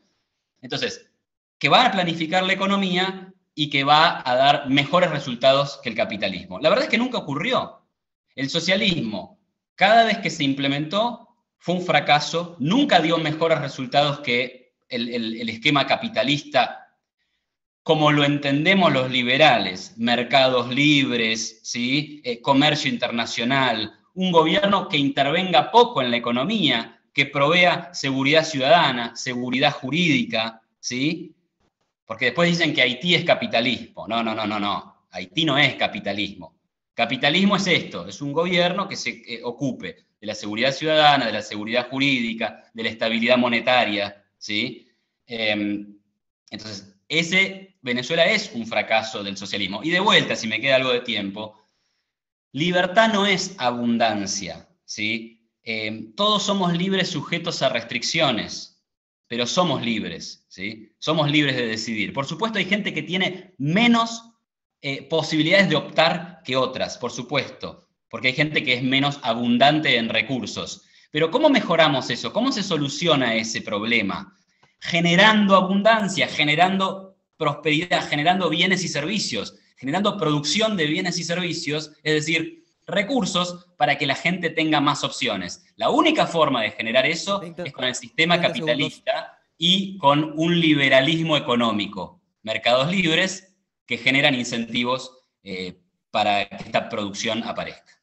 entonces, 0.60 1.10
que 1.58 1.68
va 1.68 1.86
a 1.86 1.92
planificar 1.92 2.42
la 2.42 2.52
economía 2.52 3.32
y 3.54 3.70
que 3.70 3.84
va 3.84 4.22
a 4.28 4.34
dar 4.34 4.68
mejores 4.68 5.10
resultados 5.10 5.78
que 5.82 5.90
el 5.90 5.94
capitalismo. 5.94 6.58
La 6.58 6.68
verdad 6.68 6.84
es 6.84 6.90
que 6.90 6.98
nunca 6.98 7.18
ocurrió. 7.18 7.82
El 8.34 8.48
socialismo, 8.48 9.38
cada 9.74 10.04
vez 10.04 10.18
que 10.18 10.30
se 10.30 10.44
implementó, 10.44 11.28
fue 11.58 11.76
un 11.76 11.82
fracaso, 11.82 12.56
nunca 12.58 13.00
dio 13.00 13.18
mejores 13.18 13.60
resultados 13.60 14.20
que 14.20 14.74
el, 14.88 15.48
esquema 15.48 15.86
capitalista 15.86 16.81
como 17.82 18.12
lo 18.12 18.24
entendemos 18.24 18.92
los 18.92 19.10
liberales, 19.10 19.94
mercados 19.96 20.68
libres, 20.68 21.60
¿sí? 21.62 22.20
Eh, 22.24 22.40
comercio 22.40 22.90
internacional, 22.90 23.92
un 24.14 24.30
gobierno 24.30 24.88
que 24.88 24.98
intervenga 24.98 25.70
poco 25.70 26.00
en 26.00 26.10
la 26.10 26.16
economía, 26.16 27.00
que 27.12 27.26
provea 27.26 27.92
seguridad 27.92 28.44
ciudadana, 28.44 29.16
seguridad 29.16 29.72
jurídica, 29.72 30.62
¿sí? 30.78 31.34
Porque 32.06 32.26
después 32.26 32.48
dicen 32.48 32.72
que 32.72 32.82
Haití 32.82 33.14
es 33.14 33.24
capitalismo. 33.24 34.06
No, 34.06 34.22
no, 34.22 34.34
no, 34.34 34.46
no, 34.46 34.60
no. 34.60 35.06
Haití 35.10 35.44
no 35.44 35.58
es 35.58 35.74
capitalismo. 35.74 36.54
Capitalismo 36.94 37.56
es 37.56 37.66
esto, 37.66 38.06
es 38.06 38.20
un 38.20 38.32
gobierno 38.32 38.86
que 38.86 38.96
se 38.96 39.10
eh, 39.26 39.40
ocupe 39.42 39.96
de 40.20 40.26
la 40.26 40.34
seguridad 40.34 40.72
ciudadana, 40.72 41.26
de 41.26 41.32
la 41.32 41.42
seguridad 41.42 41.88
jurídica, 41.88 42.70
de 42.72 42.82
la 42.82 42.90
estabilidad 42.90 43.38
monetaria, 43.38 44.24
¿sí? 44.38 44.88
Em, 45.26 45.98
entonces, 46.50 46.94
ese 47.08 47.71
Venezuela 47.82 48.24
es 48.24 48.50
un 48.54 48.66
fracaso 48.66 49.22
del 49.22 49.36
socialismo. 49.36 49.82
Y 49.82 49.90
de 49.90 50.00
vuelta, 50.00 50.36
si 50.36 50.46
me 50.46 50.60
queda 50.60 50.76
algo 50.76 50.92
de 50.92 51.00
tiempo, 51.00 51.60
libertad 52.52 53.12
no 53.12 53.26
es 53.26 53.54
abundancia, 53.58 54.68
¿sí? 54.84 55.50
Em, 55.62 56.14
todos 56.14 56.42
somos 56.42 56.72
libres 56.72 57.08
sujetos 57.08 57.62
a 57.62 57.68
restricciones 57.68 58.72
pero 59.32 59.46
somos 59.46 59.80
libres, 59.80 60.44
¿sí? 60.50 60.94
Somos 60.98 61.30
libres 61.30 61.56
de 61.56 61.66
decidir. 61.66 62.12
Por 62.12 62.26
supuesto, 62.26 62.58
hay 62.58 62.66
gente 62.66 62.92
que 62.92 63.02
tiene 63.02 63.54
menos 63.56 64.24
eh, 64.82 65.04
posibilidades 65.04 65.70
de 65.70 65.76
optar 65.76 66.42
que 66.44 66.54
otras, 66.54 66.98
por 66.98 67.12
supuesto, 67.12 67.88
porque 68.10 68.28
hay 68.28 68.34
gente 68.34 68.62
que 68.62 68.74
es 68.74 68.82
menos 68.82 69.20
abundante 69.22 69.96
en 69.96 70.10
recursos. 70.10 70.82
Pero 71.10 71.30
¿cómo 71.30 71.48
mejoramos 71.48 72.10
eso? 72.10 72.30
¿Cómo 72.30 72.52
se 72.52 72.62
soluciona 72.62 73.34
ese 73.34 73.62
problema? 73.62 74.36
Generando 74.80 75.56
abundancia, 75.56 76.28
generando 76.28 77.11
prosperidad, 77.42 78.08
generando 78.08 78.48
bienes 78.48 78.84
y 78.84 78.88
servicios, 78.88 79.56
generando 79.76 80.16
producción 80.16 80.76
de 80.76 80.86
bienes 80.86 81.18
y 81.18 81.24
servicios, 81.24 81.90
es 82.04 82.14
decir, 82.14 82.62
recursos 82.86 83.66
para 83.76 83.98
que 83.98 84.06
la 84.06 84.14
gente 84.14 84.48
tenga 84.48 84.80
más 84.80 85.02
opciones. 85.02 85.64
La 85.74 85.90
única 85.90 86.28
forma 86.28 86.62
de 86.62 86.70
generar 86.70 87.04
eso 87.04 87.42
es 87.42 87.72
con 87.72 87.84
el 87.84 87.96
sistema 87.96 88.40
capitalista 88.40 89.40
y 89.58 89.98
con 89.98 90.34
un 90.36 90.60
liberalismo 90.60 91.36
económico, 91.36 92.20
mercados 92.42 92.92
libres 92.92 93.56
que 93.86 93.98
generan 93.98 94.36
incentivos 94.36 95.10
eh, 95.42 95.80
para 96.12 96.48
que 96.48 96.64
esta 96.64 96.88
producción 96.88 97.42
aparezca. 97.42 98.01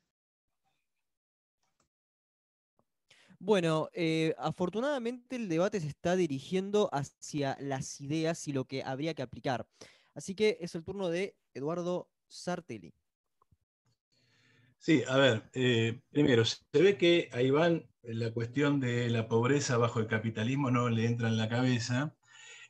Bueno, 3.41 3.89
eh, 3.93 4.35
afortunadamente 4.37 5.37
el 5.37 5.47
debate 5.47 5.79
se 5.79 5.87
está 5.87 6.17
dirigiendo 6.17 6.89
hacia 6.91 7.55
las 7.61 8.01
ideas 8.01 8.45
y 8.49 8.53
lo 8.53 8.65
que 8.65 8.83
habría 8.83 9.13
que 9.13 9.21
aplicar. 9.21 9.65
Así 10.13 10.35
que 10.35 10.57
es 10.59 10.75
el 10.75 10.83
turno 10.83 11.07
de 11.07 11.37
Eduardo 11.53 12.09
Sartelli. 12.27 12.93
Sí, 14.77 15.03
a 15.07 15.17
ver, 15.17 15.49
eh, 15.53 16.01
primero, 16.09 16.43
se 16.43 16.59
ve 16.73 16.97
que 16.97 17.29
a 17.31 17.41
Iván 17.41 17.89
la 18.03 18.31
cuestión 18.33 18.81
de 18.81 19.09
la 19.09 19.29
pobreza 19.29 19.77
bajo 19.77 20.01
el 20.01 20.07
capitalismo 20.07 20.69
no 20.69 20.89
le 20.89 21.05
entra 21.05 21.29
en 21.29 21.37
la 21.37 21.47
cabeza 21.47 22.15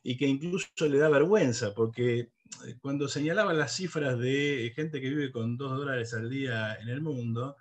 y 0.04 0.16
que 0.16 0.26
incluso 0.26 0.68
le 0.88 0.98
da 0.98 1.08
vergüenza, 1.08 1.74
porque 1.74 2.18
eh, 2.20 2.76
cuando 2.80 3.08
señalaba 3.08 3.54
las 3.54 3.74
cifras 3.74 4.18
de 4.20 4.72
gente 4.76 5.00
que 5.00 5.08
vive 5.08 5.32
con 5.32 5.56
dos 5.56 5.76
dólares 5.76 6.14
al 6.14 6.30
día 6.30 6.76
en 6.76 6.88
el 6.88 7.00
mundo, 7.00 7.56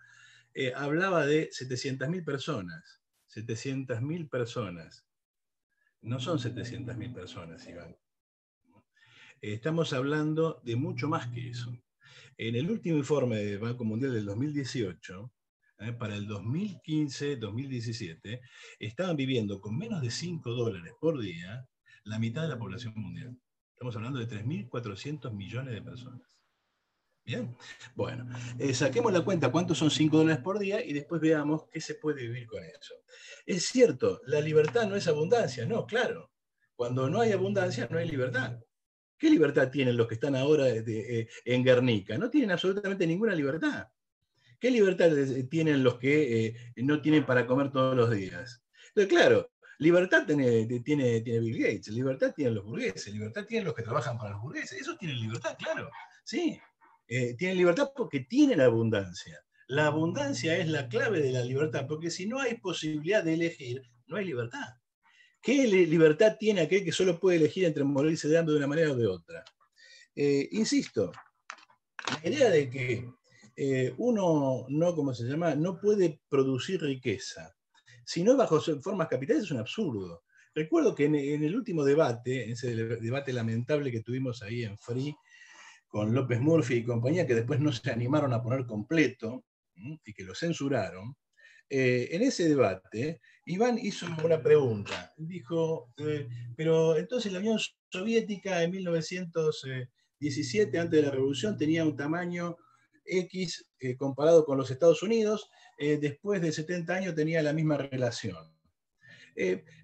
hablaba 0.76 1.26
de 1.26 1.49
700.000 1.52 2.26
personas. 2.26 2.99
700.000 3.30 4.30
personas. 4.30 5.06
No 6.02 6.20
son 6.20 6.40
700.000 6.40 7.14
personas, 7.14 7.66
Iván. 7.68 7.96
Estamos 9.42 9.94
hablando 9.94 10.60
de 10.64 10.76
mucho 10.76 11.08
más 11.08 11.28
que 11.28 11.50
eso. 11.50 11.72
En 12.38 12.56
el 12.56 12.72
último 12.72 12.98
informe 12.98 13.38
del 13.38 13.60
Banco 13.60 13.86
Mundial 13.86 14.14
del 14.14 14.26
2018, 14.26 15.32
eh, 15.80 15.94
para 15.94 16.16
el 16.16 16.28
2015-2017, 16.28 18.42
estaban 18.80 19.16
viviendo 19.16 19.62
con 19.62 19.78
menos 19.78 20.02
de 20.02 20.12
5 20.12 20.52
dólares 20.52 20.94
por 21.00 21.20
día 21.20 21.66
la 22.04 22.20
mitad 22.20 22.42
de 22.42 22.50
la 22.50 22.58
población 22.58 22.94
mundial. 22.96 23.40
Estamos 23.74 23.96
hablando 23.96 24.20
de 24.20 24.28
3.400 24.28 25.32
millones 25.32 25.74
de 25.74 25.82
personas. 25.82 26.39
Bien, 27.30 27.56
bueno, 27.94 28.28
eh, 28.58 28.74
saquemos 28.74 29.14
la 29.14 29.22
cuenta 29.22 29.52
cuántos 29.52 29.78
son 29.78 29.92
5 29.92 30.18
dólares 30.18 30.42
por 30.42 30.58
día 30.58 30.84
y 30.84 30.94
después 30.94 31.22
veamos 31.22 31.66
qué 31.72 31.80
se 31.80 31.94
puede 31.94 32.24
vivir 32.24 32.48
con 32.48 32.64
eso. 32.64 32.96
Es 33.46 33.68
cierto, 33.68 34.20
la 34.26 34.42
libertad 34.42 34.88
no 34.88 34.96
es 34.96 35.08
abundancia, 35.08 35.64
no, 35.68 35.86
claro. 35.86 36.32
Cuando 36.76 37.08
no 37.08 37.22
hay 37.22 37.32
abundancia 37.32 37.88
no 37.92 38.00
hay 38.00 38.10
libertad. 38.10 38.58
¿Qué 39.16 39.30
libertad 39.30 39.70
tienen 39.70 39.96
los 39.96 40.08
que 40.08 40.16
están 40.16 40.36
ahora 40.36 40.70
eh, 40.70 41.28
en 41.46 41.64
Guernica? 41.64 42.18
No 42.18 42.32
tienen 42.32 42.50
absolutamente 42.50 43.06
ninguna 43.06 43.36
libertad. 43.36 43.90
¿Qué 44.60 44.72
libertad 44.72 45.12
tienen 45.52 45.84
los 45.84 46.00
que 46.00 46.48
eh, 46.48 46.56
no 46.78 47.00
tienen 47.00 47.28
para 47.28 47.46
comer 47.46 47.72
todos 47.72 47.96
los 47.96 48.10
días? 48.10 48.64
Entonces, 48.88 49.08
claro, 49.08 49.52
libertad 49.78 50.26
tiene, 50.26 50.66
tiene, 50.80 51.20
Bill 51.20 51.60
Gates, 51.60 51.90
libertad 51.90 52.34
tienen 52.36 52.56
los 52.56 52.66
burgueses, 52.66 53.14
libertad 53.14 53.46
tienen 53.46 53.66
los 53.66 53.76
que 53.76 53.84
trabajan 53.84 54.18
para 54.18 54.32
los 54.32 54.42
burgueses. 54.42 54.82
Esos 54.82 54.98
tienen 54.98 55.20
libertad, 55.20 55.56
claro. 55.60 55.92
Sí, 56.24 56.60
eh, 57.10 57.36
tienen 57.36 57.57
libertad 57.57 57.91
porque 57.95 58.22
tienen 58.22 58.61
abundancia. 58.61 59.44
La 59.68 59.88
abundancia 59.88 60.57
es 60.57 60.68
la 60.68 60.88
clave 60.88 61.22
de 61.22 61.31
la 61.31 61.44
libertad, 61.44 61.86
porque 61.88 62.11
si 62.11 62.27
no 62.27 62.40
hay 62.40 62.56
posibilidad 62.57 63.23
de 63.23 63.34
elegir, 63.34 63.81
no 64.07 64.18
hay 64.18 64.26
libertad. 64.26 64.76
¿Qué 65.41 65.68
libertad 65.68 66.38
tiene 66.40 66.61
aquel 66.61 66.84
que 66.84 66.91
solo 66.91 67.19
puede 67.19 67.38
elegir 67.38 67.65
entre 67.65 67.84
morirse 67.84 68.27
de 68.27 68.38
hambre 68.38 68.53
de 68.53 68.60
una 68.60 68.68
manera 68.68 68.91
o 68.91 68.95
de 68.95 69.07
otra? 69.07 69.44
Eh, 70.15 70.49
insisto, 70.52 71.11
la 72.23 72.30
idea 72.30 72.49
de 72.49 72.69
que 72.69 73.10
eh, 73.56 73.94
uno 73.98 74.65
no, 74.69 74.95
como 74.95 75.14
se 75.14 75.23
llama, 75.23 75.56
no 75.56 75.80
puede 75.80 76.22
producir 76.30 76.81
riqueza, 76.81 77.56
si 78.06 78.23
no 78.23 78.36
bajo 78.36 78.60
formas 78.81 79.07
capitales 79.07 79.44
es 79.44 79.52
un 79.52 79.60
absurdo. 79.60 80.23
Recuerdo 80.53 80.95
que 80.95 81.06
en, 81.06 81.15
el 81.15 81.56
último 81.56 81.84
debate, 81.84 82.52
ese 82.52 82.76
debate 82.76 83.31
lamentable 83.34 83.91
que 83.91 84.02
tuvimos 84.02 84.41
ahí 84.41 84.64
en 84.64 84.77
Free 84.77 85.15
con 85.90 86.14
López 86.14 86.40
Murphy 86.40 86.76
y 86.76 86.86
compañía, 86.86 87.28
que 87.28 87.36
después 87.36 87.60
no 87.60 87.74
se 87.74 87.91
animaron 87.91 88.32
a 88.32 88.41
poner 88.41 88.66
completo 88.66 89.44
y 90.06 90.14
que 90.14 90.24
lo 90.24 90.36
censuraron, 90.36 91.18
eh, 91.70 92.10
en 92.11 92.24
ese 92.24 92.49
debate, 92.49 93.22
Iván 93.45 93.78
hizo 93.78 94.07
una 94.24 94.41
pregunta. 94.41 95.14
Dijo, 95.18 95.94
eh, 95.98 96.28
pero 96.56 96.98
entonces 96.98 97.32
la 97.32 97.38
Unión 97.40 97.60
Soviética 97.91 98.64
en 98.64 98.72
1917, 98.72 100.80
antes 100.80 100.99
de 100.99 101.06
la 101.06 101.11
revolución, 101.11 101.57
tenía 101.57 101.86
un 101.86 101.95
tamaño 101.95 102.57
X 103.06 103.68
eh, 103.80 103.95
comparado 103.95 104.45
con 104.45 104.57
los 104.57 104.72
Estados 104.72 105.03
Unidos, 105.03 105.49
después 105.78 106.41
de 106.41 106.52
70 106.52 106.94
años 106.94 107.16
tenía 107.16 107.41
la 107.41 107.53
misma 107.53 107.78
relación. 107.78 108.59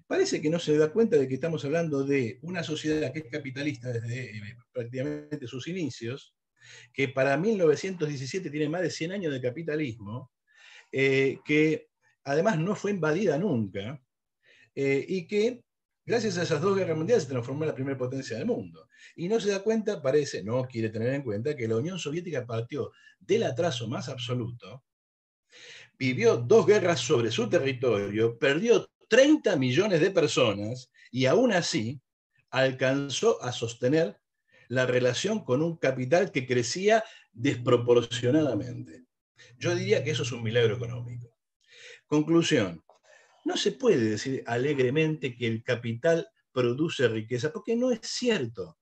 Parece 0.06 0.40
que 0.40 0.50
no 0.50 0.58
se 0.58 0.76
da 0.76 0.92
cuenta 0.92 1.16
de 1.16 1.26
que 1.26 1.34
estamos 1.34 1.64
hablando 1.64 2.04
de 2.04 2.38
una 2.42 2.62
sociedad 2.62 3.12
que 3.12 3.20
es 3.20 3.26
capitalista 3.30 3.92
desde 3.92 4.56
prácticamente 4.72 5.46
sus 5.46 5.66
inicios, 5.68 6.34
que 6.92 7.08
para 7.08 7.36
1917 7.36 8.50
tiene 8.50 8.68
más 8.68 8.82
de 8.82 8.90
100 8.90 9.12
años 9.12 9.32
de 9.32 9.40
capitalismo, 9.40 10.30
que 10.90 11.88
además 12.24 12.58
no 12.58 12.74
fue 12.76 12.90
invadida 12.90 13.38
nunca, 13.38 14.02
y 14.74 15.26
que 15.26 15.62
gracias 16.04 16.38
a 16.38 16.42
esas 16.42 16.60
dos 16.60 16.76
guerras 16.76 16.96
mundiales 16.96 17.24
se 17.24 17.30
transformó 17.30 17.64
en 17.64 17.68
la 17.68 17.74
primera 17.74 17.96
potencia 17.98 18.36
del 18.36 18.46
mundo. 18.46 18.88
Y 19.16 19.28
no 19.28 19.40
se 19.40 19.50
da 19.50 19.62
cuenta, 19.62 20.02
parece, 20.02 20.42
no 20.44 20.64
quiere 20.66 20.90
tener 20.90 21.14
en 21.14 21.22
cuenta 21.22 21.56
que 21.56 21.66
la 21.66 21.76
Unión 21.76 21.98
Soviética 21.98 22.46
partió 22.46 22.92
del 23.18 23.44
atraso 23.44 23.88
más 23.88 24.08
absoluto, 24.08 24.84
vivió 25.98 26.36
dos 26.36 26.66
guerras 26.66 27.00
sobre 27.00 27.30
su 27.30 27.48
territorio, 27.48 28.38
perdió 28.38 28.86
30 29.08 29.56
millones 29.56 30.00
de 30.00 30.10
personas 30.10 30.90
y 31.10 31.26
aún 31.26 31.52
así 31.52 32.00
alcanzó 32.50 33.42
a 33.42 33.52
sostener 33.52 34.18
la 34.68 34.86
relación 34.86 35.44
con 35.44 35.62
un 35.62 35.76
capital 35.76 36.32
que 36.32 36.46
crecía 36.46 37.04
desproporcionadamente. 37.32 39.04
Yo 39.58 39.74
diría 39.74 40.02
que 40.02 40.10
eso 40.10 40.22
es 40.22 40.32
un 40.32 40.42
milagro 40.42 40.76
económico. 40.76 41.38
Conclusión, 42.06 42.82
no 43.44 43.56
se 43.56 43.72
puede 43.72 44.10
decir 44.10 44.42
alegremente 44.46 45.36
que 45.36 45.46
el 45.46 45.62
capital 45.62 46.28
produce 46.52 47.06
riqueza, 47.08 47.52
porque 47.52 47.76
no 47.76 47.90
es 47.90 48.00
cierto. 48.02 48.78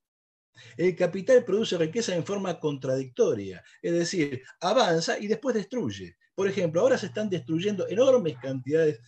El 0.76 0.94
capital 0.94 1.44
produce 1.44 1.76
riqueza 1.76 2.14
en 2.14 2.24
forma 2.24 2.60
contradictoria, 2.60 3.62
es 3.82 3.92
decir, 3.92 4.42
avanza 4.60 5.18
y 5.18 5.26
después 5.26 5.54
destruye. 5.54 6.16
Por 6.34 6.48
ejemplo, 6.48 6.80
ahora 6.80 6.96
se 6.96 7.06
están 7.06 7.28
destruyendo 7.28 7.88
enormes 7.88 8.36
cantidades 8.38 9.00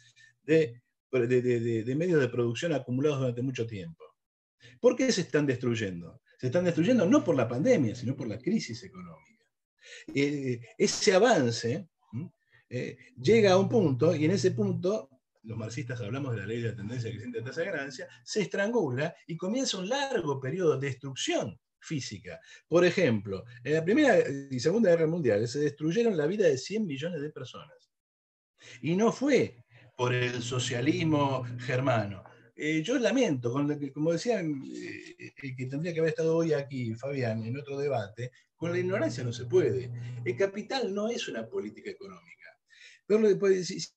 de, 0.43 0.83
medios 1.11 2.21
de 2.21 2.29
producción 2.29 2.73
acumulados 2.73 3.21
durante 3.21 3.43
mucho 3.43 3.67
tiempo. 3.67 4.05
¿Por 4.81 4.97
qué 4.97 5.11
se 5.13 5.23
están 5.23 5.47
destruyendo? 5.47 6.21
Se 6.39 6.47
están 6.47 6.65
destruyendo 6.65 7.07
no 7.07 7.25
por 7.25 7.37
la 7.37 7.49
pandemia, 7.49 7.95
sino 7.95 8.17
por 8.17 8.29
la 8.29 8.39
crisis 8.39 8.83
económica. 8.83 9.45
Eh, 10.15 10.61
ese 10.77 11.15
avance 11.15 11.89
eh, 12.69 12.97
llega 13.21 13.53
a 13.53 13.59
un 13.59 13.69
punto 13.69 14.15
y 14.15 14.25
en 14.25 14.33
ese 14.33 14.51
punto 14.51 15.11
los 15.47 15.57
marxistas 15.57 16.01
hablamos 16.01 16.35
de 16.35 16.41
la 16.41 16.47
ley 16.47 16.61
de 16.61 16.71
la 16.71 16.77
tendencia 16.77 17.11
creciente 17.11 17.39
de 17.39 17.45
tasa 17.45 17.61
de 17.61 17.71
ganancia, 17.71 18.09
se 18.25 18.43
estrangula 18.43 19.15
y 19.27 19.37
comienza 19.37 19.79
un 19.79 19.89
largo 19.89 20.41
periodo 20.41 20.77
de 20.77 20.89
destrucción 20.89 21.59
física. 21.79 22.41
Por 22.67 22.85
ejemplo, 22.85 23.45
en 23.63 23.75
la 23.75 23.85
Primera 23.85 24.19
y 24.51 24.59
Segunda 24.59 24.91
Guerra 24.91 25.07
Mundial 25.07 25.47
se 25.47 25.61
destruyeron 25.61 26.17
la 26.17 26.27
vida 26.27 26.49
de 26.49 26.59
100 26.59 26.85
millones 26.85 27.21
de 27.21 27.31
personas. 27.31 27.93
Y 28.83 28.97
no 28.97 29.13
fue 29.13 29.65
por 29.97 30.15
el 30.15 30.43
socialismo 30.43 31.45
germano. 31.59 32.23
Eh, 32.55 32.83
yo 32.83 32.99
lamento, 32.99 33.53
como 33.93 34.13
decía 34.13 34.41
eh, 34.41 35.33
el 35.43 35.57
que 35.57 35.67
tendría 35.67 35.93
que 35.93 36.01
haber 36.01 36.11
estado 36.11 36.37
hoy 36.37 36.53
aquí, 36.53 36.95
Fabián, 36.95 37.43
en 37.45 37.59
otro 37.59 37.79
debate, 37.79 38.31
con 38.55 38.73
la 38.73 38.79
ignorancia 38.79 39.25
no 39.25 39.33
se 39.33 39.47
puede. 39.47 39.91
El 40.25 40.37
capital 40.37 40.95
no 40.95 41.09
es 41.09 41.29
una 41.29 41.47
política 41.47 41.91
económica. 41.91 42.47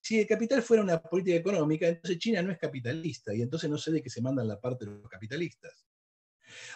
Si 0.02 0.20
el 0.20 0.28
capital 0.28 0.62
fuera 0.62 0.84
una 0.84 1.02
política 1.02 1.38
económica, 1.38 1.88
entonces 1.88 2.20
China 2.20 2.42
no 2.42 2.52
es 2.52 2.58
capitalista 2.58 3.34
y 3.34 3.42
entonces 3.42 3.70
no 3.70 3.78
sé 3.78 3.92
de 3.92 4.02
qué 4.02 4.10
se 4.10 4.22
mandan 4.22 4.48
la 4.48 4.60
parte 4.60 4.86
de 4.86 4.92
los 4.92 5.10
capitalistas. 5.10 5.86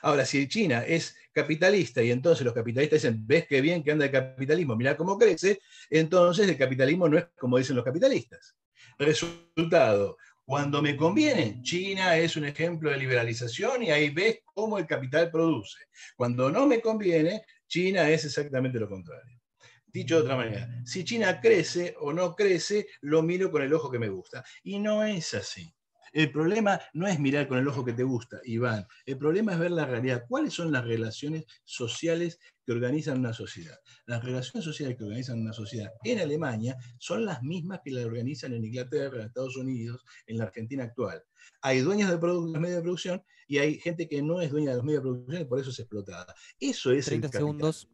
Ahora, 0.02 0.26
si 0.26 0.48
China 0.48 0.84
es 0.86 1.16
capitalista 1.32 2.02
y 2.02 2.12
entonces 2.12 2.46
los 2.46 2.54
capitalistas 2.54 3.02
dicen, 3.02 3.26
ves 3.26 3.46
qué 3.48 3.62
bien 3.62 3.84
que 3.84 3.92
anda 3.92 4.06
el 4.06 4.12
capitalismo, 4.12 4.76
mira 4.76 4.96
cómo 4.96 5.18
crece, 5.18 5.60
entonces 5.90 6.48
el 6.48 6.58
capitalismo 6.58 7.10
no 7.10 7.18
es 7.18 7.26
como 7.38 7.58
dicen 7.58 7.76
los 7.76 7.86
capitalistas. 7.86 8.56
Resultado, 8.98 10.18
cuando 10.46 10.82
me 10.82 10.98
conviene, 10.98 11.62
China 11.62 12.18
es 12.18 12.36
un 12.36 12.46
ejemplo 12.46 12.90
de 12.92 12.98
liberalización 12.98 13.84
y 13.84 13.92
ahí 13.92 14.10
ves 14.10 14.40
cómo 14.44 14.78
el 14.78 14.86
capital 14.86 15.32
produce. 15.32 15.86
Cuando 16.18 16.52
no 16.52 16.68
me 16.68 16.82
conviene, 16.82 17.44
China 17.68 18.10
es 18.10 18.26
exactamente 18.26 18.80
lo 18.80 18.90
contrario. 18.90 19.40
Dicho 19.86 20.16
de 20.16 20.22
otra 20.24 20.36
manera, 20.36 20.68
si 20.86 21.06
China 21.06 21.40
crece 21.40 21.96
o 22.00 22.12
no 22.12 22.36
crece, 22.36 22.88
lo 23.02 23.22
miro 23.22 23.52
con 23.52 23.62
el 23.62 23.74
ojo 23.74 23.92
que 23.92 24.00
me 24.00 24.10
gusta. 24.10 24.44
Y 24.64 24.80
no 24.80 25.04
es 25.04 25.34
así. 25.34 25.74
El 26.14 26.32
problema 26.32 26.80
no 26.94 27.08
es 27.08 27.20
mirar 27.20 27.48
con 27.48 27.58
el 27.58 27.68
ojo 27.68 27.84
que 27.84 27.94
te 27.94 28.04
gusta, 28.04 28.40
Iván. 28.46 28.86
El 29.06 29.18
problema 29.18 29.54
es 29.54 29.60
ver 29.60 29.72
la 29.72 29.86
realidad. 29.86 30.26
¿Cuáles 30.30 30.54
son 30.54 30.72
las 30.72 30.86
relaciones 30.86 31.46
sociales 31.66 32.40
que 32.64 32.72
organizan 32.72 33.18
una 33.18 33.34
sociedad? 33.34 33.78
Las 34.06 34.24
relaciones 34.24 34.64
sociales 34.64 34.96
que 34.96 35.04
organizan 35.04 35.42
una 35.42 35.54
sociedad 35.54 35.92
en 36.04 36.20
Alemania 36.20 36.78
son 37.00 37.26
las 37.26 37.42
mismas 37.42 37.82
que 37.84 37.92
las 37.92 38.06
organizan 38.06 38.54
en 38.54 38.64
Inglaterra, 38.64 39.22
en 39.22 39.28
Estados 39.28 39.58
Unidos, 39.58 40.06
en 40.28 40.38
la 40.38 40.44
Argentina 40.46 40.84
actual. 40.84 41.24
Hay 41.62 41.80
dueños 41.80 42.10
de 42.12 42.28
los 42.28 42.52
medios 42.52 42.78
de 42.78 42.82
producción 42.84 43.24
y 43.48 43.58
hay 43.58 43.80
gente 43.80 44.08
que 44.08 44.22
no 44.22 44.40
es 44.40 44.52
dueña 44.52 44.70
de 44.70 44.78
los 44.78 44.86
medios 44.86 45.02
de 45.02 45.10
producción 45.10 45.42
y 45.42 45.46
por 45.46 45.60
eso 45.60 45.72
es 45.72 45.80
explotada. 45.80 46.36
Eso 46.60 46.92
es 46.92 47.06
30 47.06 47.28
el 47.28 47.34
segundos 47.34 47.90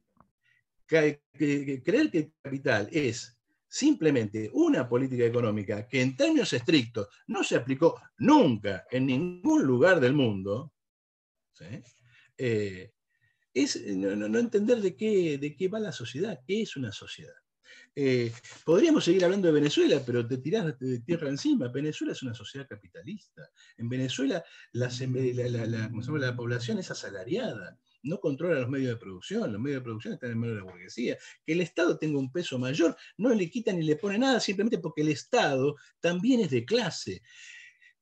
creer 0.89 1.21
que 1.31 1.81
el 1.87 2.33
capital 2.41 2.89
es 2.91 3.38
simplemente 3.69 4.49
una 4.53 4.89
política 4.89 5.23
económica 5.23 5.87
que 5.87 6.01
en 6.01 6.17
términos 6.17 6.51
estrictos 6.53 7.07
no 7.27 7.43
se 7.43 7.55
aplicó 7.55 8.01
nunca 8.17 8.85
en 8.89 9.05
ningún 9.05 9.63
lugar 9.63 9.99
del 9.99 10.13
mundo, 10.13 10.73
eh, 12.37 12.91
es 13.53 13.85
no, 13.85 14.39
entender 14.39 14.81
de 14.81 14.95
qué, 14.95 15.37
de 15.37 15.55
qué 15.55 15.67
va 15.67 15.79
la 15.79 15.91
sociedad, 15.91 16.39
qué 16.45 16.63
es 16.63 16.75
una 16.75 16.91
sociedad. 16.91 17.33
Eh, 17.95 18.31
podríamos 18.65 19.03
seguir 19.03 19.23
hablando 19.25 19.47
de 19.47 19.53
Venezuela, 19.53 20.01
pero 20.05 20.25
te 20.25 20.37
tirás 20.37 20.79
de 20.79 20.99
tierra 21.01 21.29
encima. 21.29 21.67
Venezuela 21.67 22.13
es 22.13 22.23
una 22.23 22.33
sociedad 22.33 22.67
capitalista. 22.67 23.49
En 23.77 23.89
Venezuela 23.89 24.43
la, 24.71 24.89
la 24.89 26.35
población 26.35 26.79
es 26.79 26.89
asalariada 26.89 27.77
no 28.03 28.19
controla 28.19 28.59
los 28.59 28.69
medios 28.69 28.89
de 28.89 28.97
producción, 28.97 29.51
los 29.51 29.61
medios 29.61 29.81
de 29.81 29.83
producción 29.83 30.13
están 30.13 30.31
en 30.31 30.39
manos 30.39 30.55
de 30.55 30.61
la 30.61 30.71
burguesía, 30.71 31.17
que 31.45 31.53
el 31.53 31.61
Estado 31.61 31.97
tenga 31.97 32.19
un 32.19 32.31
peso 32.31 32.57
mayor, 32.59 32.95
no 33.17 33.33
le 33.33 33.49
quita 33.49 33.71
ni 33.73 33.83
le 33.83 33.95
pone 33.95 34.17
nada 34.17 34.39
simplemente 34.39 34.79
porque 34.79 35.01
el 35.01 35.09
Estado 35.09 35.75
también 35.99 36.41
es 36.41 36.51
de 36.51 36.65
clase. 36.65 37.21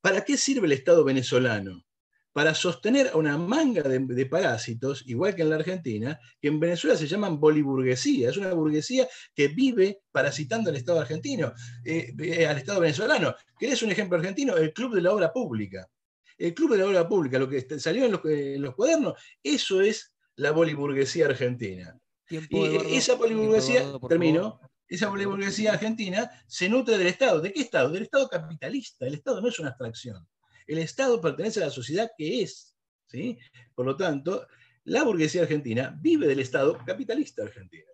¿Para 0.02 0.24
qué 0.24 0.38
sirve 0.38 0.68
el 0.68 0.74
Estado 0.74 1.04
venezolano? 1.04 1.84
Para 2.32 2.54
sostener 2.54 3.08
a 3.08 3.18
una 3.18 3.36
manga 3.36 3.82
de, 3.82 4.26
parásitos, 4.28 5.04
igual 5.08 5.34
que 5.34 5.42
en 5.42 5.50
la 5.50 5.56
Argentina, 5.56 6.20
que 6.40 6.50
en 6.50 6.60
Venezuela 6.60 6.96
se 6.96 7.08
llaman 7.08 7.40
boliburguesía. 7.40 8.30
Es 8.30 8.38
una 8.38 8.54
burguesía 8.54 9.08
que 9.34 9.48
vive 9.48 10.02
parasitando 10.12 10.70
al 10.70 10.76
Estado 10.76 11.00
argentino, 11.00 11.52
eh, 11.84 12.14
eh, 12.20 12.46
al 12.46 12.60
Estado 12.60 12.80
venezolano. 12.80 13.34
¿Querés 13.58 13.82
un 13.82 13.92
ejemplo 13.92 14.20
argentino? 14.20 14.56
El 14.56 14.72
Club 14.72 14.94
de 14.94 15.02
la 15.02 15.14
Obra 15.14 15.34
Pública 15.34 15.90
el 16.38 16.54
Club 16.54 16.72
de 16.72 16.78
la 16.78 16.88
Obra 16.88 17.08
Pública, 17.08 17.40
lo 17.40 17.50
que 17.50 17.62
salió 17.80 18.06
en 18.06 18.62
los, 18.62 18.76
cuadernos, 18.76 19.20
eso 19.44 19.82
es 19.82 20.14
la 20.36 20.52
boliburguesía 20.52 21.26
argentina. 21.26 21.98
y 22.30 22.96
esa 22.96 23.16
boliburguesía, 23.16 23.84
termino, 24.08 24.60
esa 24.88 25.10
boliburguesía 25.10 25.74
argentina 25.74 26.30
se 26.48 26.70
nutre 26.70 26.98
del 26.98 27.08
Estado. 27.08 27.42
¿De 27.42 27.52
qué 27.52 27.62
Estado? 27.62 27.90
Del 27.90 28.04
Estado 28.04 28.30
capitalista. 28.30 29.06
El 29.06 29.16
Estado 29.16 29.42
no 29.42 29.50
es 29.50 29.60
una 29.60 29.70
abstracción. 29.70 30.28
El 30.68 30.78
Estado 30.80 31.20
pertenece 31.20 31.62
a 31.62 31.66
la 31.66 31.72
sociedad 31.72 32.12
que 32.18 32.44
es. 32.44 32.76
¿sí? 33.08 33.38
Por 33.74 33.86
lo 33.86 33.96
tanto, 33.98 34.48
la 34.84 35.04
burguesía 35.04 35.42
argentina 35.42 35.98
vive 36.00 36.28
del 36.28 36.40
Estado 36.40 36.78
capitalista 36.86 37.44
argentino. 37.44 37.92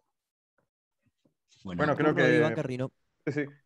Bueno, 1.63 1.95
creo 1.95 2.13
que, 2.13 2.89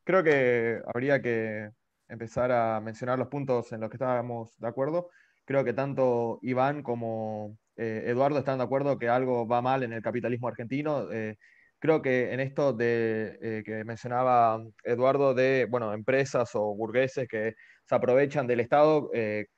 creo 0.04 0.24
que 0.24 0.82
habría 0.86 1.20
que 1.20 1.72
empezar 2.10 2.52
a 2.52 2.80
mencionar 2.82 3.20
los 3.20 3.28
puntos 3.28 3.72
en 3.72 3.82
los 3.82 3.90
que 3.90 3.98
estábamos 3.98 4.58
de 4.60 4.68
acuerdo. 4.68 5.10
Creo 5.46 5.64
que 5.64 5.74
tanto 5.74 6.40
Iván 6.42 6.84
como 6.84 7.58
eh, 7.78 8.04
Eduardo 8.08 8.40
están 8.40 8.58
de 8.58 8.64
acuerdo 8.66 8.98
que 8.98 9.08
algo 9.10 9.48
va 9.48 9.62
mal 9.62 9.84
en 9.84 9.94
el 9.94 10.02
capitalismo 10.02 10.48
argentino. 10.48 11.12
Eh, 11.12 11.38
creo 11.80 12.02
que 12.02 12.34
en 12.34 12.40
esto 12.40 12.74
de, 12.74 13.38
eh, 13.42 13.64
que 13.66 13.84
mencionaba 13.86 14.62
Eduardo 14.84 15.34
de 15.34 15.68
bueno, 15.70 15.94
empresas 15.94 16.52
o 16.56 16.76
burgueses 16.76 17.28
que 17.28 17.54
se 17.86 17.96
aprovechan 17.96 18.48
del 18.48 18.60
Estado, 18.60 19.10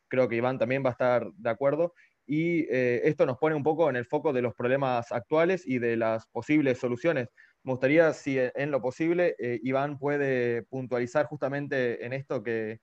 creo 0.08 0.30
que 0.30 0.36
Iván 0.36 0.60
también 0.60 0.84
va 0.86 0.90
a 0.90 0.92
estar 0.92 1.26
de 1.34 1.50
acuerdo. 1.50 1.94
Y 2.28 2.68
esto 2.70 3.26
nos 3.26 3.40
pone 3.40 3.56
un 3.56 3.64
poco 3.64 3.90
en 3.90 3.96
el 3.96 4.06
foco 4.06 4.34
de 4.34 4.44
los 4.44 4.54
problemas 4.54 5.12
actuales 5.12 5.64
y 5.66 5.80
de 5.80 5.98
las 5.98 6.28
posibles 6.28 6.78
soluciones. 6.78 7.30
Me 7.64 7.74
gustaría, 7.74 8.14
si 8.14 8.38
en 8.40 8.72
lo 8.72 8.82
posible, 8.82 9.36
eh, 9.38 9.60
Iván 9.64 10.00
puede 10.00 10.64
puntualizar 10.64 11.26
justamente 11.26 12.06
en 12.06 12.14
esto 12.14 12.42
que, 12.42 12.80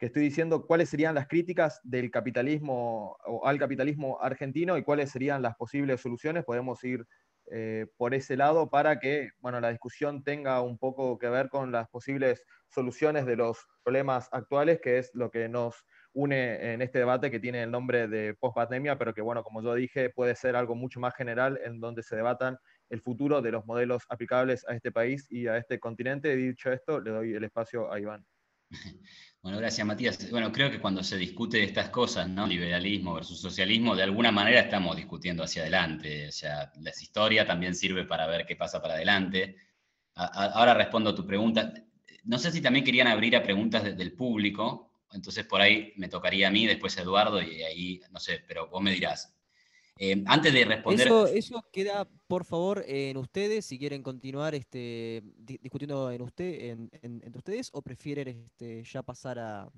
estoy 0.00 0.22
diciendo, 0.22 0.66
cuáles 0.66 0.90
serían 0.90 1.14
las 1.14 1.28
críticas 1.28 1.80
del 1.82 2.10
capitalismo 2.10 3.16
o 3.24 3.46
al 3.46 3.58
capitalismo 3.58 4.20
argentino 4.20 4.76
y 4.76 4.82
cuáles 4.82 5.10
serían 5.10 5.40
las 5.40 5.56
posibles 5.56 6.02
soluciones. 6.02 6.44
Podemos 6.44 6.84
ir 6.84 7.06
eh, 7.50 7.86
por 7.96 8.14
ese 8.14 8.36
lado 8.36 8.68
para 8.68 9.00
que 9.00 9.30
bueno, 9.40 9.60
la 9.60 9.70
discusión 9.70 10.22
tenga 10.22 10.60
un 10.60 10.76
poco 10.76 11.18
que 11.18 11.30
ver 11.30 11.48
con 11.48 11.72
las 11.72 11.88
posibles 11.88 12.44
soluciones 12.68 13.24
de 13.24 13.36
los 13.36 13.66
problemas 13.82 14.28
actuales, 14.32 14.78
que 14.82 14.98
es 14.98 15.10
lo 15.14 15.30
que 15.30 15.48
nos 15.48 15.84
une 16.12 16.72
en 16.74 16.82
este 16.82 16.98
debate 16.98 17.30
que 17.30 17.40
tiene 17.40 17.62
el 17.62 17.70
nombre 17.70 18.06
de 18.06 18.34
post-pandemia, 18.34 18.98
pero 18.98 19.14
que, 19.14 19.22
bueno, 19.22 19.42
como 19.42 19.62
yo 19.62 19.74
dije, 19.74 20.10
puede 20.10 20.36
ser 20.36 20.54
algo 20.54 20.74
mucho 20.74 21.00
más 21.00 21.14
general 21.14 21.58
en 21.64 21.80
donde 21.80 22.02
se 22.02 22.14
debatan 22.14 22.58
el 22.90 23.00
futuro 23.00 23.42
de 23.42 23.52
los 23.52 23.66
modelos 23.66 24.04
aplicables 24.08 24.66
a 24.68 24.74
este 24.74 24.92
país 24.92 25.26
y 25.30 25.46
a 25.46 25.56
este 25.56 25.78
continente. 25.78 26.34
Dicho 26.36 26.72
esto, 26.72 27.00
le 27.00 27.10
doy 27.10 27.34
el 27.34 27.44
espacio 27.44 27.92
a 27.92 28.00
Iván. 28.00 28.24
Bueno, 29.44 29.58
gracias 29.58 29.86
Matías. 29.86 30.30
Bueno, 30.30 30.50
creo 30.50 30.70
que 30.70 30.80
cuando 30.80 31.02
se 31.02 31.18
discute 31.18 31.58
de 31.58 31.64
estas 31.64 31.90
cosas, 31.90 32.26
¿no? 32.26 32.46
Liberalismo 32.46 33.12
versus 33.12 33.38
socialismo, 33.38 33.94
de 33.94 34.02
alguna 34.02 34.32
manera 34.32 34.58
estamos 34.60 34.96
discutiendo 34.96 35.42
hacia 35.42 35.60
adelante. 35.60 36.28
O 36.28 36.32
sea, 36.32 36.72
la 36.80 36.88
historia 36.88 37.46
también 37.46 37.74
sirve 37.74 38.06
para 38.06 38.26
ver 38.26 38.46
qué 38.46 38.56
pasa 38.56 38.80
para 38.80 38.94
adelante. 38.94 39.58
ahora 40.14 40.72
respondo 40.72 41.10
a 41.10 41.14
tu 41.14 41.26
pregunta. 41.26 41.74
No 42.22 42.38
sé 42.38 42.52
si 42.52 42.62
también 42.62 42.86
querían 42.86 43.06
abrir 43.06 43.36
a 43.36 43.42
preguntas 43.42 43.84
del 43.84 44.14
público, 44.14 44.94
entonces 45.12 45.44
por 45.44 45.60
ahí 45.60 45.92
me 45.96 46.08
tocaría 46.08 46.48
a 46.48 46.50
mí, 46.50 46.66
después 46.66 46.96
Eduardo, 46.96 47.42
y 47.42 47.62
ahí, 47.62 48.00
no 48.12 48.20
sé, 48.20 48.42
pero 48.48 48.68
vos 48.68 48.82
me 48.82 48.92
dirás. 48.92 49.33
Eh, 49.96 50.24
antes 50.26 50.52
de 50.52 50.64
responder. 50.64 51.08
Eso, 51.34 51.64
queda, 51.72 52.08
por 52.26 52.44
favor, 52.44 52.84
en 52.86 53.16
ustedes, 53.16 53.64
si 53.64 53.78
quieren 53.78 54.02
continuar 54.02 54.54
este, 54.54 55.22
discutiendo 55.38 56.10
en 56.10 56.22
usted, 56.22 56.76
entre 57.02 57.38
ustedes, 57.38 57.70
o 57.72 57.80
prefieren 57.80 58.44
este, 58.44 58.82
ya 58.84 59.02
pasar 59.02 59.38
a. 59.38 59.70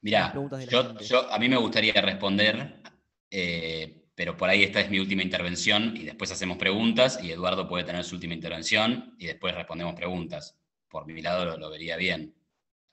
Mirá, 0.00 0.34
yo, 0.68 1.30
a 1.30 1.38
mí 1.38 1.48
me 1.48 1.56
gustaría 1.56 1.92
responder, 1.92 2.82
eh, 3.30 4.08
pero 4.16 4.36
por 4.36 4.48
ahí 4.48 4.64
esta 4.64 4.80
es 4.80 4.90
mi 4.90 4.98
última 4.98 5.22
intervención 5.22 5.96
y 5.96 6.02
después 6.02 6.32
hacemos 6.32 6.58
preguntas 6.58 7.20
y 7.22 7.30
Eduardo 7.30 7.68
puede 7.68 7.84
tener 7.84 8.02
su 8.02 8.16
última 8.16 8.34
intervención 8.34 9.14
y 9.16 9.26
después 9.26 9.54
respondemos 9.54 9.94
preguntas. 9.94 10.58
Por 10.88 11.06
mi 11.06 11.22
lado 11.22 11.56
lo, 11.56 11.70
vería 11.70 11.96
bien. 11.96 12.34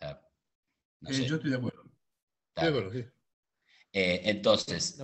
Eh, 0.02 1.26
yo 1.26 1.36
estoy 1.38 1.50
de 1.50 1.58
acuerdo. 1.58 1.84
Estoy 2.50 2.64
de 2.64 2.70
acuerdo, 2.70 2.92
sí. 2.92 3.19
Entonces, 3.92 5.00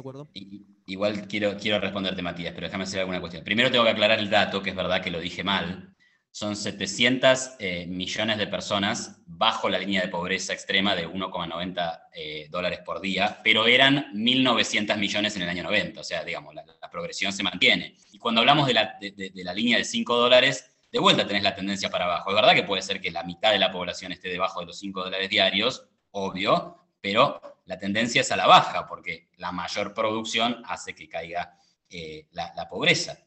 igual 0.85 1.27
quiero, 1.27 1.57
quiero 1.57 1.79
responderte, 1.79 2.21
Matías, 2.21 2.53
pero 2.53 2.67
déjame 2.67 2.83
hacer 2.83 2.99
alguna 2.99 3.19
cuestión. 3.19 3.43
Primero 3.43 3.71
tengo 3.71 3.83
que 3.83 3.91
aclarar 3.91 4.19
el 4.19 4.29
dato, 4.29 4.61
que 4.61 4.69
es 4.71 4.75
verdad 4.75 5.01
que 5.01 5.11
lo 5.11 5.19
dije 5.19 5.43
mal. 5.43 5.95
Son 6.31 6.55
700 6.55 7.51
eh, 7.59 7.85
millones 7.87 8.37
de 8.37 8.47
personas 8.47 9.21
bajo 9.25 9.69
la 9.69 9.79
línea 9.79 10.01
de 10.01 10.09
pobreza 10.09 10.51
extrema 10.51 10.93
de 10.93 11.07
1,90 11.07 12.01
eh, 12.13 12.47
dólares 12.49 12.79
por 12.85 12.99
día, 12.99 13.39
pero 13.41 13.67
eran 13.67 14.11
1.900 14.13 14.97
millones 14.97 15.35
en 15.37 15.43
el 15.43 15.49
año 15.49 15.63
90. 15.63 16.01
O 16.01 16.03
sea, 16.03 16.25
digamos, 16.25 16.53
la, 16.53 16.65
progresión 16.91 17.33
se 17.33 17.43
mantiene. 17.43 17.97
Y 18.11 18.19
cuando 18.19 18.39
hablamos 18.41 18.67
de 18.67 18.73
la, 18.73 18.97
de 19.01 19.31
la 19.43 19.53
línea 19.53 19.77
de 19.77 19.83
5 19.83 20.15
dólares, 20.15 20.75
de 20.91 20.99
vuelta 20.99 21.27
tenés 21.27 21.43
la 21.43 21.55
tendencia 21.55 21.89
para 21.89 22.05
abajo. 22.05 22.29
Es 22.29 22.35
verdad 22.35 22.53
que 22.53 22.63
puede 22.63 22.81
ser 22.81 23.01
que 23.01 23.11
la 23.11 23.23
mitad 23.23 23.51
de 23.51 23.59
la 23.59 23.69
población 23.69 24.13
esté 24.13 24.29
debajo 24.29 24.61
de 24.61 24.67
los 24.67 24.79
5 24.79 25.03
dólares 25.03 25.29
diarios, 25.29 25.89
obvio, 26.11 26.77
pero 27.01 27.54
la 27.65 27.79
tendencia 27.79 28.21
es 28.21 28.31
a 28.31 28.37
la 28.37 28.47
baja, 28.47 28.87
porque 28.87 29.29
la 29.37 29.51
mayor 29.51 29.93
producción 29.93 30.61
hace 30.65 30.93
que 30.93 31.09
caiga 31.09 31.57
eh, 31.89 32.27
la, 32.31 32.67
pobreza. 32.69 33.17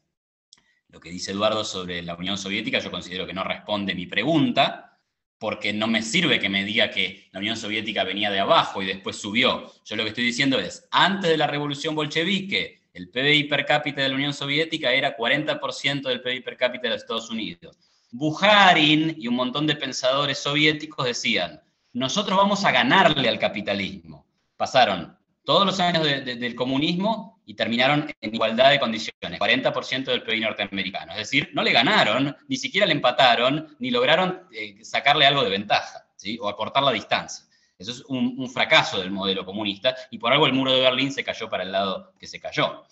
Lo 0.89 0.99
que 0.99 1.09
dice 1.09 1.31
Eduardo 1.31 1.63
sobre 1.63 2.01
la 2.01 2.15
Unión 2.15 2.37
Soviética, 2.37 2.79
yo 2.79 2.91
considero 2.91 3.27
que 3.27 3.33
no 3.33 3.43
responde 3.43 3.95
mi 3.95 4.05
pregunta, 4.05 4.97
porque 5.37 5.71
no 5.71 5.87
me 5.87 6.01
sirve 6.01 6.39
que 6.39 6.49
me 6.49 6.65
diga 6.65 6.89
que 6.89 7.29
la 7.31 7.39
Unión 7.39 7.55
Soviética 7.55 8.03
venía 8.03 8.31
de 8.31 8.39
abajo 8.39 8.81
y 8.81 8.85
después 8.85 9.15
subió. 9.15 9.71
Yo 9.85 9.95
lo 9.95 10.03
que 10.03 10.09
estoy 10.09 10.25
diciendo 10.25 10.59
es, 10.59 10.87
antes 10.91 11.29
de 11.29 11.37
la 11.37 11.47
revolución 11.47 11.95
bolchevique, 11.95 12.79
el 12.93 13.09
PBI 13.09 13.45
per 13.45 13.65
cápita 13.65 14.01
de 14.01 14.09
la 14.09 14.15
Unión 14.15 14.33
Soviética 14.33 14.91
era 14.91 15.15
40% 15.15 16.01
del 16.01 16.21
PBI 16.21 16.41
per 16.41 16.57
cápita 16.57 16.83
de 16.83 16.89
los 16.89 17.01
Estados 17.01 17.29
Unidos. 17.29 17.77
Bukharin 18.11 19.15
y 19.17 19.27
un 19.27 19.35
montón 19.35 19.67
de 19.67 19.75
pensadores 19.75 20.39
soviéticos 20.39 21.05
decían, 21.05 21.61
nosotros 21.93 22.37
vamos 22.37 22.65
a 22.65 22.71
ganarle 22.71 23.29
al 23.29 23.39
capitalismo. 23.39 24.28
Pasaron 24.59 25.17
todos 25.45 25.65
los 25.65 25.79
años 25.79 26.03
del 26.03 26.53
comunismo 26.53 27.41
y 27.45 27.53
terminaron 27.53 28.11
en 28.19 28.35
igualdad 28.35 28.71
de 28.71 28.79
condiciones, 28.81 29.39
40% 29.39 30.03
del 30.03 30.21
PIB 30.21 30.41
norteamericano. 30.41 31.13
Es 31.13 31.19
decir, 31.19 31.49
no 31.53 31.63
le 31.63 31.71
ganaron, 31.71 32.35
ni 32.49 32.57
siquiera 32.57 32.85
le 32.85 32.91
empataron, 32.91 33.73
ni 33.79 33.89
lograron 33.89 34.41
eh, 34.51 34.83
sacarle 34.83 35.25
algo 35.25 35.45
de 35.45 35.49
ventaja, 35.49 36.05
¿sí? 36.17 36.37
o 36.41 36.49
acortar 36.49 36.83
la 36.83 36.91
distancia. 36.91 37.45
Eso 37.77 37.91
es 37.91 38.03
un, 38.09 38.49
fracaso 38.49 38.99
del 38.99 39.11
modelo 39.11 39.45
comunista 39.45 39.95
y 40.11 40.17
por 40.17 40.33
algo 40.33 40.45
el 40.45 40.51
muro 40.51 40.73
de 40.73 40.81
Berlín 40.81 41.13
se 41.13 41.23
cayó 41.23 41.49
para 41.49 41.63
el 41.63 41.71
lado 41.71 42.11
que 42.19 42.27
se 42.27 42.41
cayó. 42.41 42.83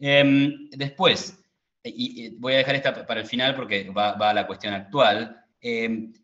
Em, 0.00 0.70
después, 0.70 1.44
y, 1.84 2.30
voy 2.36 2.54
a 2.54 2.56
dejar 2.56 2.76
esta 2.76 3.04
para 3.04 3.20
el 3.20 3.26
final 3.26 3.54
porque 3.54 3.90
va, 3.90 4.12
a 4.12 4.32
la 4.32 4.46
cuestión 4.46 4.72
actual. 4.72 5.44
Em, 5.60 6.14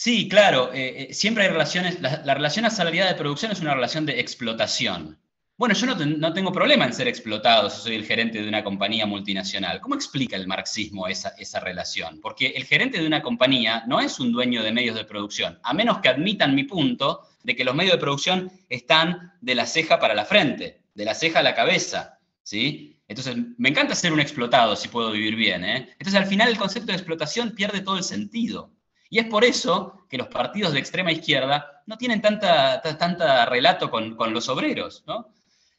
Sí, 0.00 0.28
claro, 0.28 0.72
eh, 0.72 1.08
eh, 1.10 1.12
siempre 1.12 1.42
hay 1.42 1.50
relaciones, 1.50 2.00
la, 2.00 2.32
relación 2.32 2.64
asalariada 2.64 3.10
de 3.10 3.18
producción 3.18 3.50
es 3.50 3.58
una 3.60 3.74
relación 3.74 4.06
de 4.06 4.20
explotación. 4.20 5.18
Bueno, 5.56 5.74
yo 5.74 5.86
no, 5.86 6.32
tengo 6.32 6.52
problema 6.52 6.84
en 6.84 6.92
ser 6.92 7.08
explotado 7.08 7.68
si 7.68 7.82
soy 7.82 7.96
el 7.96 8.04
gerente 8.04 8.40
de 8.40 8.46
una 8.46 8.62
compañía 8.62 9.06
multinacional. 9.06 9.80
¿Cómo 9.80 9.96
explica 9.96 10.36
el 10.36 10.46
marxismo 10.46 11.08
esa, 11.08 11.30
esa 11.30 11.58
relación? 11.58 12.20
Porque 12.20 12.46
el 12.46 12.64
gerente 12.64 13.00
de 13.00 13.08
una 13.08 13.22
compañía 13.22 13.82
no 13.88 13.98
es 13.98 14.20
un 14.20 14.30
dueño 14.30 14.62
de 14.62 14.70
medios 14.70 14.94
de 14.94 15.04
producción, 15.04 15.58
a 15.64 15.74
menos 15.74 15.98
que 15.98 16.10
admitan 16.10 16.54
mi 16.54 16.62
punto 16.62 17.26
de 17.42 17.56
que 17.56 17.64
los 17.64 17.74
medios 17.74 17.94
de 17.94 18.00
producción 18.00 18.52
están 18.68 19.32
de 19.40 19.56
la 19.56 19.66
ceja 19.66 19.98
para 19.98 20.14
la 20.14 20.26
frente, 20.26 20.80
de 20.94 21.04
la 21.06 21.14
ceja 21.14 21.40
a 21.40 21.42
la 21.42 21.56
cabeza, 21.56 22.20
¿sí? 22.44 23.02
Entonces, 23.08 23.34
me 23.56 23.70
encanta 23.70 23.96
ser 23.96 24.12
un 24.12 24.20
explotado 24.20 24.76
si 24.76 24.86
puedo 24.86 25.10
vivir 25.10 25.34
bien, 25.34 25.64
¿eh? 25.64 25.88
Entonces, 25.98 26.14
al 26.14 26.26
final 26.26 26.50
el 26.50 26.56
concepto 26.56 26.92
de 26.92 26.98
explotación 26.98 27.50
pierde 27.50 27.80
todo 27.80 27.96
el 27.96 28.04
sentido. 28.04 28.77
Y 29.10 29.18
es 29.18 29.26
por 29.26 29.44
eso 29.44 30.06
que 30.08 30.18
los 30.18 30.28
partidos 30.28 30.72
de 30.72 30.78
extrema 30.78 31.12
izquierda 31.12 31.82
no 31.86 31.96
tienen 31.96 32.20
tanta, 32.20 32.80
tanta 32.80 33.46
relato 33.46 33.90
con, 33.90 34.16
los 34.32 34.48
obreros, 34.48 35.04
¿no? 35.06 35.32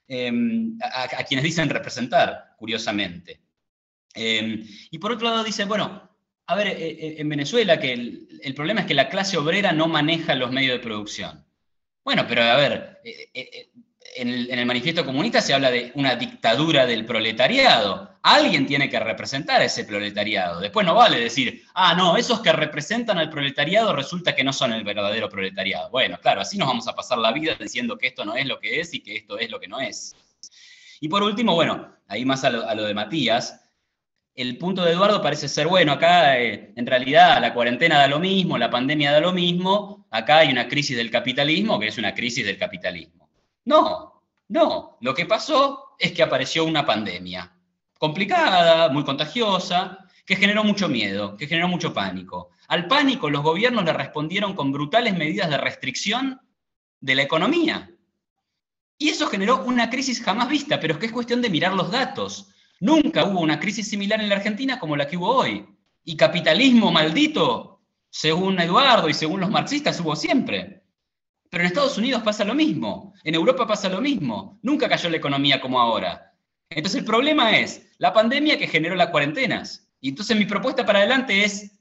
Em, 0.08 0.78
a, 0.82 1.24
quienes 1.24 1.44
dicen 1.44 1.70
representar, 1.70 2.56
curiosamente. 2.58 3.40
Em, 4.14 4.66
y 4.90 4.98
por 4.98 5.12
otro 5.12 5.30
lado 5.30 5.44
dice, 5.44 5.66
bueno, 5.66 6.10
a 6.48 6.56
ver, 6.56 6.68
eh, 6.68 6.76
eh, 6.80 7.16
en 7.20 7.30
Venezuela 7.30 7.80
que 7.80 7.94
el, 7.94 8.54
problema 8.56 8.82
es 8.82 8.88
que 8.88 8.96
la 8.96 9.10
clase 9.10 9.38
obrera 9.38 9.72
no 9.72 9.88
maneja 9.88 10.34
los 10.34 10.52
medios 10.52 10.74
de 10.74 10.84
producción. 10.84 11.46
Bueno, 12.04 12.26
pero 12.28 12.42
a 12.42 12.56
ver, 12.56 13.00
eh, 13.04 13.70
en 14.16 14.30
el, 14.60 14.66
manifiesto 14.66 15.06
comunista 15.06 15.42
se 15.42 15.54
habla 15.54 15.72
de 15.72 15.92
una 15.96 16.16
dictadura 16.16 16.86
del 16.86 17.06
proletariado. 17.06 18.10
Alguien 18.22 18.66
tiene 18.66 18.90
que 18.90 19.00
representar 19.00 19.62
a 19.62 19.66
ese 19.66 19.86
proletariado. 19.86 20.60
Después 20.60 20.86
no 20.86 20.96
vale 20.96 21.20
decir, 21.20 21.64
ah, 21.74 21.94
no, 21.96 22.18
esos 22.18 22.42
que 22.42 22.52
representan 22.52 23.18
al 23.18 23.30
proletariado 23.30 23.96
resulta 23.96 24.36
que 24.36 24.44
no 24.44 24.52
son 24.52 24.74
el 24.74 24.84
verdadero 24.84 25.30
proletariado. 25.30 25.90
Bueno, 25.90 26.20
claro, 26.22 26.42
así 26.42 26.58
nos 26.58 26.68
vamos 26.68 26.88
a 26.88 26.96
pasar 26.96 27.18
la 27.18 27.32
vida 27.32 27.56
diciendo 27.60 27.98
que 27.98 28.08
esto 28.08 28.26
no 28.26 28.36
es 28.36 28.46
lo 28.46 28.60
que 28.60 28.80
es 28.80 28.94
y 28.94 29.02
que 29.02 29.16
esto 29.16 29.38
es 29.38 29.50
lo 29.50 29.60
que 29.60 29.68
no 29.68 29.80
es. 29.80 30.16
Y 31.00 31.08
por 31.08 31.24
último, 31.24 31.56
bueno, 31.56 31.96
ahí 32.08 32.26
más 32.26 32.44
a 32.44 32.50
lo, 32.50 32.84
de 32.84 32.94
Matías, 32.94 33.62
el 34.36 34.58
punto 34.58 34.84
de 34.84 34.92
Eduardo 34.92 35.22
parece 35.22 35.48
ser, 35.48 35.68
bueno, 35.68 35.94
acá 35.94 36.40
eh, 36.40 36.74
en 36.76 36.86
realidad 36.86 37.40
la 37.40 37.54
cuarentena 37.54 38.00
da 38.00 38.08
lo 38.08 38.20
mismo, 38.20 38.58
la 38.58 38.70
pandemia 38.70 39.12
da 39.12 39.20
lo 39.20 39.32
mismo, 39.32 40.08
acá 40.12 40.40
hay 40.40 40.52
una 40.52 40.68
crisis 40.68 40.98
del 40.98 41.12
capitalismo 41.12 41.80
que 41.80 41.88
es 41.88 41.98
una 41.98 42.14
crisis 42.14 42.46
del 42.46 42.58
capitalismo. 42.58 43.19
No, 43.70 44.24
no. 44.48 44.98
Lo 45.00 45.14
que 45.14 45.28
pasó 45.28 45.94
es 46.00 46.12
que 46.14 46.24
apareció 46.24 46.66
una 46.66 46.88
pandemia 46.88 47.54
complicada, 48.00 48.90
muy 48.90 49.04
contagiosa, 49.04 50.08
que 50.26 50.36
generó 50.36 50.64
mucho 50.64 50.90
miedo, 50.90 51.38
que 51.38 51.46
generó 51.46 51.68
mucho 51.68 51.94
pánico. 51.94 52.50
Al 52.68 52.88
pánico 52.88 53.30
los 53.30 53.44
gobiernos 53.44 53.86
le 53.86 53.94
respondieron 53.94 54.56
con 54.56 54.72
brutales 54.72 55.16
medidas 55.16 55.52
de 55.52 55.58
restricción 55.60 56.42
de 57.00 57.14
la 57.14 57.22
economía. 57.22 57.92
Y 58.98 59.10
eso 59.10 59.28
generó 59.28 59.64
una 59.64 59.92
crisis 59.92 60.20
jamás 60.20 60.50
vista, 60.50 60.80
pero 60.80 60.94
es 60.94 61.00
que 61.00 61.06
es 61.06 61.12
cuestión 61.12 61.40
de 61.40 61.52
mirar 61.52 61.74
los 61.74 61.92
datos. 61.92 62.50
Nunca 62.80 63.26
hubo 63.26 63.40
una 63.40 63.60
crisis 63.60 63.88
similar 63.88 64.20
en 64.20 64.30
la 64.30 64.36
Argentina 64.38 64.80
como 64.80 64.98
la 64.98 65.08
que 65.08 65.18
hubo 65.18 65.30
hoy. 65.30 65.64
Y 66.04 66.18
capitalismo 66.18 66.92
maldito, 66.92 67.82
según 68.10 68.60
Eduardo 68.60 69.10
y 69.10 69.14
según 69.14 69.42
los 69.42 69.52
marxistas, 69.52 70.00
hubo 70.00 70.16
siempre. 70.16 70.79
Pero 71.50 71.64
en 71.64 71.68
Estados 71.68 71.98
Unidos 71.98 72.22
pasa 72.22 72.44
lo 72.44 72.54
mismo, 72.54 73.14
en 73.24 73.34
Europa 73.34 73.66
pasa 73.66 73.90
lo 73.90 74.02
mismo, 74.02 74.60
nunca 74.62 74.88
cayó 74.88 75.10
la 75.10 75.18
economía 75.18 75.60
como 75.60 75.80
ahora. 75.80 76.34
Entonces 76.70 77.00
el 77.00 77.06
problema 77.06 77.58
es 77.58 77.90
la 77.98 78.14
pandemia 78.14 78.60
que 78.60 78.68
generó 78.68 78.96
las 78.96 79.10
cuarentenas. 79.10 79.90
Y 80.00 80.10
entonces 80.10 80.38
mi 80.38 80.46
propuesta 80.46 80.86
para 80.86 81.00
adelante 81.00 81.44
es, 81.44 81.72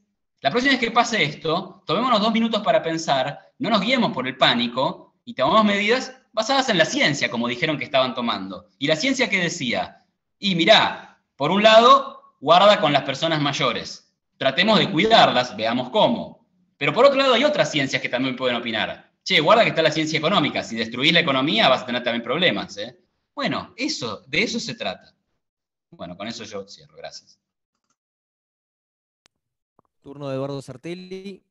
la 0.40 0.50
próxima 0.50 0.72
vez 0.72 0.80
que 0.80 0.90
pase 0.90 1.22
esto, 1.22 1.82
tomémonos 1.86 2.20
dos 2.20 2.32
minutos 2.32 2.62
para 2.62 2.82
pensar, 2.82 3.38
no 3.58 3.68
nos 3.68 3.82
guiemos 3.82 4.12
por 4.12 4.26
el 4.26 4.38
pánico 4.38 5.16
y 5.24 5.34
tomemos 5.34 5.64
medidas 5.64 6.16
basadas 6.32 6.70
en 6.70 6.78
la 6.78 6.86
ciencia, 6.86 7.30
como 7.30 7.48
dijeron 7.48 7.76
que 7.76 7.84
estaban 7.84 8.14
tomando. 8.14 8.70
Y 8.78 8.86
la 8.86 8.96
ciencia 8.96 9.28
que 9.28 9.42
decía, 9.42 10.04
y 10.38 10.54
mirá, 10.54 11.20
por 11.36 11.50
un 11.50 11.62
lado, 11.62 12.36
guarda 12.40 12.80
con 12.80 12.92
las 12.92 13.02
personas 13.02 13.42
mayores, 13.42 14.14
tratemos 14.38 14.78
de 14.78 14.90
cuidarlas, 14.90 15.54
veamos 15.56 15.90
cómo. 15.90 16.46
Pero 16.78 16.94
por 16.94 17.04
otro 17.04 17.18
lado 17.18 17.34
hay 17.34 17.44
otras 17.44 17.70
ciencias 17.70 18.00
que 18.00 18.08
también 18.08 18.36
pueden 18.36 18.56
opinar 18.56 19.07
che, 19.28 19.40
guarda 19.40 19.62
que 19.62 19.68
está 19.68 19.82
la 19.82 19.90
ciencia 19.90 20.18
económica, 20.18 20.64
si 20.64 20.74
destruís 20.74 21.12
la 21.12 21.20
economía 21.20 21.68
vas 21.68 21.82
a 21.82 21.86
tener 21.86 22.02
también 22.02 22.22
problemas. 22.22 22.78
¿eh? 22.78 22.98
Bueno, 23.34 23.74
eso, 23.76 24.24
de 24.26 24.42
eso 24.42 24.58
se 24.58 24.74
trata. 24.74 25.14
Bueno, 25.90 26.16
con 26.16 26.28
eso 26.28 26.44
yo 26.44 26.66
cierro, 26.66 26.96
gracias. 26.96 27.38
Turno 30.00 30.30
de 30.30 30.34
Eduardo 30.34 30.62
Sartelli. 30.62 31.44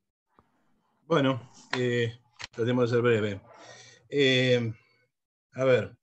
Bueno, 1.05 1.51
eh, 1.77 2.19
tratemos 2.49 2.89
de 2.89 2.95
ser 2.95 3.03
breve. 3.03 3.41
Eh, 4.09 4.73
a 5.51 5.63
ver, 5.63 5.95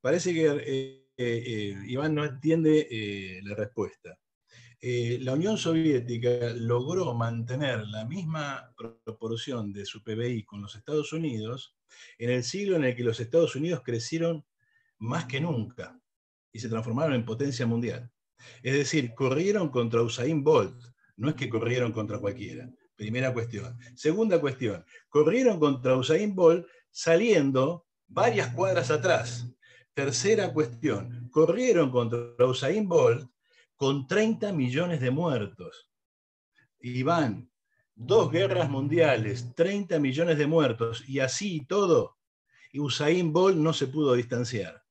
parece 0.00 0.32
que 0.32 1.82
Iván 1.88 2.14
no 2.14 2.24
entiende 2.24 3.40
la 3.42 3.56
respuesta. 3.56 4.16
Eh, 4.84 5.18
la 5.20 5.34
Unión 5.34 5.58
Soviética 5.58 6.52
logró 6.56 7.14
mantener 7.14 7.86
la 7.86 8.04
misma 8.04 8.74
proporción 9.04 9.72
de 9.72 9.86
su 9.86 10.02
PBI 10.02 10.42
con 10.42 10.60
los 10.60 10.74
Estados 10.74 11.12
Unidos 11.12 11.76
en 12.18 12.30
el 12.30 12.42
siglo 12.42 12.74
en 12.74 12.82
el 12.82 12.96
que 12.96 13.04
los 13.04 13.20
Estados 13.20 13.54
Unidos 13.54 13.82
crecieron 13.84 14.44
más 14.98 15.26
que 15.26 15.40
nunca 15.40 15.96
y 16.52 16.58
se 16.58 16.68
transformaron 16.68 17.14
en 17.14 17.24
potencia 17.24 17.64
mundial. 17.64 18.10
Es 18.60 18.74
decir, 18.74 19.14
corrieron 19.14 19.68
contra 19.68 20.02
Usain 20.02 20.42
Bolt, 20.42 20.82
no 21.16 21.28
es 21.28 21.36
que 21.36 21.48
corrieron 21.48 21.92
contra 21.92 22.18
cualquiera. 22.18 22.68
Primera 22.96 23.32
cuestión. 23.32 23.78
Segunda 23.94 24.40
cuestión, 24.40 24.84
corrieron 25.08 25.60
contra 25.60 25.96
Usain 25.96 26.34
Bolt 26.34 26.66
saliendo 26.90 27.86
varias 28.08 28.52
cuadras 28.52 28.90
atrás. 28.90 29.48
Tercera 29.94 30.52
cuestión, 30.52 31.28
corrieron 31.30 31.92
contra 31.92 32.46
Usain 32.46 32.88
Bolt 32.88 33.31
con 33.82 34.06
30 34.06 34.52
millones 34.52 35.00
de 35.00 35.10
muertos. 35.10 35.90
Y 36.78 37.02
van 37.02 37.50
dos 37.96 38.30
guerras 38.30 38.70
mundiales, 38.70 39.56
30 39.56 39.98
millones 39.98 40.38
de 40.38 40.46
muertos, 40.46 41.02
y 41.08 41.18
así 41.18 41.66
todo, 41.66 42.16
y 42.70 42.78
Usain 42.78 43.32
Bolt 43.32 43.56
no 43.56 43.72
se 43.72 43.88
pudo 43.88 44.14
distanciar. 44.14 44.84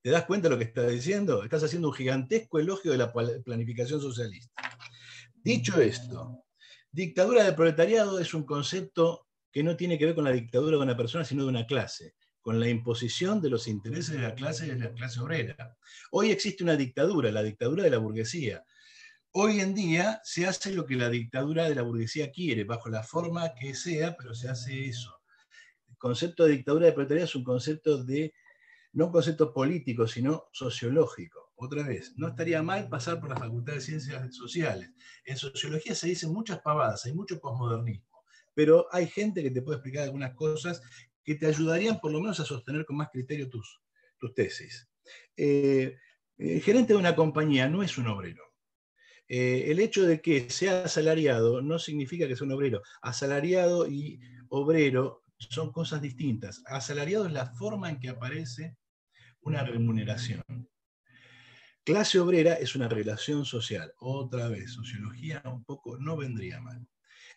¿Te 0.00 0.08
das 0.08 0.24
cuenta 0.24 0.48
de 0.48 0.54
lo 0.54 0.58
que 0.58 0.64
estás 0.64 0.90
diciendo? 0.90 1.42
Estás 1.44 1.62
haciendo 1.62 1.88
un 1.88 1.94
gigantesco 1.94 2.58
elogio 2.58 2.90
de 2.90 2.96
la 2.96 3.12
planificación 3.12 4.00
socialista. 4.00 4.62
Dicho 5.34 5.78
esto, 5.78 6.46
dictadura 6.90 7.44
del 7.44 7.54
proletariado 7.54 8.18
es 8.18 8.32
un 8.32 8.44
concepto 8.44 9.26
que 9.52 9.62
no 9.62 9.76
tiene 9.76 9.98
que 9.98 10.06
ver 10.06 10.14
con 10.14 10.24
la 10.24 10.32
dictadura 10.32 10.78
de 10.78 10.84
una 10.84 10.96
persona, 10.96 11.22
sino 11.22 11.42
de 11.42 11.50
una 11.50 11.66
clase, 11.66 12.14
con 12.48 12.60
la 12.60 12.68
imposición 12.70 13.42
de 13.42 13.50
los 13.50 13.68
intereses 13.68 14.14
de 14.14 14.22
la 14.22 14.34
clase 14.34 14.66
y 14.66 14.70
de 14.70 14.78
la 14.78 14.94
clase 14.94 15.20
obrera. 15.20 15.76
Hoy 16.10 16.30
existe 16.30 16.64
una 16.64 16.76
dictadura, 16.76 17.30
la 17.30 17.42
dictadura 17.42 17.82
de 17.82 17.90
la 17.90 17.98
burguesía. 17.98 18.64
Hoy 19.32 19.60
en 19.60 19.74
día 19.74 20.22
se 20.24 20.46
hace 20.46 20.72
lo 20.72 20.86
que 20.86 20.96
la 20.96 21.10
dictadura 21.10 21.68
de 21.68 21.74
la 21.74 21.82
burguesía 21.82 22.32
quiere, 22.32 22.64
bajo 22.64 22.88
la 22.88 23.02
forma 23.02 23.54
que 23.54 23.74
sea, 23.74 24.16
pero 24.16 24.34
se 24.34 24.48
hace 24.48 24.86
eso. 24.86 25.20
El 25.90 25.98
concepto 25.98 26.44
de 26.44 26.52
dictadura 26.52 26.86
del 26.86 26.94
proletariado 26.94 27.26
es 27.26 27.36
un 27.36 27.44
concepto 27.44 28.02
de, 28.02 28.32
no 28.94 29.08
un 29.08 29.12
concepto 29.12 29.52
político, 29.52 30.08
sino 30.08 30.44
sociológico. 30.50 31.52
Otra 31.56 31.82
vez, 31.82 32.14
no 32.16 32.28
estaría 32.28 32.62
mal 32.62 32.88
pasar 32.88 33.20
por 33.20 33.28
la 33.28 33.36
Facultad 33.36 33.74
de 33.74 33.82
Ciencias 33.82 34.34
Sociales. 34.34 34.90
En 35.26 35.36
sociología 35.36 35.94
se 35.94 36.06
dicen 36.06 36.32
muchas 36.32 36.60
pavadas, 36.60 37.04
hay 37.04 37.12
mucho 37.12 37.38
posmodernismo, 37.40 38.24
pero 38.54 38.86
hay 38.90 39.06
gente 39.06 39.42
que 39.42 39.50
te 39.50 39.60
puede 39.60 39.76
explicar 39.76 40.04
algunas 40.04 40.34
cosas 40.34 40.80
que 41.28 41.34
te 41.34 41.46
ayudarían 41.46 42.00
por 42.00 42.10
lo 42.10 42.22
menos 42.22 42.40
a 42.40 42.44
sostener 42.46 42.86
con 42.86 42.96
más 42.96 43.10
criterio 43.12 43.50
tus, 43.50 43.82
tesis. 44.34 44.88
Eh, 45.36 45.98
el 46.38 46.62
gerente 46.62 46.94
de 46.94 46.98
una 46.98 47.14
compañía 47.14 47.68
no 47.68 47.82
es 47.82 47.98
un 47.98 48.06
obrero. 48.06 48.42
Eh, 49.28 49.66
el 49.66 49.78
hecho 49.78 50.06
de 50.06 50.22
que 50.22 50.48
sea 50.48 50.84
asalariado 50.84 51.60
no 51.60 51.78
significa 51.78 52.26
que 52.26 52.34
sea 52.34 52.46
un 52.46 52.54
obrero. 52.54 52.80
Asalariado 53.02 53.86
y 53.86 54.18
obrero 54.48 55.22
son 55.36 55.70
cosas 55.70 56.00
distintas. 56.00 56.62
Asalariado 56.64 57.26
es 57.26 57.32
la 57.32 57.52
forma 57.56 57.90
en 57.90 58.00
que 58.00 58.08
aparece 58.08 58.78
una 59.42 59.62
remuneración. 59.64 60.42
Clase 61.84 62.20
obrera 62.20 62.54
es 62.54 62.74
una 62.74 62.88
relación 62.88 63.44
social. 63.44 63.92
Otra 63.98 64.48
vez, 64.48 64.72
sociología 64.72 65.42
un 65.44 65.62
poco 65.62 65.98
no 65.98 66.16
vendría 66.16 66.58
mal. 66.62 66.88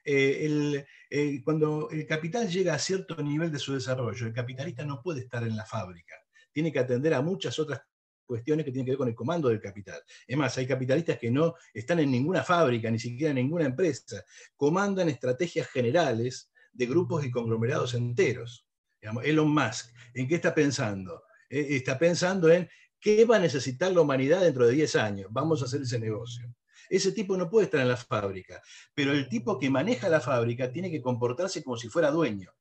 Eh, 0.03 0.85
eh, 1.09 1.41
cuando 1.43 1.89
el 1.91 2.05
capital 2.05 2.49
llega 2.49 2.73
a 2.73 2.79
cierto 2.79 3.21
nivel 3.21 3.51
de 3.51 3.59
su 3.59 3.73
desarrollo, 3.73 4.27
el 4.27 4.33
capitalista 4.33 4.85
no 4.85 5.01
puede 5.01 5.21
estar 5.21 5.43
en 5.43 5.55
la 5.55 5.65
fábrica. 5.65 6.15
Tiene 6.51 6.71
que 6.71 6.79
atender 6.79 7.13
a 7.13 7.21
muchas 7.21 7.57
otras 7.59 7.81
cuestiones 8.25 8.65
que 8.65 8.71
tienen 8.71 8.85
que 8.85 8.91
ver 8.91 8.97
con 8.97 9.07
el 9.07 9.15
comando 9.15 9.49
del 9.49 9.59
capital. 9.59 10.01
Es 10.25 10.37
más, 10.37 10.57
hay 10.57 10.65
capitalistas 10.65 11.17
que 11.17 11.29
no 11.29 11.55
están 11.73 11.99
en 11.99 12.11
ninguna 12.11 12.43
fábrica, 12.43 12.89
ni 12.89 12.99
siquiera 12.99 13.31
en 13.31 13.35
ninguna 13.35 13.65
empresa. 13.65 14.23
Comandan 14.55 15.09
estrategias 15.09 15.67
generales 15.67 16.49
de 16.71 16.85
grupos 16.85 17.25
y 17.25 17.31
conglomerados 17.31 17.93
enteros. 17.93 18.65
Elon 19.01 19.53
Musk, 19.53 19.93
¿en 20.13 20.27
qué 20.27 20.35
está 20.35 20.53
pensando? 20.53 21.23
Eh, 21.49 21.75
está 21.75 21.97
pensando 21.97 22.49
en 22.49 22.69
¿Qué 23.01 23.25
va 23.25 23.37
a 23.37 23.39
necesitar 23.39 23.91
la 23.91 24.01
humanidad 24.01 24.41
dentro 24.41 24.67
de 24.67 24.73
10 24.73 24.95
años? 24.95 25.27
Vamos 25.31 25.61
a 25.61 25.65
hacer 25.65 25.81
ese 25.81 25.97
negocio. 25.97 26.53
Ese 26.91 27.13
tipo 27.13 27.37
no 27.37 27.49
puede 27.49 27.65
estar 27.65 27.79
en 27.79 27.87
la 27.87 27.95
fábrica, 27.95 28.61
pero 28.93 29.13
el 29.13 29.29
tipo 29.29 29.57
que 29.57 29.69
maneja 29.69 30.09
la 30.09 30.19
fábrica 30.19 30.73
tiene 30.73 30.91
que 30.91 31.01
comportarse 31.01 31.63
como 31.63 31.77
si 31.77 31.87
fuera 31.87 32.11
dueño. 32.11 32.51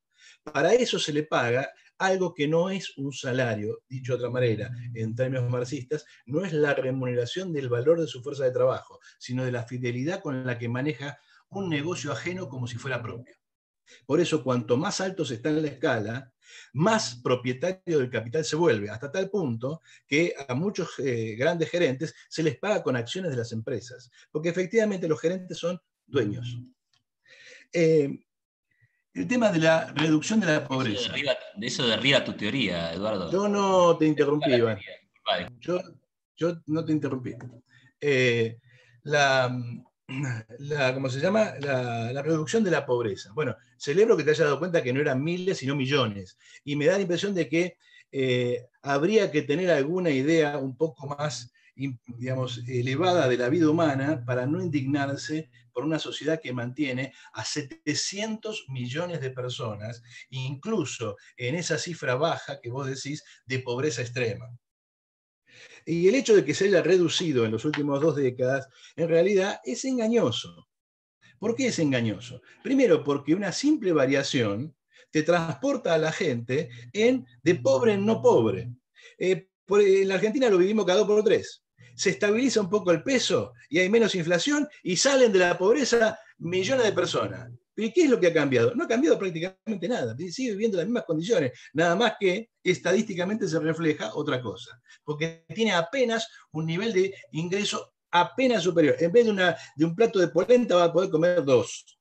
Para 0.44 0.73
eso 0.73 1.01
se 1.01 1.12
le 1.12 1.24
paga 1.24 1.69
algo 1.98 2.32
que 2.32 2.47
no 2.47 2.70
es 2.70 2.97
un 2.97 3.12
salario, 3.12 3.82
dicho 3.89 4.12
de 4.12 4.19
otra 4.19 4.31
manera, 4.31 4.70
en 4.94 5.16
términos 5.16 5.51
marxistas, 5.51 6.07
no 6.27 6.44
es 6.44 6.52
la 6.52 6.74
remuneración 6.74 7.52
del 7.52 7.69
valor 7.69 8.01
de 8.01 8.07
su 8.07 8.23
fuerza 8.23 8.44
de 8.44 8.52
trabajo, 8.52 9.01
sino 9.19 9.44
de 9.44 9.51
la 9.51 9.65
fidelidad 9.65 10.23
con 10.23 10.47
la 10.47 10.57
que 10.57 10.69
maneja 10.69 11.19
un 11.48 11.69
negocio 11.69 12.12
ajeno 12.12 12.48
como 12.48 12.69
si 12.69 12.77
fuera 12.77 13.02
propio. 13.02 13.35
Por 14.07 14.20
eso, 14.20 14.44
cuanto 14.44 14.77
más 14.77 15.01
alto 15.01 15.24
se 15.24 15.35
está 15.35 15.48
en 15.48 15.62
la 15.62 15.69
escala, 15.69 16.32
más 16.72 17.16
propietario 17.22 17.98
del 17.98 18.10
capital 18.10 18.44
se 18.44 18.56
vuelve, 18.56 18.90
hasta 18.90 19.10
tal 19.10 19.31
punto 19.31 19.81
que 20.06 20.35
a 20.48 20.55
muchos 20.55 20.98
eh, 20.98 21.35
grandes 21.36 21.70
gerentes 21.70 22.14
se 22.28 22.43
les 22.43 22.56
paga 22.59 22.82
con 22.82 22.97
acciones 22.97 23.31
de 23.31 23.36
las 23.36 23.52
empresas, 23.52 24.10
porque 24.31 24.48
efectivamente 24.48 25.09
los 25.09 25.20
gerentes 25.20 25.59
son 25.59 25.81
dueños. 26.06 26.59
Eh, 27.72 28.24
el 29.12 29.27
tema 29.27 29.51
de 29.51 29.59
la 29.59 29.93
reducción 29.93 30.40
de 30.40 30.47
la 30.47 30.66
pobreza. 30.66 31.12
De 31.56 31.66
eso 31.66 31.86
derriba, 31.86 32.24
tu 32.24 32.32
teoría, 32.35 32.93
Eduardo. 32.93 33.31
Yo 33.31 33.48
no 33.48 33.97
te 33.97 34.06
interrumpí, 34.06 34.52
Iván. 34.52 34.78
Yo, 35.60 36.62
no 36.66 36.85
te 36.85 36.93
interrumpí. 36.93 37.35
Eh, 38.01 38.59
la, 39.02 39.55
la, 40.59 40.94
¿cómo 40.94 41.09
se 41.09 41.20
llama? 41.20 41.55
La, 41.60 42.22
reducción 42.22 42.62
de 42.64 42.70
la 42.70 42.86
pobreza. 42.86 43.32
Bueno, 43.35 43.56
celebro 43.81 44.16
que 44.16 44.24
te 44.24 44.31
hayas 44.31 44.47
dado 44.47 44.59
cuenta 44.59 44.82
que 44.82 44.93
no 44.93 45.01
eran 45.01 45.24
miles, 45.24 45.59
sino 45.59 45.74
millones. 45.74 46.39
Y 46.65 46.77
me 46.77 46.86
da 46.86 46.94
la 46.97 47.01
impresión 47.01 47.35
de 47.35 47.48
que 47.48 47.78
eh, 48.12 48.66
habría 48.82 49.31
que 49.31 49.43
tener 49.43 49.70
alguna 49.70 50.11
idea 50.11 50.59
un 50.59 50.77
poco 50.77 51.07
más, 51.07 51.51
digamos, 51.74 52.62
elevada 52.69 53.27
de 53.27 53.39
la 53.39 53.48
vida 53.48 53.70
humana 53.70 54.23
para 54.27 54.47
no 54.47 54.62
indignarse 54.62 55.51
por 55.73 55.85
una 55.85 55.98
sociedad 55.98 56.40
que 56.43 56.52
mantiene 56.52 57.15
a 57.32 57.43
700 57.43 58.66
millones 58.69 59.20
de 59.23 59.31
personas, 59.31 60.02
incluso 60.28 61.16
en 61.39 61.55
esa 61.55 61.78
cifra 61.78 62.16
baja 62.16 62.61
que 62.61 62.70
vos 62.70 62.86
decís 62.86 63.24
de 63.47 63.61
pobreza 63.61 64.02
extrema. 64.02 64.51
Y 65.86 66.07
el 66.07 66.16
hecho 66.16 66.36
de 66.36 66.44
que 66.44 66.52
se 66.52 66.66
haya 66.66 66.82
reducido 66.82 67.47
en 67.47 67.52
las 67.52 67.65
últimas 67.65 68.01
dos 68.02 68.16
décadas, 68.16 68.69
en 68.97 69.09
realidad 69.09 69.61
es 69.65 69.86
engañoso. 69.86 70.69
¿Por 71.41 71.57
qué 71.57 71.69
es 71.69 71.79
engañoso? 71.79 72.43
Primero, 72.62 73.03
porque 73.03 73.35
una 73.35 73.51
simple 73.51 73.93
variación 73.93 74.77
te 75.11 75.23
transporta 75.23 75.95
a 75.95 75.99
la 75.99 76.12
gente 76.12 76.69
en 76.93 77.27
de 77.43 77.55
pobre 77.57 77.95
en 77.95 78.05
no 78.05 78.21
pobre. 78.21 78.71
Eh, 79.19 79.49
en 79.67 80.09
la 80.09 80.17
Argentina 80.17 80.51
lo 80.51 80.59
vivimos 80.59 80.85
cada 80.85 80.99
dos 80.99 81.09
por 81.09 81.25
tres. 81.25 81.65
Se 81.95 82.11
estabiliza 82.11 82.61
un 82.61 82.69
poco 82.69 82.91
el 82.91 83.03
peso 83.03 83.55
y 83.71 83.79
hay 83.79 83.89
menos 83.89 84.15
inflación 84.15 84.69
y 84.83 84.97
salen 84.97 85.33
de 85.33 85.39
la 85.39 85.57
pobreza 85.57 86.19
millones 86.39 86.85
de 86.85 86.93
personas. 86.93 87.51
¿Y 87.75 87.91
qué 87.93 88.03
es 88.03 88.11
lo 88.11 88.21
que 88.21 88.27
ha 88.27 88.35
cambiado? 88.35 88.75
No 88.75 88.85
ha 88.85 88.89
cambiado 88.89 89.19
prácticamente 89.19 89.89
nada, 89.89 90.15
sigue 90.17 90.51
viviendo 90.51 90.77
las 90.77 90.87
mismas 90.87 91.05
condiciones, 91.05 91.53
nada 91.73 91.97
más 91.97 92.15
que 92.21 92.51
estadísticamente 92.62 93.49
se 93.49 93.59
refleja 93.59 94.15
otra 94.15 94.43
cosa, 94.43 94.79
porque 95.03 95.47
tiene 95.55 95.73
apenas 95.73 96.29
un 96.53 96.67
nivel 96.67 96.93
de 96.93 97.15
ingreso 97.33 97.95
apenas 98.11 98.62
superior. 98.62 98.97
En 98.99 99.12
vez 99.12 99.27
de, 99.27 99.55
de 99.77 99.85
un 99.85 99.95
plato 99.95 100.19
de 100.19 100.28
polenta 100.28 100.77
va 100.77 100.85
a 100.85 100.93
poder 100.93 101.11
comer 101.11 101.45
dos. 101.45 101.99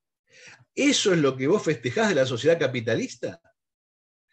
¿Eso 0.73 1.13
es 1.13 1.19
lo 1.19 1.35
que 1.35 1.47
vos 1.47 1.63
festejás 1.63 2.09
de 2.09 2.15
la 2.15 2.25
sociedad 2.25 2.59
capitalista? 2.59 3.41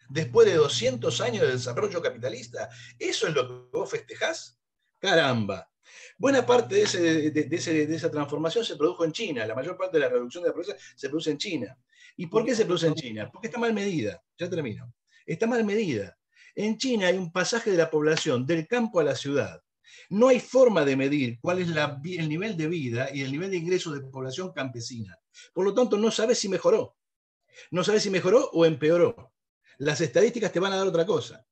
Después 0.09 0.47
de 0.47 0.55
200 0.55 1.19
años 1.21 1.41
de 1.41 1.51
desarrollo 1.51 2.01
capitalista, 2.01 2.69
¿eso 2.97 3.27
es 3.27 3.33
lo 3.33 3.47
que 3.47 3.77
vos 3.77 3.89
festejás? 3.89 4.57
Caramba, 4.99 5.69
Buena 6.17 6.45
parte 6.45 6.75
de, 6.75 7.95
esa 7.95 8.11
transformación 8.11 8.65
se 8.65 8.75
produjo 8.75 9.05
en 9.05 9.11
China, 9.11 9.45
la 9.45 9.55
mayor 9.55 9.77
parte 9.77 9.97
de 9.97 10.01
la 10.01 10.09
reducción 10.09 10.43
de 10.43 10.49
la 10.49 10.53
pobreza 10.53 10.75
se 10.95 11.09
produce 11.09 11.31
en 11.31 11.37
China. 11.37 11.77
¿Y 12.15 12.27
por 12.27 12.43
qué 12.43 12.55
se 12.55 12.65
produce 12.65 12.87
en 12.87 12.95
China? 12.95 13.29
Porque 13.31 13.47
está 13.47 13.59
mal 13.59 13.73
medida, 13.73 14.21
ya 14.37 14.49
termino. 14.49 14.91
Está 15.25 15.45
mal 15.45 15.63
medida. 15.63 16.17
En 16.55 16.77
China 16.77 17.07
hay 17.07 17.17
un 17.17 17.31
pasaje 17.31 17.69
de 17.69 17.77
la 17.77 17.91
población 17.91 18.45
del 18.45 18.67
campo 18.67 18.99
a 18.99 19.03
la 19.03 19.15
ciudad. 19.15 19.61
No 20.09 20.27
hay 20.27 20.39
forma 20.39 20.85
de 20.85 20.95
medir 20.95 21.39
cuál 21.41 21.59
es 21.59 21.69
el 21.69 22.29
nivel 22.29 22.57
de 22.57 22.67
vida 22.67 23.09
y 23.13 23.21
el 23.21 23.31
nivel 23.31 23.51
de 23.51 23.57
ingreso 23.57 23.91
de 23.91 24.01
población 24.01 24.51
campesina. 24.53 25.17
Por 25.53 25.65
lo 25.65 25.73
tanto, 25.73 25.97
no 25.97 26.11
sabes 26.11 26.39
si 26.39 26.49
mejoró. 26.49 26.95
No 27.71 27.83
sabes 27.83 28.03
si 28.03 28.09
mejoró 28.09 28.49
o 28.53 28.65
empeoró. 28.65 29.33
Las 29.79 30.01
estadísticas 30.01 30.51
te 30.51 30.59
van 30.59 30.73
a 30.73 30.77
dar 30.77 30.87
otra 30.87 31.05
cosa. 31.05 31.45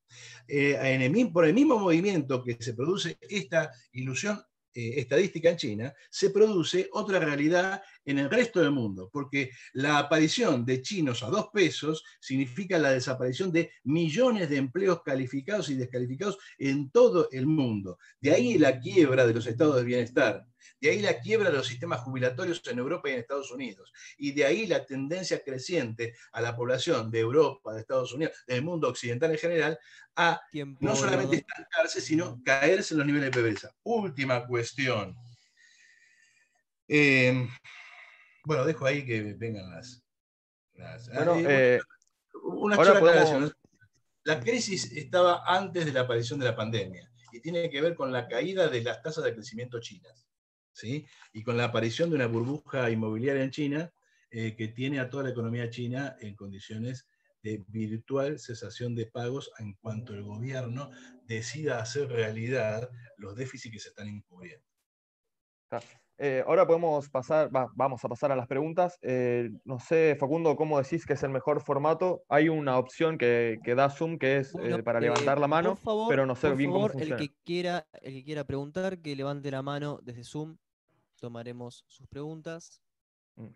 Eh, 0.48 1.30
por 1.34 1.46
el 1.46 1.54
mismo 1.54 1.80
movimiento 1.80 2.44
que 2.44 2.58
se 2.60 2.74
produce 2.74 3.18
esta 3.22 3.72
ilusión 3.92 4.42
eh, 4.76 5.00
estadística 5.00 5.50
en 5.50 5.56
China, 5.56 5.94
se 6.10 6.32
produce 6.32 6.90
otra 6.92 7.18
realidad 7.20 7.82
en 8.04 8.20
el 8.20 8.30
resto 8.30 8.60
del 8.60 8.72
mundo, 8.72 9.10
porque 9.12 9.52
la 9.72 10.00
aparición 10.00 10.66
de 10.66 10.82
chinos 10.82 11.24
a 11.24 11.30
dos 11.30 11.48
pesos 11.54 12.04
significa 12.20 12.78
la 12.78 12.92
desaparición 12.92 13.54
de 13.54 13.72
millones 13.86 14.50
de 14.50 14.58
empleos 14.58 15.02
calificados 15.02 15.70
y 15.70 15.76
descalificados 15.76 16.38
en 16.58 16.90
todo 16.90 17.30
el 17.32 17.48
mundo. 17.48 17.98
De 18.20 18.32
ahí 18.32 18.58
la 18.58 18.78
quiebra 18.78 19.26
de 19.26 19.34
los 19.34 19.48
estados 19.48 19.78
de 19.78 19.84
bienestar, 19.86 20.46
de 20.80 20.90
ahí 20.90 21.02
la 21.02 21.20
quiebra 21.20 21.50
de 21.50 21.58
los 21.58 21.68
sistemas 21.68 22.02
jubilatorios 22.02 22.62
en 22.68 22.80
Europa 22.80 23.10
y 23.10 23.14
en 23.14 23.20
Estados 23.20 23.52
Unidos, 23.52 23.92
y 24.18 24.32
de 24.32 24.46
ahí 24.46 24.68
la 24.68 24.86
tendencia 24.86 25.44
creciente 25.44 26.16
a 26.32 26.42
la 26.42 26.56
población 26.56 27.12
de 27.12 27.20
Europa, 27.20 27.74
de 27.74 27.82
Estados 27.82 28.14
Unidos, 28.14 28.34
del 28.48 28.64
mundo 28.64 28.88
occidental 28.90 29.32
en 29.32 29.38
general, 29.38 29.80
a 30.16 30.42
no 30.80 30.96
solamente 30.96 31.38
estancarse, 31.38 32.02
sino 32.02 32.42
caerse 32.44 32.94
en 32.94 33.00
los 33.00 33.08
niveles 33.08 33.32
de 33.32 33.40
pobreza. 33.40 33.76
Última 33.84 34.46
cuestión. 34.48 35.16
Eh, 36.88 37.48
bueno, 38.44 38.66
dejo 38.66 38.86
ahí 38.86 39.06
que 39.06 39.34
vengan 39.34 39.70
las. 39.72 40.04
bueno, 41.14 41.36
eh, 41.38 41.82
una 42.44 42.76
podemos... 42.78 43.56
La 44.24 44.40
crisis 44.40 44.92
estaba 44.92 45.44
antes 45.46 45.86
de 45.86 45.92
la 45.92 46.02
aparición 46.02 46.40
de 46.40 46.46
la 46.46 46.56
pandemia 46.56 47.12
y 47.32 47.40
tiene 47.42 47.70
que 47.70 47.82
ver 47.82 47.94
con 47.94 48.12
la 48.12 48.28
caída 48.28 48.68
de 48.68 48.82
las 48.82 49.02
tasas 49.02 49.24
de 49.24 49.34
crecimiento 49.34 49.80
chinas. 49.80 50.25
¿Sí? 50.76 51.08
Y 51.34 51.44
con 51.44 51.58
la 51.58 51.66
aparición 51.66 52.10
de 52.10 52.18
una 52.18 52.28
burbuja 52.28 52.92
inmobiliaria 52.92 53.44
en 53.44 53.52
China 53.52 53.92
eh, 54.30 54.56
que 54.56 54.68
tiene 54.68 55.00
a 55.00 55.10
toda 55.10 55.24
la 55.24 55.30
economía 55.30 55.70
china 55.70 56.16
en 56.20 56.36
condiciones 56.36 57.08
de 57.42 57.64
virtual 57.68 58.40
cesación 58.40 58.96
de 58.96 59.06
pagos 59.06 59.52
en 59.60 59.74
cuanto 59.76 60.14
el 60.14 60.24
gobierno 60.24 60.90
decida 61.26 61.80
hacer 61.80 62.10
realidad 62.10 62.90
los 63.18 63.36
déficits 63.36 63.74
que 63.74 63.80
se 63.80 63.90
están 63.90 64.08
encubriendo. 64.08 64.66
Eh, 66.18 66.44
ahora 66.48 66.66
podemos 66.66 67.10
pasar, 67.10 67.50
vamos 67.52 68.04
a 68.04 68.08
pasar 68.08 68.32
a 68.32 68.36
las 68.36 68.48
preguntas. 68.48 68.98
Eh, 69.02 69.50
no 69.66 69.80
sé, 69.80 70.16
Facundo, 70.18 70.56
¿cómo 70.56 70.82
decís 70.82 71.06
que 71.06 71.14
es 71.14 71.24
el 71.24 71.30
mejor 71.30 71.62
formato? 71.62 72.24
Hay 72.30 72.48
una 72.48 72.78
opción 72.78 73.18
que, 73.18 73.60
da 73.76 73.90
Zoom 73.90 74.18
que 74.18 74.38
es 74.38 74.56
eh, 74.56 74.82
para 74.82 75.02
levantar 75.02 75.40
la 75.40 75.48
mano, 75.48 75.78
pero 76.08 76.26
no 76.26 76.36
sé 76.36 76.54
bien 76.54 76.72
cómo 76.72 76.88
funciona. 76.88 77.16
El 77.16 77.22
que, 77.22 77.36
quiera, 77.44 77.88
el 78.02 78.14
que 78.14 78.24
quiera 78.24 78.46
preguntar, 78.46 79.00
que 79.00 79.16
levante 79.16 79.52
la 79.52 79.62
mano 79.62 80.00
desde 80.04 80.24
Zoom. 80.24 80.58
Tomaremos 81.26 81.84
sus 81.88 82.08
preguntas. 82.08 82.84
Mm. 83.36 83.48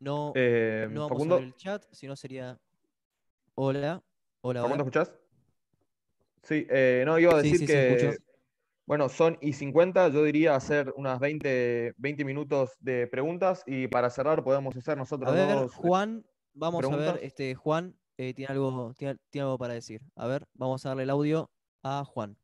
No, 0.00 0.34
no 0.34 1.08
vamos 1.08 1.26
a 1.26 1.34
ver 1.36 1.44
el 1.44 1.56
chat, 1.56 1.82
sino 1.92 2.14
sería. 2.14 2.60
Hola. 3.54 4.02
Hola. 4.42 4.60
¿Facundo, 4.60 4.84
escuchás? 4.84 5.12
Sí, 6.42 6.66
no, 7.06 7.18
iba 7.18 7.34
a 7.34 7.42
decir 7.42 7.66
que 7.66 8.18
bueno, 8.90 9.08
son 9.08 9.38
y 9.40 9.52
50, 9.52 10.08
yo 10.08 10.24
diría 10.24 10.56
hacer 10.56 10.92
unas 10.96 11.20
20, 11.20 11.94
20 11.96 12.24
minutos 12.24 12.72
de 12.80 13.06
preguntas 13.06 13.62
y 13.64 13.86
para 13.86 14.10
cerrar 14.10 14.42
podemos 14.42 14.76
hacer 14.76 14.98
nosotros 14.98 15.30
a 15.30 15.32
ver, 15.32 15.68
Juan, 15.68 16.26
vamos 16.54 16.84
a 16.84 16.96
ver, 16.96 17.20
este, 17.22 17.54
Juan 17.54 17.96
eh, 18.18 18.34
tiene, 18.34 18.52
algo, 18.52 18.92
tiene, 18.98 19.16
algo 19.36 19.56
para 19.58 19.74
decir. 19.74 20.02
A 20.16 20.26
ver, 20.26 20.44
vamos 20.54 20.84
a 20.84 20.88
darle 20.88 21.04
el 21.04 21.10
audio 21.10 21.50
a 21.84 22.04
Juan. 22.04 22.36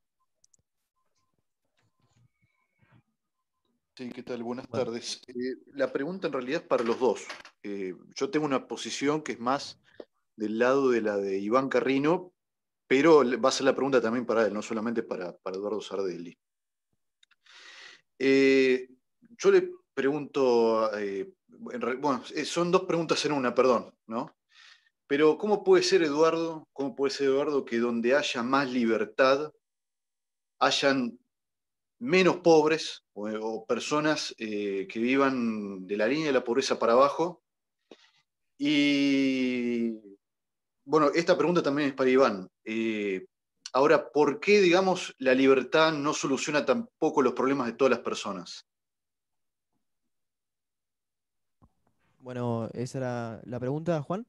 Sí, 3.96 4.10
¿qué 4.12 4.22
tal? 4.22 4.42
Buenas 4.42 4.68
tardes. 4.68 5.22
Eh, 5.26 5.56
la 5.72 5.90
pregunta 5.90 6.26
en 6.26 6.34
realidad 6.34 6.60
es 6.60 6.68
para 6.68 6.84
los 6.84 7.00
dos. 7.00 7.24
Eh, 7.62 7.94
yo 8.14 8.28
tengo 8.28 8.44
una 8.44 8.68
posición 8.68 9.22
que 9.22 9.32
es 9.32 9.40
más 9.40 9.80
del 10.36 10.58
lado 10.58 10.90
de 10.90 11.00
la 11.00 11.16
de 11.16 11.38
Iván 11.38 11.70
Carrino, 11.70 12.34
pero 12.86 13.22
va 13.40 13.48
a 13.48 13.52
ser 13.52 13.64
la 13.64 13.74
pregunta 13.74 14.02
también 14.02 14.26
para 14.26 14.46
él, 14.46 14.52
no 14.52 14.60
solamente 14.60 15.02
para, 15.02 15.34
Eduardo 15.46 15.80
Sardelli. 15.80 16.36
Eh, 18.18 18.86
yo 19.30 19.50
le 19.50 19.70
pregunto, 19.94 20.90
bueno, 21.58 22.22
son 22.44 22.70
dos 22.70 22.84
preguntas 22.84 23.24
en 23.24 23.32
una, 23.32 23.54
perdón, 23.54 23.94
¿no? 24.06 24.36
Pero 25.06 25.38
¿cómo 25.38 25.64
puede 25.64 25.82
ser, 25.82 26.02
Eduardo, 26.02 26.68
cómo 26.74 26.94
puede 26.94 27.14
ser, 27.14 27.28
Eduardo, 27.28 27.64
que 27.64 27.78
donde 27.78 28.14
haya 28.14 28.42
más 28.42 28.70
libertad, 28.70 29.54
hayan 30.58 31.18
menos 31.98 32.36
pobres 32.38 33.04
o, 33.14 33.64
personas 33.66 34.34
que 34.38 34.88
vivan 34.94 35.86
de 35.86 35.96
la 35.96 36.06
línea 36.06 36.26
de 36.26 36.32
la 36.32 36.44
pobreza 36.44 36.78
para 36.78 36.92
abajo? 36.92 37.42
Y 38.58 40.00
bueno, 40.84 41.10
esta 41.14 41.36
pregunta 41.36 41.62
también 41.62 41.88
es 41.88 41.94
para 41.94 42.10
Iván. 42.10 42.48
Eh, 42.64 43.26
ahora, 43.72 44.10
¿por 44.10 44.40
qué, 44.40 44.60
digamos, 44.60 45.14
la 45.18 45.34
libertad 45.34 45.92
no 45.92 46.14
soluciona 46.14 46.64
tampoco 46.64 47.22
los 47.22 47.34
problemas 47.34 47.66
de 47.66 47.72
todas 47.72 47.90
las 47.90 48.00
personas? 48.00 48.66
Bueno, 52.20 52.70
esa 52.72 52.98
era 52.98 53.42
la 53.44 53.60
pregunta, 53.60 54.00
Juan. 54.02 54.26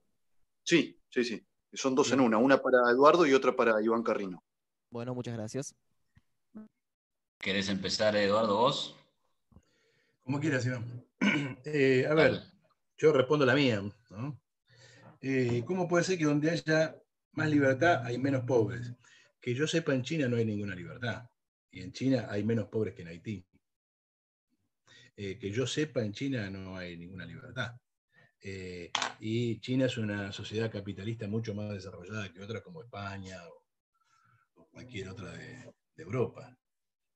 Sí, 0.63 0.99
sí, 1.09 1.23
sí. 1.23 1.45
Son 1.73 1.95
dos 1.95 2.11
en 2.11 2.21
una, 2.21 2.37
una 2.37 2.61
para 2.61 2.89
Eduardo 2.91 3.25
y 3.25 3.33
otra 3.33 3.55
para 3.55 3.81
Iván 3.81 4.03
Carrino. 4.03 4.43
Bueno, 4.89 5.13
muchas 5.13 5.35
gracias. 5.35 5.75
¿Querés 7.39 7.69
empezar, 7.69 8.15
Eduardo, 8.15 8.57
vos? 8.57 8.95
Como 10.23 10.39
quieras, 10.39 10.65
Iván. 10.65 11.05
Eh, 11.65 12.05
a 12.09 12.13
ver, 12.13 12.41
yo 12.97 13.11
respondo 13.11 13.45
la 13.45 13.53
mía. 13.53 13.81
¿no? 14.09 14.39
Eh, 15.21 15.63
¿cómo 15.65 15.87
puede 15.87 16.03
ser 16.03 16.17
que 16.17 16.25
donde 16.25 16.51
haya 16.51 16.95
más 17.33 17.49
libertad 17.49 18.05
hay 18.05 18.17
menos 18.17 18.43
pobres? 18.43 18.93
Que 19.41 19.53
yo 19.53 19.67
sepa, 19.67 19.93
en 19.93 20.03
China 20.03 20.27
no 20.27 20.37
hay 20.37 20.45
ninguna 20.45 20.75
libertad. 20.75 21.29
Y 21.71 21.81
en 21.81 21.91
China 21.91 22.27
hay 22.29 22.43
menos 22.43 22.67
pobres 22.67 22.93
que 22.93 23.01
en 23.01 23.09
Haití. 23.09 23.45
Eh, 25.15 25.37
que 25.37 25.51
yo 25.51 25.67
sepa, 25.67 26.01
en 26.01 26.13
China 26.13 26.49
no 26.49 26.77
hay 26.77 26.97
ninguna 26.97 27.25
libertad. 27.25 27.75
Eh, 28.41 28.91
y 29.19 29.59
China 29.59 29.87
es 29.87 29.97
una 29.97 30.31
sociedad 30.31 30.71
capitalista 30.71 31.27
mucho 31.27 31.53
más 31.53 31.73
desarrollada 31.73 32.31
que 32.31 32.41
otras 32.41 32.61
como 32.61 32.81
España 32.81 33.37
o, 33.47 34.65
cualquier 34.71 35.09
otra 35.09 35.31
de, 35.31 35.73
de 35.95 36.03
Europa. 36.03 36.55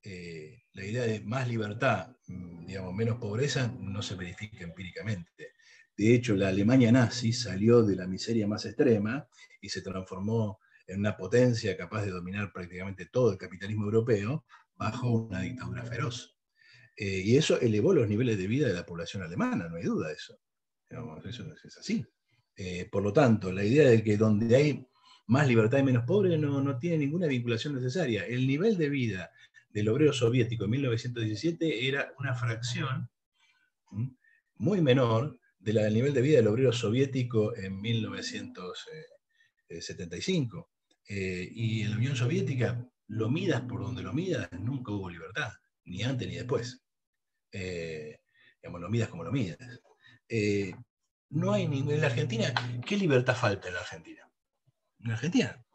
La 0.04 0.86
idea 0.86 1.04
de 1.04 1.22
más 1.22 1.48
libertad, 1.48 2.16
mm, 2.28 2.66
digamos, 2.66 2.94
menos 2.94 3.18
pobreza, 3.18 3.72
no 3.80 4.02
se 4.02 4.16
verifica 4.16 4.64
empíricamente. 4.64 5.54
De 5.96 6.16
hecho, 6.16 6.36
la 6.36 6.48
Alemania 6.48 6.92
nazi 6.92 7.34
salió 7.34 7.84
de 7.84 7.96
la 7.96 8.08
miseria 8.08 8.48
más 8.48 8.66
extrema 8.66 9.28
y 9.62 9.70
se 9.70 9.82
transformó 9.82 10.60
en 10.88 11.00
una 11.00 11.16
potencia 11.16 11.78
capaz 11.78 12.04
de 12.04 12.12
dominar 12.12 12.52
prácticamente 12.52 13.06
todo 13.06 13.32
el 13.32 13.38
capitalismo 13.38 13.86
europeo 13.86 14.46
bajo 14.76 15.12
una 15.12 15.42
dictadura 15.42 15.84
feroz. 15.84 16.38
Eh, 16.96 17.22
y 17.24 17.38
eso 17.38 17.60
elevó 17.60 17.94
los 17.94 18.08
niveles 18.08 18.38
de 18.38 18.48
vida 18.48 18.68
de 18.68 18.74
la 18.74 18.86
población 18.86 19.24
alemana, 19.24 19.70
no 19.70 19.78
hay 19.78 19.84
duda 19.84 20.08
de 20.08 20.14
eso. 20.16 20.40
eso 20.90 21.54
es 21.64 21.78
así. 21.78 22.06
Eh, 22.56 22.90
por 22.92 23.04
lo 23.04 23.14
tanto, 23.14 23.52
la 23.52 23.64
idea 23.64 23.90
de 23.90 24.04
que 24.04 24.18
donde 24.18 24.56
hay 24.56 24.88
más 25.28 25.48
libertad 25.48 25.78
y 25.78 25.84
menos 25.84 26.04
pobre 26.06 26.38
no, 26.38 26.62
no 26.62 26.78
tiene 26.78 26.98
ninguna 26.98 27.28
vinculación 27.28 27.76
necesaria. 27.76 28.26
El 28.26 28.46
nivel 28.48 28.78
de 28.78 28.90
vida 28.90 29.32
del 29.74 29.90
obrero 29.90 30.14
soviético 30.14 30.66
en 30.66 30.72
1917 30.72 31.88
era 31.88 32.14
una 32.20 32.36
fracción 32.36 33.10
muy 34.56 34.82
menor 34.82 35.40
del 35.60 35.94
nivel 35.94 36.14
de 36.14 36.22
vida 36.22 36.38
del 36.38 36.48
obrero 36.48 36.74
soviético 36.74 37.56
en 37.56 37.80
1975. 37.82 40.72
Eh, 41.08 41.50
y 41.52 41.82
en 41.82 41.92
la 41.92 41.98
Unión 41.98 42.16
Soviética, 42.16 42.84
lo 43.08 43.30
midas 43.30 43.62
por 43.62 43.82
donde 43.82 44.02
lo 44.02 44.14
midas, 44.14 44.50
nunca 44.54 44.92
hubo 44.92 45.10
libertad, 45.10 45.52
ni 45.86 46.04
antes 46.04 46.28
ni 46.28 46.36
después. 46.36 46.84
Eh, 47.52 48.20
lo 48.64 48.90
midas 48.90 49.10
como 49.10 49.24
lo 49.24 49.32
midas. 49.32 49.58
Eh, 50.28 50.74
no 51.30 51.54
hay 51.54 51.68
ningún, 51.68 51.94
en 51.94 52.02
la 52.02 52.08
Argentina, 52.08 52.54
¿qué 52.86 52.98
libertad 52.98 53.36
falta 53.36 53.68
en 53.68 53.74
la 53.74 53.82
Argentina? 53.82 54.30
En 55.00 55.10
la 55.10 55.16
Argentina, 55.16 55.66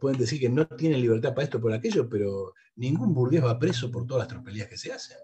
pueden 0.00 0.18
decir 0.18 0.40
que 0.40 0.48
no 0.48 0.66
tienen 0.66 1.00
libertad 1.00 1.34
para 1.34 1.44
esto 1.44 1.58
o 1.58 1.60
por 1.60 1.72
aquello, 1.72 2.08
pero 2.08 2.54
ningún 2.76 3.14
burgués 3.14 3.44
va 3.44 3.58
preso 3.58 3.90
por 3.90 4.06
todas 4.06 4.22
las 4.22 4.28
tropelías 4.28 4.68
que 4.68 4.76
se 4.76 4.92
hacen. 4.92 5.18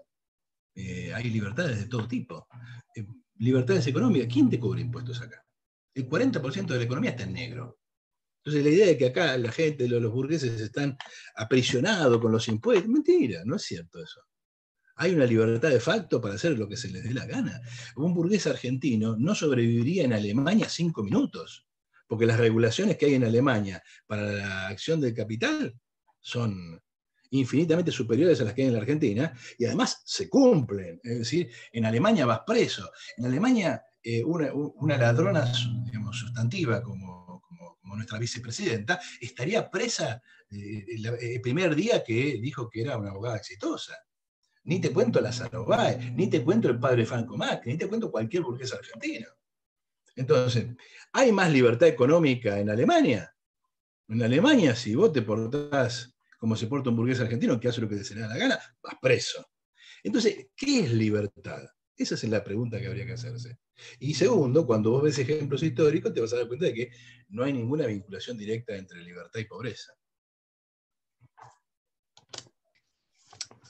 Eh, 0.75 1.13
hay 1.13 1.29
libertades 1.29 1.77
de 1.77 1.87
todo 1.87 2.07
tipo. 2.07 2.47
Eh, 2.95 3.05
libertades 3.37 3.85
económicas, 3.87 4.31
¿quién 4.31 4.49
te 4.49 4.59
cobra 4.59 4.81
impuestos 4.81 5.21
acá? 5.21 5.45
El 5.93 6.07
40% 6.07 6.67
de 6.67 6.77
la 6.77 6.83
economía 6.83 7.11
está 7.11 7.23
en 7.23 7.33
negro. 7.33 7.79
Entonces 8.37 8.63
la 8.63 8.69
idea 8.69 8.87
de 8.87 8.97
que 8.97 9.07
acá 9.07 9.37
la 9.37 9.51
gente, 9.51 9.87
los, 9.87 10.11
burgueses 10.11 10.59
están 10.61 10.97
aprisionados 11.35 12.19
con 12.19 12.31
los 12.31 12.47
impuestos, 12.47 12.89
mentira, 12.89 13.41
no 13.45 13.57
es 13.57 13.63
cierto 13.63 14.01
eso. 14.01 14.21
Hay 14.95 15.13
una 15.13 15.25
libertad 15.25 15.69
de 15.69 15.79
facto 15.79 16.19
para 16.21 16.35
hacer 16.35 16.57
lo 16.57 16.67
que 16.67 16.77
se 16.77 16.89
les 16.89 17.03
dé 17.03 17.13
la 17.13 17.25
gana. 17.25 17.61
Un 17.95 18.13
burgués 18.13 18.47
argentino 18.47 19.15
no 19.17 19.35
sobreviviría 19.35 20.03
en 20.03 20.13
Alemania 20.13 20.67
cinco 20.69 21.03
minutos, 21.03 21.68
porque 22.09 22.25
las 22.25 22.39
regulaciones 22.39 22.97
que 22.97 23.05
hay 23.05 23.13
en 23.13 23.23
Alemania 23.23 23.83
para 24.07 24.23
la 24.23 24.67
acción 24.67 24.99
del 24.99 25.13
capital 25.13 25.79
son 26.19 26.81
infinitamente 27.29 27.91
superiores 27.91 28.41
a 28.41 28.45
las 28.45 28.55
que 28.55 28.63
hay 28.63 28.69
en 28.69 28.73
la 28.73 28.79
Argentina, 28.79 29.31
y 29.59 29.65
además 29.65 30.01
se 30.03 30.27
cumplen. 30.27 30.99
Es 31.03 31.19
decir, 31.19 31.51
en 31.71 31.85
Alemania 31.85 32.25
vas 32.25 32.41
preso. 32.47 32.89
En 33.15 33.25
Alemania, 33.25 33.83
eh, 34.01 34.23
una, 34.23 34.97
ladrona 34.97 35.45
sustantiva 36.11 36.81
como, 36.81 37.43
nuestra 37.83 38.17
vicepresidenta 38.17 38.99
estaría 39.19 39.69
presa 39.69 40.21
eh, 40.49 40.85
el 41.21 41.41
primer 41.41 41.75
día 41.75 42.03
que 42.03 42.39
dijo 42.41 42.69
que 42.69 42.81
era 42.81 42.97
una 42.97 43.11
abogada 43.11 43.37
exitosa. 43.37 43.95
Ni 44.63 44.81
te 44.81 44.91
cuento 44.91 45.21
la 45.21 45.31
Báez, 45.67 46.11
ni 46.13 46.27
te 46.27 46.43
cuento 46.43 46.69
el 46.69 46.79
padre 46.79 47.05
Franco 47.05 47.37
Macri, 47.37 47.71
ni 47.71 47.77
te 47.77 47.87
cuento 47.87 48.11
cualquier 48.11 48.41
burgués 48.41 48.73
argentino. 48.73 49.27
Entonces, 50.19 50.67
¿hay 51.13 51.31
más 51.31 51.51
libertad 51.51 51.87
económica 51.87 52.59
en 52.59 52.69
Alemania? 52.69 53.35
En 54.07 54.23
Alemania, 54.23 54.75
si 54.75 54.95
vos 54.95 55.13
te 55.13 55.21
portás 55.21 56.15
como 56.39 56.55
se 56.55 56.67
porta 56.67 56.89
un 56.89 56.95
burgués 56.95 57.19
argentino 57.19 57.59
que 57.59 57.67
hace 57.67 57.81
lo 57.81 57.89
que 57.89 58.01
se 58.03 58.15
le 58.15 58.21
da 58.21 58.29
la 58.29 58.37
gana, 58.37 58.59
vas 58.81 58.95
preso. 59.01 59.45
Entonces, 60.01 60.47
¿qué 60.55 60.79
es 60.79 60.93
libertad? 60.93 61.61
Esa 61.97 62.15
es 62.15 62.23
la 62.23 62.41
pregunta 62.41 62.79
que 62.79 62.87
habría 62.87 63.05
que 63.05 63.13
hacerse. 63.13 63.59
Y 63.99 64.13
segundo, 64.13 64.65
cuando 64.65 64.91
vos 64.91 65.03
ves 65.03 65.19
ejemplos 65.19 65.61
históricos, 65.61 66.13
te 66.13 66.21
vas 66.21 66.31
a 66.31 66.37
dar 66.37 66.47
cuenta 66.47 66.67
de 66.67 66.73
que 66.73 66.91
no 67.27 67.43
hay 67.43 67.51
ninguna 67.51 67.85
vinculación 67.87 68.37
directa 68.37 68.73
entre 68.75 69.03
libertad 69.03 69.39
y 69.41 69.45
pobreza. 69.45 69.93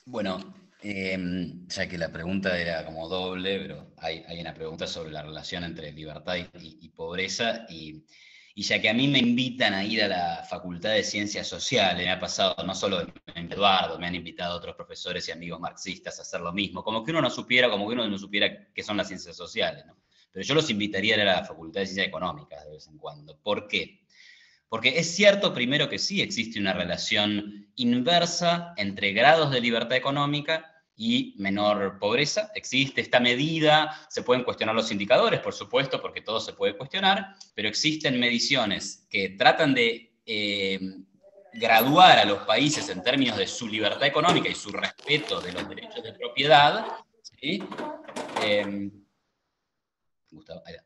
Bueno, 0.06 0.40
em, 0.82 1.68
ya 1.68 1.88
que 1.88 1.98
la 1.98 2.12
pregunta 2.12 2.60
era 2.60 2.86
como 2.86 3.08
doble, 3.08 3.60
pero 3.60 3.94
hay, 3.98 4.24
una 4.40 4.54
pregunta 4.54 4.88
sobre 4.88 5.12
la 5.12 5.22
relación 5.22 5.64
entre 5.64 5.92
libertad 5.92 6.36
y, 6.38 6.90
pobreza, 6.90 7.66
y, 7.70 8.04
ya 8.56 8.82
que 8.82 8.90
a 8.90 8.94
mí 8.94 9.08
me 9.08 9.20
invitan 9.20 9.74
a 9.74 9.84
ir 9.86 10.04
a 10.04 10.08
la 10.08 10.46
Facultad 10.50 10.92
de 10.92 11.04
Ciencias 11.04 11.48
Sociales, 11.48 12.06
me 12.06 12.12
ha 12.12 12.20
pasado 12.20 12.64
no 12.66 12.76
solo 12.76 13.02
en 13.36 13.52
Eduardo, 13.52 13.98
me 14.00 14.08
han 14.08 14.16
invitado 14.16 14.58
otros 14.58 14.76
profesores 14.76 15.28
y 15.30 15.32
amigos 15.32 15.60
marxistas 15.60 16.20
a 16.20 16.24
hacer 16.24 16.42
lo 16.42 16.52
mismo, 16.52 16.84
como 16.84 17.04
que 17.04 17.12
uno 17.12 17.22
no 17.22 17.30
supiera, 17.30 17.70
como 17.70 17.88
que 17.88 17.94
uno 17.94 18.08
no 18.08 18.18
supiera 18.18 18.68
qué 18.74 18.84
son 18.84 18.98
las 18.98 19.08
ciencias 19.08 19.38
sociales, 19.38 19.86
Pero 20.32 20.46
yo 20.46 20.56
los 20.56 20.70
invitaría 20.70 21.16
a 21.16 21.26
la 21.26 21.46
Facultad 21.46 21.82
de 21.82 21.88
Ciencias 21.88 22.08
Económicas 22.08 22.66
de 22.66 22.72
vez 22.72 22.88
en 22.88 22.98
cuando. 22.98 23.38
¿Por 23.40 23.68
qué? 23.68 24.02
Porque 24.70 25.00
es 25.00 25.14
cierto, 25.16 25.54
primero, 25.54 25.90
que 25.90 25.98
sí 25.98 26.22
existe 26.22 26.60
una 26.60 26.74
relación 26.74 27.68
inversa 27.76 28.74
entre 28.78 29.14
grados 29.14 29.52
de 29.52 29.62
libertad 29.62 29.98
económica 29.98 30.84
y 30.96 31.34
menor 31.38 31.98
pobreza. 31.98 32.52
Existe 32.54 33.02
esta 33.02 33.20
medida, 33.20 34.00
se 34.10 34.22
pueden 34.22 34.44
cuestionar 34.44 34.76
los 34.76 34.92
indicadores, 34.92 35.40
por 35.40 35.54
supuesto, 35.54 36.02
porque 36.02 36.22
todo 36.22 36.40
se 36.40 36.54
puede 36.54 36.78
cuestionar, 36.78 37.36
pero 37.56 37.68
existen 37.68 38.20
mediciones 38.20 39.08
que 39.10 39.30
tratan 39.30 39.74
de 39.74 40.14
eh, 40.26 40.80
graduar 41.54 42.20
a 42.20 42.26
los 42.26 42.40
países 42.40 42.90
en 42.90 43.02
términos 43.02 43.38
de 43.38 43.48
su 43.48 43.68
libertad 43.68 44.06
económica 44.06 44.50
y 44.50 44.56
su 44.56 44.72
respeto 44.72 45.42
de 45.42 45.54
los 45.54 45.68
derechos 45.68 46.04
de 46.04 46.14
propiedad. 46.14 46.86
¿sí? 47.24 47.64
Eh, 48.44 48.92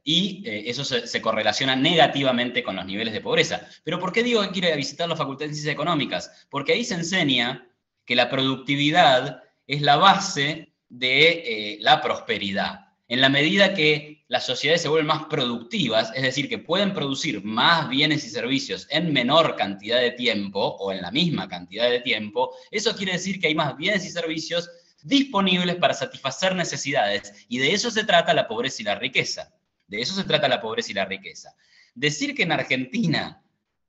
y 0.04 0.44
eh, 0.46 0.64
eso 0.68 0.84
se, 0.84 1.22
correlaciona 1.22 1.76
negativamente 1.76 2.64
con 2.64 2.76
los 2.76 2.86
niveles 2.86 3.14
de 3.14 3.22
pobreza. 3.22 3.68
Pero 3.84 4.00
¿por 4.00 4.12
qué 4.12 4.24
digo 4.24 4.42
que 4.42 4.52
quiero 4.52 4.76
visitar 4.76 5.08
la 5.08 5.16
Facultad 5.16 5.46
de 5.46 5.54
Ciencias 5.54 5.74
Económicas? 5.74 6.48
Porque 6.50 6.74
ahí 6.74 6.84
se 6.84 6.96
enseña 6.96 7.68
que 8.06 8.16
la 8.16 8.30
productividad 8.30 9.44
es 9.68 9.82
la 9.82 9.98
base 9.98 10.74
de 10.90 11.30
eh, 11.32 11.78
la 11.82 12.02
prosperidad. 12.02 12.88
En 13.08 13.22
la 13.22 13.30
medida 13.30 13.74
que 13.74 14.24
las 14.28 14.46
sociedades 14.46 14.82
se 14.82 14.88
vuelven 14.88 15.08
más 15.08 15.26
productivas, 15.26 16.12
es 16.16 16.24
decir, 16.24 16.50
que 16.50 16.58
pueden 16.58 16.94
producir 16.94 17.44
más 17.44 17.90
bienes 17.90 18.26
y 18.26 18.30
servicios 18.30 18.88
en 18.90 19.14
menor 19.14 19.56
cantidad 19.56 20.00
de 20.00 20.12
tiempo 20.12 20.60
o 20.60 20.92
en 20.92 21.02
la 21.02 21.12
misma 21.12 21.48
cantidad 21.48 21.90
de 21.90 22.00
tiempo, 22.00 22.56
eso 22.72 22.96
quiere 22.96 23.14
decir 23.14 23.40
que 23.40 23.48
hay 23.48 23.56
más 23.56 23.78
bienes 23.78 24.06
y 24.06 24.10
servicios 24.10 24.70
disponibles 25.04 25.76
para 25.76 25.94
satisfacer 25.94 26.56
necesidades. 26.56 27.46
Y 27.48 27.60
de 27.60 27.74
eso 27.74 27.92
se 27.92 28.06
trata 28.06 28.34
la 28.34 28.48
pobreza 28.48 28.82
y 28.82 28.86
la 28.86 28.96
riqueza. 28.96 29.54
De 29.88 30.02
eso 30.02 30.16
se 30.16 30.24
trata 30.24 30.48
la 30.48 30.62
pobreza 30.62 30.92
y 30.92 30.96
la 30.96 31.06
riqueza. 31.06 31.56
Decir 31.94 32.34
que 32.34 32.44
en 32.44 32.54
Argentina 32.54 33.44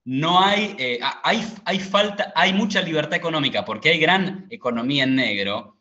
no 0.05 0.43
hay, 0.43 0.77
eh, 0.79 1.01
hay, 1.23 1.47
hay 1.65 1.81
falta, 1.81 2.33
hay 2.37 2.53
mucha 2.53 2.83
libertad 2.83 3.15
económica 3.15 3.65
porque 3.65 3.91
hay 3.91 3.99
gran 3.99 4.47
economía 4.51 5.05
en 5.05 5.15
negro, 5.15 5.79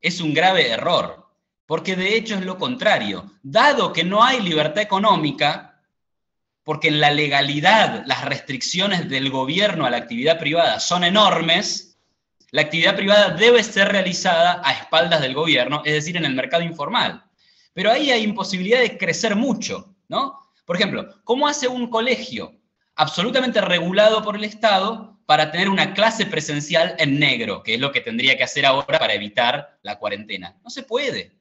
es 0.00 0.20
un 0.20 0.34
grave 0.34 0.68
error. 0.68 1.28
Porque 1.66 1.94
de 1.94 2.16
hecho 2.16 2.34
es 2.34 2.44
lo 2.44 2.58
contrario. 2.58 3.30
Dado 3.44 3.92
que 3.92 4.02
no 4.02 4.24
hay 4.24 4.40
libertad 4.40 4.82
económica, 4.82 5.80
porque 6.64 6.88
en 6.88 6.98
la 6.98 7.12
legalidad 7.12 8.02
las 8.06 8.24
restricciones 8.24 9.08
del 9.08 9.30
gobierno 9.30 9.86
a 9.86 9.90
la 9.90 9.98
actividad 9.98 10.40
privada 10.40 10.80
son 10.80 11.04
enormes, 11.04 11.89
la 12.52 12.62
actividad 12.62 12.96
privada 12.96 13.30
debe 13.30 13.62
ser 13.62 13.88
realizada 13.88 14.60
a 14.64 14.72
espaldas 14.72 15.20
del 15.20 15.34
gobierno, 15.34 15.82
es 15.84 15.92
decir, 15.92 16.16
en 16.16 16.24
el 16.24 16.34
mercado 16.34 16.62
informal. 16.62 17.24
Pero 17.72 17.90
ahí 17.90 18.10
hay 18.10 18.22
imposibilidad 18.22 18.80
de 18.80 18.98
crecer 18.98 19.36
mucho, 19.36 19.94
¿no? 20.08 20.40
Por 20.64 20.76
ejemplo, 20.76 21.08
¿cómo 21.24 21.46
hace 21.46 21.68
un 21.68 21.88
colegio 21.88 22.52
absolutamente 22.96 23.60
regulado 23.60 24.22
por 24.22 24.36
el 24.36 24.44
Estado 24.44 25.18
para 25.26 25.52
tener 25.52 25.68
una 25.68 25.94
clase 25.94 26.26
presencial 26.26 26.96
en 26.98 27.18
negro, 27.18 27.62
que 27.62 27.74
es 27.74 27.80
lo 27.80 27.92
que 27.92 28.00
tendría 28.00 28.36
que 28.36 28.44
hacer 28.44 28.66
ahora 28.66 28.98
para 28.98 29.14
evitar 29.14 29.78
la 29.82 29.98
cuarentena? 29.98 30.56
No 30.64 30.70
se 30.70 30.82
puede, 30.82 31.32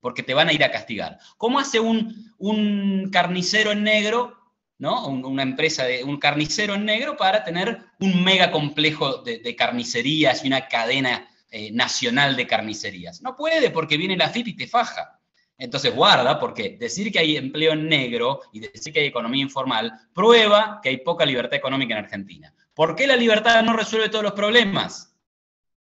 porque 0.00 0.22
te 0.22 0.34
van 0.34 0.48
a 0.48 0.52
ir 0.52 0.64
a 0.64 0.70
castigar. 0.70 1.18
¿Cómo 1.36 1.60
hace 1.60 1.78
un, 1.78 2.32
un 2.38 3.10
carnicero 3.10 3.70
en 3.70 3.84
negro 3.84 4.37
¿no? 4.78 5.06
una 5.08 5.42
empresa 5.42 5.84
de 5.84 6.04
un 6.04 6.18
carnicero 6.18 6.74
en 6.74 6.84
negro 6.84 7.16
para 7.16 7.44
tener 7.44 7.80
un 8.00 8.22
mega 8.22 8.50
complejo 8.50 9.18
de, 9.18 9.56
carnicerías 9.56 10.44
y 10.44 10.46
una 10.46 10.68
cadena 10.68 11.28
eh, 11.50 11.70
nacional 11.72 12.36
de 12.36 12.46
carnicerías. 12.46 13.22
No 13.22 13.34
puede 13.36 13.70
porque 13.70 13.96
viene 13.96 14.16
la 14.16 14.28
FIP 14.28 14.48
y 14.48 14.56
te 14.56 14.66
faja. 14.66 15.20
Entonces 15.56 15.92
guarda, 15.92 16.38
porque 16.38 16.76
decir 16.78 17.10
que 17.10 17.18
hay 17.18 17.36
empleo 17.36 17.72
en 17.72 17.88
negro 17.88 18.42
y 18.52 18.60
decir 18.60 18.92
que 18.92 19.00
hay 19.00 19.06
economía 19.06 19.42
informal 19.42 19.92
prueba 20.14 20.78
que 20.80 20.90
hay 20.90 20.98
poca 20.98 21.26
libertad 21.26 21.54
económica 21.56 21.94
en 21.94 22.04
Argentina. 22.04 22.54
¿Por 22.74 22.94
qué 22.94 23.08
la 23.08 23.16
libertad 23.16 23.62
no 23.64 23.72
resuelve 23.72 24.08
todos 24.08 24.22
los 24.22 24.34
problemas? 24.34 25.16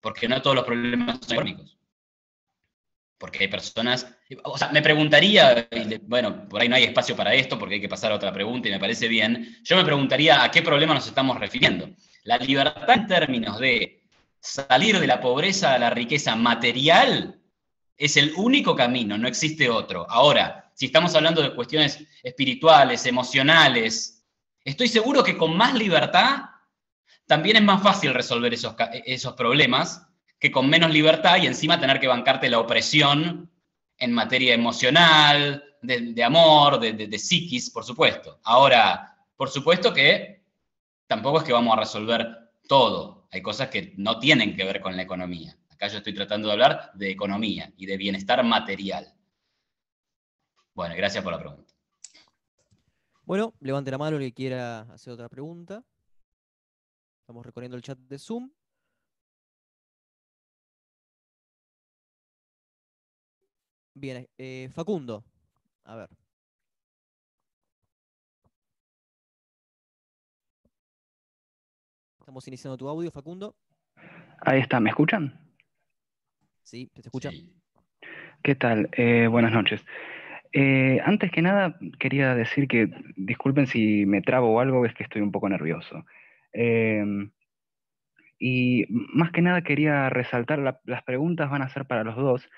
Porque 0.01 0.27
no 0.27 0.41
todos 0.41 0.57
los 0.57 0.65
problemas 0.65 1.19
son 1.25 1.47
económicos 1.47 1.80
porque 3.21 3.43
hay 3.43 3.49
personas, 3.49 4.07
o 4.43 4.57
sea, 4.57 4.69
me 4.69 4.81
preguntaría, 4.81 5.69
bueno, 6.07 6.49
por 6.49 6.59
ahí 6.59 6.67
no 6.67 6.75
hay 6.75 6.85
espacio 6.85 7.15
para 7.15 7.35
esto 7.35 7.59
porque 7.59 7.75
hay 7.75 7.81
que 7.81 7.87
pasar 7.87 8.11
a 8.11 8.15
otra 8.15 8.33
pregunta 8.33 8.67
y 8.67 8.71
me 8.71 8.79
parece 8.79 9.07
bien, 9.07 9.59
yo 9.63 9.75
me 9.75 9.85
preguntaría 9.85 10.43
a 10.43 10.49
qué 10.49 10.63
problema 10.63 10.95
nos 10.95 11.05
estamos 11.05 11.39
refiriendo. 11.39 11.87
La 12.23 12.37
libertad 12.37 12.89
en 12.89 13.05
términos 13.05 13.59
de 13.59 14.01
salir 14.39 14.99
de 14.99 15.05
la 15.05 15.21
pobreza 15.21 15.75
a 15.75 15.77
la 15.77 15.91
riqueza 15.91 16.35
material 16.35 17.39
es 17.95 18.17
el 18.17 18.33
único 18.37 18.75
camino, 18.75 19.19
no 19.19 19.27
existe 19.27 19.69
otro. 19.69 20.09
Ahora, 20.09 20.71
si 20.73 20.87
estamos 20.87 21.13
hablando 21.13 21.43
de 21.43 21.53
cuestiones 21.53 22.03
espirituales, 22.23 23.05
emocionales, 23.05 24.25
estoy 24.65 24.87
seguro 24.87 25.23
que 25.23 25.37
con 25.37 25.55
más 25.55 25.75
libertad 25.75 26.39
también 27.27 27.57
es 27.57 27.63
más 27.63 27.83
fácil 27.83 28.15
resolver 28.15 28.51
esos, 28.51 28.73
esos 29.05 29.33
problemas 29.33 30.07
que 30.41 30.51
con 30.51 30.67
menos 30.67 30.89
libertad 30.91 31.37
y 31.37 31.45
encima 31.45 31.79
tener 31.79 31.99
que 31.99 32.07
bancarte 32.07 32.49
la 32.49 32.59
opresión 32.59 33.51
en 33.95 34.11
materia 34.11 34.55
emocional, 34.55 35.63
de, 35.83 36.23
amor, 36.23 36.79
de, 36.79 36.93
de, 36.93 37.19
psiquis, 37.19 37.69
por 37.69 37.83
supuesto. 37.83 38.39
Ahora, 38.43 39.15
por 39.35 39.51
supuesto 39.51 39.93
que 39.93 40.43
tampoco 41.05 41.37
es 41.37 41.43
que 41.43 41.53
vamos 41.53 41.77
a 41.77 41.79
resolver 41.79 42.53
todo. 42.67 43.27
Hay 43.31 43.43
cosas 43.43 43.69
que 43.69 43.93
no 43.97 44.17
tienen 44.17 44.55
que 44.55 44.63
ver 44.65 44.81
con 44.81 44.95
la 44.95 45.03
economía. 45.03 45.55
Acá 45.69 45.87
yo 45.89 45.99
estoy 45.99 46.15
tratando 46.15 46.47
de 46.47 46.53
hablar 46.53 46.91
de 46.95 47.11
economía 47.11 47.71
y 47.77 47.85
de 47.85 47.97
bienestar 47.97 48.43
material. 48.43 49.13
Bueno, 50.73 50.95
gracias 50.95 51.23
por 51.23 51.33
la 51.33 51.39
pregunta. 51.39 51.71
Bueno, 53.25 53.53
levante 53.59 53.91
la 53.91 53.99
mano 53.99 54.17
el 54.17 54.23
que 54.23 54.33
quiera 54.33 54.81
hacer 54.91 55.13
otra 55.13 55.29
pregunta. 55.29 55.83
Estamos 57.19 57.45
recorriendo 57.45 57.77
el 57.77 57.83
chat 57.83 57.99
de 57.99 58.17
Zoom. 58.17 58.49
Bien, 63.93 64.25
eh, 64.37 64.69
Facundo. 64.73 65.23
A 65.83 65.95
ver. 65.95 66.09
Estamos 72.19 72.47
iniciando 72.47 72.77
tu 72.77 72.87
audio, 72.87 73.11
Facundo. 73.11 73.55
Ahí 74.39 74.59
está, 74.59 74.79
¿me 74.79 74.89
escuchan? 74.89 75.39
Sí, 76.63 76.89
te 76.93 77.01
escucha. 77.01 77.31
¿Qué 78.41 78.55
tal? 78.55 78.89
Eh, 78.93 79.27
buenas 79.27 79.51
noches. 79.51 79.85
Eh, 80.53 80.99
antes 81.03 81.31
que 81.31 81.41
nada, 81.41 81.77
quería 81.99 82.33
decir 82.33 82.67
que 82.67 82.89
disculpen 83.15 83.67
si 83.67 84.05
me 84.05 84.21
trabo 84.21 84.53
o 84.53 84.59
algo, 84.59 84.85
es 84.85 84.93
que 84.93 85.03
estoy 85.03 85.21
un 85.21 85.31
poco 85.31 85.49
nervioso. 85.49 86.05
y 88.39 88.85
más 88.89 89.31
que 89.31 89.41
nada 89.41 89.61
quería 89.61 90.09
resaltar, 90.09 90.59
las 90.85 91.03
preguntas 91.03 91.49
van 91.51 91.61
a 91.61 91.69
ser 91.69 91.85
para 91.85 92.03
los 92.03 92.15
dos, 92.15 92.49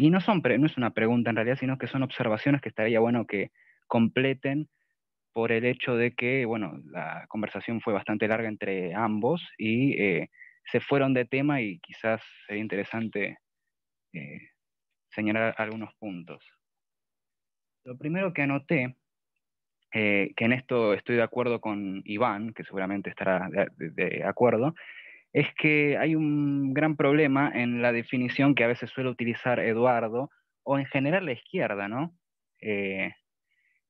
y 0.00 0.08
no, 0.08 0.20
son 0.22 0.40
no 0.42 0.66
es 0.66 0.78
una 0.78 0.90
pregunta 0.90 1.28
en 1.28 1.36
realidad, 1.36 1.58
sino 1.58 1.76
que 1.76 1.86
son 1.86 2.02
observaciones 2.02 2.62
que 2.62 2.70
estaría 2.70 3.00
bueno 3.00 3.26
que 3.26 3.50
completen 3.86 4.70
por 5.34 5.52
el 5.52 5.66
hecho 5.66 5.94
de 5.94 6.14
que, 6.14 6.46
bueno, 6.46 6.80
la 6.86 7.26
conversación 7.28 7.82
fue 7.82 7.92
bastante 7.92 8.26
larga 8.26 8.48
entre 8.48 8.94
ambos 8.94 9.46
y 9.58 9.92
eh, 10.02 10.30
se 10.72 10.80
fueron 10.80 11.12
de 11.12 11.26
tema 11.26 11.60
y 11.60 11.80
quizás 11.80 12.22
sería 12.46 12.62
interesante 12.62 13.38
eh, 14.14 14.48
señalar 15.10 15.54
algunos 15.58 15.94
puntos. 15.96 16.42
Lo 17.84 17.98
primero 17.98 18.32
que 18.32 18.42
anoté, 18.42 18.96
eh, 19.92 20.32
que 20.34 20.44
en 20.46 20.52
esto 20.54 20.94
estoy 20.94 21.16
de 21.16 21.22
acuerdo 21.22 21.60
con 21.60 22.00
Iván, 22.06 22.54
que 22.54 22.64
seguramente 22.64 23.10
estará 23.10 23.50
de, 23.50 24.24
acuerdo, 24.24 24.74
es 25.32 25.46
que 25.54 25.96
hay 25.96 26.14
un 26.14 26.74
gran 26.74 26.96
problema 26.96 27.50
en 27.54 27.82
la 27.82 27.92
definición 27.92 28.54
que 28.54 28.64
a 28.64 28.68
veces 28.68 28.90
suele 28.90 29.10
utilizar 29.10 29.60
Eduardo, 29.60 30.30
o 30.62 30.78
en 30.78 30.86
general 30.86 31.26
la 31.26 31.32
izquierda, 31.32 31.88
¿no? 31.88 32.14
Eh, 32.60 33.12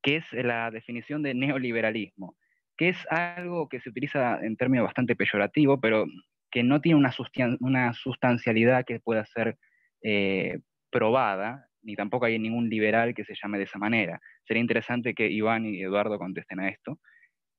que 0.02 0.16
es 0.16 0.32
la 0.32 0.70
definición 0.70 1.22
de 1.22 1.34
neoliberalismo, 1.34 2.36
que 2.76 2.90
es 2.90 2.96
algo 3.10 3.68
que 3.68 3.80
se 3.80 3.90
utiliza 3.90 4.38
en 4.40 4.56
términos 4.56 4.86
bastante 4.86 5.16
peyorativo, 5.16 5.80
pero 5.80 6.06
que 6.50 6.62
no 6.62 6.80
tiene 6.80 6.98
una, 6.98 7.14
una 7.60 7.92
sustancialidad 7.92 8.84
que 8.84 9.00
pueda 9.00 9.24
ser 9.26 9.56
eh, 10.02 10.60
probada, 10.90 11.66
ni 11.82 11.96
tampoco 11.96 12.26
hay 12.26 12.38
ningún 12.38 12.68
liberal 12.68 13.14
que 13.14 13.24
se 13.24 13.34
llame 13.40 13.58
de 13.58 13.64
esa 13.64 13.78
manera. 13.78 14.20
Sería 14.44 14.60
interesante 14.60 15.14
que 15.14 15.30
Iván 15.30 15.66
y 15.66 15.82
Eduardo 15.82 16.18
contesten 16.18 16.60
a 16.60 16.68
esto. 16.68 16.98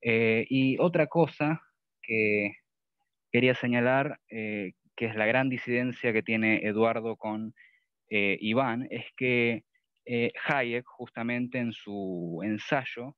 Eh, 0.02 0.46
y 0.50 0.78
otra 0.80 1.08
cosa 1.08 1.62
que 2.02 2.56
quería 3.32 3.56
señalar, 3.56 4.20
eh, 4.30 4.74
que 4.96 5.06
es 5.06 5.16
la 5.16 5.26
gran 5.26 5.50
disidencia 5.50 6.14
que 6.14 6.24
tiene 6.24 6.66
Eduardo 6.68 7.16
con 7.16 7.54
Iván, 8.14 8.90
es 8.92 9.06
que 9.16 9.64
Hayek, 10.06 10.84
justamente 10.86 11.60
en 11.60 11.72
su 11.72 12.42
ensayo, 12.44 13.16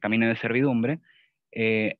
Camino 0.00 0.28
de 0.28 0.36
Servidumbre, 0.36 1.00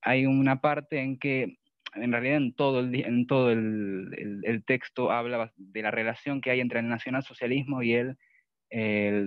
hay 0.03 0.27
una 0.27 0.61
parte 0.61 1.01
en 1.01 1.19
que 1.19 1.59
en 1.95 2.13
realidad 2.13 2.37
en 2.37 2.55
todo, 2.55 2.81
el, 2.81 2.95
en 2.95 3.27
todo 3.27 3.51
el, 3.51 4.63
texto 4.67 5.11
habla 5.11 5.53
de 5.57 5.83
la 5.83 5.91
relación 5.91 6.41
que 6.41 6.51
hay 6.51 6.61
entre 6.61 6.81
el 6.81 6.89
nacionalsocialismo 6.89 7.83
y 7.83 7.95
el, 7.95 8.17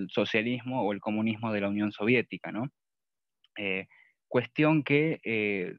socialismo 0.09 0.81
o 0.81 0.91
el 0.91 0.99
comunismo 0.99 1.53
de 1.53 1.61
la 1.61 1.69
Unión 1.69 1.91
Soviética, 1.91 2.51
¿no? 2.51 2.71
Eh, 3.57 3.87
cuestión 4.35 4.83
que, 4.83 5.21
eh, 5.23 5.77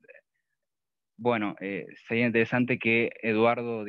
bueno, 1.19 1.57
eh, 1.61 1.85
sería 2.09 2.25
interesante 2.25 2.79
que 2.79 3.11
Eduardo 3.21 3.85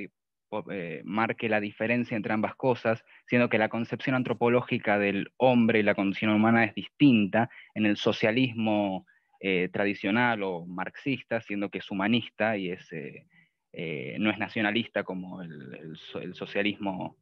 marque 1.06 1.48
la 1.48 1.62
diferencia 1.62 2.18
entre 2.18 2.34
ambas 2.34 2.54
cosas, 2.56 3.02
siendo 3.28 3.48
que 3.48 3.58
la 3.58 3.70
concepción 3.70 4.14
antropológica 4.14 5.00
del 5.00 5.32
hombre 5.38 5.80
y 5.80 5.84
la 5.84 5.96
condición 5.96 6.32
humana 6.32 6.66
es 6.66 6.76
distinta. 6.76 7.50
En 7.76 7.86
el 7.86 7.96
socialismo 7.96 9.06
eh, 9.40 9.70
tradicional 9.72 10.44
o 10.44 10.66
marxista, 10.66 11.40
siendo 11.40 11.70
que 11.70 11.78
es 11.78 11.90
humanista 11.90 12.58
y 12.58 12.72
es, 12.72 12.92
eh, 12.92 13.26
eh, 13.72 14.18
no 14.20 14.32
es 14.32 14.38
nacionalista 14.38 15.06
como 15.06 15.42
el, 15.42 15.96
socialismo, 16.34 17.16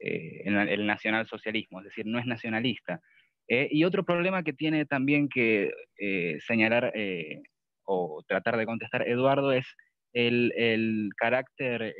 el, 0.00 0.56
el 0.56 0.86
nacionalsocialismo, 0.88 1.78
es 1.78 1.84
decir, 1.84 2.04
no 2.06 2.18
es 2.18 2.26
nacionalista. 2.26 3.00
Y 3.50 3.82
otro 3.82 4.04
problema 4.04 4.44
que 4.44 4.52
tiene 4.52 4.86
también 4.86 5.28
que 5.28 5.72
señalar 6.46 6.92
o 7.84 8.22
tratar 8.28 8.56
de 8.56 8.66
contestar 8.66 9.08
Eduardo 9.08 9.50
es 9.50 9.66
el, 10.12 10.52
el 10.56 11.10
carácter 11.16 11.94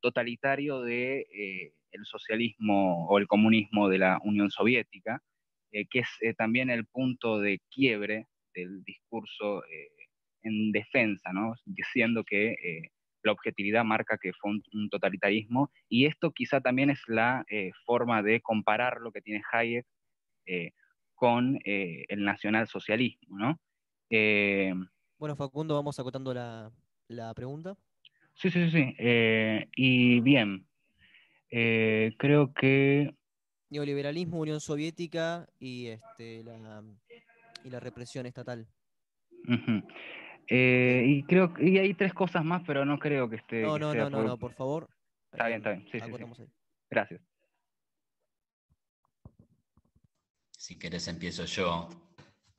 totalitario 0.00 0.82
del 0.82 1.24
de, 1.30 1.72
el 1.92 2.04
socialismo 2.04 3.06
o 3.08 3.18
el 3.18 3.26
comunismo 3.26 3.88
de 3.88 3.98
la 3.98 4.18
Unión 4.22 4.50
Soviética, 4.50 5.22
que 5.72 6.00
es 6.00 6.36
también 6.36 6.68
el 6.68 6.84
punto 6.84 7.40
de 7.40 7.60
quiebre 7.70 8.26
del 8.54 8.82
discurso 8.84 9.64
eh, 9.64 9.90
en 10.42 10.72
defensa, 10.72 11.32
¿no? 11.32 11.54
diciendo 11.64 12.24
que 12.24 12.52
eh, 12.52 12.90
la 13.22 13.32
objetividad 13.32 13.84
marca 13.84 14.18
que 14.20 14.32
fue 14.34 14.52
un, 14.72 14.88
totalitarismo, 14.90 15.70
y 15.88 16.06
esto 16.06 16.32
quizá 16.32 16.60
también 16.60 16.90
es 16.90 17.00
la 17.06 17.44
eh, 17.50 17.70
forma 17.86 18.22
de 18.22 18.40
comparar 18.40 19.00
lo 19.00 19.12
que 19.12 19.22
tiene 19.22 19.42
Hayek 19.50 19.86
con 21.14 21.58
el 21.64 22.24
nacionalsocialismo. 22.24 23.38
¿no? 23.38 23.60
bueno, 25.18 25.36
Facundo, 25.36 25.74
vamos 25.74 25.98
acotando 25.98 26.34
la, 26.34 26.70
la 27.08 27.32
pregunta. 27.34 27.76
Sí, 28.34 28.50
sí, 28.50 28.70
sí. 28.70 28.94
y 29.76 30.20
bien, 30.20 30.66
creo 31.48 32.52
que... 32.52 33.14
Neoliberalismo, 33.70 34.38
Unión 34.38 34.60
Soviética 34.60 35.48
y 35.58 35.88
este, 35.88 36.44
la, 36.44 36.82
y 37.64 37.70
la 37.70 37.80
represión 37.80 38.26
estatal. 38.26 38.68
Eh, 40.48 41.04
y 41.06 41.22
creo 41.24 41.54
y 41.58 41.78
hay 41.78 41.94
tres 41.94 42.12
cosas 42.12 42.44
más, 42.44 42.62
pero 42.66 42.84
no 42.84 42.98
creo 42.98 43.28
que 43.28 43.36
esté. 43.36 43.62
No, 43.62 43.78
no, 43.78 43.94
no, 43.94 44.10
no, 44.10 44.22
no, 44.22 44.38
por 44.38 44.52
favor. 44.52 44.88
Está 45.32 45.46
bien, 45.48 45.58
está 45.58 45.70
bien. 45.72 45.86
Sí, 45.90 46.00
sí, 46.00 46.44
Gracias. 46.90 47.20
Si 50.66 50.78
querés 50.78 51.08
empiezo 51.08 51.44
yo. 51.44 51.90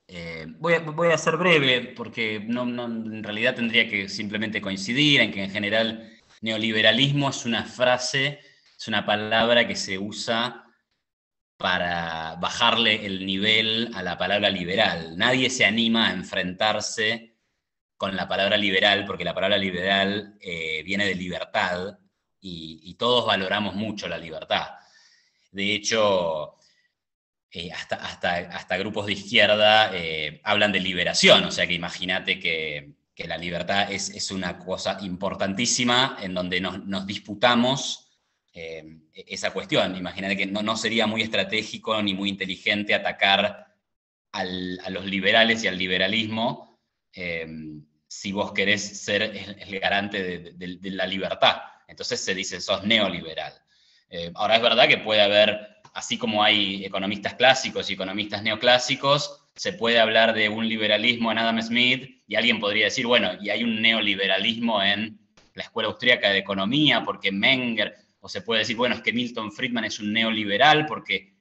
Eh, 0.07 0.45
voy, 0.59 0.75
a, 0.75 0.79
voy, 0.79 1.17
ser 1.17 1.37
breve 1.37 1.91
porque 1.97 2.35
en 2.35 3.23
realidad 3.23 3.55
tendría 3.55 3.89
que 3.89 4.09
simplemente 4.09 4.61
coincidir 4.61 5.21
en 5.21 5.31
que 5.31 5.43
en 5.43 5.49
general 5.49 6.13
neoliberalismo 6.41 7.31
es 7.31 7.47
una 7.47 7.63
frase, 7.63 8.41
es 8.77 8.87
una 8.87 9.07
palabra 9.07 9.67
que 9.67 9.75
se 9.75 9.97
usa 9.97 10.67
para 11.57 12.35
bajarle 12.35 13.07
el 13.07 13.25
nivel 13.25 13.89
a 13.95 14.03
la 14.03 14.19
palabra 14.19 14.51
liberal. 14.51 15.17
Nadie 15.17 15.49
se 15.49 15.65
anima 15.65 16.09
a 16.09 16.13
enfrentarse 16.13 17.37
con 17.97 18.15
la 18.15 18.27
palabra 18.27 18.55
liberal, 18.55 19.05
porque 19.07 19.25
la 19.25 19.33
palabra 19.33 19.57
liberal 19.57 20.37
eh, 20.41 20.83
viene 20.83 21.07
de 21.07 21.15
libertad 21.15 21.97
y, 22.39 22.93
todos 22.99 23.25
valoramos 23.25 23.73
mucho 23.73 24.07
la 24.07 24.19
libertad. 24.19 24.75
De 25.51 25.73
hecho, 25.73 26.55
eh, 27.51 27.71
hasta, 27.71 27.95
hasta, 27.95 28.77
grupos 28.77 29.05
de 29.05 29.13
izquierda 29.13 29.89
eh, 29.93 30.41
hablan 30.43 30.73
de 30.73 30.81
liberación, 30.81 31.45
o 31.45 31.51
sea 31.51 31.65
que 31.65 31.73
imagínate 31.73 32.37
que, 32.37 32.93
la 33.17 33.37
libertad 33.37 33.89
es, 33.93 34.29
una 34.31 34.59
cosa 34.59 34.97
importantísima 34.99 36.17
en 36.21 36.33
donde 36.33 36.59
nos 36.59 37.07
disputamos 37.07 38.11
eh, 38.53 38.83
esa 39.13 39.51
cuestión. 39.51 39.95
Imagínate 39.95 40.35
que 40.35 40.45
no, 40.47 40.61
no, 40.61 40.75
sería 40.75 41.07
muy 41.07 41.21
estratégico 41.21 42.01
ni 42.03 42.13
muy 42.13 42.27
inteligente 42.27 42.93
atacar 42.93 43.73
a 44.33 44.89
los 44.89 45.05
liberales 45.05 45.63
y 45.63 45.67
al 45.69 45.77
liberalismo 45.77 46.77
si 48.05 48.33
vos 48.33 48.51
querés 48.51 49.01
ser 49.01 49.21
el, 49.21 49.79
garante 49.79 50.51
de, 50.51 50.91
la 50.91 51.07
libertad. 51.07 51.61
Entonces 51.87 52.19
se 52.19 52.35
dice, 52.35 52.59
sos 52.59 52.83
neoliberal. 52.83 53.53
Ahora 54.33 54.57
es 54.57 54.61
verdad 54.61 54.89
que 54.89 54.97
puede 54.97 55.21
haber, 55.21 55.74
así 55.95 56.17
como 56.17 56.43
hay 56.43 56.83
economistas 56.83 57.35
clásicos 57.35 57.89
y 57.89 57.93
economistas 57.93 58.43
neoclásicos, 58.43 59.47
se 59.55 59.71
puede 59.71 59.97
hablar 59.97 60.33
de 60.33 60.49
un 60.49 60.67
liberalismo 60.67 61.31
en 61.31 61.37
Adam 61.37 61.61
Smith 61.61 62.21
y 62.27 62.35
alguien 62.35 62.59
podría 62.59 62.85
decir, 62.85 63.07
bueno, 63.07 63.31
y 63.41 63.49
hay 63.49 63.63
un 63.63 63.81
neoliberalismo 63.81 64.83
en 64.83 65.17
la 65.53 65.63
Escuela 65.63 65.87
Austríaca 65.87 66.29
de 66.29 66.39
Economía, 66.39 67.01
porque 67.05 67.31
Menger, 67.31 67.95
o 68.19 68.27
se 68.27 68.41
puede 68.41 68.59
decir, 68.59 68.75
bueno, 68.75 68.95
es 68.95 69.01
que 69.01 69.13
Milton 69.13 69.53
Friedman 69.53 69.85
es 69.85 69.97
un 70.01 70.11
neoliberal 70.11 70.85
porque 70.85 71.33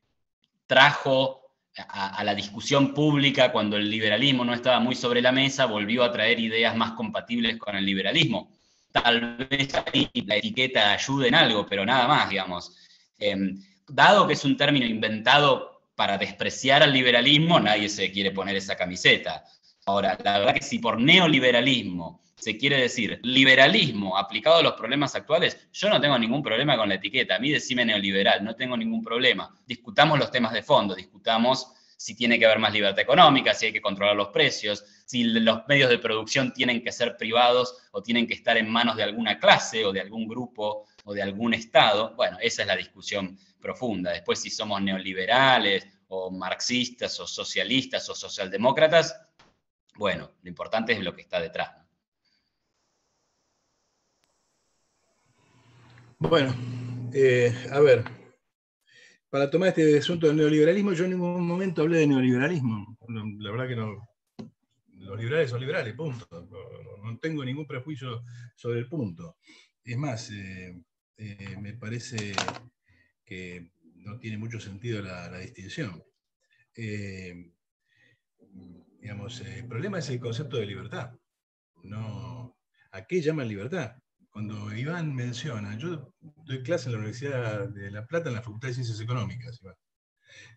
trajo 0.69 1.41
a, 1.77 2.23
la 2.23 2.37
discusión 2.37 2.95
pública 2.95 3.51
cuando 3.51 3.77
el 3.77 3.91
liberalismo 3.91 4.45
no 4.45 4.55
estaba 4.55 4.79
muy 4.79 4.95
sobre 4.95 5.21
la 5.21 5.33
mesa, 5.33 5.67
volvió 5.67 6.05
a 6.05 6.13
traer 6.13 6.39
ideas 6.39 6.77
más 6.77 6.93
compatibles 6.93 7.59
con 7.59 7.75
el 7.75 7.85
liberalismo. 7.85 8.53
Tal 8.93 9.49
vez 9.51 9.75
ahí 9.75 10.09
la 10.27 10.37
etiqueta 10.37 10.93
ayude 10.93 11.27
en 11.27 11.35
algo, 11.35 11.67
pero 11.67 11.85
nada 11.85 12.07
más, 12.07 12.31
digamos. 12.31 12.77
Em, 13.19 13.61
dado 13.89 14.27
que 14.27 14.35
es 14.35 14.45
un 14.45 14.57
término 14.57 14.87
inventado 14.87 15.83
para 15.95 16.19
despreciar 16.19 16.83
al 16.83 16.93
liberalismo, 16.93 17.61
nadie 17.61 17.89
se 17.89 18.11
quiere 18.11 18.31
poner 18.31 18.57
esa 18.57 18.77
camiseta. 18.77 19.45
Ahora, 19.87 20.19
la 20.23 20.39
verdad 20.39 20.55
que 20.55 20.63
si 20.63 20.79
por 20.79 21.01
neoliberalismo 21.01 22.23
se 22.37 22.57
quiere 22.59 22.81
decir 22.81 23.21
liberalismo 23.23 24.19
aplicado 24.19 24.57
a 24.57 24.63
los 24.63 24.75
problemas 24.75 25.15
actuales, 25.15 25.69
yo 25.73 25.89
no 25.89 26.01
tengo 26.01 26.19
ningún 26.19 26.43
problema 26.43 26.77
con 26.77 26.89
la 26.89 26.97
etiqueta. 26.97 27.37
A 27.37 27.39
mí 27.39 27.51
decime 27.51 27.85
neoliberal, 27.85 28.45
no 28.45 28.55
tengo 28.57 28.77
ningún 28.77 29.03
problema. 29.03 29.55
Discutamos 29.67 30.19
los 30.19 30.31
temas 30.31 30.53
de 30.53 30.63
fondo, 30.63 30.95
discutamos 30.95 31.73
si 31.97 32.15
tiene 32.15 32.39
que 32.39 32.45
haber 32.45 32.59
más 32.59 32.73
libertad 32.73 33.01
económica, 33.01 33.55
si 33.55 33.67
hay 33.67 33.73
que 33.73 33.81
controlar 33.81 34.17
los 34.17 34.29
precios, 34.29 34.85
si 35.07 35.25
los 35.25 35.67
medios 35.69 35.91
de 35.91 35.99
producción 35.99 36.53
tienen 36.53 36.83
que 36.83 36.93
ser 36.93 37.17
privados 37.17 37.89
o 37.93 38.03
tienen 38.03 38.27
que 38.27 38.35
estar 38.35 38.57
en 38.57 38.69
manos 38.69 38.97
de 38.97 39.05
alguna 39.05 39.39
clase 39.39 39.85
o 39.85 39.93
de 39.93 40.01
algún 40.01 40.27
grupo 40.27 40.87
o 41.05 41.15
de 41.15 41.23
algún 41.23 41.55
Estado. 41.55 42.15
Bueno, 42.17 42.39
esa 42.41 42.63
es 42.63 42.69
la 42.69 42.77
discusión 42.77 43.39
profunda. 43.65 44.13
Después, 44.13 44.39
si 44.41 44.51
somos 44.51 44.83
neoliberales 44.83 45.89
o 46.09 46.31
marxistas 46.31 47.19
o 47.19 47.27
socialistas 47.27 48.07
o 48.11 48.15
socialdemócratas, 48.15 49.19
bueno, 49.97 50.33
lo 50.43 50.49
importante 50.51 50.93
es 50.93 51.01
lo 51.01 51.15
que 51.15 51.23
está 51.23 51.41
detrás. 51.41 51.71
Bueno, 56.19 56.55
eh, 57.15 57.55
a 57.73 57.81
ver, 57.81 58.05
para 59.31 59.51
tomar 59.51 59.71
este 59.71 59.99
asunto 59.99 60.27
del 60.27 60.37
neoliberalismo, 60.37 60.93
yo 60.93 61.05
en 61.05 61.11
ningún 61.13 61.47
momento 61.47 61.83
hablé 61.83 61.99
de 61.99 62.07
neoliberalismo. 62.07 62.99
La 63.39 63.51
verdad 63.51 63.69
que 63.69 63.77
no. 63.77 64.09
Los 64.99 65.19
liberales 65.19 65.51
son 65.51 65.61
liberales, 65.61 65.95
punto. 65.95 66.27
No, 67.03 67.19
tengo 67.19 67.45
ningún 67.45 67.67
prejuicio 67.67 68.25
sobre 68.55 68.81
el 68.81 68.89
punto. 68.89 69.37
Es 69.83 69.97
más, 69.97 70.31
eh, 70.31 70.75
eh, 71.17 71.57
me 71.61 71.75
parece 71.75 72.33
que 73.25 73.71
no 73.97 74.19
tiene 74.19 74.39
mucho 74.39 74.61
sentido 74.61 75.03
la, 75.03 75.39
distinción. 75.39 76.03
digamos, 79.01 79.41
el 79.41 79.67
problema 79.67 79.99
es 79.99 80.09
el 80.11 80.21
concepto 80.21 80.57
de 80.59 80.67
libertad. 80.67 81.13
no, 81.83 82.57
¿a 82.93 83.05
qué 83.07 83.21
llaman 83.21 83.49
libertad? 83.49 83.97
Cuando 84.35 84.75
Iván 84.75 85.15
menciona, 85.15 85.79
yo 85.79 86.13
doy 86.21 86.61
clase 86.65 86.87
en 86.87 86.93
la 86.95 86.99
Universidad 86.99 87.69
de 87.69 87.89
La 87.93 88.05
Plata 88.05 88.29
en 88.29 88.35
la 88.35 88.43
Facultad 88.43 88.67
de 88.67 88.75
Ciencias 88.75 89.01
Económicas, 89.01 89.61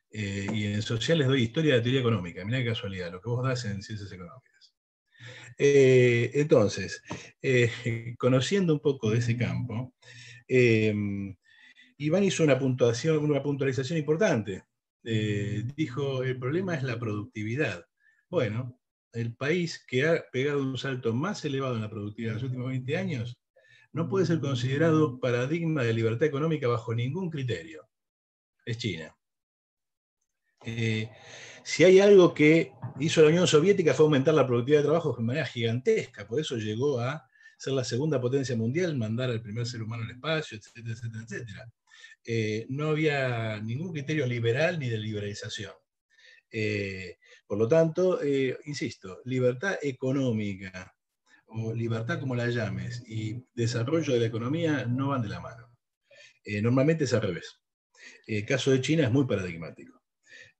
eh, 0.09 0.47
y 0.51 0.65
en 0.65 0.81
sociales 0.81 1.27
doy 1.27 1.43
historia 1.43 1.73
de 1.73 1.77
la 1.77 1.83
teoría 1.83 1.99
económica, 1.99 2.43
mira 2.43 2.57
qué 2.57 2.69
casualidad, 2.69 3.11
lo 3.11 3.21
que 3.21 3.29
vos 3.29 3.47
das 3.47 3.65
en 3.65 3.83
ciencias 3.83 4.11
económicas. 4.11 4.73
Eh, 5.59 6.31
entonces, 6.33 7.03
eh, 7.39 8.15
conociendo 8.17 8.73
un 8.73 8.79
poco 8.79 9.11
de 9.11 9.19
ese 9.19 9.37
campo, 9.37 9.93
Iván 11.97 12.23
hizo 12.23 12.43
una 12.43 12.59
puntuación, 12.59 13.17
una 13.19 13.43
puntualización 13.43 13.99
importante. 13.99 14.65
dijo, 15.03 16.23
el 16.23 16.39
problema 16.39 16.75
es 16.75 16.83
la 16.83 16.99
productividad. 16.99 17.85
Bueno, 18.29 18.79
el 19.13 19.35
país 19.35 19.83
que 19.87 20.07
ha 20.07 20.25
pegado 20.31 20.61
un 20.61 20.77
salto 20.77 21.13
más 21.13 21.43
elevado 21.45 21.75
en 21.75 21.81
la 21.81 21.89
productividad 21.89 22.31
en 22.31 22.35
los 22.35 22.43
últimos 22.43 22.67
20 22.67 22.97
años 22.97 23.39
no 23.93 24.07
puede 24.07 24.25
ser 24.25 24.39
considerado 24.39 25.19
paradigma 25.19 25.83
de 25.83 25.93
libertad 25.93 26.27
económica 26.27 26.67
bajo 26.67 26.93
ningún 26.93 27.29
criterio. 27.29 27.87
Es 28.65 28.77
China. 28.77 29.15
Eh, 30.63 31.09
si 31.63 31.83
hay 31.83 31.99
algo 31.99 32.33
que 32.33 32.73
hizo 32.99 33.21
la 33.21 33.29
Unión 33.29 33.47
Soviética 33.47 33.93
fue 33.93 34.05
aumentar 34.05 34.33
la 34.33 34.45
productividad 34.45 34.81
de 34.81 34.85
trabajo 34.87 35.15
de 35.17 35.23
manera 35.23 35.45
gigantesca, 35.45 36.27
por 36.27 36.39
eso 36.39 36.57
llegó 36.57 36.99
a 36.99 37.27
ser 37.57 37.73
la 37.73 37.83
segunda 37.83 38.21
potencia 38.21 38.55
mundial, 38.55 38.95
mandar 38.97 39.31
al 39.31 39.41
primer 39.41 39.65
ser 39.65 39.81
humano 39.81 40.03
al 40.03 40.11
espacio, 40.11 40.57
etcétera, 40.57 40.93
etcétera, 40.93 41.23
etcétera. 41.23 41.71
Eh, 42.25 42.65
no 42.69 42.89
había 42.89 43.59
ningún 43.61 43.91
criterio 43.91 44.25
liberal 44.25 44.79
ni 44.79 44.89
de 44.89 44.97
liberalización. 44.97 45.73
Eh, 46.51 47.17
por 47.45 47.57
lo 47.57 47.67
tanto, 47.67 48.19
insisto, 48.65 49.21
libertad 49.25 49.77
económica 49.81 50.93
o 51.47 51.73
libertad 51.73 52.19
como 52.19 52.35
la 52.35 52.49
llames 52.49 53.03
y 53.07 53.43
desarrollo 53.53 54.13
de 54.13 54.19
la 54.19 54.25
economía 54.25 54.85
no 54.85 55.09
van 55.09 55.21
de 55.21 55.29
la 55.29 55.39
mano. 55.39 55.69
normalmente 56.61 57.05
es 57.05 57.13
al 57.13 57.21
revés. 57.21 57.61
El 58.25 58.45
caso 58.45 58.71
de 58.71 58.81
China 58.81 59.03
es 59.03 59.11
muy 59.11 59.25
paradigmático. 59.25 59.97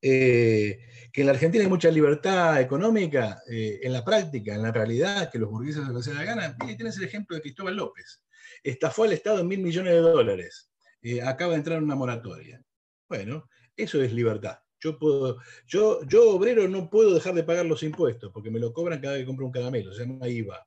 Eh, 0.00 0.78
que 1.12 1.22
en 1.22 1.26
la 1.26 1.32
Argentina 1.32 1.64
hay 1.64 1.70
mucha 1.70 1.90
libertad 1.90 2.60
económica, 2.60 3.42
eh, 3.50 3.80
en 3.82 3.92
la 3.92 4.04
práctica, 4.04 4.54
en 4.54 4.62
la 4.62 4.72
realidad, 4.72 5.30
que 5.30 5.38
los 5.38 5.50
burgueses 5.50 5.82
se 6.04 6.14
la 6.14 6.24
gana. 6.24 6.56
Y 6.68 6.76
tienes 6.76 6.96
el 6.98 7.04
ejemplo 7.04 7.36
de 7.36 7.42
Cristóbal 7.42 7.76
López. 7.76 8.22
Estafó 8.62 9.04
al 9.04 9.12
Estado 9.12 9.40
en 9.40 9.48
mil 9.48 9.60
millones 9.60 9.94
de 9.94 10.00
dólares. 10.00 10.67
Eh, 11.02 11.22
acaba 11.22 11.52
de 11.52 11.58
entrar 11.58 11.78
en 11.78 11.84
una 11.84 11.94
moratoria. 11.94 12.62
Bueno, 13.08 13.48
eso 13.76 14.02
es 14.02 14.12
libertad. 14.12 14.58
Yo, 14.80 14.98
puedo, 14.98 15.38
yo, 15.66 16.04
yo, 16.06 16.30
obrero, 16.30 16.68
no 16.68 16.88
puedo 16.88 17.14
dejar 17.14 17.34
de 17.34 17.42
pagar 17.42 17.66
los 17.66 17.82
impuestos 17.82 18.30
porque 18.32 18.50
me 18.50 18.60
lo 18.60 18.72
cobran 18.72 19.00
cada 19.00 19.14
vez 19.14 19.22
que 19.22 19.26
compro 19.26 19.46
un 19.46 19.52
caramelo, 19.52 19.92
se 19.92 20.06
llama 20.06 20.28
IVA. 20.28 20.66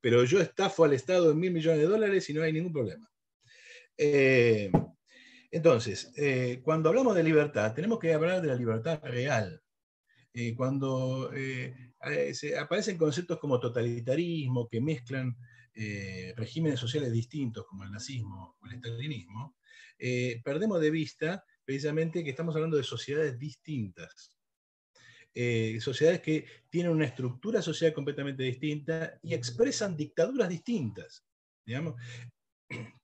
Pero 0.00 0.24
yo 0.24 0.40
estafo 0.40 0.84
al 0.84 0.94
Estado 0.94 1.30
en 1.30 1.38
mil 1.38 1.52
millones 1.52 1.80
de 1.80 1.86
dólares 1.86 2.28
y 2.28 2.34
no 2.34 2.42
hay 2.42 2.52
ningún 2.52 2.72
problema. 2.72 3.08
Entonces, 5.52 6.10
eh, 6.16 6.62
cuando 6.64 6.88
hablamos 6.88 7.14
de 7.14 7.22
libertad, 7.22 7.74
tenemos 7.74 7.98
que 7.98 8.14
hablar 8.14 8.40
de 8.40 8.48
la 8.48 8.54
libertad 8.54 9.00
real. 9.02 9.62
Eh, 10.32 10.54
cuando 10.56 11.30
eh, 11.34 11.92
aparecen 12.58 12.96
conceptos 12.96 13.38
como 13.38 13.60
totalitarismo, 13.60 14.66
que 14.66 14.80
mezclan 14.80 15.36
regímenes 16.36 16.80
sociales 16.80 17.12
distintos, 17.12 17.66
como 17.66 17.84
el 17.84 17.92
nazismo 17.92 18.56
o 18.60 18.66
el 18.66 18.74
estalinismo, 18.74 19.56
perdemos 20.42 20.80
de 20.80 20.90
vista 20.90 21.44
precisamente 21.64 22.24
que 22.24 22.30
estamos 22.30 22.54
hablando 22.54 22.76
de 22.76 22.82
sociedades 22.82 23.38
distintas. 23.38 24.36
sociedades 25.80 26.20
que 26.20 26.44
tienen 26.68 26.92
una 26.92 27.06
estructura 27.06 27.62
social 27.62 27.92
completamente 27.92 28.42
distinta 28.42 29.18
y 29.22 29.34
expresan 29.34 29.96
dictaduras 29.96 30.48
distintas. 30.48 31.24
Digamos, 31.64 31.94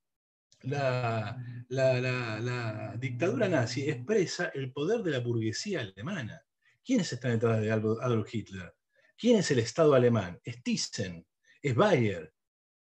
la, 0.63 1.37
dictadura 2.99 3.49
nazi 3.49 3.89
expresa 3.89 4.51
el 4.55 4.73
poder 4.73 5.03
de 5.03 5.11
la 5.13 5.21
burguesía 5.21 5.81
alemana. 5.81 6.43
¿Quiénes 6.85 7.13
están 7.13 7.33
detrás 7.33 7.61
de 7.61 7.71
Adolf 7.71 8.35
Hitler? 8.35 8.75
¿Quién 9.17 9.39
es 9.39 9.51
el 9.51 9.59
Estado 9.59 9.95
alemán? 9.95 10.41
Es 10.43 10.63
Thyssen, 10.63 11.27
es 11.61 11.75
Bayer, 11.75 12.33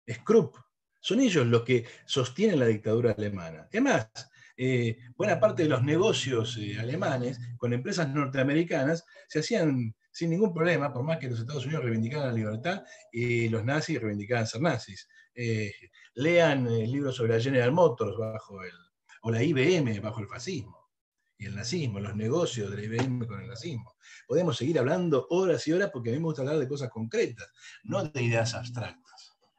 es 0.05 0.19
Krupp. 0.19 0.57
Son 1.05 1.19
ellos 1.19 1.45
los 1.45 1.61
que 1.61 1.85
sostienen 2.03 2.59
la 2.59 2.65
dictadura 2.65 3.11
alemana. 3.11 3.67
Además, 3.69 4.09
eh, 4.57 4.97
buena 5.15 5.39
parte 5.39 5.61
de 5.61 5.69
los 5.69 5.83
negocios 5.83 6.57
eh, 6.57 6.79
alemanes 6.79 7.39
con 7.57 7.73
empresas 7.73 8.09
norteamericanas 8.09 9.05
se 9.27 9.37
hacían 9.41 9.93
sin 10.11 10.31
ningún 10.31 10.51
problema, 10.51 10.91
por 10.91 11.03
más 11.03 11.19
que 11.19 11.29
los 11.29 11.39
Estados 11.39 11.67
Unidos 11.67 11.83
reivindicaran 11.83 12.29
la 12.29 12.33
libertad 12.33 12.83
y 13.11 13.49
los 13.49 13.63
nazis 13.63 14.01
reivindicaban 14.01 14.47
ser 14.47 14.61
nazis. 14.61 15.07
Eh, 15.35 15.71
lean 16.15 16.65
el 16.65 16.91
libro 16.91 17.11
sobre 17.11 17.35
la 17.35 17.43
General 17.43 17.71
Motors 17.71 18.17
bajo 18.17 18.63
el, 18.63 18.73
o 19.21 19.29
la 19.29 19.43
IBM 19.43 19.99
bajo 19.99 20.21
el 20.21 20.27
fascismo 20.27 20.89
y 21.37 21.45
el 21.45 21.55
nazismo, 21.55 21.99
los 21.99 22.15
negocios 22.15 22.71
de 22.71 22.77
la 22.77 22.83
IBM 22.83 23.27
con 23.27 23.41
el 23.41 23.47
nazismo. 23.47 23.95
Podemos 24.27 24.57
seguir 24.57 24.79
hablando 24.79 25.27
horas 25.29 25.67
y 25.67 25.73
horas 25.73 25.91
porque 25.93 26.09
a 26.09 26.13
mí 26.13 26.17
me 26.17 26.25
gusta 26.25 26.41
hablar 26.41 26.57
de 26.57 26.67
cosas 26.67 26.89
concretas, 26.89 27.47
no 27.83 28.03
de 28.05 28.23
ideas 28.23 28.55
abstractas, 28.55 29.04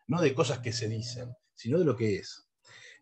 no 0.06 0.20
de 0.20 0.34
cosas 0.34 0.60
que 0.60 0.72
se 0.72 0.88
dicen, 0.88 1.34
sino 1.54 1.78
de 1.78 1.84
lo 1.84 1.96
que 1.96 2.16
es. 2.16 2.46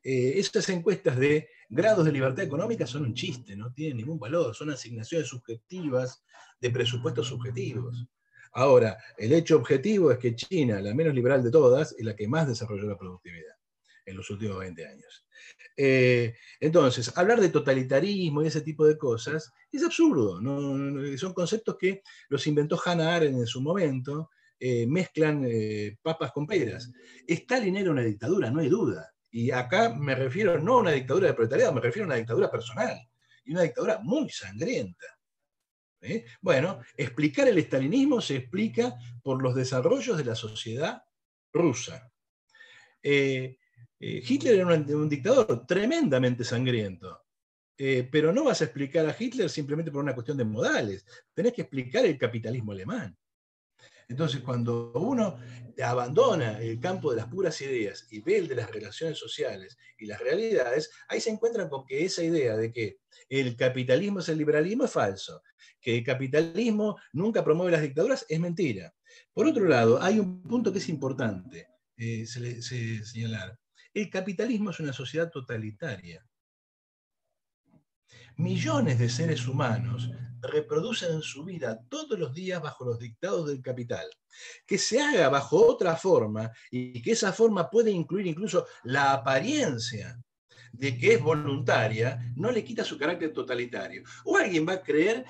Eh, 0.02 0.34
estas 0.36 0.68
encuestas 0.68 1.18
de 1.18 1.48
grados 1.68 2.04
de 2.04 2.12
libertad 2.12 2.44
económica 2.44 2.86
son 2.86 3.04
un 3.04 3.14
chiste, 3.14 3.56
no 3.56 3.72
tienen 3.72 3.96
ningún 3.96 4.18
valor, 4.18 4.54
son 4.54 4.70
asignaciones 4.70 5.28
subjetivas 5.28 6.22
de 6.60 6.70
presupuestos 6.70 7.28
subjetivos. 7.28 8.06
Ahora, 8.52 8.96
el 9.16 9.32
hecho 9.32 9.56
objetivo 9.56 10.12
es 10.12 10.18
que 10.18 10.36
China, 10.36 10.80
la 10.80 10.94
menos 10.94 11.14
liberal 11.14 11.42
de 11.42 11.50
todas, 11.50 11.94
es 11.98 12.04
la 12.04 12.14
que 12.14 12.28
más 12.28 12.46
desarrolló 12.46 12.86
la 12.86 12.98
productividad 12.98 13.56
en 14.06 14.16
los 14.16 14.28
últimos 14.30 14.58
20 14.58 14.86
años. 14.86 15.26
Eh, 15.76 16.34
entonces, 16.60 17.16
hablar 17.16 17.40
de 17.40 17.48
totalitarismo 17.48 18.42
y 18.42 18.46
ese 18.46 18.60
tipo 18.60 18.86
de 18.86 18.96
cosas 18.96 19.52
es 19.72 19.82
absurdo. 19.82 20.40
son 21.16 21.34
conceptos 21.34 21.76
que 21.78 22.02
los 22.28 22.46
inventó 22.46 22.80
Hannah 22.84 23.16
Arendt 23.16 23.38
en 23.38 23.46
su 23.46 23.60
momento, 23.60 24.30
eh, 24.58 24.86
mezclan 24.86 25.44
eh, 25.46 25.96
papas 26.00 26.32
con 26.32 26.46
peras. 26.46 26.90
Stalin 27.26 27.76
era 27.76 27.90
una 27.90 28.02
dictadura, 28.02 28.50
no 28.50 28.60
hay 28.60 28.68
duda. 28.68 29.12
Y 29.30 29.50
acá 29.50 29.90
me 29.90 30.14
refiero 30.14 30.58
no 30.60 30.74
a 30.74 30.80
una 30.80 30.92
dictadura 30.92 31.28
de 31.28 31.34
proletariado, 31.34 31.72
me 31.72 31.80
refiero 31.80 32.04
a 32.04 32.08
una 32.08 32.16
dictadura 32.16 32.50
personal 32.50 32.96
y 33.44 33.52
una 33.52 33.62
dictadura 33.62 33.98
muy 34.02 34.30
sangrienta. 34.30 35.06
¿eh? 36.02 36.24
Bueno, 36.40 36.80
explicar 36.96 37.48
el 37.48 37.58
estalinismo 37.58 38.20
se 38.20 38.36
explica 38.36 38.94
por 39.22 39.42
los 39.42 39.56
desarrollos 39.56 40.16
de 40.16 40.24
la 40.24 40.36
sociedad 40.36 41.02
rusa. 41.52 42.10
Hitler 43.02 44.54
era 44.54 44.66
un, 44.66 45.08
dictador 45.08 45.66
tremendamente 45.66 46.44
sangriento, 46.44 47.24
pero 47.76 48.32
no 48.32 48.44
vas 48.44 48.60
a 48.60 48.64
explicar 48.64 49.06
a 49.06 49.16
Hitler 49.18 49.50
simplemente 49.50 49.90
por 49.90 50.02
una 50.02 50.14
cuestión 50.14 50.38
de 50.38 50.44
modales, 50.44 51.04
tenés 51.34 51.52
que 51.52 51.62
explicar 51.62 52.06
el 52.06 52.16
capitalismo 52.16 52.72
alemán. 52.72 53.14
Entonces, 54.08 54.40
cuando 54.42 54.92
uno 54.92 55.38
abandona 55.82 56.60
el 56.60 56.78
campo 56.78 57.10
de 57.10 57.16
las 57.16 57.26
puras 57.26 57.60
ideas 57.60 58.06
y 58.10 58.20
ve 58.20 58.38
el 58.38 58.48
de 58.48 58.54
las 58.54 58.70
relaciones 58.70 59.18
sociales 59.18 59.76
y 59.98 60.06
las 60.06 60.20
realidades, 60.20 60.90
ahí 61.08 61.20
se 61.20 61.30
encuentran 61.30 61.68
con 61.68 61.84
que 61.84 62.04
esa 62.04 62.22
idea 62.22 62.56
de 62.56 62.70
que 62.70 62.98
el 63.28 63.56
capitalismo 63.56 64.20
es 64.20 64.28
el 64.28 64.38
liberalismo 64.38 64.84
es 64.84 64.92
falso, 64.92 65.42
que 65.80 65.98
el 65.98 66.04
capitalismo 66.04 66.96
nunca 67.12 67.44
promueve 67.44 67.72
las 67.72 67.82
dictaduras 67.82 68.24
es 68.28 68.40
mentira. 68.40 68.94
Por 69.32 69.46
otro 69.46 69.66
lado, 69.66 70.00
hay 70.02 70.18
un 70.18 70.42
punto 70.42 70.72
que 70.72 70.78
es 70.78 70.88
importante 70.88 71.68
eh, 71.96 72.26
señalar. 72.26 73.58
El 73.92 74.10
capitalismo 74.10 74.70
es 74.70 74.80
una 74.80 74.92
sociedad 74.92 75.30
totalitaria. 75.30 76.24
Millones 78.36 78.98
de 78.98 79.08
seres 79.08 79.46
humanos 79.46 80.10
reproducen 80.42 81.22
su 81.22 81.44
vida 81.44 81.80
todos 81.88 82.18
los 82.18 82.34
días 82.34 82.60
bajo 82.60 82.84
los 82.84 82.98
dictados 82.98 83.46
del 83.46 83.62
capital. 83.62 84.06
Que 84.66 84.76
se 84.76 85.00
haga 85.00 85.28
bajo 85.28 85.64
otra 85.64 85.94
forma 85.96 86.50
y 86.68 87.00
que 87.00 87.12
esa 87.12 87.32
forma 87.32 87.70
puede 87.70 87.92
incluir 87.92 88.26
incluso 88.26 88.66
la 88.82 89.12
apariencia 89.12 90.20
de 90.72 90.98
que 90.98 91.14
es 91.14 91.22
voluntaria, 91.22 92.32
no 92.34 92.50
le 92.50 92.64
quita 92.64 92.84
su 92.84 92.98
carácter 92.98 93.32
totalitario. 93.32 94.02
O 94.24 94.36
alguien 94.36 94.66
va 94.68 94.74
a 94.74 94.82
creer, 94.82 95.24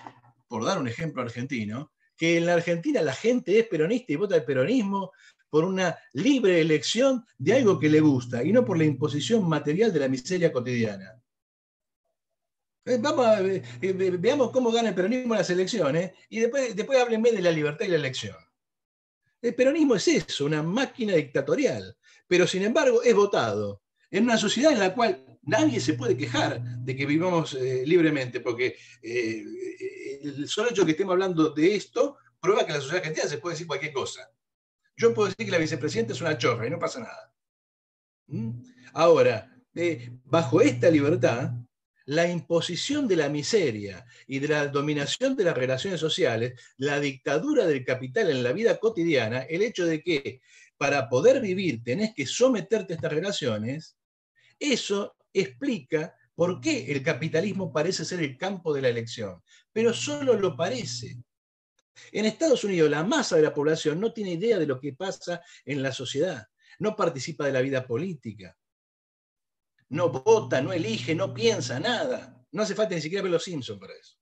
por 0.49 0.65
dar 0.65 0.79
un 0.79 0.89
ejemplo 0.89 1.21
argentino, 1.21 1.93
que 2.17 2.39
en 2.39 2.47
la 2.47 2.55
Argentina 2.55 3.03
la 3.03 3.13
gente 3.13 3.59
es 3.59 3.67
peronista 3.67 4.15
y 4.15 4.17
vota 4.17 4.37
el 4.37 4.45
peronismo 4.45 5.13
por 5.51 5.65
una 5.65 5.97
libre 6.15 6.59
elección 6.59 7.25
de 7.37 7.53
algo 7.53 7.79
que 7.79 7.91
le 7.91 8.01
gusta 8.01 8.43
y 8.43 8.51
no 8.51 8.65
por 8.65 8.79
la 8.79 8.85
imposición 8.85 9.47
material 9.47 9.93
de 9.93 10.01
la 10.01 10.09
miseria 10.09 10.51
cotidiana. 10.51 11.21
Eh, 12.87 12.99
vamos 13.01 13.27
eh, 13.41 13.63
veamos 14.19 14.51
cómo 14.51 14.71
gana 14.71 14.91
el 14.91 14.95
peronismo 14.95 15.35
las 15.35 15.49
elecciones 15.49 16.13
y 16.29 16.41
después, 16.41 16.77
después 16.77 16.99
háblenme 16.99 17.33
de 17.33 17.41
la 17.41 17.51
libertad 17.51 17.87
y 17.87 17.89
la 17.89 17.97
elección. 17.97 18.37
El 19.41 19.55
peronismo 19.55 19.95
es 19.95 20.09
eso, 20.09 20.45
una 20.45 20.63
máquina 20.63 21.15
dictatorial, 21.15 21.97
pero 22.27 22.47
sin 22.47 22.63
embargo 22.63 23.03
es 23.03 23.15
votado 23.15 23.83
en 24.11 24.25
una 24.25 24.37
sociedad 24.37 24.73
en 24.73 24.81
la 24.81 24.95
cual 24.95 25.39
nadie 25.43 25.81
se 25.81 25.95
puede 25.95 26.17
quejar 26.17 26.63
de 26.63 26.97
que 26.97 27.07
vivamos 27.07 27.55
eh, 27.55 27.85
libremente, 27.87 28.41
porque 28.41 28.77
el 29.03 30.49
solo 30.49 30.71
hecho 30.71 30.85
que 30.85 30.93
estemos 30.93 31.13
hablando 31.13 31.51
de 31.51 31.75
esto 31.75 32.19
prueba 32.41 32.67
que 32.67 32.73
la 32.73 32.81
sociedad 32.81 32.99
argentina 32.99 33.29
se 33.29 33.39
puede 33.39 33.55
decir 33.55 33.67
cualquier 33.67 33.93
cosa. 33.93 34.31
Yo 34.97 35.13
puedo 35.13 35.29
decir 35.29 35.47
que 35.47 35.53
la 35.53 35.59
vicepresidenta 35.59 36.13
es 36.13 36.21
una 36.21 36.39
chorra 36.39 36.67
y 36.67 36.71
no 36.71 36.79
pasa 36.79 37.01
nada. 37.01 37.35
¿Mm? 38.29 38.63
Ahora, 38.93 39.51
bajo 40.25 40.61
esta 40.61 40.91
libertad, 40.91 41.53
la 42.07 42.29
imposición 42.29 43.09
de 43.09 43.17
la 43.17 43.29
miseria 43.29 44.05
y 44.27 44.39
de 44.39 44.49
la 44.49 44.69
dominación 44.69 45.37
de 45.37 45.45
las 45.45 45.57
relaciones 45.57 46.01
sociales, 46.01 46.61
la 46.77 47.01
dictadura 47.01 47.67
del 47.67 47.85
capital 47.85 48.31
en 48.31 48.43
la 48.43 48.53
vida 48.53 48.79
cotidiana, 48.79 49.43
el 49.43 49.63
hecho 49.63 49.87
de 49.87 50.03
que 50.03 50.41
para 50.77 51.09
poder 51.09 51.41
vivir 51.41 51.83
tenés 51.83 52.15
que 52.15 52.27
someterte 52.27 52.93
a 52.93 52.97
estas 52.97 53.13
relaciones, 53.13 53.97
eso 54.59 55.17
explica 55.33 56.15
por 56.35 56.61
qué 56.61 56.91
el 56.93 57.03
capitalismo 57.03 57.73
parece 57.73 58.05
ser 58.05 58.21
el 58.21 58.37
campo 58.37 58.75
de 58.75 58.83
la 58.83 58.89
elección, 58.89 59.43
pero 59.73 59.95
solo 59.95 60.35
lo 60.35 60.57
parece. 60.57 61.17
En 62.13 62.25
Estados 62.25 62.65
Unidos 62.65 62.91
la 62.91 63.05
masa 63.05 63.37
de 63.37 63.43
la 63.43 63.55
población 63.55 64.01
no 64.01 64.13
tiene 64.13 64.33
idea 64.33 64.59
de 64.59 64.67
lo 64.67 64.81
que 64.81 64.93
pasa 64.93 65.41
en 65.65 65.83
la 65.83 65.93
sociedad, 65.93 66.49
no 66.81 66.97
participa 66.97 67.47
de 67.47 67.53
la 67.53 67.61
vida 67.61 67.87
política, 67.87 68.57
no 69.95 70.11
vota, 70.11 70.61
no 70.61 70.73
elige, 70.73 71.15
no 71.15 71.33
piensa, 71.33 71.79
nada. 71.79 72.45
No 72.51 72.63
hace 72.63 72.75
falta 72.75 72.97
ni 72.97 73.01
siquiera 73.01 73.23
ver 73.23 73.31
los 73.31 73.45
Simpsons 73.45 73.79
para 73.79 73.95
eso. 73.95 74.17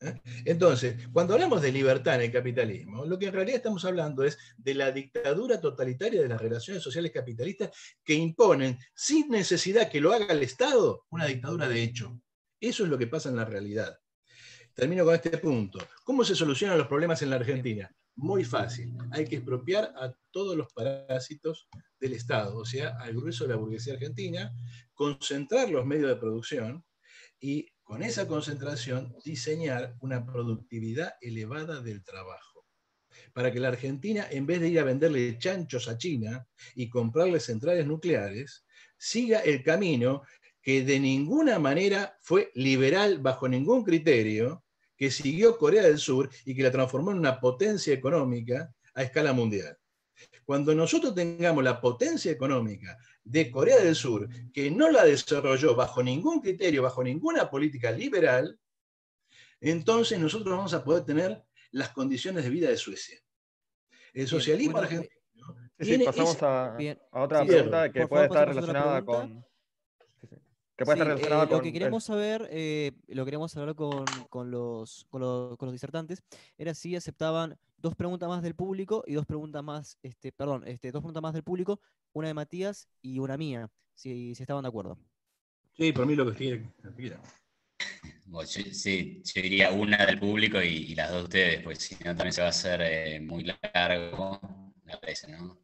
¿eh? 0.00 0.20
Entonces, 0.44 1.08
cuando 1.12 1.34
hablamos 1.34 1.62
de 1.62 1.70
libertad 1.70 2.16
en 2.16 2.22
el 2.22 2.32
capitalismo, 2.32 3.04
lo 3.04 3.16
que 3.16 3.26
en 3.26 3.32
realidad 3.32 3.58
estamos 3.58 3.84
hablando 3.84 4.24
es 4.24 4.36
de 4.56 4.74
la 4.74 4.90
dictadura 4.90 5.60
totalitaria 5.60 6.20
de 6.20 6.28
las 6.28 6.40
relaciones 6.40 6.82
sociales 6.82 7.12
capitalistas 7.12 7.70
que 8.04 8.14
imponen, 8.14 8.76
sin 8.92 9.28
necesidad 9.28 9.88
que 9.88 10.00
lo 10.00 10.12
haga 10.12 10.32
el 10.32 10.42
Estado, 10.42 11.06
una 11.10 11.26
dictadura 11.26 11.68
de 11.68 11.80
hecho. 11.80 12.20
Eso 12.60 12.82
es 12.82 12.90
lo 12.90 12.98
que 12.98 13.06
pasa 13.06 13.28
en 13.28 13.36
la 13.36 13.44
realidad. 13.44 13.96
Termino 14.74 15.04
con 15.04 15.14
este 15.14 15.38
punto. 15.38 15.78
¿Cómo 16.02 16.24
se 16.24 16.34
solucionan 16.34 16.76
los 16.76 16.88
problemas 16.88 17.22
en 17.22 17.30
la 17.30 17.36
Argentina? 17.36 17.88
Muy 18.16 18.42
fácil. 18.42 18.96
Hay 19.12 19.26
que 19.26 19.36
expropiar 19.36 19.92
a 19.96 20.12
todos 20.32 20.56
los 20.56 20.72
parásitos 20.72 21.68
del 22.00 22.14
Estado, 22.14 22.56
o 22.56 22.64
sea, 22.64 22.96
al 22.98 23.14
grueso 23.14 23.44
de 23.44 23.50
la 23.50 23.56
burguesía 23.56 23.94
argentina, 23.94 24.52
concentrar 24.98 25.70
los 25.70 25.86
medios 25.86 26.08
de 26.08 26.16
producción 26.16 26.84
y 27.38 27.68
con 27.84 28.02
esa 28.02 28.26
concentración 28.26 29.14
diseñar 29.24 29.94
una 30.00 30.26
productividad 30.26 31.14
elevada 31.20 31.80
del 31.80 32.02
trabajo. 32.02 32.66
Para 33.32 33.52
que 33.52 33.60
la 33.60 33.68
Argentina, 33.68 34.26
en 34.28 34.44
vez 34.44 34.60
de 34.60 34.70
ir 34.70 34.80
a 34.80 34.84
venderle 34.84 35.38
chanchos 35.38 35.86
a 35.86 35.96
China 35.96 36.44
y 36.74 36.90
comprarle 36.90 37.38
centrales 37.38 37.86
nucleares, 37.86 38.66
siga 38.96 39.38
el 39.38 39.62
camino 39.62 40.22
que 40.60 40.82
de 40.82 40.98
ninguna 40.98 41.60
manera 41.60 42.18
fue 42.20 42.50
liberal 42.56 43.18
bajo 43.18 43.48
ningún 43.48 43.84
criterio, 43.84 44.64
que 44.96 45.12
siguió 45.12 45.56
Corea 45.56 45.84
del 45.84 45.98
Sur 45.98 46.28
y 46.44 46.56
que 46.56 46.64
la 46.64 46.72
transformó 46.72 47.12
en 47.12 47.18
una 47.18 47.38
potencia 47.38 47.94
económica 47.94 48.74
a 48.94 49.04
escala 49.04 49.32
mundial. 49.32 49.78
Cuando 50.44 50.74
nosotros 50.74 51.14
tengamos 51.14 51.62
la 51.62 51.80
potencia 51.80 52.32
económica 52.32 52.98
de 53.30 53.50
Corea 53.50 53.78
del 53.78 53.94
Sur, 53.94 54.28
que 54.52 54.70
no 54.70 54.90
la 54.90 55.04
desarrolló 55.04 55.74
bajo 55.74 56.02
ningún 56.02 56.40
criterio, 56.40 56.82
bajo 56.82 57.04
ninguna 57.04 57.50
política 57.50 57.90
liberal, 57.90 58.58
entonces 59.60 60.18
nosotros 60.18 60.56
vamos 60.56 60.72
a 60.72 60.82
poder 60.82 61.04
tener 61.04 61.44
las 61.70 61.90
condiciones 61.90 62.44
de 62.44 62.50
vida 62.50 62.70
de 62.70 62.76
Suecia. 62.76 63.18
El 64.14 64.26
socialismo 64.26 64.78
argentino. 64.78 65.12
Sí, 65.78 65.98
pasamos 66.04 66.42
a, 66.42 66.76
otra 67.12 67.44
pregunta 67.44 67.92
que 67.92 68.06
puede 68.08 68.24
estar 68.24 68.48
relacionada 68.48 69.04
con, 69.04 69.44
que 70.76 70.84
puede 70.84 70.98
estar 70.98 71.08
relacionado 71.08 71.44
eh, 71.44 71.50
lo 71.50 71.60
que 71.60 71.72
queremos 71.72 72.04
saber, 72.04 72.48
eh, 72.50 72.92
lo 73.08 73.24
queremos 73.24 73.56
hablar 73.56 73.74
con, 73.74 74.04
con, 74.30 74.50
los, 74.50 75.06
con, 75.10 75.20
los, 75.20 75.56
con, 75.56 75.66
los, 75.66 75.72
disertantes, 75.72 76.22
era 76.56 76.72
si 76.72 76.96
aceptaban 76.96 77.58
dos 77.76 77.94
preguntas 77.94 78.28
más 78.28 78.42
del 78.42 78.54
público 78.54 79.04
y 79.06 79.14
dos 79.14 79.26
preguntas 79.26 79.62
más, 79.62 79.98
este, 80.02 80.32
perdón, 80.32 80.62
este, 80.66 80.92
dos 80.92 81.02
preguntas 81.02 81.22
más 81.22 81.32
del 81.32 81.42
público, 81.42 81.80
una 82.18 82.28
de 82.28 82.34
Matías 82.34 82.88
y 83.00 83.18
una 83.18 83.36
mía, 83.36 83.70
si, 83.94 84.34
si 84.34 84.42
estaban 84.42 84.62
de 84.62 84.68
acuerdo. 84.68 84.98
Sí, 85.76 85.92
por 85.92 86.06
mí 86.06 86.16
lo 86.16 86.26
que 86.26 86.36
sí, 88.74 89.22
yo 89.24 89.42
diría 89.42 89.70
una 89.70 90.04
del 90.04 90.18
público 90.18 90.60
y, 90.60 90.94
las 90.94 91.10
dos 91.10 91.18
de 91.18 91.24
ustedes, 91.24 91.62
pues 91.62 91.78
si 91.78 91.94
no 91.96 92.14
también 92.14 92.32
se 92.32 92.40
va 92.40 92.48
a 92.48 92.50
hacer 92.50 92.80
eh, 92.82 93.20
muy 93.20 93.44
largo, 93.72 94.40
me 94.84 94.96
parece, 94.98 95.28
¿no? 95.28 95.56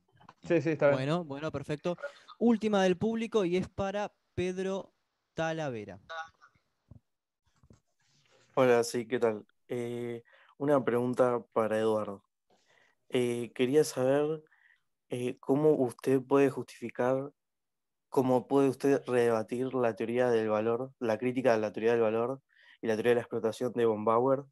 Sí, 0.46 0.62
sí, 0.62 0.70
está 0.70 0.86
bien. 0.86 0.98
Bueno, 0.98 1.24
bueno, 1.24 1.50
perfecto. 1.50 1.96
Última 2.38 2.82
del 2.82 2.96
público 2.96 3.44
y 3.44 3.56
es 3.56 3.68
para 3.68 4.12
Pedro 4.34 4.94
Talavera. 5.34 6.00
Hola, 8.54 8.84
sí, 8.84 9.06
¿qué 9.06 9.18
tal? 9.18 9.44
Eh, 9.68 10.22
una 10.58 10.84
pregunta 10.84 11.44
para 11.52 11.78
Eduardo. 11.78 12.22
Eh, 13.08 13.52
quería 13.54 13.84
saber 13.84 14.42
eh, 15.16 15.36
cómo 15.38 15.70
usted 15.74 16.20
puede 16.20 16.50
justificar, 16.50 17.30
cómo 18.08 18.48
puede 18.48 18.68
usted 18.68 19.00
redebatir 19.06 19.72
la 19.72 19.94
teoría 19.94 20.28
del 20.28 20.48
valor, 20.48 20.92
la 20.98 21.18
crítica 21.18 21.52
de 21.52 21.60
la 21.60 21.72
teoría 21.72 21.92
del 21.92 22.00
valor 22.00 22.42
y 22.82 22.88
la 22.88 22.94
teoría 22.94 23.10
de 23.10 23.14
la 23.16 23.20
explotación 23.20 23.72
de 23.74 23.86
von 23.86 24.04
Bauer 24.04 24.42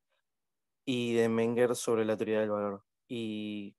y 0.84 1.14
de 1.14 1.28
Menger 1.28 1.74
sobre 1.74 2.04
la 2.04 2.16
teoría 2.16 2.38
del 2.38 2.50
valor. 2.50 2.84
Y 3.08 3.74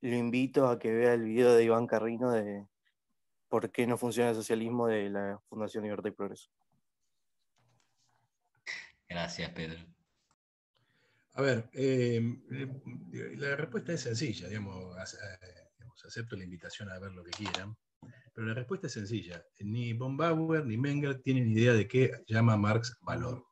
lo 0.00 0.16
invito 0.16 0.66
a 0.66 0.78
que 0.78 0.90
vea 0.90 1.12
el 1.12 1.24
video 1.24 1.52
de 1.52 1.64
Iván 1.64 1.86
Carrino 1.86 2.30
de, 2.30 2.66
por 3.48 3.70
qué 3.70 3.86
no 3.86 3.98
funciona 3.98 4.30
el 4.30 4.36
socialismo 4.36 4.86
de 4.86 5.10
la 5.10 5.42
Fundación 5.50 5.84
Libertad 5.84 6.08
y 6.08 6.12
Progreso. 6.12 6.48
Gracias, 9.10 9.50
Pedro. 9.50 9.78
A 11.34 11.42
ver, 11.42 11.68
eh, 11.74 12.20
eh, 12.50 13.36
la 13.36 13.56
respuesta 13.56 13.92
es 13.92 14.00
sencilla, 14.00 14.48
digamos, 14.48 14.96
acepto 16.08 16.36
la 16.36 16.44
invitación 16.44 16.90
a 16.90 16.98
ver 16.98 17.12
lo 17.12 17.24
que 17.24 17.30
quieran, 17.30 17.76
pero 18.34 18.46
la 18.46 18.54
respuesta 18.54 18.86
es 18.86 18.94
sencilla. 18.94 19.44
Ni 19.60 19.92
von 19.92 20.16
Bauer 20.16 20.64
ni 20.64 20.76
Menger 20.76 21.20
tienen 21.22 21.56
idea 21.56 21.74
de 21.74 21.86
qué 21.86 22.12
llama 22.26 22.56
Marx 22.56 22.96
valor. 23.00 23.44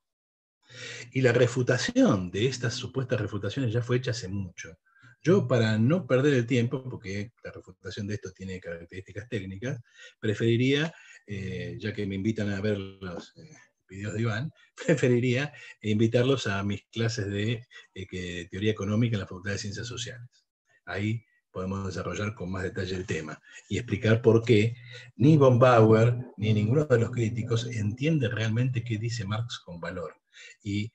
Y 1.12 1.20
la 1.20 1.32
refutación 1.32 2.30
de 2.30 2.46
estas 2.46 2.74
supuestas 2.74 3.20
refutaciones 3.20 3.72
ya 3.72 3.82
fue 3.82 3.96
hecha 3.96 4.12
hace 4.12 4.28
mucho. 4.28 4.78
Yo, 5.22 5.46
para 5.46 5.76
no 5.76 6.06
perder 6.06 6.34
el 6.34 6.46
tiempo, 6.46 6.82
porque 6.82 7.32
la 7.44 7.52
refutación 7.52 8.06
de 8.06 8.14
esto 8.14 8.32
tiene 8.32 8.58
características 8.58 9.28
técnicas, 9.28 9.78
preferiría, 10.18 10.94
eh, 11.26 11.76
ya 11.78 11.92
que 11.92 12.06
me 12.06 12.14
invitan 12.14 12.50
a 12.50 12.60
ver 12.60 12.78
los 12.78 13.36
eh, 13.36 13.50
videos 13.88 14.14
de 14.14 14.22
Iván, 14.22 14.50
preferiría 14.86 15.52
invitarlos 15.82 16.46
a 16.46 16.62
mis 16.64 16.84
clases 16.90 17.26
de 17.26 17.66
eh, 17.94 18.48
teoría 18.50 18.70
económica 18.70 19.16
en 19.16 19.20
la 19.20 19.26
Facultad 19.26 19.52
de 19.52 19.58
Ciencias 19.58 19.86
Sociales. 19.86 20.46
Ahí 20.86 21.22
podemos 21.50 21.86
desarrollar 21.86 22.34
con 22.34 22.50
más 22.50 22.62
detalle 22.62 22.96
el 22.96 23.06
tema 23.06 23.40
y 23.68 23.78
explicar 23.78 24.22
por 24.22 24.44
qué 24.44 24.76
ni 25.16 25.36
von 25.36 25.58
Bauer 25.58 26.16
ni 26.36 26.52
ninguno 26.52 26.84
de 26.84 26.98
los 26.98 27.10
críticos 27.10 27.66
entiende 27.66 28.28
realmente 28.28 28.84
qué 28.84 28.98
dice 28.98 29.24
Marx 29.24 29.58
con 29.58 29.80
valor 29.80 30.14
y 30.62 30.92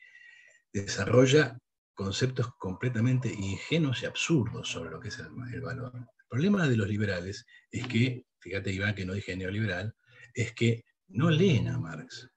desarrolla 0.72 1.58
conceptos 1.94 2.54
completamente 2.58 3.30
ingenuos 3.34 4.04
y 4.04 4.06
absurdos 4.06 4.70
sobre 4.70 4.92
lo 4.92 5.00
que 5.00 5.08
es 5.08 5.20
el, 5.20 5.62
valor. 5.62 5.94
El 5.96 6.28
problema 6.28 6.68
de 6.68 6.76
los 6.76 6.88
liberales 6.88 7.46
es 7.72 7.88
que, 7.88 8.26
fíjate 8.40 8.72
Iván 8.72 8.96
que 8.96 9.06
no 9.06 9.14
dije 9.14 9.36
neoliberal, 9.36 9.96
es 10.34 10.54
que 10.54 10.84
no 11.08 11.30
leen 11.30 11.70
a 11.70 11.80
Marx, 11.80 12.30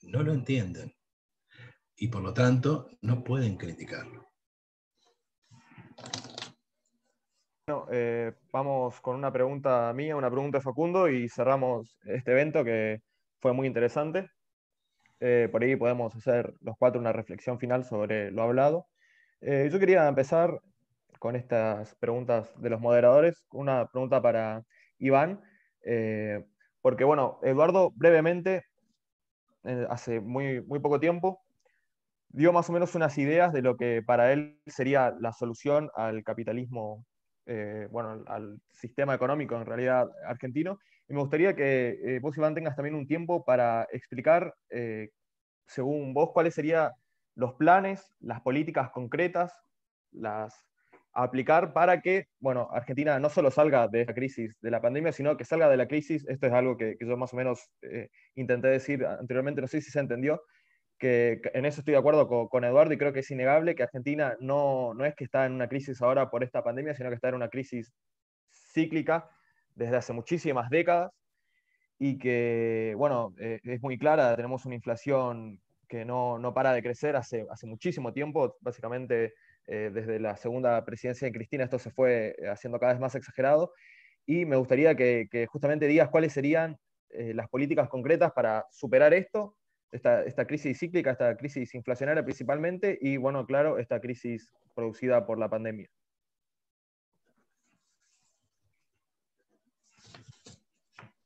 no 0.00 0.22
lo 0.22 0.32
entienden 0.32 0.94
y 1.96 2.08
por 2.08 2.22
lo 2.22 2.32
tanto 2.32 2.88
no 3.02 3.22
pueden 3.22 3.56
criticarlo. 3.56 4.23
Eh, 7.66 8.32
vamos 8.52 9.00
con 9.00 9.16
una 9.16 9.32
pregunta 9.32 9.90
mía, 9.94 10.16
una 10.16 10.30
pregunta 10.30 10.58
de 10.58 10.62
Facundo 10.62 11.08
y 11.08 11.30
cerramos 11.30 11.98
este 12.04 12.32
evento 12.32 12.62
que 12.62 13.00
fue 13.40 13.54
muy 13.54 13.66
interesante. 13.66 14.28
Eh, 15.20 15.48
por 15.50 15.62
ahí 15.62 15.74
podemos 15.76 16.14
hacer 16.14 16.52
los 16.60 16.76
cuatro 16.78 17.00
una 17.00 17.12
reflexión 17.12 17.58
final 17.58 17.84
sobre 17.84 18.30
lo 18.30 18.42
hablado. 18.42 18.86
Eh, 19.40 19.70
yo 19.72 19.78
quería 19.78 20.06
empezar 20.08 20.60
con 21.18 21.36
estas 21.36 21.94
preguntas 21.96 22.52
de 22.60 22.70
los 22.70 22.80
moderadores. 22.80 23.46
Una 23.50 23.86
pregunta 23.86 24.20
para 24.20 24.62
Iván, 24.98 25.42
porque 26.82 27.04
bueno, 27.04 27.38
Eduardo 27.42 27.92
brevemente, 27.94 28.64
hace 29.88 30.20
muy, 30.20 30.60
muy 30.62 30.80
poco 30.80 31.00
tiempo, 31.00 31.40
dio 32.28 32.52
más 32.52 32.68
o 32.68 32.74
menos 32.74 32.94
unas 32.94 33.16
ideas 33.16 33.52
de 33.54 33.62
lo 33.62 33.76
que 33.76 34.02
para 34.02 34.32
él 34.32 34.60
sería 34.66 35.14
la 35.18 35.32
solución 35.32 35.90
al 35.94 36.24
capitalismo, 36.24 37.06
bueno, 37.90 38.24
al, 38.26 38.60
sistema 38.70 39.14
económico 39.14 39.56
en 39.56 39.66
realidad 39.66 40.08
argentino. 40.26 40.78
Y 41.08 41.14
me 41.14 41.20
gustaría 41.20 41.54
que 41.54 42.18
vos, 42.22 42.36
Iván, 42.36 42.54
tengas 42.54 42.76
también 42.76 42.94
un 42.94 43.06
tiempo 43.06 43.44
para 43.44 43.86
explicar, 43.92 44.54
según 45.66 46.14
vos, 46.14 46.30
cuáles 46.32 46.54
serían 46.54 46.90
los 47.34 47.54
planes, 47.54 48.14
las 48.20 48.40
políticas 48.40 48.90
concretas, 48.90 49.52
las 50.12 50.64
aplicar 51.14 51.72
para 51.72 52.00
que, 52.00 52.26
bueno, 52.40 52.68
Argentina 52.72 53.18
no 53.18 53.30
solo 53.30 53.50
salga 53.50 53.88
de 53.88 54.00
esta 54.00 54.14
crisis 54.14 54.56
de 54.60 54.70
la 54.70 54.82
pandemia, 54.82 55.12
sino 55.12 55.36
que 55.36 55.44
salga 55.44 55.68
de 55.68 55.76
la 55.76 55.86
crisis, 55.86 56.26
esto 56.28 56.48
es 56.48 56.52
algo 56.52 56.76
que, 56.76 56.96
yo 57.00 57.16
más 57.16 57.32
o 57.32 57.36
menos 57.36 57.70
eh, 57.82 58.08
intenté 58.34 58.68
decir 58.68 59.06
anteriormente, 59.06 59.60
no 59.60 59.68
sé 59.68 59.80
si 59.80 59.90
se 59.90 60.00
entendió, 60.00 60.42
en 61.06 61.66
eso 61.66 61.80
estoy 61.80 61.92
de 61.92 61.98
acuerdo 61.98 62.28
con, 62.48 62.64
Eduardo 62.64 62.92
y 62.92 62.98
creo 62.98 63.12
que 63.12 63.20
es 63.20 63.30
innegable 63.30 63.74
que 63.74 63.82
Argentina 63.82 64.36
no, 64.40 64.94
no 64.94 65.04
es 65.04 65.14
que 65.14 65.24
está 65.24 65.46
en 65.46 65.52
una 65.52 65.68
crisis 65.68 66.00
ahora 66.02 66.30
por 66.30 66.42
esta 66.44 66.62
pandemia, 66.62 66.94
sino 66.94 67.08
que 67.08 67.16
está 67.16 67.28
en 67.28 67.34
una 67.34 67.48
crisis 67.48 67.92
cíclica 68.50 69.28
desde 69.74 69.96
hace 69.96 70.12
muchísimas 70.12 70.70
décadas 70.70 71.12
y 71.98 72.18
que, 72.18 72.94
bueno, 72.96 73.34
eh, 73.38 73.60
es 73.64 73.82
muy 73.82 73.98
clara, 73.98 74.34
tenemos 74.36 74.64
una 74.66 74.74
inflación 74.74 75.60
que 75.88 76.04
no, 76.04 76.38
no 76.38 76.54
para 76.54 76.72
de 76.72 76.82
crecer 76.82 77.16
hace, 77.16 77.46
hace 77.50 77.66
muchísimo 77.66 78.12
tiempo, 78.12 78.56
básicamente 78.60 79.34
eh, 79.66 79.90
desde 79.92 80.18
la 80.18 80.36
segunda 80.36 80.84
presidencia 80.84 81.26
de 81.26 81.32
Cristina 81.32 81.64
esto 81.64 81.78
se 81.78 81.90
fue 81.90 82.34
eh, 82.38 82.48
haciendo 82.48 82.78
cada 82.78 82.92
vez 82.92 83.00
más 83.00 83.14
exagerado, 83.14 83.72
y 84.26 84.44
me 84.46 84.56
gustaría 84.56 84.96
que 84.96 85.46
justamente 85.50 85.86
digas 85.86 86.08
cuáles 86.08 86.32
serían 86.32 86.78
las 87.10 87.48
políticas 87.48 87.88
concretas 87.90 88.32
para 88.32 88.66
superar 88.70 89.12
esto, 89.12 89.54
esta, 89.94 90.46
crisis 90.46 90.78
cíclica, 90.78 91.12
esta 91.12 91.36
crisis 91.36 91.74
inflacionaria 91.74 92.24
principalmente, 92.24 92.98
y 93.00 93.16
bueno, 93.16 93.46
claro, 93.46 93.78
esta 93.78 94.00
crisis 94.00 94.52
producida 94.74 95.24
por 95.24 95.38
la 95.38 95.48
pandemia. 95.48 95.88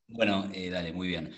Bueno, 0.08 0.50
eh, 0.52 0.70
dale, 0.70 0.92
muy 0.92 1.08
bien. 1.08 1.32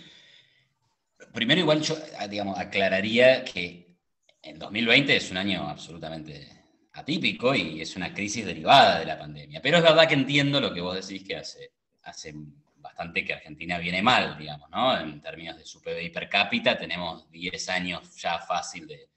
Primero 1.33 1.61
igual 1.61 1.81
yo, 1.83 1.97
ah, 2.19 2.27
digamos, 2.27 2.59
aclararía 2.59 3.45
que 3.45 3.97
el 4.43 4.59
2020 4.59 5.17
es 5.17 5.31
un 5.31 5.37
año 5.37 5.69
absolutamente 5.69 6.49
atípico 6.93 7.55
y 7.55 7.81
es 7.81 7.95
una 7.95 8.13
crisis 8.13 8.45
derivada 8.45 8.99
de 8.99 9.07
la 9.07 9.19
pandemia. 9.19 9.61
Pero 9.63 9.77
es 9.77 9.83
verdad 9.83 10.09
que 10.09 10.15
entiendo 10.15 10.61
lo 10.61 10.73
que 10.73 10.81
vos 10.81 11.07
decís 11.07 11.27
que 11.27 11.37
hace, 11.37 11.73
hace 12.03 12.35
bastante 12.81 13.25
que 13.25 13.35
Argentina 13.35 13.79
viene 13.79 14.03
mal, 14.03 14.37
digamos, 14.39 14.71
¿no? 14.71 14.99
En 14.99 15.21
términos 15.21 15.57
de 15.57 15.65
su 15.65 15.81
PBI 15.83 16.11
per 16.11 16.29
cápita 16.29 16.77
tenemos 16.77 17.31
10 17.31 17.69
años 17.69 18.17
ya 18.17 18.39
fácil 18.39 18.87
de, 18.87 19.09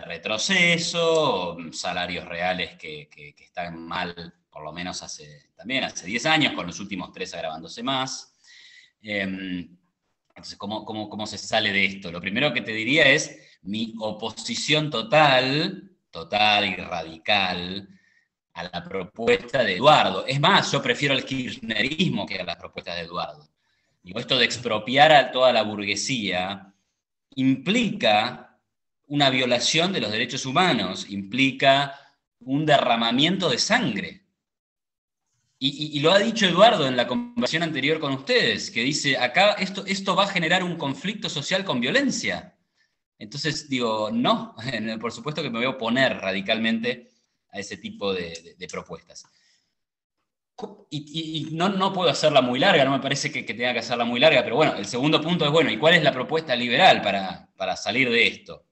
retroceso, 0.00 1.56
salarios 1.72 2.24
reales 2.24 2.76
que, 2.76 3.34
están 3.38 3.78
mal, 3.80 4.14
por 4.48 4.62
lo 4.62 4.72
menos 4.72 5.02
hace 5.02 5.50
también 5.56 5.84
hace 5.84 6.06
10 6.06 6.26
años, 6.26 6.52
con 6.52 6.66
los 6.66 6.78
últimos 6.78 7.12
tres 7.12 7.34
agravándose 7.34 7.82
más. 7.82 8.36
Em, 9.02 9.76
entonces, 10.28 10.56
¿cómo, 10.56 10.84
cómo, 10.84 11.26
se 11.26 11.36
sale 11.36 11.72
de 11.72 11.84
esto? 11.84 12.12
Lo 12.12 12.20
primero 12.20 12.52
que 12.52 12.62
te 12.62 12.72
diría 12.72 13.04
es 13.06 13.58
mi 13.62 13.94
oposición 14.00 14.88
total, 14.88 15.96
total 16.10 16.64
y 16.66 16.76
radical 16.76 17.88
a 18.54 18.64
la 18.64 18.84
propuesta 18.84 19.62
de 19.64 19.76
Eduardo. 19.76 20.26
Es 20.26 20.40
más, 20.40 20.70
yo 20.72 20.82
prefiero 20.82 21.14
el 21.14 21.24
kirchnerismo 21.24 22.26
que 22.26 22.38
a 22.38 22.44
las 22.44 22.56
propuestas 22.56 22.96
de 22.96 23.02
Eduardo. 23.02 23.48
Digo, 24.02 24.18
esto 24.18 24.38
de 24.38 24.44
expropiar 24.44 25.12
a 25.12 25.30
toda 25.30 25.52
la 25.52 25.62
burguesía 25.62 26.74
implica 27.34 28.58
una 29.06 29.30
violación 29.30 29.92
de 29.92 30.00
los 30.00 30.10
derechos 30.10 30.44
humanos, 30.44 31.06
implica 31.08 31.98
un 32.40 32.66
derramamiento 32.66 33.48
de 33.48 33.58
sangre. 33.58 34.22
Y, 35.64 36.00
lo 36.00 36.10
ha 36.10 36.18
dicho 36.18 36.44
Eduardo 36.44 36.88
en 36.88 36.96
la 36.96 37.06
conversación 37.06 37.62
anterior 37.62 38.00
con 38.00 38.12
ustedes, 38.14 38.68
que 38.72 38.82
dice, 38.82 39.16
acá 39.16 39.52
esto, 39.52 39.84
esto 39.86 40.16
va 40.16 40.24
a 40.24 40.28
generar 40.28 40.64
un 40.64 40.74
conflicto 40.74 41.28
social 41.28 41.64
con 41.64 41.80
violencia. 41.80 42.58
Entonces 43.16 43.68
digo, 43.68 44.10
no, 44.12 44.56
por 45.00 45.12
supuesto 45.12 45.40
que 45.40 45.50
me 45.50 45.58
voy 45.58 45.66
a 45.66 45.70
oponer 45.76 46.18
radicalmente 46.18 47.11
a 47.52 47.58
ese 47.58 47.76
tipo 47.76 48.12
de, 48.12 48.56
propuestas. 48.70 49.24
Y, 50.90 51.48
no, 51.52 51.68
no, 51.68 51.92
puedo 51.92 52.10
hacerla 52.10 52.40
muy 52.40 52.58
larga, 52.58 52.84
no 52.84 52.92
me 52.92 53.00
parece 53.00 53.32
que, 53.32 53.42
tenga 53.42 53.72
que 53.72 53.80
hacerla 53.80 54.04
muy 54.04 54.20
larga, 54.20 54.42
pero 54.42 54.56
bueno, 54.56 54.74
el 54.76 54.86
segundo 54.86 55.20
punto 55.20 55.44
es, 55.44 55.50
bueno, 55.50 55.70
¿y 55.70 55.78
cuál 55.78 55.94
es 55.94 56.02
la 56.02 56.12
propuesta 56.12 56.54
liberal 56.54 57.02
para, 57.02 57.50
para 57.56 57.76
salir 57.76 58.10
de 58.10 58.26
esto? 58.26 58.64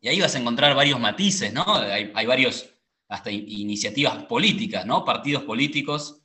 Y 0.00 0.08
ahí 0.08 0.20
vas 0.20 0.34
a 0.34 0.38
encontrar 0.38 0.74
varios 0.74 0.98
matices, 0.98 1.52
¿no? 1.52 1.64
Hay, 1.76 2.10
hay 2.14 2.26
varios 2.26 2.68
hasta 3.08 3.30
iniciativas 3.30 4.24
políticas, 4.24 4.86
¿no? 4.86 5.04
Partidos 5.04 5.44
políticos 5.44 6.22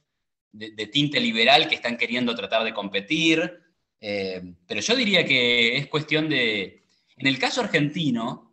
de, 0.51 0.87
tinte 0.87 1.19
liberal 1.19 1.67
que 1.67 1.75
están 1.75 1.97
queriendo 1.97 2.33
tratar 2.35 2.63
de 2.63 2.73
competir. 2.73 3.59
Eh, 3.99 4.41
pero 4.65 4.81
yo 4.81 4.95
diría 4.95 5.25
que 5.25 5.77
es 5.77 5.87
cuestión 5.87 6.29
de, 6.29 6.85
en 7.17 7.27
el 7.27 7.37
caso 7.39 7.61
argentino, 7.61 8.46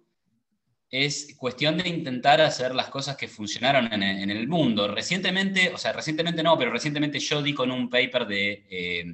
es 1.03 1.35
cuestión 1.37 1.77
de 1.77 1.89
intentar 1.89 2.41
hacer 2.41 2.73
las 2.73 2.89
cosas 2.89 3.17
que 3.17 3.27
funcionaron 3.27 3.93
en, 3.93 4.31
el 4.31 4.47
mundo. 4.47 4.87
Recientemente, 4.87 5.73
o 5.75 5.77
sea, 5.77 5.93
recientemente 5.93 6.41
no, 6.41 6.57
pero 6.57 6.71
recientemente 6.71 7.19
yo 7.19 7.43
di 7.43 7.53
con 7.53 7.73
un 7.73 7.91
paper 7.91 8.29
de, 8.29 8.65
eh, 8.71 9.05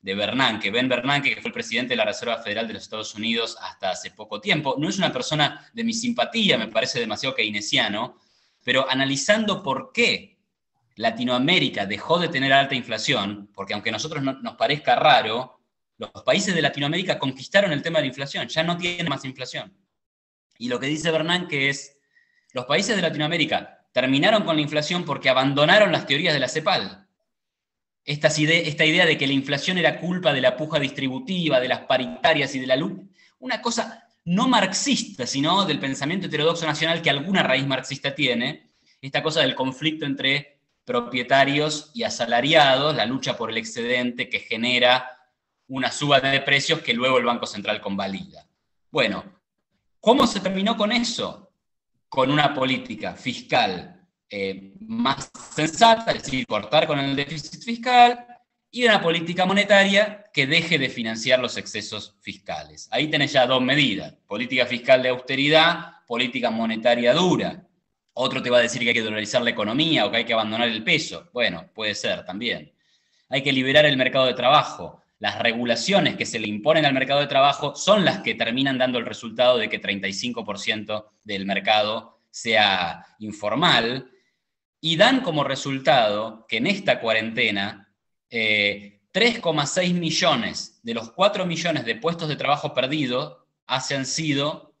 de 0.00 0.14
Bernanke, 0.14 0.70
Ben 0.70 0.88
Bernanke, 0.88 1.34
que 1.34 1.42
fue 1.42 1.50
el 1.50 1.52
presidente 1.52 1.90
de 1.90 1.96
la 1.96 2.06
Reserva 2.06 2.38
Federal 2.38 2.66
de 2.66 2.72
los 2.72 2.84
Estados 2.84 3.14
Unidos 3.14 3.58
hasta 3.60 3.90
hace 3.90 4.12
poco 4.12 4.40
tiempo. 4.40 4.76
No 4.78 4.88
es 4.88 4.96
una 4.96 5.12
persona 5.12 5.70
de 5.74 5.84
mi 5.84 5.92
simpatía, 5.92 6.56
me 6.56 6.68
parece 6.68 6.98
demasiado 6.98 7.34
keynesiano, 7.34 8.18
pero 8.64 8.90
analizando 8.90 9.62
por 9.62 9.92
qué 9.92 10.38
Latinoamérica 10.96 11.84
dejó 11.84 12.18
de 12.18 12.28
tener 12.28 12.54
alta 12.54 12.74
inflación, 12.74 13.50
porque 13.52 13.74
aunque 13.74 13.90
a 13.90 13.92
nosotros 13.92 14.22
nos 14.22 14.56
parezca 14.56 14.96
raro, 14.96 15.60
los 15.98 16.10
países 16.24 16.54
de 16.54 16.62
Latinoamérica 16.62 17.18
conquistaron 17.18 17.70
el 17.70 17.82
tema 17.82 17.98
de 17.98 18.04
la 18.04 18.08
inflación, 18.08 18.48
ya 18.48 18.62
no 18.62 18.78
tienen 18.78 19.10
más 19.10 19.26
inflación. 19.26 19.76
Y 20.62 20.68
lo 20.68 20.78
que 20.78 20.86
dice 20.86 21.10
Bernanke 21.10 21.70
es, 21.70 21.98
los 22.52 22.66
países 22.66 22.94
de 22.94 23.02
Latinoamérica 23.02 23.84
terminaron 23.90 24.44
con 24.44 24.54
la 24.54 24.62
inflación 24.62 25.04
porque 25.04 25.28
abandonaron 25.28 25.90
las 25.90 26.06
teorías 26.06 26.32
de 26.32 26.38
la 26.38 26.46
CEPAL. 26.46 27.08
Esta, 28.04 28.28
esta 28.28 28.84
idea 28.84 29.04
de 29.04 29.18
que 29.18 29.26
la 29.26 29.32
inflación 29.32 29.76
era 29.78 29.98
culpa 29.98 30.32
de 30.32 30.40
la 30.40 30.56
puja 30.56 30.78
distributiva, 30.78 31.58
de 31.58 31.66
las 31.66 31.80
paritarias 31.80 32.54
y 32.54 32.60
de 32.60 32.68
la 32.68 32.76
luz, 32.76 32.92
una 33.40 33.60
cosa 33.60 34.08
no 34.24 34.46
marxista, 34.46 35.26
sino 35.26 35.64
del 35.64 35.80
pensamiento 35.80 36.28
heterodoxo 36.28 36.64
nacional 36.64 37.02
que 37.02 37.10
alguna 37.10 37.42
raíz 37.42 37.66
marxista 37.66 38.14
tiene, 38.14 38.70
esta 39.00 39.20
cosa 39.20 39.40
del 39.40 39.56
conflicto 39.56 40.06
entre 40.06 40.60
propietarios 40.84 41.90
y 41.92 42.04
asalariados, 42.04 42.94
la 42.94 43.06
lucha 43.06 43.36
por 43.36 43.50
el 43.50 43.56
excedente 43.56 44.28
que 44.28 44.38
genera 44.38 45.10
una 45.66 45.90
suba 45.90 46.20
de 46.20 46.40
precios 46.40 46.82
que 46.82 46.94
luego 46.94 47.18
el 47.18 47.24
Banco 47.24 47.46
Central 47.46 47.80
convalida. 47.80 48.46
Bueno, 48.92 49.41
¿cómo 50.02 50.26
se 50.26 50.40
terminó 50.40 50.76
con 50.76 50.92
eso? 50.92 51.54
Con 52.10 52.30
una 52.30 52.52
política 52.52 53.14
fiscal 53.14 54.06
eh, 54.28 54.74
más 54.80 55.30
sensata, 55.54 56.10
es 56.12 56.24
decir, 56.24 56.46
cortar 56.46 56.86
con 56.86 56.98
el 56.98 57.16
déficit 57.16 57.62
fiscal, 57.62 58.26
y 58.70 58.84
una 58.84 59.02
política 59.02 59.44
monetaria 59.44 60.24
que 60.32 60.46
deje 60.46 60.78
de 60.78 60.88
financiar 60.88 61.38
los 61.38 61.58
excesos 61.58 62.16
fiscales. 62.20 62.88
Ahí 62.90 63.08
tenés 63.08 63.32
ya 63.32 63.46
dos 63.46 63.60
medidas, 63.60 64.14
política 64.26 64.64
fiscal 64.64 65.02
de 65.02 65.10
austeridad, 65.10 65.96
política 66.06 66.50
monetaria 66.50 67.12
dura. 67.12 67.66
Otro 68.14 68.42
te 68.42 68.48
va 68.48 68.58
a 68.58 68.62
decir 68.62 68.80
que 68.80 68.88
hay 68.88 68.94
que 68.94 69.02
dolarizar 69.02 69.42
la 69.42 69.50
economía 69.50 70.06
o 70.06 70.10
que 70.10 70.16
hay 70.18 70.24
que 70.24 70.32
abandonar 70.32 70.68
el 70.68 70.82
peso. 70.82 71.28
Bueno, 71.34 71.68
puede 71.74 71.94
ser 71.94 72.24
también. 72.24 72.72
Hay 73.28 73.42
que 73.42 73.52
liberar 73.52 73.84
el 73.84 73.98
mercado 73.98 74.24
de 74.24 74.34
trabajo. 74.34 75.01
Las 75.22 75.38
regulaciones 75.38 76.16
que 76.16 76.26
se 76.26 76.40
le 76.40 76.48
imponen 76.48 76.84
al 76.84 76.94
mercado 76.94 77.20
de 77.20 77.28
trabajo 77.28 77.76
son 77.76 78.04
las 78.04 78.22
que 78.22 78.34
terminan 78.34 78.76
dando 78.76 78.98
el 78.98 79.06
resultado 79.06 79.56
de 79.56 79.68
que 79.68 79.80
35% 79.80 81.10
del 81.22 81.46
mercado 81.46 82.18
sea 82.28 83.06
informal 83.20 84.10
y 84.80 84.96
dan 84.96 85.20
como 85.20 85.44
resultado 85.44 86.44
que 86.48 86.56
en 86.56 86.66
esta 86.66 86.98
cuarentena 86.98 87.94
3,6 88.32 89.90
eh, 89.90 89.94
millones 89.94 90.80
de 90.82 90.94
los 90.94 91.12
4 91.12 91.46
millones 91.46 91.84
de 91.84 91.94
puestos 91.94 92.28
de 92.28 92.34
trabajo 92.34 92.74
perdidos 92.74 93.36
hayan 93.68 94.04
sido, 94.04 94.74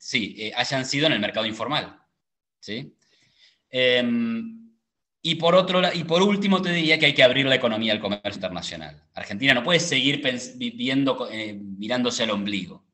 sí, 0.00 0.34
eh, 0.40 0.52
hayan 0.56 0.86
sido 0.86 1.06
en 1.06 1.12
el 1.12 1.20
mercado 1.20 1.46
informal. 1.46 2.00
¿sí? 2.58 2.96
Em, 3.70 4.63
y, 5.26 5.36
por 5.36 5.54
otro, 5.54 5.80
y 5.90 6.04
por 6.04 6.22
último 6.22 6.60
te 6.60 6.70
diría 6.70 6.98
que 6.98 7.06
hay 7.06 7.14
que 7.14 7.22
abrir 7.22 7.46
la 7.46 7.54
economía 7.54 7.94
al 7.94 7.98
comercio 7.98 8.34
internacional. 8.34 9.02
Argentina 9.14 9.54
no 9.54 9.64
puede 9.64 9.80
seguir 9.80 10.22
viviendo, 10.56 11.26
eh, 11.30 11.54
mirándose 11.54 12.24
al 12.24 12.30
ombligo. 12.30 12.84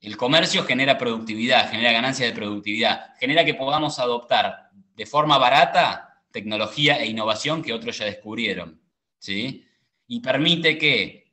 El 0.00 0.16
comercio 0.16 0.62
genera 0.62 0.96
productividad, 0.96 1.68
genera 1.72 1.90
ganancias 1.90 2.28
de 2.28 2.36
productividad, 2.36 3.16
genera 3.18 3.44
que 3.44 3.54
podamos 3.54 3.98
adoptar 3.98 4.70
de 4.94 5.06
forma 5.06 5.38
barata 5.38 6.22
tecnología 6.30 7.00
e 7.00 7.06
innovación 7.06 7.64
que 7.64 7.72
otros 7.72 7.98
ya 7.98 8.04
descubrieron. 8.04 8.80
¿sí? 9.18 9.66
Y 10.06 10.20
permite 10.20 10.78
que, 10.78 11.32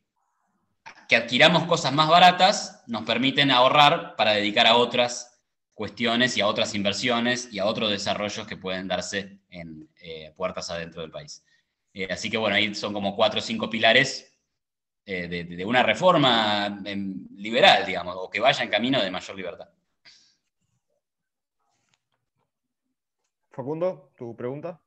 que 1.07 1.15
adquiramos 1.15 1.65
cosas 1.65 1.93
más 1.93 2.09
baratas, 2.09 2.83
nos 2.87 3.03
permiten 3.03 3.51
ahorrar 3.51 4.15
para 4.15 4.31
dedicar 4.31 4.65
a 4.65 4.77
otras 4.77 5.43
cuestiones 5.75 6.37
y 6.37 6.41
a 6.41 6.47
otras 6.47 6.73
inversiones 6.73 7.53
y 7.53 7.59
a 7.59 7.67
otros 7.67 7.91
desarrollos 7.91 8.47
que 8.47 8.57
pueden 8.57 8.87
darse 8.87 9.38
en 9.49 9.89
eh, 10.01 10.33
puertas 10.35 10.69
adentro 10.69 11.01
del 11.01 11.11
país. 11.11 11.43
Eh, 11.93 12.07
así 12.11 12.29
que 12.29 12.37
bueno, 12.37 12.55
ahí 12.55 12.73
son 12.75 12.93
como 12.93 13.15
cuatro 13.15 13.39
o 13.39 13.41
cinco 13.41 13.69
pilares 13.69 14.37
eh, 15.05 15.27
de, 15.27 15.43
de, 15.43 15.65
una 15.65 15.83
reforma 15.83 16.81
em, 16.85 17.27
liberal, 17.35 17.85
digamos, 17.85 18.15
o 18.17 18.29
que 18.29 18.39
vaya 18.39 18.63
en 18.63 18.69
camino 18.69 19.01
de 19.01 19.09
mayor 19.11 19.35
libertad. 19.35 19.69
Facundo, 23.51 24.11
tu 24.15 24.35
pregunta. 24.35 24.81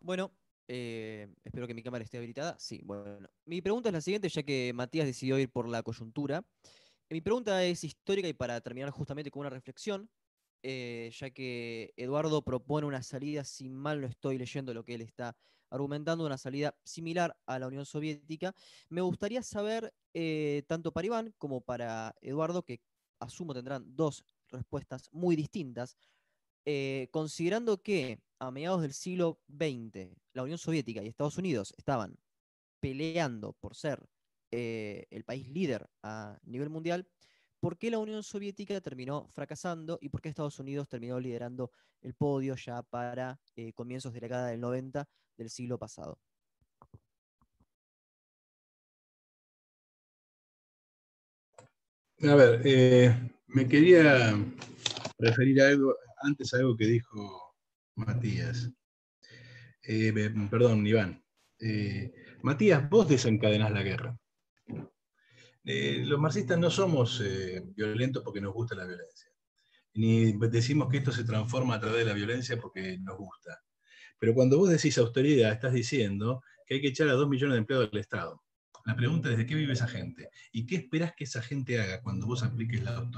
Bueno, 0.00 0.30
Eh, 0.66 1.28
espero 1.44 1.66
que 1.66 1.74
mi 1.74 1.82
cámara 1.82 2.04
esté 2.04 2.16
habilitada. 2.16 2.56
Sí, 2.58 2.80
bueno. 2.84 3.28
Mi 3.44 3.60
pregunta 3.60 3.90
es 3.90 3.92
la 3.92 4.00
siguiente, 4.00 4.28
ya 4.28 4.42
que 4.42 4.72
Matías 4.74 5.06
decidió 5.06 5.38
ir 5.38 5.50
por 5.50 5.68
la 5.68 5.82
coyuntura. 5.82 6.42
Mi 7.10 7.20
pregunta 7.20 7.62
es 7.64 7.84
histórica 7.84 8.28
y 8.28 8.32
para 8.32 8.60
terminar 8.60 8.90
justamente 8.90 9.30
con 9.30 9.40
una 9.40 9.50
reflexión, 9.50 10.08
eh, 10.64 11.12
ya 11.16 11.30
que 11.30 11.94
Eduardo 11.96 12.42
propone 12.42 12.86
una 12.86 13.02
salida, 13.04 13.44
si 13.44 13.68
mal 13.68 14.00
no 14.00 14.08
estoy 14.08 14.38
leyendo 14.38 14.74
lo 14.74 14.84
que 14.84 14.94
él 14.94 15.02
está 15.02 15.36
argumentando, 15.70 16.26
una 16.26 16.38
salida 16.38 16.76
similar 16.82 17.36
a 17.46 17.58
la 17.60 17.68
Unión 17.68 17.86
Soviética. 17.86 18.54
Me 18.88 19.00
gustaría 19.00 19.42
saber, 19.42 19.94
eh, 20.12 20.64
tanto 20.66 20.92
para 20.92 21.06
Iván 21.06 21.34
como 21.38 21.60
para 21.60 22.16
Eduardo, 22.20 22.64
que 22.64 22.80
asumo 23.20 23.54
tendrán 23.54 23.94
dos 23.94 24.24
respuestas 24.48 25.08
muy 25.12 25.36
distintas, 25.36 25.96
considerando 27.10 27.82
que 27.82 28.18
a 28.38 28.50
mediados 28.50 28.82
del 28.82 28.94
siglo 28.94 29.38
XX, 29.48 30.08
la 30.32 30.42
Unión 30.42 30.58
Soviética 30.58 31.02
y 31.02 31.08
Estados 31.08 31.38
Unidos 31.38 31.74
estaban 31.76 32.18
peleando 32.80 33.52
por 33.54 33.74
ser 33.74 34.08
eh, 34.56 35.06
el 35.10 35.24
país 35.24 35.48
líder 35.48 35.88
a 36.04 36.38
nivel 36.44 36.70
mundial, 36.70 37.08
¿por 37.64 37.78
qué 37.78 37.90
la 37.90 37.98
Unión 37.98 38.22
Soviética 38.22 38.78
terminó 38.82 39.26
fracasando 39.32 39.98
y 40.02 40.10
por 40.10 40.20
qué 40.20 40.28
Estados 40.28 40.58
Unidos 40.58 40.86
terminó 40.86 41.18
liderando 41.18 41.70
el 42.02 42.12
podio 42.12 42.56
ya 42.56 42.82
para 42.82 43.40
eh, 43.56 43.72
comienzos 43.72 44.12
de 44.12 44.20
la 44.20 44.26
década 44.26 44.48
del 44.48 44.60
90 44.60 45.08
del 45.38 45.48
siglo 45.48 45.78
pasado? 45.78 46.18
A 52.20 52.34
ver, 52.34 52.60
eh, 52.66 53.30
me 53.46 53.66
quería 53.66 54.36
referir 55.18 55.62
a 55.62 55.68
algo, 55.68 55.96
antes 56.18 56.52
a 56.52 56.58
algo 56.58 56.76
que 56.76 56.84
dijo 56.84 57.54
Matías. 57.94 58.70
Eh, 59.82 60.12
perdón, 60.50 60.86
Iván. 60.86 61.24
Matías, 62.42 62.90
vos 62.90 63.08
desencadenás 63.08 63.72
la 63.72 63.82
guerra. 63.82 64.18
Eh, 65.64 66.02
los 66.04 66.20
marxistas 66.20 66.58
no 66.58 66.70
somos 66.70 67.22
violentos 67.74 68.22
porque 68.22 68.40
nos 68.40 68.52
gusta 68.52 68.74
la 68.74 68.84
violencia. 68.84 69.30
Ni 69.94 70.32
decimos 70.48 70.88
que 70.88 70.98
esto 70.98 71.12
se 71.12 71.24
transforma 71.24 71.76
a 71.76 71.80
través 71.80 72.00
de 72.00 72.04
la 72.04 72.12
violencia 72.12 72.60
porque 72.60 72.98
nos 72.98 73.16
gusta. 73.16 73.62
Pero 74.18 74.34
cuando 74.34 74.58
vos 74.58 74.70
decís 74.70 74.98
austeridad, 74.98 75.52
estás 75.52 75.72
diciendo 75.72 76.42
que 76.66 76.74
hay 76.74 76.80
que 76.80 76.88
echar 76.88 77.08
a 77.08 77.12
dos 77.12 77.28
millones 77.28 77.54
de 77.54 77.58
empleados 77.58 77.90
del 77.90 78.00
Estado. 78.00 78.42
La 78.84 78.96
pregunta 78.96 79.30
es 79.30 79.38
de 79.38 79.46
qué 79.46 79.54
vive 79.54 79.72
esa 79.72 79.88
gente 79.88 80.28
y 80.52 80.66
qué 80.66 80.76
esperás 80.76 81.14
que 81.16 81.24
esa 81.24 81.40
gente 81.40 81.80
haga 81.80 82.02
cuando 82.02 82.26
vos 82.26 82.42
apliques 82.42 82.82
la 82.82 83.08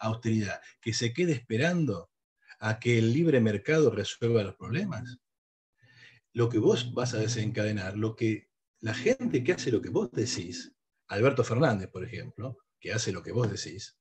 austeridad. 0.00 0.60
¿Que 0.80 0.92
se 0.92 1.12
quede 1.12 1.32
esperando 1.32 2.10
a 2.60 2.78
que 2.78 2.98
el 2.98 3.12
libre 3.12 3.40
mercado 3.40 3.90
resuelva 3.90 4.44
los 4.44 4.54
problemas. 4.54 5.18
Lo 6.32 6.48
que 6.48 6.58
vos 6.58 6.92
vas 6.92 7.14
a 7.14 7.18
desencadenar, 7.18 7.96
lo 7.96 8.14
que 8.14 8.50
la 8.80 8.94
gente 8.94 9.42
que 9.42 9.52
hace 9.52 9.72
lo 9.72 9.80
que 9.80 9.88
vos 9.88 10.10
decís, 10.12 10.72
Alberto 11.10 11.44
Fernández, 11.44 11.88
por 11.88 12.04
ejemplo, 12.04 12.58
que 12.78 12.92
hace 12.92 13.12
lo 13.12 13.22
que 13.22 13.32
vos 13.32 13.50
decís, 13.50 13.98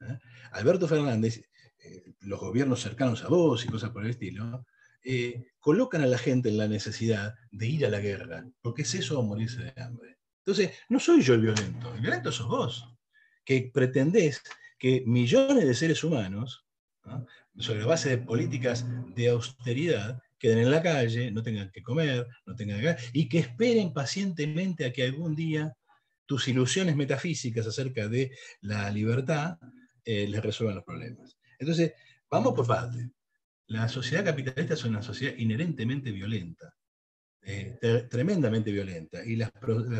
¿eh? 0.00 0.18
Alberto 0.52 0.86
Fernández, 0.86 1.42
eh, 1.78 2.14
los 2.20 2.40
gobiernos 2.40 2.80
cercanos 2.80 3.24
a 3.24 3.28
vos 3.28 3.64
y 3.64 3.68
cosas 3.68 3.90
por 3.90 4.04
el 4.04 4.10
estilo, 4.10 4.64
eh, 5.02 5.48
colocan 5.58 6.02
a 6.02 6.06
la 6.06 6.18
gente 6.18 6.48
en 6.48 6.58
la 6.58 6.68
necesidad 6.68 7.34
de 7.50 7.66
ir 7.66 7.84
a 7.84 7.90
la 7.90 8.00
guerra, 8.00 8.44
porque 8.62 8.82
es 8.82 8.94
eso 8.94 9.22
morirse 9.22 9.64
de 9.64 9.82
hambre. 9.82 10.18
Entonces, 10.44 10.70
no 10.88 11.00
soy 11.00 11.22
yo 11.22 11.34
el 11.34 11.42
violento, 11.42 11.92
el 11.94 12.00
violento 12.00 12.30
sos 12.30 12.48
vos, 12.48 12.96
que 13.44 13.70
pretendés 13.72 14.42
que 14.78 15.02
millones 15.06 15.66
de 15.66 15.74
seres 15.74 16.04
humanos 16.04 16.64
sobre 17.58 17.80
la 17.80 17.86
base 17.86 18.10
de 18.10 18.18
políticas 18.18 18.84
de 19.14 19.28
austeridad, 19.30 20.20
queden 20.38 20.58
en 20.58 20.70
la 20.70 20.82
calle, 20.82 21.30
no 21.30 21.42
tengan 21.42 21.70
que 21.70 21.82
comer, 21.82 22.26
no 22.44 22.54
tengan 22.54 22.80
que... 22.80 22.96
y 23.12 23.28
que 23.28 23.38
esperen 23.38 23.92
pacientemente 23.92 24.84
a 24.84 24.92
que 24.92 25.04
algún 25.04 25.34
día 25.34 25.76
tus 26.26 26.48
ilusiones 26.48 26.96
metafísicas 26.96 27.66
acerca 27.66 28.08
de 28.08 28.32
la 28.60 28.90
libertad 28.90 29.58
eh, 30.04 30.28
les 30.28 30.42
resuelvan 30.42 30.76
los 30.76 30.84
problemas. 30.84 31.36
Entonces, 31.58 31.94
vamos 32.30 32.54
por 32.54 32.66
parte. 32.66 33.10
La 33.68 33.88
sociedad 33.88 34.24
capitalista 34.24 34.74
es 34.74 34.84
una 34.84 35.02
sociedad 35.02 35.34
inherentemente 35.36 36.12
violenta. 36.12 36.72
Eh, 37.48 38.08
tremendamente 38.10 38.72
violenta. 38.72 39.24
Y 39.24 39.36
las, 39.36 39.52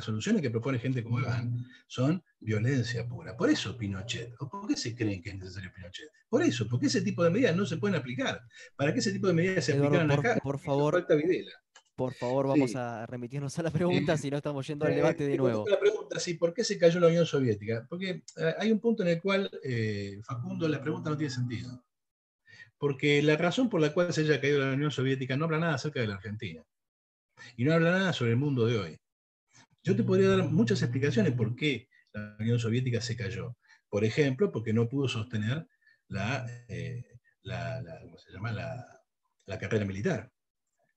soluciones 0.02 0.42
que 0.42 0.50
propone 0.50 0.80
gente 0.80 1.04
como 1.04 1.20
Iván 1.20 1.64
son 1.86 2.22
violencia 2.40 3.06
pura. 3.06 3.36
Por 3.36 3.50
eso 3.50 3.76
Pinochet. 3.76 4.34
¿Por 4.36 4.66
qué 4.66 4.76
se 4.76 4.96
creen 4.96 5.22
que 5.22 5.30
es 5.30 5.38
necesario 5.38 5.72
Pinochet? 5.72 6.08
Por 6.28 6.42
eso, 6.42 6.66
porque 6.68 6.86
ese 6.86 7.02
tipo 7.02 7.22
de 7.22 7.30
medidas 7.30 7.54
no 7.54 7.64
se 7.64 7.76
pueden 7.76 7.96
aplicar. 7.96 8.40
Para 8.74 8.92
que 8.92 8.98
ese 8.98 9.12
tipo 9.12 9.28
de 9.28 9.34
medidas 9.34 9.64
se 9.64 9.74
aplicaran 9.74 10.10
acá, 10.10 10.38
por 10.42 10.58
favor, 10.58 10.94
falta 10.94 11.14
Videla. 11.14 11.52
Por 11.96 12.12
favor, 12.12 12.46
vamos 12.46 12.76
a 12.76 13.06
remitirnos 13.06 13.58
a 13.58 13.62
la 13.62 13.70
pregunta, 13.70 14.16
si 14.16 14.30
no 14.30 14.36
estamos 14.36 14.66
yendo 14.66 14.84
al 14.84 14.92
eh, 14.92 14.96
debate 14.96 15.26
de 15.26 15.36
nuevo. 15.36 15.66
La 15.66 15.80
pregunta, 15.80 16.20
sí, 16.20 16.34
¿por 16.34 16.52
qué 16.52 16.62
se 16.62 16.78
cayó 16.78 17.00
la 17.00 17.08
Unión 17.08 17.24
Soviética? 17.24 17.86
Porque 17.88 18.22
eh, 18.36 18.54
hay 18.58 18.70
un 18.70 18.80
punto 18.80 19.02
en 19.02 19.08
el 19.08 19.20
cual, 19.20 19.50
Facundo, 20.22 20.68
la 20.68 20.82
pregunta 20.82 21.10
no 21.10 21.16
tiene 21.16 21.32
sentido. 21.32 21.82
Porque 22.78 23.22
la 23.22 23.36
razón 23.36 23.70
por 23.70 23.80
la 23.80 23.92
cual 23.94 24.12
se 24.12 24.20
haya 24.20 24.40
caído 24.40 24.60
la 24.60 24.74
Unión 24.74 24.90
Soviética 24.90 25.36
no 25.36 25.46
habla 25.46 25.58
nada 25.58 25.74
acerca 25.74 26.00
de 26.00 26.06
la 26.06 26.14
Argentina 26.16 26.62
y 27.56 27.64
no 27.64 27.72
habla 27.72 27.90
nada 27.90 28.12
sobre 28.12 28.32
el 28.32 28.36
mundo 28.36 28.66
de 28.66 28.78
hoy. 28.78 28.98
Yo 29.82 29.96
te 29.96 30.02
podría 30.02 30.28
dar 30.28 30.50
muchas 30.50 30.82
explicaciones 30.82 31.32
por 31.32 31.54
qué 31.54 31.88
la 32.12 32.36
Unión 32.38 32.58
Soviética 32.58 33.00
se 33.00 33.16
cayó. 33.16 33.56
Por 33.88 34.04
ejemplo, 34.04 34.50
porque 34.50 34.72
no 34.72 34.88
pudo 34.88 35.08
sostener 35.08 35.66
la, 36.08 36.46
eh, 36.68 37.04
se 37.44 38.32
llama? 38.32 38.52
la, 38.52 39.58
carrera 39.58 39.84
militar. 39.84 40.30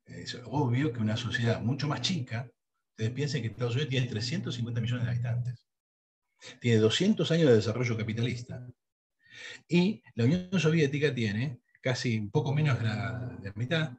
Es 0.09 0.37
obvio 0.45 0.91
que 0.91 0.99
una 0.99 1.17
sociedad 1.17 1.61
mucho 1.61 1.87
más 1.87 2.01
chica, 2.01 2.49
ustedes 2.91 3.11
piensen 3.11 3.41
que 3.41 3.49
Estados 3.49 3.75
Unidos 3.75 3.89
tiene 3.89 4.07
350 4.07 4.81
millones 4.81 5.05
de 5.05 5.11
habitantes, 5.11 5.65
tiene 6.59 6.79
200 6.79 7.31
años 7.31 7.49
de 7.49 7.55
desarrollo 7.55 7.97
capitalista, 7.97 8.67
y 9.67 10.01
la 10.15 10.25
Unión 10.25 10.59
Soviética 10.59 11.13
tiene 11.13 11.61
casi 11.81 12.19
un 12.19 12.31
poco 12.31 12.53
menos 12.53 12.77
de 12.79 12.85
la, 12.85 13.37
de 13.39 13.49
la 13.49 13.55
mitad, 13.55 13.91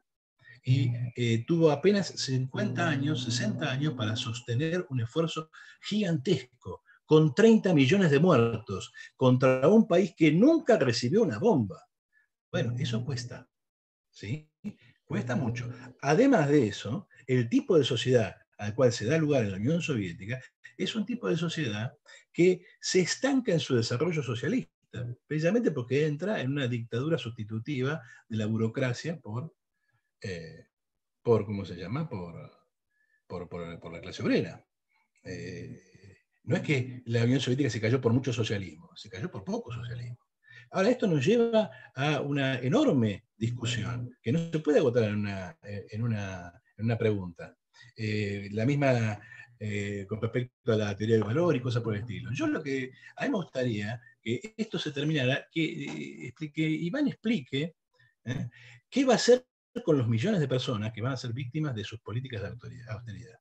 y 0.63 0.93
eh, 1.17 1.45
tuvo 1.47 1.71
apenas 1.71 2.09
50 2.09 2.87
años, 2.87 3.25
60 3.25 3.71
años 3.71 3.95
para 3.95 4.17
sostener 4.17 4.87
un 4.91 5.01
esfuerzo 5.01 5.51
gigantesco, 5.81 6.83
con 7.07 7.35
30 7.35 7.75
millones 7.75 8.11
de 8.11 8.21
muertos, 8.21 8.93
contra 9.17 9.67
un 9.69 9.89
país 9.89 10.15
que 10.17 10.31
nunca 10.31 10.79
recibió 10.79 11.23
una 11.23 11.39
bomba. 11.39 11.83
Bueno, 12.53 12.75
eso 12.79 13.05
cuesta, 13.05 13.49
¿sí? 14.11 14.50
Cuesta 15.11 15.35
mucho. 15.35 15.69
Además 16.03 16.49
de 16.49 16.69
eso, 16.69 17.09
el 17.27 17.49
tipo 17.49 17.77
de 17.77 17.83
sociedad 17.83 18.37
al 18.59 18.77
cual 18.77 18.93
se 18.93 19.07
da 19.07 19.19
lugar 19.19 19.43
en 19.43 19.51
la 19.51 19.57
Unión 19.57 19.83
Soviética 19.83 20.41
es 20.79 20.95
un 20.95 21.05
tipo 21.05 21.29
de 21.29 21.37
sociedad 21.37 21.95
que 22.33 22.65
se 22.81 23.01
estanca 23.01 23.51
en 23.51 23.59
su 23.59 23.75
desarrollo 23.75 24.23
socialista, 24.23 24.73
precisamente 25.27 25.73
porque 25.73 26.07
entra 26.07 26.41
en 26.41 26.53
una 26.53 26.69
dictadura 26.69 27.19
sustitutiva 27.19 28.01
de 28.29 28.37
la 28.37 28.47
burocracia 28.47 29.19
por 29.19 29.53
eh, 30.21 30.69
por, 31.23 31.45
¿cómo 31.45 31.65
se 31.65 31.75
llama? 31.75 32.09
Por, 32.09 32.49
por, 33.27 33.93
la 33.93 34.01
clase 34.01 34.23
obrera. 34.23 34.65
Eh, 35.25 35.77
no 36.45 36.55
es 36.55 36.63
que 36.63 37.03
la 37.07 37.25
Unión 37.25 37.41
Soviética 37.41 37.69
se 37.69 37.81
cayó 37.81 38.01
por 38.01 38.13
mucho 38.13 38.33
socialismo, 38.33 38.93
se 38.95 39.11
cayó 39.11 39.29
por 39.29 39.43
poco 39.43 39.73
socialismo. 39.73 40.30
Ahora, 40.71 40.91
esto 40.91 41.07
nos 41.07 41.25
lleva 41.25 41.71
a 41.95 42.21
una 42.21 42.59
enorme 42.61 43.25
discusión 43.37 44.17
que 44.23 44.33
no 44.33 44.51
se 44.51 44.59
puede 44.61 44.79
agotar 44.79 45.05
en 45.05 45.15
una, 45.17 45.59
en 45.63 46.03
una, 46.03 46.99
pregunta. 46.99 47.57
Eh, 47.97 48.49
la 48.53 48.65
misma 48.65 49.21
con 50.09 50.23
respecto 50.23 50.73
a 50.73 50.77
la 50.77 50.97
teoría 50.97 51.17
del 51.17 51.25
valor 51.25 51.55
y 51.55 51.61
cosas 51.61 51.83
por 51.83 51.95
el 51.95 52.01
estilo. 52.01 52.31
Yo 52.33 52.47
lo 52.47 52.63
que, 52.63 52.93
a 53.17 53.25
mí 53.25 53.31
me 53.31 53.37
gustaría 53.37 54.01
que 54.23 54.55
esto 54.57 54.79
se 54.79 54.91
terminara, 54.91 55.47
que, 55.53 56.33
que 56.35 56.63
Iván 56.63 57.09
explique 57.09 57.75
qué 58.89 59.05
va 59.05 59.15
a 59.15 59.19
ser 59.19 59.45
con 59.85 59.99
los 59.99 60.09
millones 60.09 60.41
de 60.41 60.49
personas 60.49 60.93
que 60.93 61.03
van 61.03 61.13
a 61.13 61.17
ser 61.17 61.33
víctimas 61.33 61.75
de 61.75 61.85
sus 61.85 62.01
políticas 62.01 62.43
de 62.43 62.49
austeridad. 62.89 63.40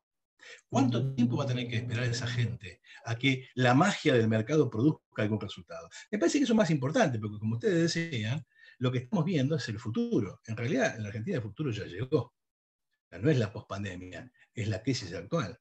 ¿Cuánto 0.67 1.13
tiempo 1.13 1.37
va 1.37 1.43
a 1.43 1.47
tener 1.47 1.67
que 1.67 1.77
esperar 1.77 2.05
esa 2.05 2.27
gente 2.27 2.81
a 3.05 3.15
que 3.15 3.47
la 3.55 3.73
magia 3.73 4.13
del 4.13 4.27
mercado 4.27 4.69
produzca 4.69 5.21
algún 5.21 5.39
resultado? 5.39 5.89
Me 6.11 6.19
parece 6.19 6.37
que 6.37 6.43
eso 6.43 6.53
es 6.53 6.57
más 6.57 6.69
importante, 6.69 7.19
porque 7.19 7.39
como 7.39 7.55
ustedes 7.55 7.93
decían, 7.93 8.45
lo 8.79 8.91
que 8.91 8.99
estamos 8.99 9.25
viendo 9.25 9.55
es 9.55 9.67
el 9.69 9.79
futuro. 9.79 10.41
En 10.45 10.57
realidad, 10.57 10.95
en 10.95 11.03
la 11.03 11.09
Argentina 11.09 11.37
el 11.37 11.43
futuro 11.43 11.71
ya 11.71 11.85
llegó. 11.85 12.33
No 13.11 13.29
es 13.29 13.37
la 13.37 13.51
pospandemia, 13.51 14.31
es 14.53 14.67
la 14.67 14.81
crisis 14.81 15.13
actual. 15.13 15.59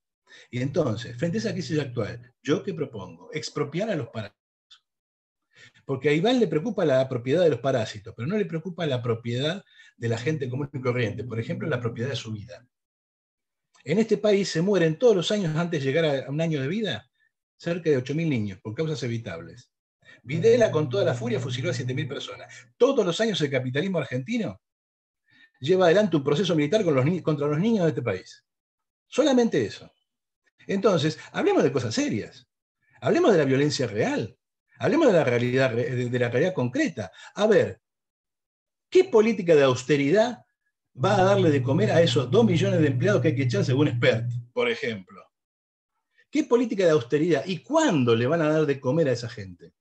Y 0.51 0.61
entonces, 0.61 1.17
frente 1.17 1.39
a 1.39 1.41
esa 1.41 1.53
crisis 1.53 1.79
actual, 1.79 2.35
¿yo 2.43 2.63
qué 2.63 2.75
propongo? 2.75 3.31
Expropiar 3.33 3.91
a 3.91 3.97
los 3.97 4.09
parásitos. 4.09 4.39
Porque 5.85 6.11
a 6.11 6.13
Iván 6.13 6.39
le 6.39 6.47
preocupa 6.47 6.85
la 6.85 7.09
propiedad 7.09 7.43
de 7.43 7.51
los 7.51 7.61
parásitos, 7.61 8.15
pero 8.17 8.29
no 8.29 8.37
le 8.37 8.45
preocupa 8.45 8.87
la 8.87 9.03
propiedad 9.03 9.65
de 9.97 10.09
la 10.09 10.19
gente 10.19 10.49
común 10.49 10.71
y 10.73 10.81
corriente, 10.81 11.25
por 11.25 11.41
ejemplo, 11.41 11.69
la 11.69 11.81
propiedad 11.81 12.11
de 12.11 12.17
su 12.17 12.33
vida. 12.33 12.67
En 13.85 13.99
este 13.99 14.19
país 14.19 14.49
se 14.49 14.63
mueren 14.63 14.99
todos 14.99 15.17
los 15.17 15.31
años 15.31 15.57
antes 15.57 15.83
de 15.83 15.87
llegar 15.87 16.25
a 16.27 16.31
un 16.31 16.41
año 16.41 16.61
de 16.61 16.69
vida 16.69 17.09
cerca 17.57 17.91
de 17.91 17.99
8.000 17.99 18.29
niños 18.29 18.59
por 18.61 18.75
causas 18.75 19.03
evitables. 19.03 19.71
Videla 20.23 20.71
con 20.71 20.89
toda 20.89 21.05
la 21.05 21.15
furia 21.15 21.41
fusiló 21.41 21.71
a 21.71 21.75
7.000 21.75 22.09
personas. 22.09 22.53
Todos 22.77 23.05
los 23.05 23.21
años 23.21 23.41
el 23.41 23.51
capitalismo 23.51 23.99
argentino 23.99 24.61
lleva 25.61 25.87
adelante 25.87 26.17
un 26.17 26.25
proceso 26.25 26.55
militar 26.55 26.85
contra 26.85 27.47
los 27.49 27.59
niños 27.59 27.85
de 27.85 27.91
este 27.91 28.03
país. 28.03 28.45
Solamente 29.07 29.65
eso. 29.65 29.91
Entonces, 30.67 31.19
hablemos 31.33 31.63
de 31.63 31.73
cosas 31.73 31.95
serias. 31.95 32.47
Hablemos 33.01 33.33
de 33.33 33.39
la 33.39 33.45
violencia 33.45 33.87
real. 33.87 34.37
Hablemos 34.79 35.09
de 35.09 35.13
la 35.15 35.25
realidad, 35.25 35.73
de 35.73 36.19
la 36.19 36.29
realidad 36.29 36.55
concreta. 36.55 37.11
A 37.35 37.47
ver, 37.47 37.81
¿qué 38.91 39.05
política 39.05 39.55
de 39.55 39.65
austeridad 39.65 40.39
va 40.95 41.17
a 41.17 41.25
darle 41.25 41.51
de 41.51 41.63
comer 41.63 41.91
a 41.91 42.03
esos 42.03 42.31
dos 42.31 42.45
millones 42.45 42.81
de 42.81 42.89
empleados 42.89 43.23
que 43.23 43.29
hay 43.29 43.37
que 43.37 43.45
echar 43.45 43.65
según 43.65 43.89
expert, 43.89 44.31
por 44.53 44.69
ejemplo? 44.69 45.25
¿Qué 46.31 46.45
política 46.45 46.85
de 46.85 46.91
austeridad 46.91 47.45
y 47.47 47.59
cuándo 47.63 48.15
le 48.15 48.27
van 48.27 48.43
a 48.43 48.49
dar 48.49 48.67
de 48.67 48.81
comer 48.81 49.09
a 49.09 49.13
esa 49.13 49.29
gente? 49.29 49.73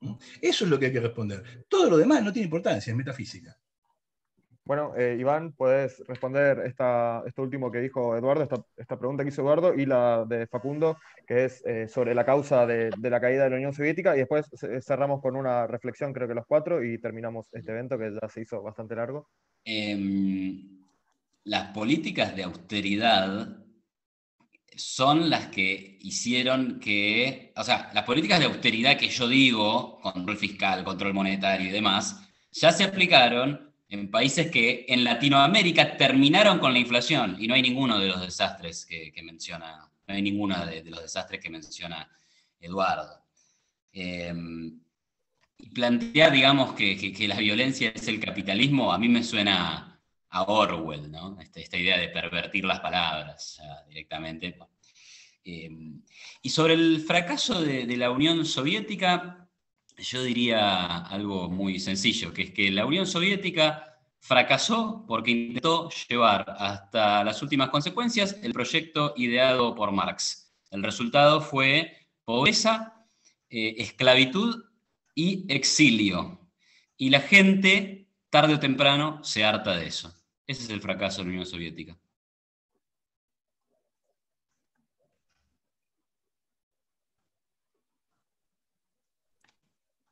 ¿Mm? 0.00 0.14
Eso 0.40 0.64
es 0.64 0.70
lo 0.70 0.78
que 0.78 0.86
hay 0.86 0.92
que 0.92 1.00
responder. 1.00 1.66
Todo 1.68 1.90
lo 1.90 1.96
demás 1.96 2.22
no 2.22 2.32
tiene 2.32 2.44
importancia, 2.44 2.90
es 2.90 2.96
metafísica. 2.96 3.58
Bueno, 4.66 4.94
eh, 4.96 5.18
Iván, 5.20 5.52
puedes 5.52 6.02
responder 6.06 6.62
esta, 6.64 7.22
esto 7.26 7.42
último 7.42 7.70
que 7.70 7.80
dijo 7.80 8.16
Eduardo, 8.16 8.48
esta, 8.78 8.98
pregunta 8.98 9.22
que 9.22 9.28
hizo 9.28 9.42
Eduardo 9.42 9.74
y 9.74 9.84
la 9.84 10.24
de 10.26 10.46
Facundo, 10.46 10.96
que 11.26 11.44
es 11.44 11.62
eh, 11.66 11.86
sobre 11.86 12.14
la 12.14 12.24
causa 12.24 12.64
de, 12.64 12.90
la 12.98 13.20
caída 13.20 13.44
de 13.44 13.50
la 13.50 13.56
Unión 13.56 13.74
Soviética, 13.74 14.16
y 14.16 14.20
después 14.20 14.46
cerramos 14.80 15.20
con 15.20 15.36
una 15.36 15.66
reflexión, 15.66 16.14
creo 16.14 16.26
que 16.26 16.34
los 16.34 16.46
cuatro, 16.46 16.82
y 16.82 16.98
terminamos 16.98 17.46
este 17.52 17.72
evento 17.72 17.98
que 17.98 18.16
ya 18.18 18.26
se 18.28 18.40
hizo 18.40 18.62
bastante 18.62 18.96
largo. 18.96 19.28
Em, 19.66 20.80
las 21.44 21.68
políticas 21.72 22.34
de 22.34 22.44
austeridad 22.44 23.58
son 24.76 25.28
las 25.28 25.48
que 25.48 25.98
hicieron 26.00 26.80
que, 26.80 27.52
o 27.54 27.64
sea, 27.64 27.90
las 27.92 28.04
políticas 28.04 28.38
de 28.40 28.46
austeridad 28.46 28.96
que 28.96 29.08
yo 29.08 29.28
digo, 29.28 30.00
control 30.00 30.38
fiscal, 30.38 30.84
control 30.84 31.12
monetario 31.12 31.68
y 31.68 31.72
demás, 31.72 32.26
ya 32.50 32.72
se 32.72 32.84
aplicaron 32.84 33.73
en 33.88 34.10
países 34.10 34.50
que 34.50 34.86
en 34.88 35.04
Latinoamérica 35.04 35.96
terminaron 35.96 36.58
con 36.58 36.72
la 36.72 36.78
inflación 36.78 37.36
y 37.38 37.46
no 37.46 37.54
hay 37.54 37.62
ninguno 37.62 37.98
de 37.98 38.08
los 38.08 38.20
desastres 38.20 38.86
que, 38.86 39.12
menciona, 39.22 39.90
no 40.06 40.14
hay 40.14 40.22
ninguno 40.22 40.64
de, 40.66 40.84
los 40.84 41.02
desastres 41.02 41.40
que 41.40 41.50
menciona 41.50 42.08
Eduardo. 42.60 43.22
Em, 43.92 44.80
y 45.58 45.70
plantear, 45.70 46.32
digamos, 46.32 46.74
que, 46.74 47.14
la 47.28 47.36
violencia 47.38 47.92
es 47.94 48.08
el 48.08 48.20
capitalismo, 48.20 48.92
a 48.92 48.98
mí 48.98 49.08
me 49.08 49.22
suena 49.22 50.00
a 50.30 50.42
Orwell, 50.42 51.10
¿no? 51.10 51.38
Este, 51.40 51.62
esta, 51.62 51.76
idea 51.76 51.98
de 51.98 52.08
pervertir 52.08 52.64
las 52.64 52.80
palabras 52.80 53.60
directamente. 53.88 54.56
Em, 55.44 56.02
y 56.42 56.50
sobre 56.50 56.74
el 56.74 57.00
fracaso 57.00 57.62
de 57.62 57.96
la 57.96 58.10
Unión 58.10 58.44
Soviética, 58.44 59.43
yo 59.96 60.22
diría 60.22 60.98
algo 60.98 61.48
muy 61.48 61.78
sencillo, 61.78 62.32
que 62.32 62.42
es 62.42 62.50
que 62.50 62.70
la 62.70 62.86
Unión 62.86 63.06
Soviética 63.06 63.98
fracasó 64.18 65.04
porque 65.06 65.30
intentó 65.30 65.90
llevar 66.08 66.56
hasta 66.58 67.22
las 67.24 67.42
últimas 67.42 67.68
consecuencias 67.68 68.38
el 68.42 68.52
proyecto 68.52 69.12
ideado 69.16 69.74
por 69.74 69.92
Marx. 69.92 70.52
El 70.70 70.82
resultado 70.82 71.40
fue 71.40 71.92
pobreza, 72.24 73.06
eh, 73.50 73.74
esclavitud 73.78 74.64
y 75.14 75.44
exilio. 75.52 76.40
Y 76.96 77.10
la 77.10 77.20
gente, 77.20 78.08
tarde 78.30 78.54
o 78.54 78.60
temprano, 78.60 79.22
se 79.22 79.44
harta 79.44 79.76
de 79.76 79.86
eso. 79.86 80.14
Ese 80.46 80.64
es 80.64 80.70
el 80.70 80.80
fracaso 80.80 81.18
de 81.18 81.24
la 81.24 81.30
Unión 81.30 81.46
Soviética. 81.46 81.96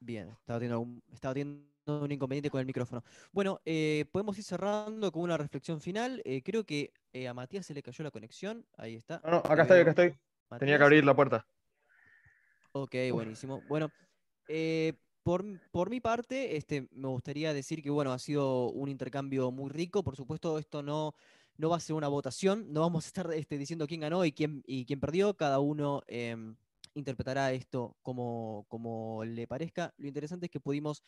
Bien, 0.05 0.29
estaba 0.41 0.59
teniendo, 0.59 0.81
un, 0.81 1.01
estaba 1.13 1.33
teniendo 1.33 1.65
un 1.87 2.11
inconveniente 2.11 2.51
con 2.51 2.59
el 2.59 2.67
micrófono. 2.67 3.05
Bueno, 3.31 3.61
eh, 3.65 4.05
podemos 4.11 4.37
ir 4.37 4.43
cerrando 4.43 5.13
con 5.13 5.23
una 5.23 5.37
reflexión 5.37 5.81
final. 5.81 6.21
Eh, 6.25 6.43
creo 6.43 6.65
que 6.65 6.93
eh, 7.13 7.29
a 7.29 7.35
Matías 7.35 7.67
se 7.67 7.73
le 7.73 7.85
cayó 7.85 8.03
la 8.03 8.11
conexión. 8.11 8.67
Ahí 8.77 8.97
está. 8.97 9.21
No, 9.25 9.31
no, 9.31 9.37
acá 9.39 9.63
estoy, 9.63 9.81
acá 9.81 9.91
estoy. 9.91 10.15
Tenía 10.59 10.77
que 10.77 10.85
abrir 10.85 11.05
la 11.05 11.15
puerta. 11.15 11.47
Ok, 12.73 12.97
buenísimo. 13.13 13.63
Bueno, 13.69 13.93
por, 15.23 15.89
mi 15.89 16.01
parte, 16.01 16.57
este, 16.57 16.89
me 16.91 17.07
gustaría 17.07 17.55
decir 17.55 17.81
que 17.81 17.91
bueno, 17.91 18.13
ha 18.13 18.19
sido 18.19 18.71
un 18.71 18.89
intercambio 18.89 19.53
muy 19.53 19.71
rico. 19.71 20.03
Por 20.03 20.17
supuesto, 20.17 20.59
esto 20.59 20.83
no, 20.83 21.15
no 21.57 21.71
va 21.71 21.77
a 21.77 21.81
ser 21.81 21.95
una 21.95 22.09
votación. 22.09 22.73
No 22.73 22.81
vamos 22.81 23.05
a 23.05 23.07
estar 23.07 23.33
este, 23.33 23.57
diciendo 23.57 23.87
quién 23.87 24.01
ganó 24.01 24.25
y 24.25 24.33
quién, 24.33 24.65
y 24.67 24.85
quién 24.85 24.99
perdió. 24.99 25.35
Cada 25.35 25.61
uno 25.61 26.03
em, 26.09 26.57
interpretará 26.95 27.53
esto 27.53 27.97
como, 28.03 28.67
como 28.69 29.25
le 29.25 29.47
parezca. 29.47 29.93
Lo 29.97 30.09
interesante 30.09 30.47
es 30.47 30.51
que 30.51 30.61
pudimos 30.61 31.03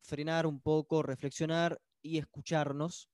frenar 0.00 0.46
un 0.46 0.60
poco, 0.60 1.02
reflexionar 1.02 1.80
y 2.02 2.18
escucharnos 2.18 3.08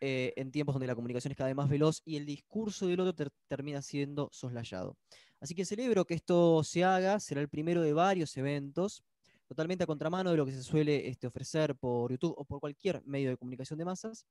eh, 0.00 0.34
en 0.36 0.52
tiempos 0.52 0.74
donde 0.74 0.86
la 0.86 0.94
comunicación 0.94 1.32
es 1.32 1.38
cada 1.38 1.48
vez 1.48 1.56
más 1.56 1.70
veloz 1.70 2.02
y 2.04 2.16
el 2.16 2.26
discurso 2.26 2.86
del 2.86 3.00
otro 3.00 3.28
termina 3.48 3.80
siendo 3.80 4.28
soslayado. 4.32 4.98
Así 5.40 5.54
que 5.54 5.64
celebro 5.64 6.04
que 6.04 6.14
esto 6.14 6.62
se 6.64 6.84
haga, 6.84 7.18
será 7.20 7.40
el 7.40 7.48
primero 7.48 7.80
de 7.80 7.92
varios 7.92 8.36
eventos, 8.36 9.04
totalmente 9.46 9.84
a 9.84 9.86
contramano 9.86 10.30
de 10.30 10.36
lo 10.36 10.44
que 10.44 10.52
se 10.52 10.62
suele 10.62 11.08
este, 11.08 11.26
ofrecer 11.26 11.76
por 11.76 12.10
YouTube 12.10 12.34
o 12.36 12.44
por 12.44 12.60
cualquier 12.60 13.02
medio 13.06 13.30
de 13.30 13.36
comunicación 13.36 13.78
de 13.78 13.84
masas. 13.84 14.26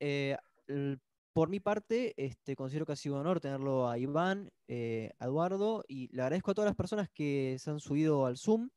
Eh, 0.00 0.36
por 1.34 1.48
mi 1.48 1.58
parte, 1.58 2.14
este, 2.16 2.54
considero 2.54 2.86
que 2.86 2.92
ha 2.92 2.96
sido 2.96 3.16
un 3.16 3.22
honor 3.22 3.40
tenerlo 3.40 3.88
a 3.88 3.98
Iván, 3.98 4.52
eh, 4.68 5.10
a 5.18 5.24
Eduardo, 5.24 5.84
y 5.88 6.06
le 6.14 6.22
agradezco 6.22 6.52
a 6.52 6.54
todas 6.54 6.68
las 6.68 6.76
personas 6.76 7.10
que 7.12 7.56
se 7.58 7.70
han 7.70 7.80
subido 7.80 8.24
al 8.24 8.38
Zoom. 8.38 8.70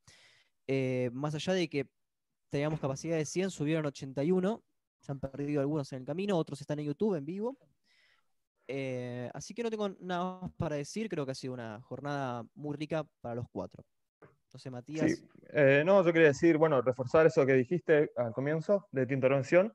Eh, 0.66 1.12
más 1.14 1.36
allá 1.36 1.54
de 1.54 1.70
que 1.70 1.88
teníamos 2.50 2.80
capacidad 2.80 3.16
de 3.16 3.26
100, 3.26 3.52
subieron 3.52 3.86
81. 3.86 4.64
Se 5.00 5.12
han 5.12 5.20
perdido 5.20 5.62
algunos 5.62 5.94
en 5.94 6.00
el 6.00 6.06
camino, 6.06 6.36
otros 6.36 6.60
están 6.60 6.80
en 6.80 6.88
YouTube 6.88 7.14
en 7.14 7.26
vivo. 7.26 7.60
Eh, 8.68 9.30
así 9.36 9.54
que 9.54 9.62
no 9.62 9.70
tengo 9.70 9.90
nada 10.00 10.42
más 10.42 10.52
para 10.58 10.78
decir, 10.78 11.10
creo 11.10 11.28
que 11.28 11.34
ha 11.34 11.36
sido 11.36 11.54
una 11.54 11.80
jornada 11.84 12.44
muy 12.56 12.76
rica 12.76 13.06
para 13.22 13.36
los 13.36 13.46
cuatro. 13.52 13.86
Entonces, 14.46 14.72
Matías. 14.72 15.24
no, 15.86 16.04
yo 16.04 16.12
quería 16.12 16.30
decir, 16.30 16.58
bueno, 16.58 16.82
reforzar 16.82 17.28
eso 17.28 17.46
que 17.46 17.54
dijiste 17.54 18.10
al 18.16 18.34
comienzo 18.34 18.88
de 18.92 19.06
tu 19.06 19.14
intervención 19.14 19.72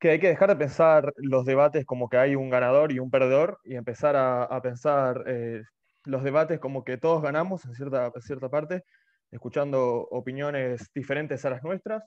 que 0.00 0.10
hay 0.10 0.18
que 0.20 0.28
dejar 0.28 0.48
de 0.48 0.56
pensar 0.56 1.12
los 1.16 1.44
debates 1.44 1.84
como 1.86 2.08
que 2.08 2.16
hay 2.16 2.34
un 2.34 2.50
ganador 2.50 2.92
y 2.92 2.98
un 2.98 3.10
perdedor 3.10 3.60
y 3.64 3.76
empezar 3.76 4.16
a, 4.16 4.60
pensar 4.62 5.24
eh, 5.26 5.62
los 6.06 6.24
debates 6.24 6.58
como 6.60 6.84
que 6.84 6.96
todos 6.98 7.22
ganamos 7.22 7.64
en 7.66 7.74
cierta, 7.74 8.10
cierta 8.20 8.48
parte, 8.48 8.84
escuchando 9.30 10.08
opiniones 10.10 10.88
diferentes 10.94 11.44
a 11.44 11.50
las 11.50 11.62
nuestras. 11.62 12.02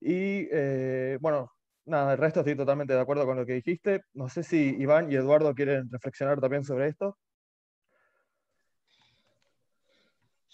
Y 0.00 0.48
eh, 0.52 1.18
bueno, 1.20 1.52
nada, 1.86 2.12
el 2.12 2.18
resto 2.18 2.40
estoy 2.40 2.56
totalmente 2.56 2.94
de 2.94 3.00
acuerdo 3.00 3.26
con 3.26 3.36
lo 3.38 3.46
que 3.46 3.54
dijiste. 3.54 4.02
No 4.14 4.28
sé 4.28 4.42
si 4.42 4.76
Iván 4.78 5.10
y 5.10 5.16
Eduardo 5.16 5.54
quieren 5.54 5.90
reflexionar 5.90 6.40
también 6.40 6.64
sobre 6.64 6.88
esto. 6.88 7.16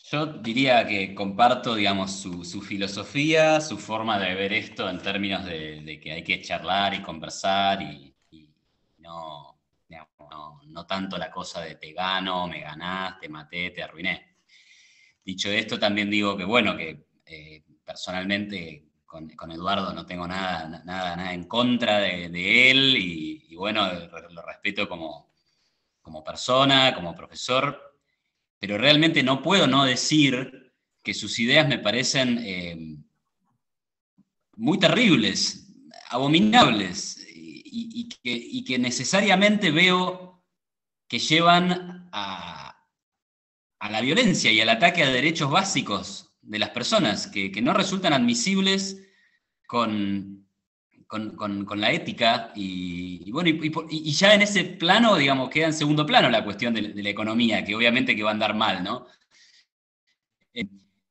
Yo 0.05 0.27
diría 0.27 0.87
que 0.87 1.15
comparto, 1.15 1.75
digamos, 1.75 2.13
su, 2.13 2.63
filosofía, 2.63 3.61
su 3.61 3.77
forma 3.77 4.19
de 4.19 4.35
ver 4.35 4.53
esto 4.53 4.89
en 4.89 4.99
términos 4.99 5.45
de, 5.45 6.01
que 6.03 6.13
hay 6.13 6.25
que 6.25 6.41
charlar 6.41 6.95
y 6.95 7.03
conversar 7.03 7.83
y, 7.83 8.15
no, 8.99 9.59
no, 10.67 10.87
tanto 10.87 11.19
la 11.19 11.31
cosa 11.31 11.61
de 11.61 11.75
te 11.75 11.93
gano, 11.93 12.47
me 12.47 12.61
ganás, 12.61 13.19
te 13.19 13.29
maté, 13.29 13.71
te 13.71 13.83
arruiné. 13.83 14.37
Dicho 15.25 15.51
esto, 15.51 15.79
también 15.79 16.09
digo 16.09 16.37
que, 16.37 16.45
bueno, 16.45 16.77
que 16.77 17.07
eh, 17.27 17.63
personalmente 17.85 18.89
con, 19.05 19.31
Eduardo 19.51 19.93
no 19.93 20.07
tengo 20.07 20.27
nada, 20.27 20.83
nada, 20.85 21.17
nada 21.17 21.33
en 21.33 21.45
contra 21.45 21.99
de, 21.99 22.71
él 22.71 22.97
y, 22.97 23.55
bueno, 23.57 23.91
lo 24.31 24.43
respeto 24.43 24.89
como, 24.89 25.31
como 26.01 26.23
persona, 26.23 26.95
como 26.95 27.15
profesor, 27.15 27.88
pero 28.59 28.79
realmente 28.79 29.23
no 29.23 29.43
puedo 29.43 29.67
no 29.67 29.85
decir 29.85 30.73
que 31.03 31.15
sus 31.15 31.39
ideas 31.39 31.69
me 31.69 31.79
parecen 31.79 32.39
eh, 32.39 32.77
muy 34.57 34.79
terribles, 34.79 35.73
abominables, 36.11 37.25
y, 37.71 38.65
que, 38.65 38.79
necesariamente 38.79 39.71
veo 39.71 40.43
que 41.07 41.19
llevan 41.19 42.09
a, 42.13 42.77
la 43.89 44.01
violencia 44.01 44.51
y 44.51 44.61
al 44.61 44.69
ataque 44.69 45.03
a 45.03 45.11
derechos 45.11 45.51
básicos 45.51 46.33
de 46.43 46.59
las 46.59 46.71
personas, 46.71 47.29
que 47.29 47.63
no 47.63 47.73
resultan 47.73 48.13
admisibles 48.13 49.01
con, 49.67 50.48
con, 51.09 51.81
la 51.81 51.91
ética 51.91 52.53
y, 52.55 53.31
bueno, 53.33 53.49
y, 53.49 54.13
ya 54.13 54.35
en 54.35 54.43
ese 54.43 54.65
plano, 54.65 55.17
digamos, 55.17 55.49
queda 55.49 55.67
en 55.67 55.73
segundo 55.73 56.05
plano 56.05 56.29
la 56.29 56.45
cuestión 56.45 56.75
de, 56.75 56.83
la 56.83 57.09
economía, 57.09 57.65
que 57.65 57.75
obviamente 57.75 58.15
que 58.15 58.23
va 58.23 58.31
a 58.31 58.35
andar 58.35 58.55
mal, 58.55 58.85
¿no? 58.85 59.07
Eh, 60.53 60.67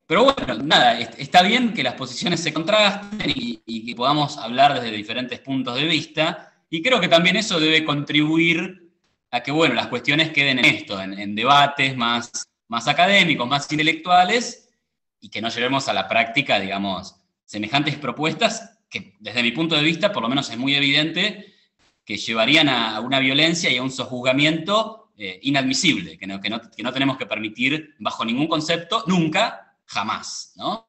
pero 0.05 0.25
bueno, 0.25 0.63
nada, 0.63 0.99
está 0.99 1.41
bien 1.41 1.73
que 1.73 1.81
las 1.81 1.95
posiciones 1.95 2.41
se 2.41 2.53
contrasten 2.53 3.33
y, 3.35 3.85
que 3.85 3.95
podamos 3.95 4.37
hablar 4.37 4.79
desde 4.79 4.95
diferentes 4.95 5.39
puntos 5.39 5.75
de 5.75 5.85
vista, 5.85 6.53
y 6.69 6.83
creo 6.83 7.01
que 7.01 7.07
también 7.07 7.35
eso 7.35 7.59
debe 7.59 7.83
contribuir 7.83 8.91
a 9.31 9.41
que, 9.41 9.51
bueno, 9.51 9.73
las 9.73 9.87
cuestiones 9.87 10.31
queden 10.31 10.59
en 10.59 10.65
esto, 10.65 11.01
en, 11.01 11.33
debates 11.33 11.97
más, 11.97 12.47
más 12.67 12.87
académicos, 12.87 13.47
más 13.47 13.69
intelectuales, 13.71 14.69
y 15.19 15.29
que 15.29 15.41
no 15.41 15.49
llevemos 15.49 15.87
a 15.87 15.93
la 15.93 16.07
práctica, 16.07 16.59
digamos, 16.59 17.15
semejantes 17.45 17.95
propuestas 17.95 18.76
que 18.89 19.15
desde 19.19 19.43
mi 19.43 19.51
punto 19.51 19.75
de 19.75 19.83
vista, 19.83 20.11
por 20.11 20.23
lo 20.23 20.29
menos 20.29 20.49
es 20.49 20.57
muy 20.57 20.75
evidente, 20.75 21.53
que 22.05 22.17
llevarían 22.17 22.69
a 22.69 22.99
una 23.01 23.19
violencia 23.19 23.69
y 23.69 23.77
a 23.77 23.83
un 23.83 23.91
sojuzgamiento 23.91 25.11
eh, 25.17 25.39
inadmisible, 25.43 26.17
que 26.17 26.27
no, 26.27 26.39
que, 26.39 26.49
no, 26.49 26.93
tenemos 26.93 27.17
que 27.17 27.25
permitir 27.25 27.95
bajo 27.99 28.23
ningún 28.23 28.47
concepto, 28.47 29.03
nunca, 29.07 29.75
jamás. 29.85 30.53
¿no? 30.55 30.85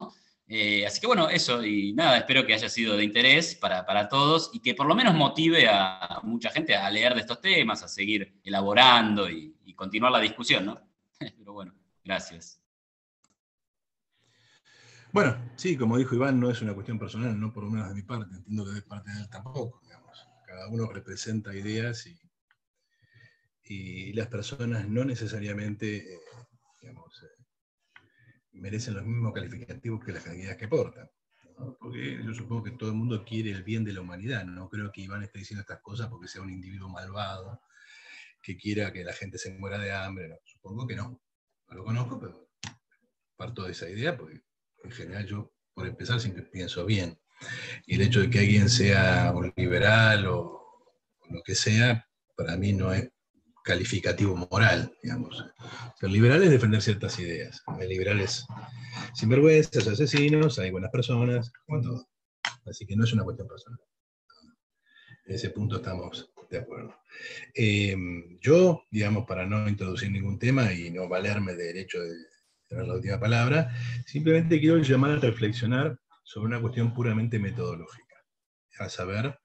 Eh, 0.46 0.86
así 0.86 1.00
que 1.00 1.06
bueno, 1.06 1.28
eso, 1.28 1.64
y 1.64 1.92
nada, 1.92 2.18
espero 2.18 2.46
que 2.46 2.54
haya 2.54 2.68
sido 2.68 2.96
de 2.96 3.04
interés 3.04 3.54
para, 3.54 4.08
todos 4.08 4.50
y 4.52 4.60
que 4.60 4.74
por 4.74 4.86
lo 4.86 4.94
menos 4.94 5.14
motive 5.14 5.66
a 5.68 6.20
mucha 6.22 6.50
gente 6.50 6.76
a 6.76 6.90
leer 6.90 7.14
de 7.14 7.20
estos 7.20 7.40
temas, 7.40 7.82
a 7.82 7.88
seguir 7.88 8.40
elaborando 8.44 9.30
y, 9.30 9.56
y 9.64 9.74
continuar 9.74 10.12
la 10.12 10.20
discusión, 10.20 10.66
¿no? 10.66 10.80
Pero 11.18 11.52
bueno, 11.52 11.74
gracias. 12.04 12.60
Bueno, 15.18 15.36
sí, 15.56 15.76
como 15.76 15.98
dijo 15.98 16.14
Iván, 16.14 16.38
no 16.38 16.48
es 16.48 16.62
una 16.62 16.74
cuestión 16.74 16.96
personal, 16.96 17.40
no 17.40 17.52
por 17.52 17.64
lo 17.64 17.70
menos 17.70 17.88
de 17.88 17.94
mi 17.96 18.02
parte, 18.02 18.32
entiendo 18.36 18.64
que 18.64 18.70
de 18.70 18.82
parte 18.82 19.10
de 19.10 19.22
él 19.22 19.28
tampoco. 19.28 19.80
Digamos. 19.82 20.28
Cada 20.46 20.68
uno 20.68 20.86
representa 20.92 21.52
ideas 21.56 22.06
y, 22.06 22.16
y 23.64 24.12
las 24.12 24.28
personas 24.28 24.88
no 24.88 25.04
necesariamente 25.04 26.14
eh, 26.14 26.20
eh, 26.82 26.94
merecen 28.52 28.94
los 28.94 29.04
mismos 29.04 29.34
calificativos 29.34 30.04
que 30.04 30.12
las 30.12 30.24
ideas 30.28 30.56
que 30.56 30.68
portan. 30.68 31.10
Porque 31.80 32.22
yo 32.24 32.32
supongo 32.32 32.62
que 32.62 32.76
todo 32.78 32.90
el 32.90 32.94
mundo 32.94 33.24
quiere 33.24 33.50
el 33.50 33.64
bien 33.64 33.82
de 33.82 33.94
la 33.94 34.02
humanidad. 34.02 34.44
No 34.44 34.68
creo 34.68 34.92
que 34.92 35.00
Iván 35.00 35.24
esté 35.24 35.40
diciendo 35.40 35.62
estas 35.62 35.80
cosas 35.80 36.06
porque 36.06 36.28
sea 36.28 36.42
un 36.42 36.50
individuo 36.50 36.88
malvado 36.90 37.60
que 38.40 38.56
quiera 38.56 38.92
que 38.92 39.02
la 39.02 39.14
gente 39.14 39.36
se 39.36 39.50
muera 39.50 39.78
de 39.78 39.90
hambre. 39.90 40.38
supongo 40.44 40.86
que 40.86 40.94
no. 40.94 41.20
No 41.66 41.74
lo 41.76 41.82
conozco, 41.82 42.20
pero 42.20 42.50
parto 43.36 43.64
de 43.64 43.72
esa 43.72 43.90
idea 43.90 44.16
porque 44.16 44.47
en 44.88 44.94
general 44.94 45.26
yo, 45.26 45.52
por 45.74 45.86
empezar, 45.86 46.20
siempre 46.20 46.42
pienso 46.42 46.84
bien. 46.86 47.18
Y 47.86 47.96
el 47.96 48.02
hecho 48.02 48.20
de 48.20 48.30
que 48.30 48.40
alguien 48.40 48.68
sea 48.68 49.32
un 49.34 49.52
liberal 49.56 50.26
o, 50.26 50.58
lo 51.30 51.42
que 51.42 51.54
sea, 51.54 52.08
para 52.36 52.56
mí 52.56 52.72
no 52.72 52.92
es 52.92 53.10
calificativo 53.62 54.34
moral, 54.34 54.90
digamos. 55.02 55.44
Ser 56.00 56.10
liberal 56.10 56.42
es 56.42 56.50
defender 56.50 56.80
ciertas 56.80 57.18
ideas. 57.18 57.62
Hay 57.66 57.86
liberales 57.86 58.46
sinvergüenzas, 59.14 59.86
asesinos, 59.86 60.58
hay 60.58 60.70
buenas 60.70 60.90
personas, 60.90 61.52
todo. 61.66 62.08
Así 62.64 62.86
que 62.86 62.96
no 62.96 63.04
es 63.04 63.12
una 63.12 63.24
cuestión 63.24 63.46
personal. 63.46 63.80
En 65.26 65.34
ese 65.34 65.50
punto 65.50 65.76
estamos 65.76 66.30
de 66.50 66.58
acuerdo. 66.58 66.94
Eh, 67.54 67.94
yo, 68.40 68.84
digamos, 68.90 69.26
para 69.26 69.44
no 69.44 69.68
introducir 69.68 70.10
ningún 70.10 70.38
tema 70.38 70.72
y 70.72 70.90
no 70.90 71.08
valerme 71.08 71.54
del 71.54 71.76
hecho 71.76 72.00
de 72.00 72.16
tener 72.68 72.86
la 72.86 72.94
última 72.94 73.18
palabra, 73.18 73.74
simplemente 74.06 74.60
quiero 74.60 74.78
llamar 74.78 75.12
a 75.12 75.16
reflexionar 75.16 75.98
sobre 76.22 76.48
una 76.48 76.60
cuestión 76.60 76.92
puramente 76.94 77.38
metodológica. 77.38 78.16
A 78.78 78.88
saber, 78.88 79.38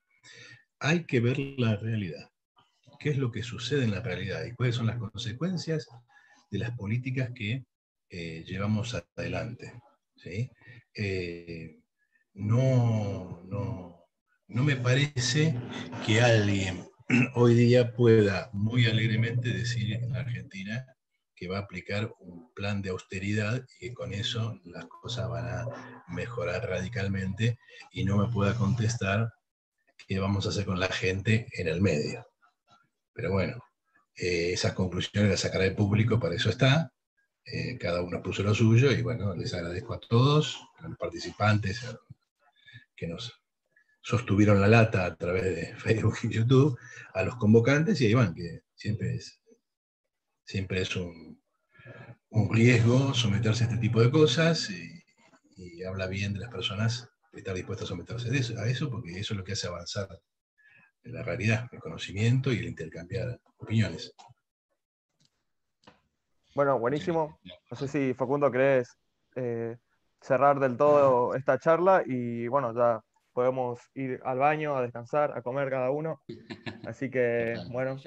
hay 0.79 1.05
que 1.05 1.19
ver 1.19 1.39
la 1.57 1.75
realidad. 1.77 2.29
¿Qué 2.99 3.09
es 3.09 3.17
lo 3.17 3.31
que 3.31 3.41
sucede 3.41 3.85
en 3.85 3.91
la 3.91 4.01
realidad 4.01 4.45
y 4.45 4.53
cuáles 4.53 4.75
son 4.75 4.87
las 4.87 4.97
consecuencias 4.97 5.87
de 6.51 6.59
las 6.59 6.71
políticas 6.71 7.31
que 7.33 7.65
eh, 8.09 8.43
llevamos 8.45 8.95
adelante? 9.15 9.73
Eh, 10.95 11.79
no, 12.33 13.43
no, 13.45 14.05
no 14.47 14.63
me 14.63 14.75
parece 14.75 15.55
que 16.05 16.21
alguien 16.21 16.85
hoy 17.35 17.55
día 17.55 17.93
pueda 17.93 18.49
muy 18.53 18.85
alegremente 18.85 19.49
decir 19.49 19.93
en 19.93 20.15
Argentina 20.15 20.85
que 21.43 21.49
va 21.49 21.57
a 21.57 21.61
aplicar 21.61 22.09
un 22.19 22.53
plan 22.53 22.81
de 22.81 22.91
austeridad 22.91 23.65
y 23.77 23.89
que 23.89 23.93
con 23.93 24.13
eso 24.13 24.61
las 24.63 24.85
cosas 24.85 25.29
van 25.29 25.45
a 25.45 25.65
mejorar 26.07 26.69
radicalmente 26.69 27.59
y 27.91 28.05
no 28.05 28.17
me 28.17 28.31
pueda 28.31 28.55
contestar 28.55 29.33
qué 30.07 30.19
vamos 30.19 30.45
a 30.45 30.49
hacer 30.49 30.65
con 30.65 30.79
la 30.79 30.87
gente 30.87 31.47
en 31.51 31.67
el 31.67 31.81
medio. 31.81 32.25
Pero 33.11 33.33
bueno, 33.33 33.61
eh, 34.15 34.53
esas 34.53 34.71
conclusiones 34.71 35.31
las 35.31 35.41
sacará 35.41 35.65
el 35.65 35.75
público, 35.75 36.17
para 36.17 36.35
eso 36.35 36.49
está. 36.49 36.93
Eh, 37.43 37.77
cada 37.77 38.01
uno 38.01 38.23
puso 38.23 38.41
lo 38.41 38.55
suyo 38.55 38.89
y 38.91 39.01
bueno, 39.01 39.35
les 39.35 39.53
agradezco 39.53 39.95
a 39.95 39.99
todos, 39.99 40.61
a 40.77 40.87
los 40.87 40.97
participantes 40.97 41.85
que 42.95 43.07
nos 43.07 43.33
sostuvieron 44.01 44.61
la 44.61 44.69
lata 44.69 45.03
a 45.03 45.15
través 45.17 45.43
de 45.43 45.75
Facebook 45.77 46.15
y 46.23 46.29
YouTube, 46.29 46.79
a 47.13 47.23
los 47.23 47.35
convocantes 47.35 47.99
y 47.99 48.05
a 48.05 48.09
Iván, 48.11 48.33
que 48.33 48.61
siempre 48.75 49.15
es 49.15 49.42
Siempre 50.45 50.81
es 50.81 50.95
un, 50.95 51.41
riesgo 52.51 53.13
someterse 53.13 53.63
a 53.63 53.67
este 53.67 53.79
tipo 53.79 54.01
de 54.01 54.11
cosas 54.11 54.69
y, 54.69 55.01
habla 55.83 56.07
bien 56.07 56.33
de 56.33 56.39
las 56.39 56.49
personas 56.49 57.09
estar 57.33 57.53
dispuestas 57.53 57.87
a 57.87 57.89
someterse 57.89 58.29
a 58.57 58.65
eso, 58.67 58.89
porque 58.89 59.19
eso 59.19 59.33
es 59.33 59.37
lo 59.37 59.43
que 59.43 59.51
hace 59.51 59.67
avanzar 59.67 60.07
la 61.03 61.23
realidad, 61.23 61.67
el 61.71 61.79
conocimiento 61.79 62.51
y 62.51 62.59
el 62.59 62.65
intercambiar 62.65 63.39
opiniones. 63.57 64.13
Bueno, 66.55 66.79
buenísimo. 66.79 67.39
No 67.69 67.77
sé 67.77 67.87
si 67.87 68.13
Facundo 68.13 68.51
crees 68.51 68.95
eh, 69.35 69.77
cerrar 70.21 70.59
del 70.59 70.77
todo 70.77 71.35
esta 71.35 71.57
charla 71.59 72.03
y 72.05 72.47
bueno, 72.47 72.73
ya 72.73 73.01
podemos 73.33 73.79
ir 73.95 74.21
al 74.23 74.37
baño, 74.37 74.77
a 74.77 74.81
descansar, 74.81 75.37
a 75.37 75.41
comer 75.41 75.69
cada 75.69 75.89
uno. 75.89 76.21
Así 76.85 77.09
que, 77.09 77.55
bueno. 77.71 77.97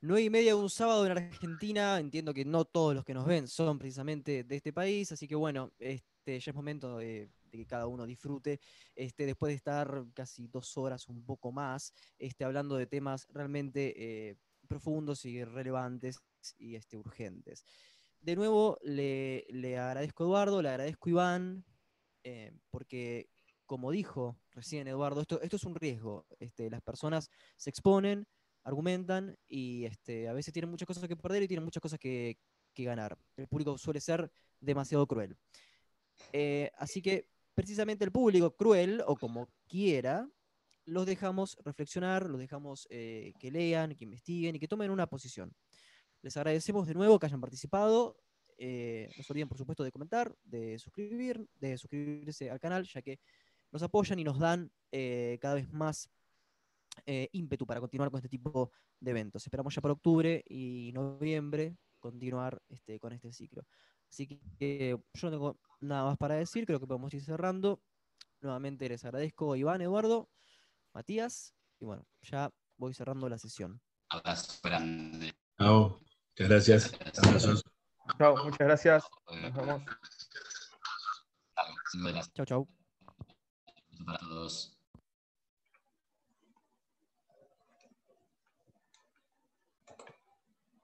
9 0.00 0.22
y 0.22 0.30
media 0.30 0.54
de 0.54 0.60
un 0.60 0.70
sábado 0.70 1.06
en 1.06 1.12
Argentina. 1.12 1.98
Entiendo 1.98 2.34
que 2.34 2.44
no 2.44 2.64
todos 2.64 2.94
los 2.94 3.04
que 3.04 3.14
nos 3.14 3.26
ven 3.26 3.48
son 3.48 3.78
precisamente 3.78 4.44
de 4.44 4.56
este 4.56 4.72
país, 4.72 5.10
así 5.12 5.26
que 5.26 5.34
bueno, 5.34 5.72
este, 5.78 6.38
ya 6.38 6.50
es 6.50 6.54
momento 6.54 6.98
de, 6.98 7.30
que 7.50 7.66
cada 7.66 7.86
uno 7.86 8.06
disfrute. 8.06 8.60
Este, 8.94 9.26
después 9.26 9.50
de 9.50 9.56
estar 9.56 10.04
casi 10.14 10.48
dos 10.48 10.76
horas, 10.76 11.08
un 11.08 11.24
poco 11.24 11.52
más, 11.52 11.92
este, 12.18 12.44
hablando 12.44 12.76
de 12.76 12.86
temas 12.86 13.26
realmente 13.30 13.94
eh, 13.96 14.36
profundos 14.68 15.24
y 15.24 15.42
relevantes 15.44 16.20
y 16.58 16.74
este, 16.76 16.96
urgentes. 16.96 17.64
De 18.20 18.36
nuevo, 18.36 18.78
le, 18.82 19.46
agradezco 19.78 20.24
a 20.24 20.26
Eduardo, 20.26 20.62
le 20.62 20.68
agradezco 20.68 21.08
a 21.08 21.10
Iván, 21.10 21.64
eh, 22.24 22.52
porque 22.70 23.30
como 23.66 23.90
dijo 23.90 24.38
recién 24.52 24.86
Eduardo, 24.88 25.20
esto, 25.20 25.40
esto 25.42 25.56
es 25.56 25.64
un 25.64 25.74
riesgo. 25.74 26.26
Este, 26.38 26.70
las 26.70 26.82
personas 26.82 27.30
se 27.56 27.70
exponen 27.70 28.26
argumentan 28.66 29.38
y 29.48 29.84
este, 29.84 30.28
a 30.28 30.32
veces 30.32 30.52
tienen 30.52 30.68
muchas 30.68 30.86
cosas 30.86 31.06
que 31.06 31.16
perder 31.16 31.44
y 31.44 31.48
tienen 31.48 31.64
muchas 31.64 31.80
cosas 31.80 31.98
que, 31.98 32.36
ganar. 32.78 33.16
El 33.38 33.48
público 33.48 33.78
suele 33.78 34.02
ser 34.02 34.30
demasiado 34.60 35.06
cruel. 35.06 35.34
Eh, 36.34 36.70
así 36.76 37.00
que 37.00 37.30
precisamente 37.54 38.04
el 38.04 38.12
público 38.12 38.54
cruel, 38.54 39.02
o 39.06 39.16
como 39.16 39.48
quiera, 39.66 40.28
los 40.84 41.06
dejamos 41.06 41.56
reflexionar, 41.64 42.28
los 42.28 42.38
dejamos 42.38 42.86
eh, 42.90 43.32
que 43.38 43.50
lean, 43.50 43.94
que 43.94 44.04
investiguen 44.04 44.56
y 44.56 44.58
que 44.58 44.68
tomen 44.68 44.90
una 44.90 45.06
posición. 45.06 45.54
Les 46.20 46.36
agradecemos 46.36 46.86
de 46.86 46.92
nuevo 46.92 47.18
que 47.18 47.24
hayan 47.24 47.40
participado. 47.40 48.18
Eh, 48.58 49.08
no 49.16 49.22
se 49.24 49.32
olviden, 49.32 49.48
por 49.48 49.56
supuesto, 49.56 49.82
de 49.82 49.90
comentar, 49.90 50.36
de 50.44 50.78
suscribir, 50.78 51.48
de 51.54 51.78
suscribirse 51.78 52.50
al 52.50 52.60
canal, 52.60 52.84
ya 52.84 53.00
que 53.00 53.20
nos 53.72 53.82
apoyan 53.82 54.18
y 54.18 54.24
nos 54.24 54.38
dan 54.38 54.70
cada 55.40 55.54
vez 55.54 55.72
más 55.72 56.10
eh, 57.04 57.28
ímpetu 57.32 57.66
para 57.66 57.80
continuar 57.80 58.10
con 58.10 58.18
este 58.18 58.28
tipo 58.28 58.70
de 59.00 59.10
eventos. 59.10 59.44
Esperamos 59.46 59.74
ya 59.74 59.80
para 59.80 59.92
octubre 59.92 60.42
y 60.48 60.92
noviembre 60.94 61.76
continuar 62.00 62.62
este, 62.68 62.98
con 63.00 63.12
este 63.12 63.32
ciclo. 63.32 63.62
Así 64.08 64.26
que 64.58 64.96
yo 65.14 65.26
no 65.26 65.30
tengo 65.30 65.60
nada 65.80 66.04
más 66.04 66.16
para 66.16 66.34
decir, 66.34 66.64
creo 66.66 66.80
que 66.80 66.86
podemos 66.86 67.12
ir 67.14 67.22
cerrando. 67.22 67.80
Nuevamente 68.40 68.88
les 68.88 69.04
agradezco 69.04 69.52
a 69.52 69.58
Iván, 69.58 69.80
Eduardo, 69.80 70.28
Matías, 70.92 71.54
y 71.80 71.84
bueno, 71.84 72.06
ya 72.22 72.50
voy 72.76 72.94
cerrando 72.94 73.28
la 73.28 73.38
sesión. 73.38 73.80
Abrazo 74.08 74.60
grande. 74.62 75.34
Chao, 75.58 76.00
muchas 76.30 76.48
gracias. 76.48 76.92
Chao, 78.18 78.36
muchas 78.44 78.58
gracias. 78.58 79.04
Nos 79.42 79.54
vemos. 82.02 82.32
Chao, 82.34 82.46
chao. 82.46 82.68
Para 84.04 84.18
todos. 84.18 84.75